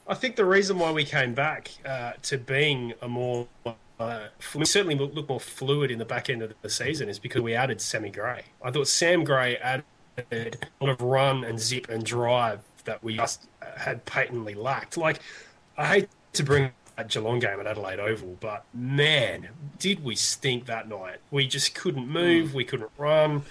I 0.08 0.14
think 0.14 0.36
the 0.36 0.44
reason 0.44 0.78
why 0.78 0.90
we 0.90 1.04
came 1.04 1.32
back 1.32 1.70
uh, 1.84 2.12
to 2.22 2.38
being 2.38 2.92
a 3.02 3.08
more 3.08 3.46
uh, 3.98 4.26
we 4.54 4.64
certainly 4.64 4.94
look 4.94 5.28
more 5.28 5.40
fluid 5.40 5.90
in 5.90 5.98
the 5.98 6.04
back 6.04 6.28
end 6.28 6.42
of 6.42 6.52
the 6.60 6.68
season 6.68 7.08
is 7.08 7.18
because 7.18 7.40
we 7.40 7.54
added 7.54 7.80
Sammy 7.80 8.10
Gray. 8.10 8.42
I 8.62 8.70
thought 8.70 8.88
Sam 8.88 9.24
Gray 9.24 9.56
added 9.56 9.84
a 10.30 10.50
lot 10.80 10.90
of 10.90 11.00
run 11.00 11.44
and 11.44 11.58
zip 11.58 11.88
and 11.88 12.04
drive 12.04 12.60
that 12.84 13.02
we 13.02 13.16
just 13.16 13.48
had 13.76 14.04
patently 14.04 14.54
lacked. 14.54 14.96
Like, 14.96 15.20
I 15.78 15.86
hate 15.86 16.08
to 16.34 16.42
bring 16.42 16.64
up 16.66 16.72
that 16.96 17.08
Geelong 17.08 17.38
game 17.38 17.58
at 17.58 17.66
Adelaide 17.66 18.00
Oval, 18.00 18.36
but 18.40 18.64
man, 18.74 19.48
did 19.78 20.04
we 20.04 20.14
stink 20.14 20.66
that 20.66 20.88
night. 20.88 21.18
We 21.30 21.46
just 21.46 21.74
couldn't 21.74 22.08
move, 22.08 22.54
we 22.54 22.64
couldn't 22.64 22.90
run, 22.98 23.42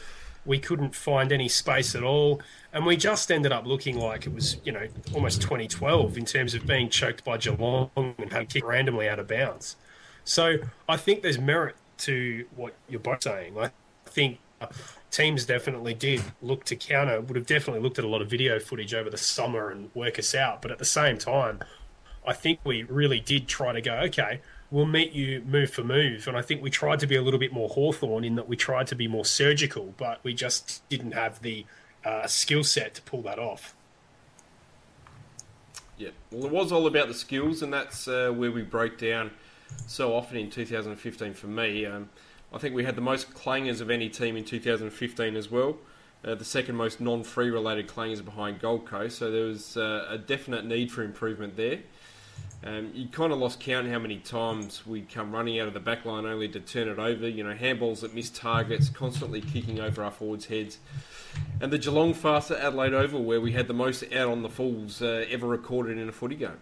we 0.45 0.59
couldn't 0.59 0.95
find 0.95 1.31
any 1.31 1.47
space 1.47 1.95
at 1.95 2.03
all. 2.03 2.41
And 2.71 2.85
we 2.85 2.97
just 2.97 3.31
ended 3.31 3.51
up 3.51 3.65
looking 3.65 3.97
like 3.97 4.25
it 4.25 4.33
was, 4.33 4.57
you 4.63 4.71
know, 4.71 4.87
almost 5.13 5.41
2012 5.41 6.17
in 6.17 6.25
terms 6.25 6.53
of 6.53 6.67
being 6.67 6.89
choked 6.89 7.23
by 7.23 7.37
Geelong 7.37 7.89
and 7.95 8.31
having 8.31 8.47
kicked 8.47 8.65
randomly 8.65 9.09
out 9.09 9.19
of 9.19 9.27
bounds. 9.27 9.75
So 10.23 10.57
I 10.89 10.97
think 10.97 11.21
there's 11.21 11.39
merit 11.39 11.75
to 11.99 12.45
what 12.55 12.73
you're 12.89 12.99
both 12.99 13.23
saying. 13.23 13.57
I 13.57 13.71
think 14.05 14.39
teams 15.11 15.45
definitely 15.45 15.93
did 15.93 16.21
look 16.41 16.65
to 16.65 16.75
counter, 16.75 17.21
would 17.21 17.35
have 17.35 17.45
definitely 17.45 17.81
looked 17.81 17.99
at 17.99 18.05
a 18.05 18.07
lot 18.07 18.21
of 18.21 18.29
video 18.29 18.59
footage 18.59 18.93
over 18.93 19.09
the 19.09 19.17
summer 19.17 19.69
and 19.69 19.89
work 19.93 20.19
us 20.19 20.35
out. 20.35 20.61
But 20.61 20.71
at 20.71 20.77
the 20.77 20.85
same 20.85 21.17
time, 21.17 21.59
I 22.27 22.33
think 22.33 22.59
we 22.63 22.83
really 22.83 23.19
did 23.19 23.47
try 23.47 23.71
to 23.71 23.81
go, 23.81 23.93
okay, 24.05 24.41
we'll 24.71 24.85
meet 24.85 25.13
you 25.13 25.41
move 25.45 25.71
for 25.71 25.83
move. 25.83 26.27
And 26.27 26.35
I 26.35 26.41
think 26.41 26.61
we 26.61 26.69
tried 26.69 26.99
to 26.99 27.07
be 27.07 27.15
a 27.15 27.21
little 27.21 27.39
bit 27.39 27.53
more 27.53 27.69
Hawthorn 27.69 28.23
in 28.23 28.35
that 28.35 28.47
we 28.47 28.55
tried 28.55 28.87
to 28.87 28.95
be 28.95 29.07
more 29.07 29.25
surgical, 29.25 29.93
but 29.97 30.19
we 30.23 30.33
just 30.33 30.87
didn't 30.89 31.13
have 31.13 31.41
the 31.41 31.65
uh, 32.03 32.27
skill 32.27 32.63
set 32.63 32.93
to 32.95 33.01
pull 33.01 33.21
that 33.23 33.39
off. 33.39 33.75
Yeah, 35.97 36.09
well, 36.31 36.45
it 36.45 36.51
was 36.51 36.71
all 36.71 36.87
about 36.87 37.07
the 37.07 37.13
skills, 37.13 37.61
and 37.61 37.71
that's 37.71 38.07
uh, 38.07 38.29
where 38.35 38.51
we 38.51 38.63
broke 38.63 38.97
down 38.97 39.31
so 39.87 40.13
often 40.13 40.37
in 40.37 40.49
2015 40.49 41.33
for 41.33 41.47
me. 41.47 41.85
Um, 41.85 42.09
I 42.53 42.57
think 42.57 42.75
we 42.75 42.83
had 42.83 42.95
the 42.95 43.01
most 43.01 43.33
clangers 43.33 43.81
of 43.81 43.89
any 43.89 44.09
team 44.09 44.35
in 44.35 44.43
2015 44.43 45.35
as 45.35 45.49
well. 45.49 45.77
Uh, 46.23 46.35
the 46.35 46.45
second 46.45 46.75
most 46.75 46.99
non-free 46.99 47.49
related 47.49 47.87
clangers 47.87 48.23
behind 48.23 48.59
Gold 48.59 48.85
Coast, 48.85 49.17
so 49.17 49.31
there 49.31 49.45
was 49.45 49.77
uh, 49.77 50.07
a 50.09 50.17
definite 50.17 50.65
need 50.65 50.91
for 50.91 51.03
improvement 51.03 51.55
there. 51.55 51.79
Um, 52.65 52.89
you 52.95 53.07
kind 53.07 53.31
of 53.31 53.37
lost 53.37 53.59
count 53.59 53.87
how 53.89 53.99
many 53.99 54.17
times 54.17 54.87
we'd 54.87 55.07
come 55.07 55.31
running 55.31 55.59
out 55.59 55.67
of 55.67 55.75
the 55.75 55.79
back 55.79 56.03
line 56.03 56.25
only 56.25 56.47
to 56.49 56.59
turn 56.59 56.87
it 56.87 56.97
over. 56.97 57.29
You 57.29 57.43
know, 57.43 57.53
handballs 57.53 57.99
that 57.99 58.15
missed 58.15 58.35
targets, 58.35 58.89
constantly 58.89 59.39
kicking 59.39 59.79
over 59.79 60.03
our 60.03 60.09
forwards' 60.09 60.47
heads. 60.47 60.79
And 61.61 61.71
the 61.71 61.77
Geelong 61.77 62.15
fast 62.15 62.49
at 62.49 62.59
Adelaide 62.59 62.93
Oval, 62.93 63.23
where 63.23 63.39
we 63.39 63.51
had 63.51 63.67
the 63.67 63.75
most 63.75 64.03
out 64.11 64.29
on 64.29 64.41
the 64.41 64.49
falls 64.49 64.99
uh, 65.01 65.25
ever 65.29 65.47
recorded 65.47 65.99
in 65.99 66.09
a 66.09 66.11
footy 66.11 66.35
game. 66.35 66.57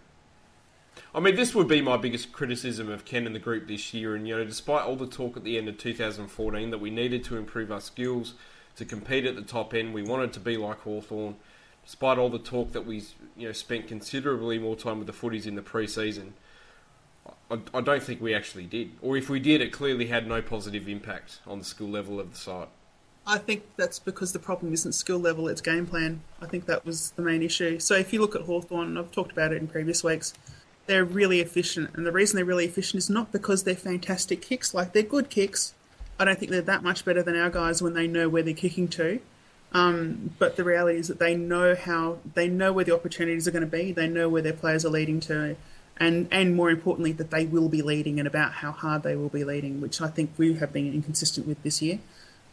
I 1.14 1.20
mean, 1.20 1.36
this 1.36 1.54
would 1.54 1.68
be 1.68 1.80
my 1.80 1.96
biggest 1.96 2.32
criticism 2.32 2.90
of 2.90 3.06
Ken 3.06 3.24
and 3.24 3.34
the 3.34 3.40
group 3.40 3.66
this 3.66 3.94
year. 3.94 4.14
And, 4.14 4.28
you 4.28 4.36
know, 4.36 4.44
despite 4.44 4.84
all 4.84 4.96
the 4.96 5.06
talk 5.06 5.38
at 5.38 5.44
the 5.44 5.56
end 5.56 5.68
of 5.68 5.78
2014 5.78 6.70
that 6.70 6.78
we 6.78 6.90
needed 6.90 7.24
to 7.24 7.36
improve 7.36 7.72
our 7.72 7.80
skills 7.80 8.34
to 8.76 8.84
compete 8.84 9.24
at 9.24 9.36
the 9.36 9.42
top 9.42 9.72
end, 9.72 9.94
we 9.94 10.02
wanted 10.02 10.34
to 10.34 10.40
be 10.40 10.58
like 10.58 10.80
Hawthorn. 10.80 11.36
Despite 11.84 12.18
all 12.18 12.30
the 12.30 12.38
talk 12.38 12.72
that 12.72 12.86
we, 12.86 13.02
you 13.36 13.48
know, 13.48 13.52
spent 13.52 13.88
considerably 13.88 14.58
more 14.58 14.76
time 14.76 14.98
with 14.98 15.06
the 15.06 15.12
footies 15.12 15.46
in 15.46 15.54
the 15.54 15.62
pre-season, 15.62 16.34
I, 17.50 17.58
I 17.74 17.80
don't 17.80 18.02
think 18.02 18.20
we 18.20 18.34
actually 18.34 18.64
did. 18.64 18.92
Or 19.02 19.16
if 19.16 19.28
we 19.28 19.38
did, 19.38 19.60
it 19.60 19.72
clearly 19.72 20.06
had 20.06 20.26
no 20.26 20.40
positive 20.40 20.88
impact 20.88 21.40
on 21.46 21.58
the 21.58 21.64
skill 21.64 21.88
level 21.88 22.18
of 22.20 22.32
the 22.32 22.38
side. 22.38 22.68
I 23.26 23.38
think 23.38 23.64
that's 23.76 23.98
because 23.98 24.32
the 24.32 24.38
problem 24.38 24.72
isn't 24.74 24.92
skill 24.92 25.18
level, 25.18 25.48
it's 25.48 25.62
game 25.62 25.86
plan. 25.86 26.20
I 26.42 26.46
think 26.46 26.66
that 26.66 26.84
was 26.84 27.12
the 27.12 27.22
main 27.22 27.42
issue. 27.42 27.78
So 27.78 27.94
if 27.94 28.12
you 28.12 28.20
look 28.20 28.34
at 28.34 28.42
Hawthorn, 28.42 28.98
I've 28.98 29.10
talked 29.12 29.32
about 29.32 29.52
it 29.52 29.62
in 29.62 29.66
previous 29.66 30.04
weeks, 30.04 30.34
they're 30.86 31.04
really 31.04 31.40
efficient. 31.40 31.90
And 31.94 32.06
the 32.06 32.12
reason 32.12 32.36
they're 32.36 32.44
really 32.44 32.66
efficient 32.66 32.98
is 32.98 33.08
not 33.08 33.32
because 33.32 33.64
they're 33.64 33.74
fantastic 33.74 34.42
kicks, 34.42 34.74
like 34.74 34.92
they're 34.92 35.02
good 35.02 35.30
kicks. 35.30 35.72
I 36.18 36.26
don't 36.26 36.38
think 36.38 36.50
they're 36.50 36.60
that 36.60 36.82
much 36.82 37.04
better 37.04 37.22
than 37.22 37.36
our 37.36 37.50
guys 37.50 37.80
when 37.80 37.94
they 37.94 38.06
know 38.06 38.28
where 38.28 38.42
they're 38.42 38.52
kicking 38.52 38.88
to. 38.88 39.20
Um, 39.74 40.30
but 40.38 40.56
the 40.56 40.62
reality 40.62 41.00
is 41.00 41.08
that 41.08 41.18
they 41.18 41.34
know 41.34 41.74
how 41.74 42.18
they 42.34 42.48
know 42.48 42.72
where 42.72 42.84
the 42.84 42.94
opportunities 42.94 43.48
are 43.48 43.50
going 43.50 43.64
to 43.64 43.70
be. 43.70 43.90
They 43.90 44.08
know 44.08 44.28
where 44.28 44.40
their 44.40 44.52
players 44.52 44.84
are 44.84 44.90
leading 44.90 45.18
to, 45.20 45.56
and 45.98 46.28
and 46.30 46.54
more 46.54 46.70
importantly, 46.70 47.10
that 47.12 47.32
they 47.32 47.44
will 47.44 47.68
be 47.68 47.82
leading 47.82 48.20
and 48.20 48.28
about 48.28 48.52
how 48.52 48.70
hard 48.70 49.02
they 49.02 49.16
will 49.16 49.28
be 49.28 49.42
leading, 49.42 49.80
which 49.80 50.00
I 50.00 50.06
think 50.06 50.30
we 50.38 50.54
have 50.54 50.72
been 50.72 50.92
inconsistent 50.94 51.48
with 51.48 51.60
this 51.64 51.82
year. 51.82 51.98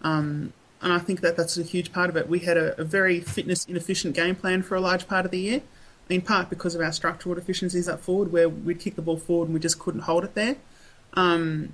Um, 0.01 0.53
and 0.81 0.91
I 0.91 0.97
think 0.97 1.21
that 1.21 1.37
that's 1.37 1.59
a 1.59 1.63
huge 1.63 1.93
part 1.93 2.09
of 2.09 2.17
it. 2.17 2.27
We 2.27 2.39
had 2.39 2.57
a, 2.57 2.79
a, 2.81 2.83
very 2.83 3.19
fitness 3.19 3.65
inefficient 3.65 4.15
game 4.15 4.35
plan 4.35 4.63
for 4.63 4.73
a 4.73 4.81
large 4.81 5.07
part 5.07 5.25
of 5.25 5.31
the 5.31 5.39
year, 5.39 5.61
in 6.09 6.21
part 6.21 6.49
because 6.49 6.73
of 6.73 6.81
our 6.81 6.91
structural 6.91 7.35
deficiencies 7.35 7.87
up 7.87 8.01
forward, 8.01 8.31
where 8.31 8.49
we'd 8.49 8.79
kick 8.79 8.95
the 8.95 9.03
ball 9.03 9.17
forward 9.17 9.45
and 9.45 9.53
we 9.53 9.59
just 9.59 9.77
couldn't 9.77 10.01
hold 10.01 10.23
it 10.23 10.33
there. 10.33 10.55
Um, 11.13 11.73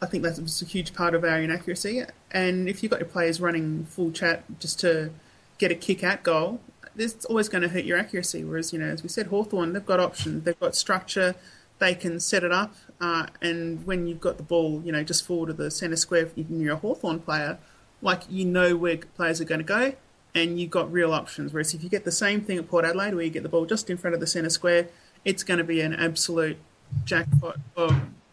I 0.00 0.06
think 0.06 0.22
that 0.22 0.38
was 0.38 0.62
a 0.62 0.64
huge 0.64 0.94
part 0.94 1.14
of 1.14 1.24
our 1.24 1.40
inaccuracy. 1.40 2.04
And 2.30 2.68
if 2.68 2.82
you've 2.82 2.90
got 2.90 3.00
your 3.00 3.08
players 3.08 3.40
running 3.40 3.84
full 3.86 4.12
chat 4.12 4.44
just 4.60 4.78
to 4.80 5.10
get 5.58 5.72
a 5.72 5.74
kick 5.74 6.04
at 6.04 6.22
goal, 6.22 6.60
it's 6.96 7.24
always 7.24 7.48
going 7.48 7.62
to 7.62 7.68
hurt 7.68 7.84
your 7.84 7.98
accuracy. 7.98 8.44
Whereas, 8.44 8.72
you 8.72 8.78
know, 8.78 8.86
as 8.86 9.02
we 9.02 9.08
said, 9.08 9.28
Hawthorn, 9.28 9.72
they've 9.72 9.84
got 9.84 10.00
options, 10.00 10.44
they've 10.44 10.58
got 10.58 10.76
structure, 10.76 11.34
they 11.78 11.94
can 11.94 12.20
set 12.20 12.44
it 12.44 12.52
up. 12.52 12.74
Uh, 13.00 13.26
and 13.40 13.84
when 13.86 14.06
you've 14.06 14.20
got 14.20 14.36
the 14.36 14.42
ball, 14.42 14.82
you 14.84 14.92
know, 14.92 15.02
just 15.02 15.24
forward 15.24 15.50
of 15.50 15.56
the 15.56 15.70
centre 15.70 15.96
square, 15.96 16.28
if 16.36 16.46
you're 16.48 16.74
a 16.74 16.76
Hawthorn 16.76 17.20
player, 17.20 17.58
like 18.02 18.22
you 18.28 18.44
know 18.44 18.76
where 18.76 18.96
players 18.96 19.40
are 19.40 19.44
going 19.44 19.60
to 19.60 19.64
go 19.64 19.94
and 20.34 20.60
you've 20.60 20.70
got 20.70 20.90
real 20.92 21.12
options. 21.12 21.52
Whereas 21.52 21.74
if 21.74 21.82
you 21.82 21.88
get 21.88 22.04
the 22.04 22.12
same 22.12 22.40
thing 22.40 22.58
at 22.58 22.68
Port 22.68 22.84
Adelaide 22.84 23.14
where 23.14 23.24
you 23.24 23.30
get 23.30 23.42
the 23.42 23.48
ball 23.48 23.66
just 23.66 23.90
in 23.90 23.96
front 23.96 24.14
of 24.14 24.20
the 24.20 24.26
centre 24.26 24.50
square, 24.50 24.88
it's 25.24 25.42
going 25.42 25.58
to 25.58 25.64
be 25.64 25.80
an 25.80 25.94
absolute 25.94 26.58
jackpot 27.04 27.58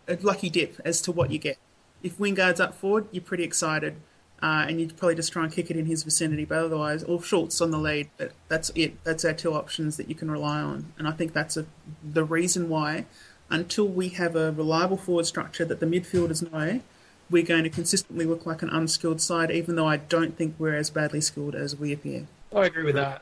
a 0.08 0.18
lucky 0.22 0.49
dip 0.49 0.80
as 0.84 1.01
to 1.01 1.12
what 1.12 1.32
you 1.32 1.38
get. 1.38 1.58
If 2.03 2.18
Wingard's 2.18 2.60
up 2.60 2.76
forward, 2.76 3.08
you're 3.12 3.24
pretty 3.24 3.43
excited, 3.43 3.95
uh, 4.41 4.66
and 4.68 4.80
you'd 4.80 4.97
probably 4.97 5.16
just 5.16 5.32
try 5.32 5.43
and 5.43 5.51
kick 5.51 5.72
it 5.72 5.78
in 5.78 5.86
his 5.86 6.03
vicinity. 6.03 6.45
But 6.45 6.60
otherwise, 6.60 7.03
or 7.03 7.22
Schultz 7.22 7.62
on 7.62 7.72
the 7.72 7.78
lead. 7.78 8.10
But 8.18 8.34
that's 8.47 8.72
it. 8.76 9.03
That's 9.03 9.26
our 9.26 9.34
two 9.34 9.53
options 9.53 9.97
that 9.97 10.08
you 10.10 10.16
can 10.16 10.30
rely 10.30 10.62
on, 10.62 10.93
and 10.97 11.08
I 11.08 11.12
think 11.12 11.34
that's 11.34 11.58
a, 11.58 11.66
the 12.03 12.24
reason 12.24 12.70
why. 12.70 13.06
Until 13.47 13.88
we 13.88 14.10
have 14.10 14.36
a 14.36 14.51
reliable 14.51 14.97
forward 14.97 15.28
structure 15.28 15.66
that 15.66 15.80
the 15.80 15.86
midfielders 15.86 16.51
know, 16.51 16.82
we're 17.30 17.43
going 17.43 17.64
to 17.64 17.70
consistently 17.70 18.26
look 18.26 18.45
like 18.45 18.64
an 18.64 18.70
unskilled 18.70 19.22
side, 19.22 19.51
even 19.51 19.76
though 19.76 19.88
I 19.88 19.97
don't 19.97 20.36
think 20.36 20.56
we're 20.58 20.76
as 20.76 20.89
badly 20.89 21.22
skilled 21.22 21.53
as 21.53 21.76
we 21.76 21.93
appear. 21.93 22.26
I 22.56 22.66
agree 22.66 22.84
with 22.84 22.95
that. 22.95 23.22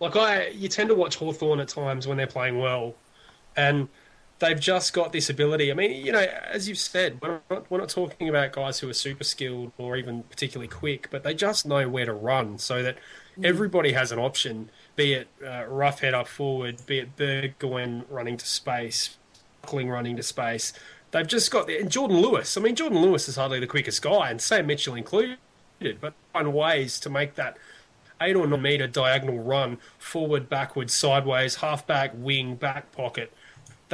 Like 0.00 0.16
I, 0.16 0.48
you 0.48 0.68
tend 0.68 0.88
to 0.88 0.96
watch 0.96 1.16
Hawthorn 1.16 1.60
at 1.60 1.68
times 1.68 2.08
when 2.08 2.16
they're 2.16 2.26
playing 2.26 2.58
well, 2.58 2.94
and 3.56 3.88
they've 4.44 4.60
just 4.60 4.92
got 4.92 5.12
this 5.12 5.30
ability. 5.30 5.70
I 5.70 5.74
mean, 5.74 6.04
you 6.04 6.12
know, 6.12 6.20
as 6.20 6.68
you've 6.68 6.78
said, 6.78 7.18
we're 7.22 7.40
not, 7.50 7.70
we're 7.70 7.78
not 7.78 7.88
talking 7.88 8.28
about 8.28 8.52
guys 8.52 8.78
who 8.80 8.88
are 8.90 8.94
super 8.94 9.24
skilled 9.24 9.72
or 9.78 9.96
even 9.96 10.22
particularly 10.24 10.68
quick, 10.68 11.08
but 11.10 11.22
they 11.22 11.34
just 11.34 11.64
know 11.64 11.88
where 11.88 12.04
to 12.04 12.12
run, 12.12 12.58
so 12.58 12.82
that 12.82 12.98
everybody 13.42 13.92
has 13.92 14.12
an 14.12 14.18
option. 14.18 14.70
Be 14.96 15.14
it 15.14 15.28
uh, 15.42 15.64
Roughead 15.64 16.12
up 16.12 16.28
forward, 16.28 16.82
be 16.86 16.98
it 16.98 17.16
Burgoyne 17.16 18.04
running 18.10 18.36
to 18.36 18.46
space, 18.46 19.16
Buckling 19.62 19.88
running 19.88 20.16
to 20.16 20.22
space. 20.22 20.74
They've 21.10 21.26
just 21.26 21.50
got 21.50 21.66
the, 21.66 21.78
and 21.80 21.90
Jordan 21.90 22.18
Lewis. 22.18 22.56
I 22.56 22.60
mean, 22.60 22.74
Jordan 22.74 23.00
Lewis 23.00 23.28
is 23.28 23.36
hardly 23.36 23.60
the 23.60 23.66
quickest 23.66 24.02
guy, 24.02 24.30
and 24.30 24.40
Sam 24.42 24.66
Mitchell 24.66 24.94
included. 24.94 25.38
But 26.00 26.12
find 26.32 26.52
ways 26.52 27.00
to 27.00 27.10
make 27.10 27.34
that 27.36 27.56
eight 28.20 28.36
or 28.36 28.46
nine 28.46 28.62
meter 28.62 28.86
diagonal 28.86 29.38
run 29.38 29.78
forward, 29.98 30.48
backward, 30.48 30.90
sideways, 30.90 31.56
halfback, 31.56 32.12
wing, 32.14 32.56
back 32.56 32.92
pocket. 32.92 33.32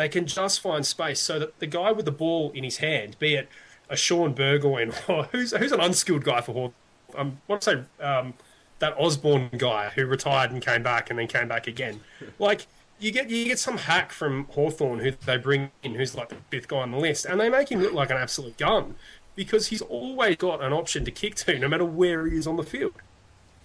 They 0.01 0.09
can 0.09 0.25
just 0.25 0.61
find 0.61 0.87
space 0.87 1.21
so 1.21 1.39
that 1.39 1.59
the 1.59 1.67
guy 1.67 1.93
with 1.93 2.07
the 2.07 2.11
ball 2.11 2.53
in 2.53 2.65
his 2.65 2.79
hand, 2.79 3.19
be 3.19 3.35
it 3.35 3.51
a 3.91 3.97
Shaun 3.97 4.33
Burgoyne 4.33 4.95
or 5.09 5.25
who's 5.25 5.53
who's 5.53 5.73
an 5.73 5.81
unskilled 5.81 6.25
guy 6.25 6.41
for 6.41 6.53
Hawthorn, 6.53 6.73
um, 7.17 7.41
what 7.47 7.61
to 7.61 7.85
say 7.99 8.03
um, 8.03 8.33
that 8.79 8.95
Osborne 8.99 9.51
guy 9.59 9.91
who 9.91 10.07
retired 10.07 10.53
and 10.53 10.63
came 10.63 10.83
back 10.83 11.11
and 11.11 11.19
then 11.19 11.27
came 11.27 11.49
back 11.49 11.67
again. 11.67 12.01
Like 12.39 12.67
you 12.99 13.13
get 13.13 13.29
you 13.29 13.45
get 13.45 13.59
some 13.59 13.77
hack 13.77 14.11
from 14.11 14.47
Hawthorn 14.47 15.01
who 15.01 15.11
they 15.27 15.37
bring 15.37 15.71
in 15.83 15.97
who's 15.97 16.15
like 16.15 16.31
the 16.31 16.37
fifth 16.51 16.69
guy 16.69 16.79
on 16.79 16.93
the 16.93 16.99
list, 16.99 17.27
and 17.27 17.39
they 17.39 17.51
make 17.51 17.71
him 17.71 17.83
look 17.83 17.93
like 17.93 18.11
an 18.11 18.17
absolute 18.17 18.57
gun 18.57 18.95
because 19.37 19.67
he's 19.67 19.83
always 19.83 20.37
got 20.37 20.63
an 20.63 20.73
option 20.73 21.05
to 21.05 21.11
kick 21.11 21.35
to 21.35 21.59
no 21.59 21.69
matter 21.69 21.85
where 21.85 22.27
he 22.27 22.39
is 22.39 22.47
on 22.47 22.57
the 22.57 22.63
field. 22.63 22.95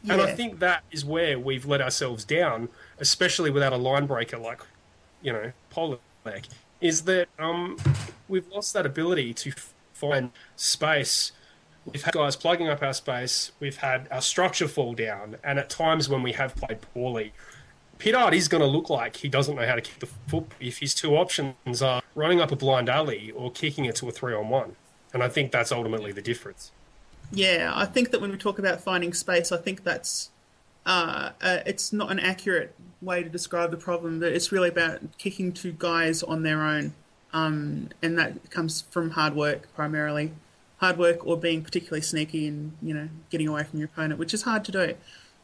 And 0.09 0.21
I 0.21 0.33
think 0.33 0.59
that 0.59 0.83
is 0.91 1.05
where 1.05 1.39
we've 1.39 1.65
let 1.65 1.81
ourselves 1.81 2.25
down, 2.25 2.67
especially 2.99 3.49
without 3.49 3.71
a 3.71 3.77
line 3.77 4.05
breaker 4.05 4.37
like, 4.37 4.61
you 5.21 5.33
know, 5.33 5.53
Is 6.81 7.03
that 7.03 7.27
um, 7.39 7.77
we've 8.27 8.47
lost 8.47 8.73
that 8.73 8.85
ability 8.85 9.33
to 9.33 9.53
find 9.93 10.31
space. 10.55 11.31
We've 11.85 12.03
had 12.03 12.13
guys 12.13 12.35
plugging 12.35 12.67
up 12.67 12.81
our 12.81 12.93
space. 12.93 13.51
We've 13.59 13.77
had 13.77 14.07
our 14.11 14.21
structure 14.21 14.67
fall 14.67 14.93
down, 14.93 15.37
and 15.43 15.59
at 15.59 15.69
times 15.69 16.09
when 16.09 16.23
we 16.23 16.33
have 16.33 16.55
played 16.55 16.81
poorly, 16.81 17.33
Pittard 17.99 18.33
is 18.33 18.47
going 18.47 18.61
to 18.61 18.67
look 18.67 18.89
like 18.89 19.17
he 19.17 19.29
doesn't 19.29 19.55
know 19.55 19.65
how 19.65 19.75
to 19.75 19.81
kick 19.81 19.99
the 19.99 20.07
foot 20.27 20.51
if 20.59 20.79
his 20.79 20.93
two 20.93 21.15
options 21.15 21.81
are 21.81 22.01
running 22.13 22.41
up 22.41 22.51
a 22.51 22.55
blind 22.55 22.89
alley 22.89 23.31
or 23.31 23.51
kicking 23.51 23.85
it 23.85 23.95
to 23.97 24.09
a 24.09 24.11
three 24.11 24.33
on 24.33 24.49
one. 24.49 24.75
And 25.13 25.23
I 25.23 25.29
think 25.29 25.51
that's 25.51 25.71
ultimately 25.71 26.11
the 26.11 26.21
difference. 26.21 26.71
Yeah, 27.31 27.71
I 27.73 27.85
think 27.85 28.11
that 28.11 28.21
when 28.21 28.31
we 28.31 28.37
talk 28.37 28.59
about 28.59 28.81
finding 28.81 29.13
space, 29.13 29.51
I 29.51 29.57
think 29.57 29.83
that's 29.83 30.29
uh, 30.85 31.31
uh, 31.41 31.59
it's 31.65 31.91
not 31.91 32.11
an 32.11 32.19
accurate 32.19 32.75
way 33.01 33.23
to 33.23 33.29
describe 33.29 33.71
the 33.71 33.77
problem. 33.77 34.19
But 34.19 34.33
it's 34.33 34.51
really 34.51 34.69
about 34.69 35.17
kicking 35.17 35.51
two 35.51 35.73
guys 35.77 36.23
on 36.23 36.43
their 36.43 36.61
own, 36.61 36.93
um, 37.33 37.89
and 38.01 38.17
that 38.17 38.49
comes 38.51 38.81
from 38.81 39.11
hard 39.11 39.35
work 39.35 39.73
primarily, 39.75 40.33
hard 40.77 40.97
work 40.97 41.25
or 41.25 41.37
being 41.37 41.63
particularly 41.63 42.01
sneaky 42.01 42.47
and 42.47 42.73
you 42.81 42.93
know 42.93 43.09
getting 43.29 43.47
away 43.47 43.63
from 43.63 43.79
your 43.79 43.87
opponent, 43.87 44.19
which 44.19 44.33
is 44.33 44.43
hard 44.43 44.63
to 44.65 44.71
do. 44.71 44.93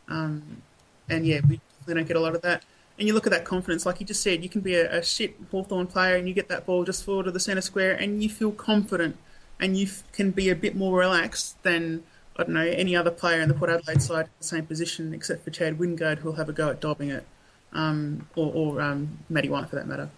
Um, 0.07 0.61
and 1.09 1.25
yeah, 1.25 1.41
we, 1.47 1.59
we 1.85 1.93
don't 1.93 2.07
get 2.07 2.17
a 2.17 2.19
lot 2.19 2.35
of 2.35 2.41
that. 2.41 2.63
And 2.97 3.07
you 3.07 3.13
look 3.13 3.25
at 3.25 3.31
that 3.31 3.45
confidence, 3.45 3.85
like 3.85 3.99
you 3.99 4.05
just 4.05 4.21
said, 4.21 4.43
you 4.43 4.49
can 4.49 4.61
be 4.61 4.75
a, 4.75 4.99
a 4.99 5.03
shit 5.03 5.35
Hawthorn 5.49 5.87
player 5.87 6.15
and 6.15 6.27
you 6.27 6.33
get 6.33 6.49
that 6.49 6.65
ball 6.65 6.83
just 6.83 7.03
forward 7.03 7.23
to 7.23 7.31
the 7.31 7.39
centre 7.39 7.61
square 7.61 7.93
and 7.93 8.21
you 8.21 8.29
feel 8.29 8.51
confident 8.51 9.17
and 9.59 9.77
you 9.77 9.87
f- 9.87 10.03
can 10.11 10.31
be 10.31 10.49
a 10.49 10.55
bit 10.55 10.75
more 10.75 10.99
relaxed 10.99 11.61
than, 11.63 12.03
I 12.41 12.43
don't 12.45 12.53
know, 12.53 12.61
any 12.61 12.95
other 12.95 13.11
player 13.11 13.41
in 13.41 13.47
the 13.47 13.53
Port 13.53 13.69
Adelaide 13.69 14.01
side 14.01 14.25
in 14.25 14.31
the 14.39 14.43
same 14.43 14.65
position 14.65 15.13
except 15.13 15.43
for 15.43 15.51
Chad 15.51 15.77
Wingard 15.77 16.19
who'll 16.19 16.33
have 16.33 16.49
a 16.49 16.53
go 16.53 16.69
at 16.69 16.79
dobbing 16.81 17.09
it, 17.09 17.25
um, 17.73 18.27
or, 18.35 18.51
or 18.53 18.81
um, 18.81 19.19
Matty 19.29 19.49
White 19.49 19.69
for 19.69 19.75
that 19.75 19.87
matter. 19.87 20.09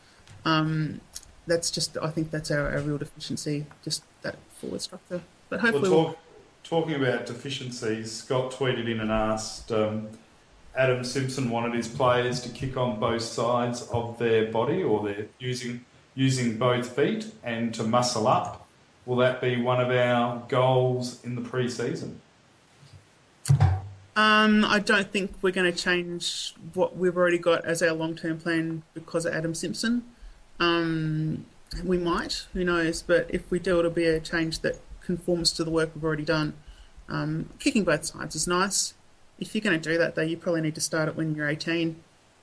Um, 0.46 1.02
that's 1.48 1.70
just, 1.70 1.98
I 2.02 2.10
think 2.10 2.32
that's 2.32 2.50
our, 2.52 2.72
our 2.72 2.80
real 2.80 2.98
deficiency, 2.98 3.66
just 3.84 4.04
that 4.22 4.36
forward 4.60 4.82
structure. 4.82 5.22
But 5.50 5.62
Well, 5.62 5.72
hopefully, 5.72 5.90
we'll, 5.90 6.18
talking 6.64 6.96
about 6.96 7.26
deficiencies, 7.26 8.12
Scott 8.12 8.52
tweeted 8.52 8.90
in 8.90 9.00
and 9.02 9.12
asked 9.12 9.72
um, 9.72 10.08
Adam 10.76 11.04
Simpson 11.04 11.50
wanted 11.50 11.74
his 11.74 11.88
players 11.88 12.40
to 12.42 12.50
kick 12.50 12.78
on 12.78 13.00
both 13.00 13.22
sides 13.22 13.84
of 13.84 14.18
their 14.18 14.52
body, 14.52 14.82
or 14.82 15.04
they're 15.04 15.28
using 15.40 15.86
using 16.16 16.58
both 16.58 16.96
feet, 16.96 17.26
and 17.44 17.74
to 17.74 17.84
muscle 17.84 18.28
up. 18.28 18.68
Will 19.06 19.18
that 19.18 19.42
be 19.42 19.62
one 19.62 19.82
of 19.82 19.92
our 19.92 20.44
goals 20.48 21.24
in 21.26 21.36
the 21.36 21.42
pre-season? 21.42 22.22
Um, 24.16 24.64
I 24.64 24.80
don't 24.80 25.12
think 25.12 25.34
we're 25.42 25.52
going 25.52 25.72
to 25.72 25.78
change 25.78 26.54
what 26.74 26.96
we've 26.96 27.18
already 27.18 27.40
got 27.40 27.66
as 27.66 27.82
our 27.82 27.94
long 27.94 28.16
term 28.16 28.38
plan 28.38 28.84
because 28.94 29.26
of 29.26 29.34
Adam 29.34 29.56
Simpson. 29.56 30.04
Um, 30.60 31.46
we 31.84 31.98
might, 31.98 32.46
who 32.54 32.64
knows? 32.64 33.02
But 33.02 33.28
if 33.30 33.50
we 33.50 33.60
do, 33.60 33.80
it'll 33.80 33.92
be 33.92 34.06
a 34.06 34.20
change 34.20 34.60
that 34.60 34.80
conforms 35.02 35.52
to 35.54 35.64
the 35.64 35.72
work 35.72 35.92
we've 35.96 36.04
already 36.04 36.26
done. 36.26 36.54
Um, 37.10 37.50
kicking 37.60 37.84
both 37.84 38.06
sides 38.06 38.36
is 38.36 38.48
nice. 38.48 38.94
If 39.40 39.54
you're 39.54 39.64
going 39.64 39.82
to 39.82 39.90
do 39.90 39.98
that, 39.98 40.16
though, 40.16 40.22
you 40.22 40.38
probably 40.38 40.62
need 40.62 40.76
to 40.76 40.82
start 40.82 41.10
it 41.10 41.16
when 41.16 41.36
you're 41.36 41.50
18, 41.50 41.96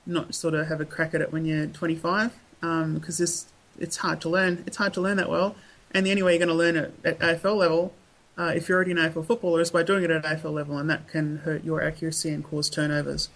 not 0.05 0.35
sort 0.35 0.55
of 0.55 0.67
have 0.67 0.81
a 0.81 0.85
crack 0.85 1.15
at 1.15 1.21
it 1.21 1.33
when 1.33 1.45
you're 1.45 1.67
25, 1.67 2.39
because 2.61 3.19
this 3.19 3.47
it's 3.79 3.99
hard 3.99 4.21
to 4.21 4.29
learn. 4.29 4.63
It's 4.67 4.77
hard 4.77 4.93
to 4.95 5.01
learn 5.01 5.17
that 5.17 5.31
well, 5.31 5.55
and 5.93 6.07
the 6.07 6.11
only 6.11 6.23
way 6.23 6.33
you're 6.33 6.47
going 6.47 6.49
to 6.49 6.55
learn 6.55 6.77
it 6.77 6.95
at 7.05 7.19
AFL 7.19 7.57
level 7.57 7.93
uh, 8.41 8.53
if 8.55 8.69
you're 8.69 8.77
already 8.77 8.93
an 8.93 8.97
AFL 8.97 9.27
footballer, 9.27 9.61
is 9.61 9.71
by 9.71 9.83
doing 9.83 10.03
it 10.03 10.11
at 10.11 10.25
AFL 10.25 10.55
level, 10.55 10.79
and 10.79 10.89
that 10.89 11.07
can 11.07 11.39
hurt 11.39 11.63
your 11.63 11.83
accuracy 11.83 12.31
and 12.31 12.43
cause 12.43 12.71
turnovers. 12.71 13.29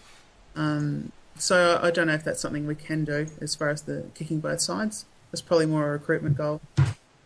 Um, 0.56 1.12
so 1.36 1.78
I 1.82 1.90
don't 1.90 2.06
know 2.06 2.14
if 2.14 2.24
that's 2.24 2.40
something 2.40 2.66
we 2.66 2.74
can 2.74 3.04
do 3.04 3.26
as 3.40 3.54
far 3.54 3.68
as 3.68 3.82
the 3.82 4.06
kicking 4.14 4.40
both 4.40 4.62
sides. 4.62 5.04
It's 5.30 5.42
probably 5.42 5.66
more 5.66 5.88
a 5.88 5.90
recruitment 5.90 6.38
goal. 6.38 6.62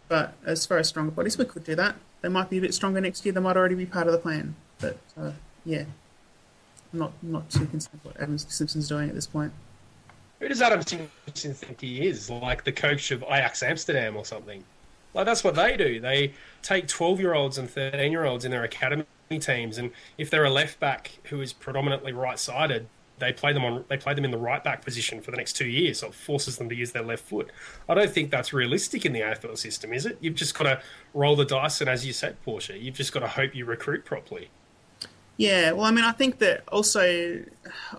But 0.08 0.32
as 0.44 0.66
far 0.66 0.78
as 0.78 0.88
stronger 0.88 1.12
bodies, 1.12 1.38
we 1.38 1.44
could 1.44 1.62
do 1.62 1.76
that. 1.76 1.94
They 2.20 2.28
might 2.28 2.50
be 2.50 2.58
a 2.58 2.60
bit 2.60 2.74
stronger 2.74 3.00
next 3.00 3.24
year. 3.24 3.32
They 3.32 3.40
might 3.40 3.56
already 3.56 3.76
be 3.76 3.86
part 3.86 4.08
of 4.08 4.12
the 4.12 4.18
plan. 4.18 4.56
But 4.80 4.98
uh, 5.16 5.32
yeah, 5.64 5.84
I'm 6.92 6.98
not 6.98 7.12
not 7.22 7.48
too 7.48 7.66
concerned 7.66 8.00
what 8.02 8.16
Adam 8.16 8.38
Simpson's 8.38 8.88
doing 8.88 9.08
at 9.08 9.14
this 9.14 9.26
point. 9.26 9.52
Who 10.40 10.48
does 10.48 10.62
Adam 10.62 10.82
Simpson 10.82 11.54
think 11.54 11.80
he 11.80 12.06
is? 12.06 12.28
Like 12.28 12.64
the 12.64 12.72
coach 12.72 13.12
of 13.12 13.22
Ajax 13.22 13.62
Amsterdam 13.62 14.16
or 14.16 14.24
something? 14.24 14.64
Like 15.14 15.26
that's 15.26 15.42
what 15.42 15.54
they 15.54 15.76
do. 15.76 16.00
They 16.00 16.34
take 16.62 16.86
twelve-year-olds 16.86 17.59
and 17.59 17.68
thirteen-year-olds 17.68 18.44
in 18.44 18.50
their 18.50 18.64
academy 18.64 19.06
teams, 19.30 19.78
and 19.78 19.90
if 20.16 20.30
they're 20.30 20.44
a 20.44 20.50
left 20.50 20.80
back 20.80 21.18
who 21.24 21.40
is 21.40 21.52
predominantly 21.52 22.12
right-sided, 22.12 22.88
they 23.18 23.32
play 23.32 23.52
them 23.52 23.64
on. 23.64 23.84
They 23.88 23.96
play 23.96 24.14
them 24.14 24.24
in 24.24 24.30
the 24.30 24.38
right 24.38 24.62
back 24.62 24.84
position 24.84 25.20
for 25.20 25.30
the 25.30 25.36
next 25.36 25.54
two 25.54 25.66
years. 25.66 26.00
So 26.00 26.09
it 26.09 26.14
forces 26.14 26.56
them 26.56 26.68
to 26.68 26.74
use 26.74 26.92
their 26.92 27.02
left 27.02 27.24
foot. 27.24 27.50
I 27.88 27.94
don't 27.94 28.11
think 28.11 28.30
that's 28.30 28.52
realistic 28.52 29.04
in 29.04 29.12
the 29.12 29.20
AFL 29.20 29.59
system, 29.59 29.92
is 29.92 30.06
it? 30.06 30.18
You've 30.20 30.34
just 30.34 30.56
got 30.56 30.64
to 30.64 30.82
roll 31.14 31.36
the 31.36 31.44
dice, 31.44 31.80
and 31.80 31.90
as 31.90 32.06
you 32.06 32.12
said, 32.12 32.40
Portia, 32.44 32.78
you've 32.78 32.94
just 32.94 33.12
got 33.12 33.20
to 33.20 33.28
hope 33.28 33.54
you 33.54 33.64
recruit 33.64 34.04
properly. 34.04 34.50
Yeah, 35.36 35.72
well, 35.72 35.84
I 35.84 35.90
mean, 35.90 36.04
I 36.04 36.12
think 36.12 36.38
that 36.40 36.64
also 36.68 37.44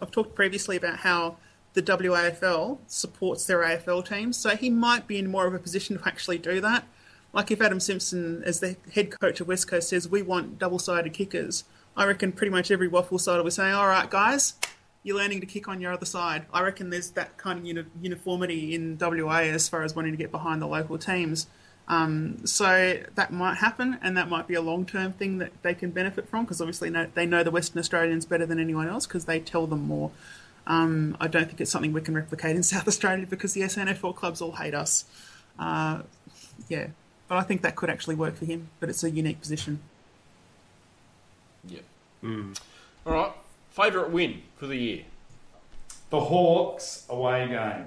I've 0.01 0.11
talked 0.11 0.35
previously 0.35 0.75
about 0.75 0.97
how 0.97 1.37
the 1.73 1.81
WAFL 1.81 2.79
supports 2.87 3.45
their 3.45 3.59
AFL 3.59 4.07
teams, 4.07 4.35
so 4.35 4.55
he 4.55 4.69
might 4.69 5.07
be 5.07 5.17
in 5.19 5.29
more 5.29 5.47
of 5.47 5.53
a 5.53 5.59
position 5.59 5.97
to 5.97 6.07
actually 6.07 6.37
do 6.37 6.59
that. 6.61 6.85
Like 7.33 7.51
if 7.51 7.61
Adam 7.61 7.79
Simpson, 7.79 8.43
as 8.43 8.59
the 8.59 8.75
head 8.93 9.11
coach 9.19 9.39
of 9.39 9.47
West 9.47 9.67
Coast, 9.67 9.89
says 9.89 10.09
we 10.09 10.21
want 10.21 10.57
double-sided 10.57 11.13
kickers, 11.13 11.63
I 11.95 12.05
reckon 12.05 12.31
pretty 12.31 12.51
much 12.51 12.71
every 12.71 12.89
WAFL 12.89 13.19
side 13.19 13.37
will 13.37 13.43
be 13.43 13.51
saying, 13.51 13.73
"All 13.73 13.87
right, 13.87 14.09
guys, 14.09 14.55
you're 15.03 15.17
learning 15.17 15.41
to 15.41 15.45
kick 15.45 15.67
on 15.67 15.81
your 15.81 15.91
other 15.91 16.05
side." 16.05 16.45
I 16.53 16.61
reckon 16.63 16.89
there's 16.89 17.11
that 17.11 17.37
kind 17.37 17.59
of 17.59 17.65
uni- 17.65 17.85
uniformity 18.01 18.73
in 18.73 18.97
WA 18.97 19.41
as 19.41 19.69
far 19.69 19.83
as 19.83 19.95
wanting 19.95 20.13
to 20.13 20.17
get 20.17 20.31
behind 20.31 20.61
the 20.61 20.67
local 20.67 20.97
teams. 20.97 21.47
Um, 21.89 22.45
so 22.45 22.99
that 23.15 23.33
might 23.33 23.57
happen, 23.57 23.97
and 24.01 24.15
that 24.15 24.29
might 24.29 24.47
be 24.47 24.53
a 24.53 24.61
long-term 24.61 25.13
thing 25.13 25.39
that 25.39 25.51
they 25.63 25.73
can 25.73 25.89
benefit 25.89 26.29
from 26.29 26.45
because 26.45 26.61
obviously 26.61 26.91
know, 26.91 27.07
they 27.15 27.25
know 27.25 27.43
the 27.43 27.51
Western 27.51 27.79
Australians 27.79 28.25
better 28.25 28.45
than 28.45 28.59
anyone 28.59 28.87
else 28.87 29.07
because 29.07 29.25
they 29.25 29.39
tell 29.39 29.65
them 29.65 29.81
more. 29.81 30.11
Um, 30.67 31.17
I 31.19 31.27
don't 31.27 31.47
think 31.47 31.59
it's 31.59 31.71
something 31.71 31.91
we 31.91 32.01
can 32.01 32.13
replicate 32.13 32.55
in 32.55 32.63
South 32.63 32.87
Australia 32.87 33.25
because 33.27 33.53
the 33.53 33.61
SANFL 33.61 34.15
clubs 34.15 34.39
all 34.39 34.51
hate 34.51 34.75
us. 34.75 35.05
Uh, 35.57 36.03
yeah, 36.69 36.87
but 37.29 37.37
I 37.37 37.43
think 37.43 37.61
that 37.61 37.77
could 37.77 37.89
actually 37.89 38.15
work 38.15 38.35
for 38.35 38.45
him. 38.45 38.69
But 38.81 38.89
it's 38.89 39.03
a 39.03 39.09
unique 39.09 39.39
position. 39.39 39.79
Yep. 41.67 41.83
All 43.05 43.13
right. 43.13 43.31
Favourite 43.69 44.09
win 44.09 44.41
for 44.57 44.67
the 44.67 44.75
year? 44.75 45.03
The 46.09 46.19
Hawks 46.19 47.05
away 47.07 47.47
game. 47.47 47.85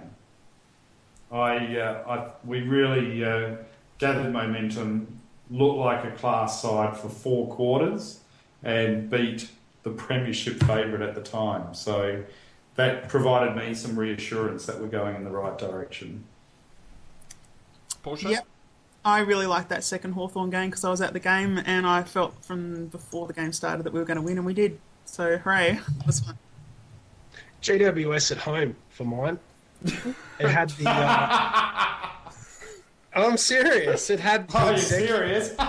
I, 1.31 1.77
uh, 1.77 2.05
I 2.09 2.47
we 2.47 2.61
really 2.61 3.25
uh, 3.25 3.57
gathered 3.99 4.33
momentum 4.33 5.21
looked 5.51 5.79
like 5.79 6.05
a 6.05 6.13
class 6.13 6.63
side 6.63 6.97
for 6.97 7.09
four 7.09 7.49
quarters 7.55 8.21
and 8.63 9.11
beat 9.11 9.51
the 9.83 9.91
premiership 9.91 10.61
favourite 10.61 11.03
at 11.03 11.15
the 11.15 11.21
time. 11.21 11.75
So 11.75 12.23
that 12.77 13.09
provided 13.09 13.57
me 13.57 13.75
some 13.75 13.99
reassurance 13.99 14.67
that 14.67 14.81
we're 14.81 14.87
going 14.87 15.17
in 15.17 15.25
the 15.25 15.31
right 15.31 15.59
direction. 15.59 16.25
Portia? 18.03 18.31
Yep. 18.31 18.47
I 19.05 19.21
really 19.21 19.47
liked 19.47 19.69
that 19.71 19.83
second 19.85 20.13
Hawthorn 20.13 20.51
game 20.51 20.71
because 20.71 20.85
I 20.85 20.91
was 20.91 21.01
at 21.01 21.13
the 21.13 21.21
game 21.21 21.59
and 21.65 21.87
I 21.87 22.03
felt 22.05 22.45
from 22.45 22.87
before 22.87 23.27
the 23.27 23.33
game 23.33 23.53
started 23.53 23.83
that 23.85 23.93
we 23.93 23.99
were 23.99 24.05
going 24.07 24.17
to 24.17 24.23
win 24.23 24.37
and 24.39 24.47
we 24.47 24.55
did. 24.55 24.79
So 25.05 25.39
hooray! 25.39 25.81
It 26.01 26.07
was 26.07 26.21
fun. 26.21 26.39
GWS 27.63 28.33
at 28.33 28.39
home 28.39 28.77
for 28.91 29.05
mine. 29.05 29.39
It 29.85 30.49
had 30.49 30.71
the. 30.71 30.89
Uh, 30.89 32.09
I'm 33.15 33.37
serious. 33.37 34.09
It 34.11 34.21
had. 34.21 34.49
the 34.49 34.59
Are 34.59 34.67
you 34.71 34.77
exec- 34.77 35.09
serious? 35.09 35.55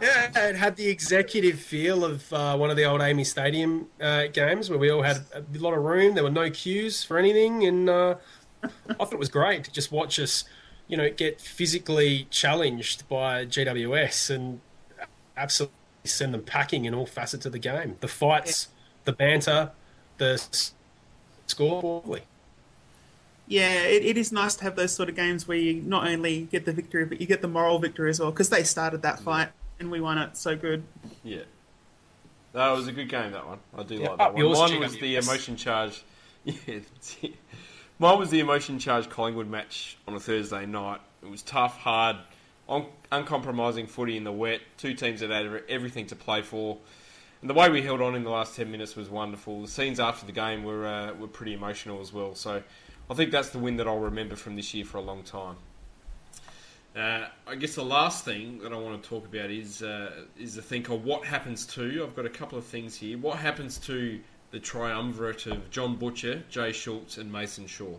Yeah, 0.00 0.48
it 0.50 0.54
had 0.54 0.76
the 0.76 0.86
executive 0.88 1.58
feel 1.58 2.04
of 2.04 2.32
uh, 2.32 2.56
one 2.56 2.70
of 2.70 2.76
the 2.76 2.84
old 2.84 3.00
AAMI 3.00 3.26
Stadium 3.26 3.88
uh, 4.00 4.28
games 4.28 4.70
where 4.70 4.78
we 4.78 4.90
all 4.90 5.02
had 5.02 5.24
a 5.34 5.42
lot 5.58 5.74
of 5.74 5.82
room. 5.82 6.14
There 6.14 6.22
were 6.22 6.30
no 6.30 6.48
queues 6.50 7.02
for 7.02 7.18
anything, 7.18 7.64
and 7.66 7.90
uh, 7.90 8.14
I 8.62 8.68
thought 8.94 9.12
it 9.12 9.18
was 9.18 9.28
great 9.28 9.64
to 9.64 9.72
just 9.72 9.90
watch 9.90 10.20
us, 10.20 10.44
you 10.88 10.96
know, 10.96 11.10
get 11.10 11.40
physically 11.40 12.26
challenged 12.30 13.08
by 13.08 13.44
GWS 13.44 14.34
and 14.34 14.60
absolutely 15.36 15.74
send 16.04 16.34
them 16.34 16.42
packing 16.42 16.84
in 16.86 16.94
all 16.94 17.06
facets 17.06 17.46
of 17.46 17.52
the 17.52 17.58
game. 17.58 17.96
The 18.00 18.08
fights, 18.08 18.68
the 19.04 19.12
banter, 19.12 19.70
the 20.16 20.32
s- 20.34 20.72
score. 21.46 22.02
Yeah, 23.46 23.82
it, 23.84 24.04
it 24.04 24.18
is 24.18 24.30
nice 24.32 24.54
to 24.56 24.64
have 24.64 24.76
those 24.76 24.92
sort 24.92 25.08
of 25.08 25.14
games 25.16 25.48
where 25.48 25.56
you 25.56 25.80
not 25.82 26.06
only 26.06 26.42
get 26.42 26.64
the 26.66 26.72
victory, 26.72 27.04
but 27.04 27.20
you 27.20 27.26
get 27.26 27.40
the 27.40 27.48
moral 27.48 27.78
victory 27.78 28.10
as 28.10 28.20
well 28.20 28.30
because 28.30 28.50
they 28.50 28.62
started 28.62 29.02
that 29.02 29.20
fight 29.20 29.48
and 29.80 29.90
we 29.90 30.00
won 30.00 30.18
it. 30.18 30.36
So 30.36 30.56
good. 30.56 30.82
Yeah. 31.22 31.42
That 32.52 32.70
was 32.70 32.88
a 32.88 32.92
good 32.92 33.08
game, 33.08 33.32
that 33.32 33.46
one. 33.46 33.58
I 33.76 33.82
do 33.84 33.94
Yeah, 33.96 34.08
like 34.10 34.18
that 34.18 34.34
one. 34.34 34.44
yours, 34.44 34.58
Mine 34.58 34.80
was 34.80 34.96
the 34.98 35.16
emotion 35.16 35.56
charge. 35.56 36.02
Yeah. 36.44 36.78
Mine 38.00 38.18
was 38.18 38.30
the 38.30 38.38
emotion 38.38 38.78
charged 38.78 39.10
Collingwood 39.10 39.48
match 39.48 39.98
on 40.06 40.14
a 40.14 40.20
Thursday 40.20 40.66
night. 40.66 41.00
It 41.20 41.28
was 41.28 41.42
tough, 41.42 41.78
hard, 41.78 42.16
un- 42.68 42.86
uncompromising 43.10 43.88
footy 43.88 44.16
in 44.16 44.22
the 44.22 44.30
wet. 44.30 44.60
Two 44.76 44.94
teams 44.94 45.18
that 45.18 45.30
had 45.30 45.64
everything 45.68 46.06
to 46.06 46.16
play 46.16 46.42
for. 46.42 46.78
And 47.40 47.50
the 47.50 47.54
way 47.54 47.68
we 47.68 47.82
held 47.82 48.00
on 48.00 48.14
in 48.14 48.22
the 48.22 48.30
last 48.30 48.54
10 48.54 48.70
minutes 48.70 48.94
was 48.94 49.08
wonderful. 49.08 49.62
The 49.62 49.68
scenes 49.68 49.98
after 49.98 50.26
the 50.26 50.32
game 50.32 50.62
were, 50.62 50.86
uh, 50.86 51.14
were 51.14 51.26
pretty 51.26 51.54
emotional 51.54 52.00
as 52.00 52.12
well. 52.12 52.36
So 52.36 52.62
I 53.10 53.14
think 53.14 53.32
that's 53.32 53.50
the 53.50 53.58
win 53.58 53.76
that 53.78 53.88
I'll 53.88 53.98
remember 53.98 54.36
from 54.36 54.54
this 54.54 54.72
year 54.74 54.84
for 54.84 54.98
a 54.98 55.02
long 55.02 55.24
time. 55.24 55.56
Uh, 56.94 57.26
I 57.48 57.56
guess 57.56 57.74
the 57.74 57.84
last 57.84 58.24
thing 58.24 58.60
that 58.60 58.72
I 58.72 58.76
want 58.76 59.02
to 59.02 59.08
talk 59.08 59.24
about 59.24 59.50
is 59.50 59.82
uh, 59.82 60.24
is 60.38 60.56
the 60.56 60.62
think 60.62 60.88
of 60.88 61.04
what 61.04 61.24
happens 61.24 61.64
to. 61.66 62.02
I've 62.02 62.16
got 62.16 62.26
a 62.26 62.30
couple 62.30 62.58
of 62.58 62.64
things 62.64 62.96
here. 62.96 63.18
What 63.18 63.38
happens 63.38 63.78
to 63.80 64.18
the 64.50 64.60
triumvirate 64.60 65.46
of 65.46 65.70
John 65.70 65.96
Butcher, 65.96 66.42
Jay 66.48 66.72
Schultz, 66.72 67.18
and 67.18 67.30
Mason 67.30 67.66
Shaw? 67.66 67.96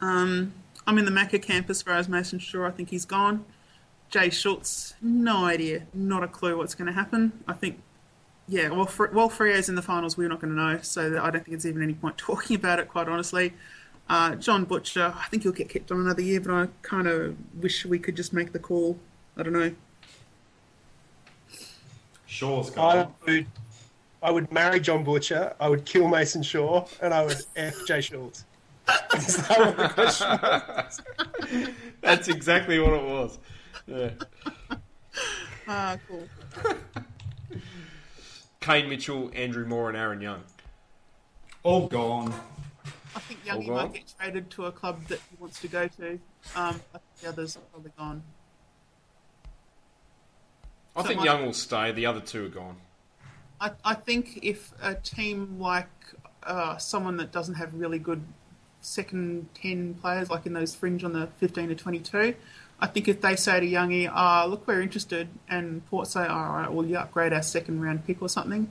Um, 0.00 0.52
I'm 0.86 0.98
in 0.98 1.04
the 1.04 1.10
Macca 1.10 1.40
camp 1.40 1.70
as 1.70 1.82
far 1.82 1.94
as 1.94 2.08
Mason 2.08 2.38
Shaw. 2.38 2.66
I 2.66 2.70
think 2.70 2.90
he's 2.90 3.04
gone. 3.04 3.44
Jay 4.10 4.30
Schultz, 4.30 4.94
no 5.00 5.44
idea, 5.44 5.84
not 5.94 6.22
a 6.22 6.28
clue 6.28 6.56
what's 6.56 6.74
going 6.74 6.86
to 6.86 6.92
happen. 6.92 7.32
I 7.48 7.54
think, 7.54 7.80
yeah, 8.46 8.68
well, 8.68 8.86
Fre- 8.86 9.06
while 9.06 9.28
Freo's 9.28 9.68
in 9.68 9.74
the 9.74 9.82
finals, 9.82 10.16
we're 10.16 10.28
not 10.28 10.40
going 10.40 10.54
to 10.54 10.60
know, 10.60 10.78
so 10.82 11.20
I 11.22 11.30
don't 11.30 11.44
think 11.44 11.54
it's 11.54 11.66
even 11.66 11.82
any 11.82 11.94
point 11.94 12.18
talking 12.18 12.56
about 12.56 12.78
it, 12.78 12.88
quite 12.88 13.08
honestly. 13.08 13.54
Uh, 14.08 14.34
John 14.34 14.64
Butcher, 14.64 15.14
I 15.16 15.24
think 15.28 15.44
he'll 15.44 15.52
get 15.52 15.70
kept 15.70 15.90
on 15.90 15.98
another 15.98 16.20
year, 16.20 16.40
but 16.40 16.52
I 16.52 16.68
kind 16.82 17.06
of 17.06 17.36
wish 17.60 17.86
we 17.86 17.98
could 17.98 18.14
just 18.14 18.34
make 18.34 18.52
the 18.52 18.58
call. 18.58 18.98
I 19.36 19.42
don't 19.42 19.54
know. 19.54 19.74
Shaw's 22.26 22.70
I 22.72 22.74
gone. 23.26 23.46
Would, 24.24 24.28
I 24.28 24.30
would 24.32 24.52
marry 24.52 24.80
John 24.80 25.04
Butcher. 25.04 25.54
I 25.60 25.68
would 25.68 25.84
kill 25.84 26.08
Mason 26.08 26.42
Shaw, 26.42 26.86
and 27.00 27.12
I 27.14 27.24
would 27.24 27.38
f 27.56 27.74
Jay 27.86 28.00
Schultz. 28.00 28.44
Is 29.16 29.36
that 29.48 29.58
what 29.58 29.76
the 29.76 29.88
question 29.88 30.28
was? 30.42 31.00
That's 32.02 32.28
exactly 32.28 32.78
what 32.78 32.92
it 32.92 33.04
was. 33.04 33.38
Yeah. 33.86 34.10
Ah, 35.66 35.96
cool. 36.08 36.28
Kane 38.60 38.88
Mitchell, 38.88 39.30
Andrew 39.34 39.66
Moore, 39.66 39.88
and 39.88 39.96
Aaron 39.96 40.20
Young. 40.20 40.42
All 41.62 41.86
gone. 41.86 42.34
I 43.16 43.20
think 43.20 43.40
All 43.50 43.62
Youngie 43.62 43.68
might 43.68 43.92
get 43.94 44.14
traded 44.18 44.50
to 44.50 44.66
a 44.66 44.72
club 44.72 45.04
that 45.06 45.20
he 45.30 45.36
wants 45.38 45.60
to 45.60 45.68
go 45.68 45.86
to. 45.88 46.12
Um, 46.56 46.80
I 46.94 46.98
think 46.98 47.02
the 47.22 47.28
others 47.28 47.56
are 47.56 47.60
probably 47.72 47.92
gone. 47.96 48.22
I 50.96 51.02
So 51.02 51.08
think 51.08 51.24
Young 51.24 51.46
will 51.46 51.52
stay. 51.52 51.92
The 51.92 52.06
other 52.06 52.20
two 52.20 52.46
are 52.46 52.48
gone. 52.48 52.76
I, 53.60 53.70
I 53.84 53.94
think 53.94 54.40
if 54.42 54.72
a 54.82 54.94
team 54.94 55.58
like 55.58 55.88
uh, 56.42 56.76
someone 56.76 57.16
that 57.18 57.32
doesn't 57.32 57.54
have 57.54 57.74
really 57.74 57.98
good 57.98 58.22
second 58.80 59.48
10 59.54 59.94
players, 59.94 60.30
like 60.30 60.46
in 60.46 60.52
those 60.52 60.74
fringe 60.74 61.04
on 61.04 61.12
the 61.12 61.28
15 61.38 61.68
to 61.68 61.74
22, 61.74 62.34
I 62.80 62.86
think 62.86 63.08
if 63.08 63.20
they 63.20 63.36
say 63.36 63.60
to 63.60 63.66
Youngie, 63.66 64.10
ah, 64.12 64.44
look, 64.44 64.66
we're 64.66 64.82
interested, 64.82 65.28
and 65.48 65.86
Port 65.86 66.08
say, 66.08 66.26
all 66.26 66.52
right, 66.52 66.70
well, 66.70 66.84
you 66.84 66.96
upgrade 66.96 67.32
our 67.32 67.42
second 67.42 67.80
round 67.80 68.06
pick 68.06 68.20
or 68.20 68.28
something, 68.28 68.70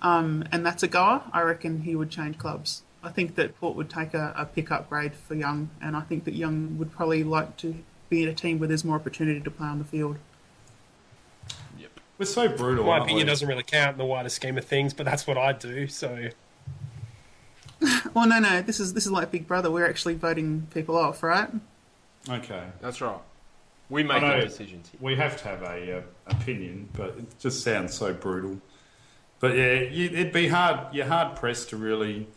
um, 0.00 0.44
and 0.52 0.64
that's 0.64 0.82
a 0.82 0.88
goer, 0.88 1.22
I 1.32 1.42
reckon 1.42 1.82
he 1.82 1.94
would 1.96 2.10
change 2.10 2.38
clubs. 2.38 2.82
I 3.02 3.10
think 3.10 3.34
that 3.34 3.58
Port 3.58 3.76
would 3.76 3.90
take 3.90 4.14
a, 4.14 4.32
a 4.36 4.46
pick 4.46 4.70
upgrade 4.70 5.14
for 5.14 5.34
Young, 5.34 5.70
and 5.80 5.96
I 5.96 6.00
think 6.02 6.24
that 6.24 6.34
Young 6.34 6.78
would 6.78 6.92
probably 6.92 7.24
like 7.24 7.56
to 7.58 7.74
be 8.08 8.22
in 8.22 8.28
a 8.28 8.34
team 8.34 8.58
where 8.58 8.68
there's 8.68 8.84
more 8.84 8.96
opportunity 8.96 9.40
to 9.40 9.50
play 9.50 9.66
on 9.66 9.78
the 9.78 9.84
field. 9.84 10.18
Yep. 12.28 12.36
We're 12.36 12.50
so 12.50 12.56
brutal. 12.56 12.86
My 12.86 12.98
opinion 12.98 13.26
we? 13.26 13.30
doesn't 13.30 13.48
really 13.48 13.62
count 13.62 13.92
in 13.92 13.98
the 13.98 14.04
wider 14.04 14.28
scheme 14.28 14.58
of 14.58 14.64
things, 14.64 14.94
but 14.94 15.06
that's 15.06 15.26
what 15.26 15.38
I 15.38 15.52
do. 15.52 15.86
So 15.86 16.28
Well, 18.14 18.26
no, 18.26 18.38
no, 18.38 18.62
this 18.62 18.80
is 18.80 18.94
this 18.94 19.06
is 19.06 19.12
like 19.12 19.30
Big 19.30 19.46
Brother. 19.46 19.70
We're 19.70 19.88
actually 19.88 20.14
voting 20.14 20.66
people 20.72 20.96
off, 20.96 21.22
right? 21.22 21.48
Okay. 22.28 22.64
That's 22.80 23.00
right. 23.00 23.18
We 23.88 24.02
make 24.02 24.22
the 24.22 24.40
decisions 24.40 24.88
here. 24.88 24.98
We 25.00 25.16
have 25.16 25.36
to 25.42 25.48
have 25.48 25.62
a 25.62 25.98
uh, 25.98 26.02
opinion, 26.26 26.88
but 26.94 27.10
it 27.18 27.38
just 27.38 27.62
sounds 27.62 27.92
so 27.92 28.14
brutal. 28.14 28.58
But 29.40 29.56
yeah, 29.56 29.80
you, 29.80 30.06
it'd 30.06 30.32
be 30.32 30.48
hard. 30.48 30.94
You're 30.94 31.06
hard 31.06 31.36
pressed 31.36 31.70
to 31.70 31.76
really 31.76 32.28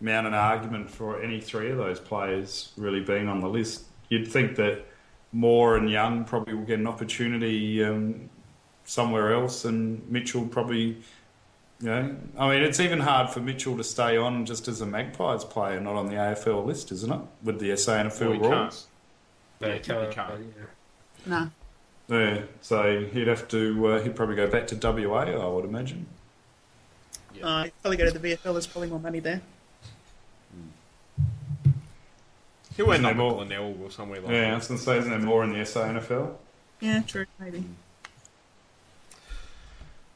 mount 0.00 0.26
an 0.26 0.34
argument 0.34 0.90
for 0.90 1.20
any 1.20 1.40
three 1.40 1.70
of 1.70 1.78
those 1.78 1.98
players 1.98 2.72
really 2.76 3.00
being 3.00 3.28
on 3.28 3.40
the 3.40 3.48
list. 3.48 3.84
You'd 4.08 4.28
think 4.28 4.56
that 4.56 4.86
Moore 5.32 5.76
and 5.76 5.90
Young 5.90 6.24
probably 6.24 6.54
will 6.54 6.64
get 6.64 6.78
an 6.78 6.86
opportunity 6.86 7.82
um, 7.84 8.30
somewhere 8.86 9.34
else, 9.34 9.64
and 9.66 10.08
Mitchell 10.10 10.46
probably. 10.46 10.96
You 11.78 11.88
know, 11.90 12.16
I 12.38 12.48
mean, 12.48 12.62
it's 12.62 12.80
even 12.80 13.00
hard 13.00 13.28
for 13.28 13.40
Mitchell 13.40 13.76
to 13.76 13.84
stay 13.84 14.16
on 14.16 14.46
just 14.46 14.66
as 14.66 14.80
a 14.80 14.86
Magpies 14.86 15.44
player, 15.44 15.78
not 15.78 15.94
on 15.94 16.06
the 16.06 16.14
AFL 16.14 16.64
list, 16.64 16.90
isn't 16.90 17.12
it? 17.12 17.20
With 17.42 17.60
the 17.60 17.68
SANFL 17.72 18.20
Well, 18.20 18.32
he 18.32 18.38
rules. 18.38 18.48
can't. 18.50 18.86
but 19.58 19.68
Yeah, 19.68 19.74
it 19.74 19.82
can't- 19.84 20.10
can't. 20.10 20.54
yeah. 21.26 21.26
No. 21.26 21.50
Yeah, 22.08 22.42
so 22.62 23.04
he'd 23.04 23.26
have 23.26 23.46
to. 23.48 23.88
Uh, 23.88 24.00
he'd 24.02 24.16
probably 24.16 24.36
go 24.36 24.46
back 24.48 24.66
to 24.68 24.74
WA, 24.76 25.24
I 25.24 25.46
would 25.48 25.66
imagine. 25.66 26.06
Uh, 27.42 27.66
probably 27.82 27.98
go 27.98 28.06
to 28.10 28.18
the 28.18 28.20
VFL. 28.30 28.52
There's 28.54 28.66
probably 28.66 28.88
more 28.88 29.00
money 29.00 29.20
there. 29.20 29.42
He'll 32.76 32.92
end 32.92 33.04
up 33.04 33.10
there 33.10 33.14
more- 33.16 33.34
Glenelg 33.44 33.80
or 33.82 33.90
somewhere 33.90 34.20
like 34.20 34.30
Yeah, 34.32 34.38
I 34.38 34.50
that. 34.50 34.54
was 34.56 34.68
going 34.68 34.78
to 34.78 34.84
say, 34.84 34.98
isn't 34.98 35.10
there 35.10 35.18
more 35.20 35.44
in 35.44 35.52
the 35.52 35.58
SANFL? 35.58 36.34
Yeah, 36.80 37.02
true, 37.02 37.26
maybe. 37.38 37.64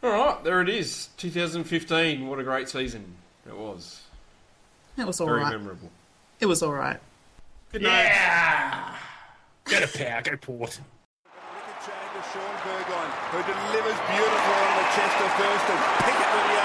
All 0.02 0.10
right, 0.10 0.44
there 0.44 0.60
it 0.62 0.68
is. 0.68 1.08
2015. 1.18 2.26
What 2.26 2.38
a 2.38 2.42
great 2.42 2.68
season 2.68 3.04
it 3.46 3.56
was. 3.56 4.00
It 4.96 5.06
was 5.06 5.20
all 5.20 5.26
Very 5.26 5.42
right. 5.42 5.52
memorable. 5.52 5.90
It 6.40 6.46
was 6.46 6.62
all 6.62 6.72
right. 6.72 6.98
Good 7.72 7.82
night. 7.82 8.96
Go 9.66 9.80
to 9.80 9.86
power, 9.98 10.22
go 10.22 10.36
Port. 10.38 10.80
Wicket 10.80 11.78
change 11.84 12.24
Shaun 12.32 12.54
Burgoyne, 12.64 13.12
who 13.30 13.38
delivers 13.44 14.00
beautiful 14.10 14.56
on 14.66 14.72
the 14.80 14.86
chest 14.96 15.16
of 15.20 15.30
Thurston. 15.36 15.78
Pickett 16.00 16.30
with 16.34 16.46
the 16.48 16.58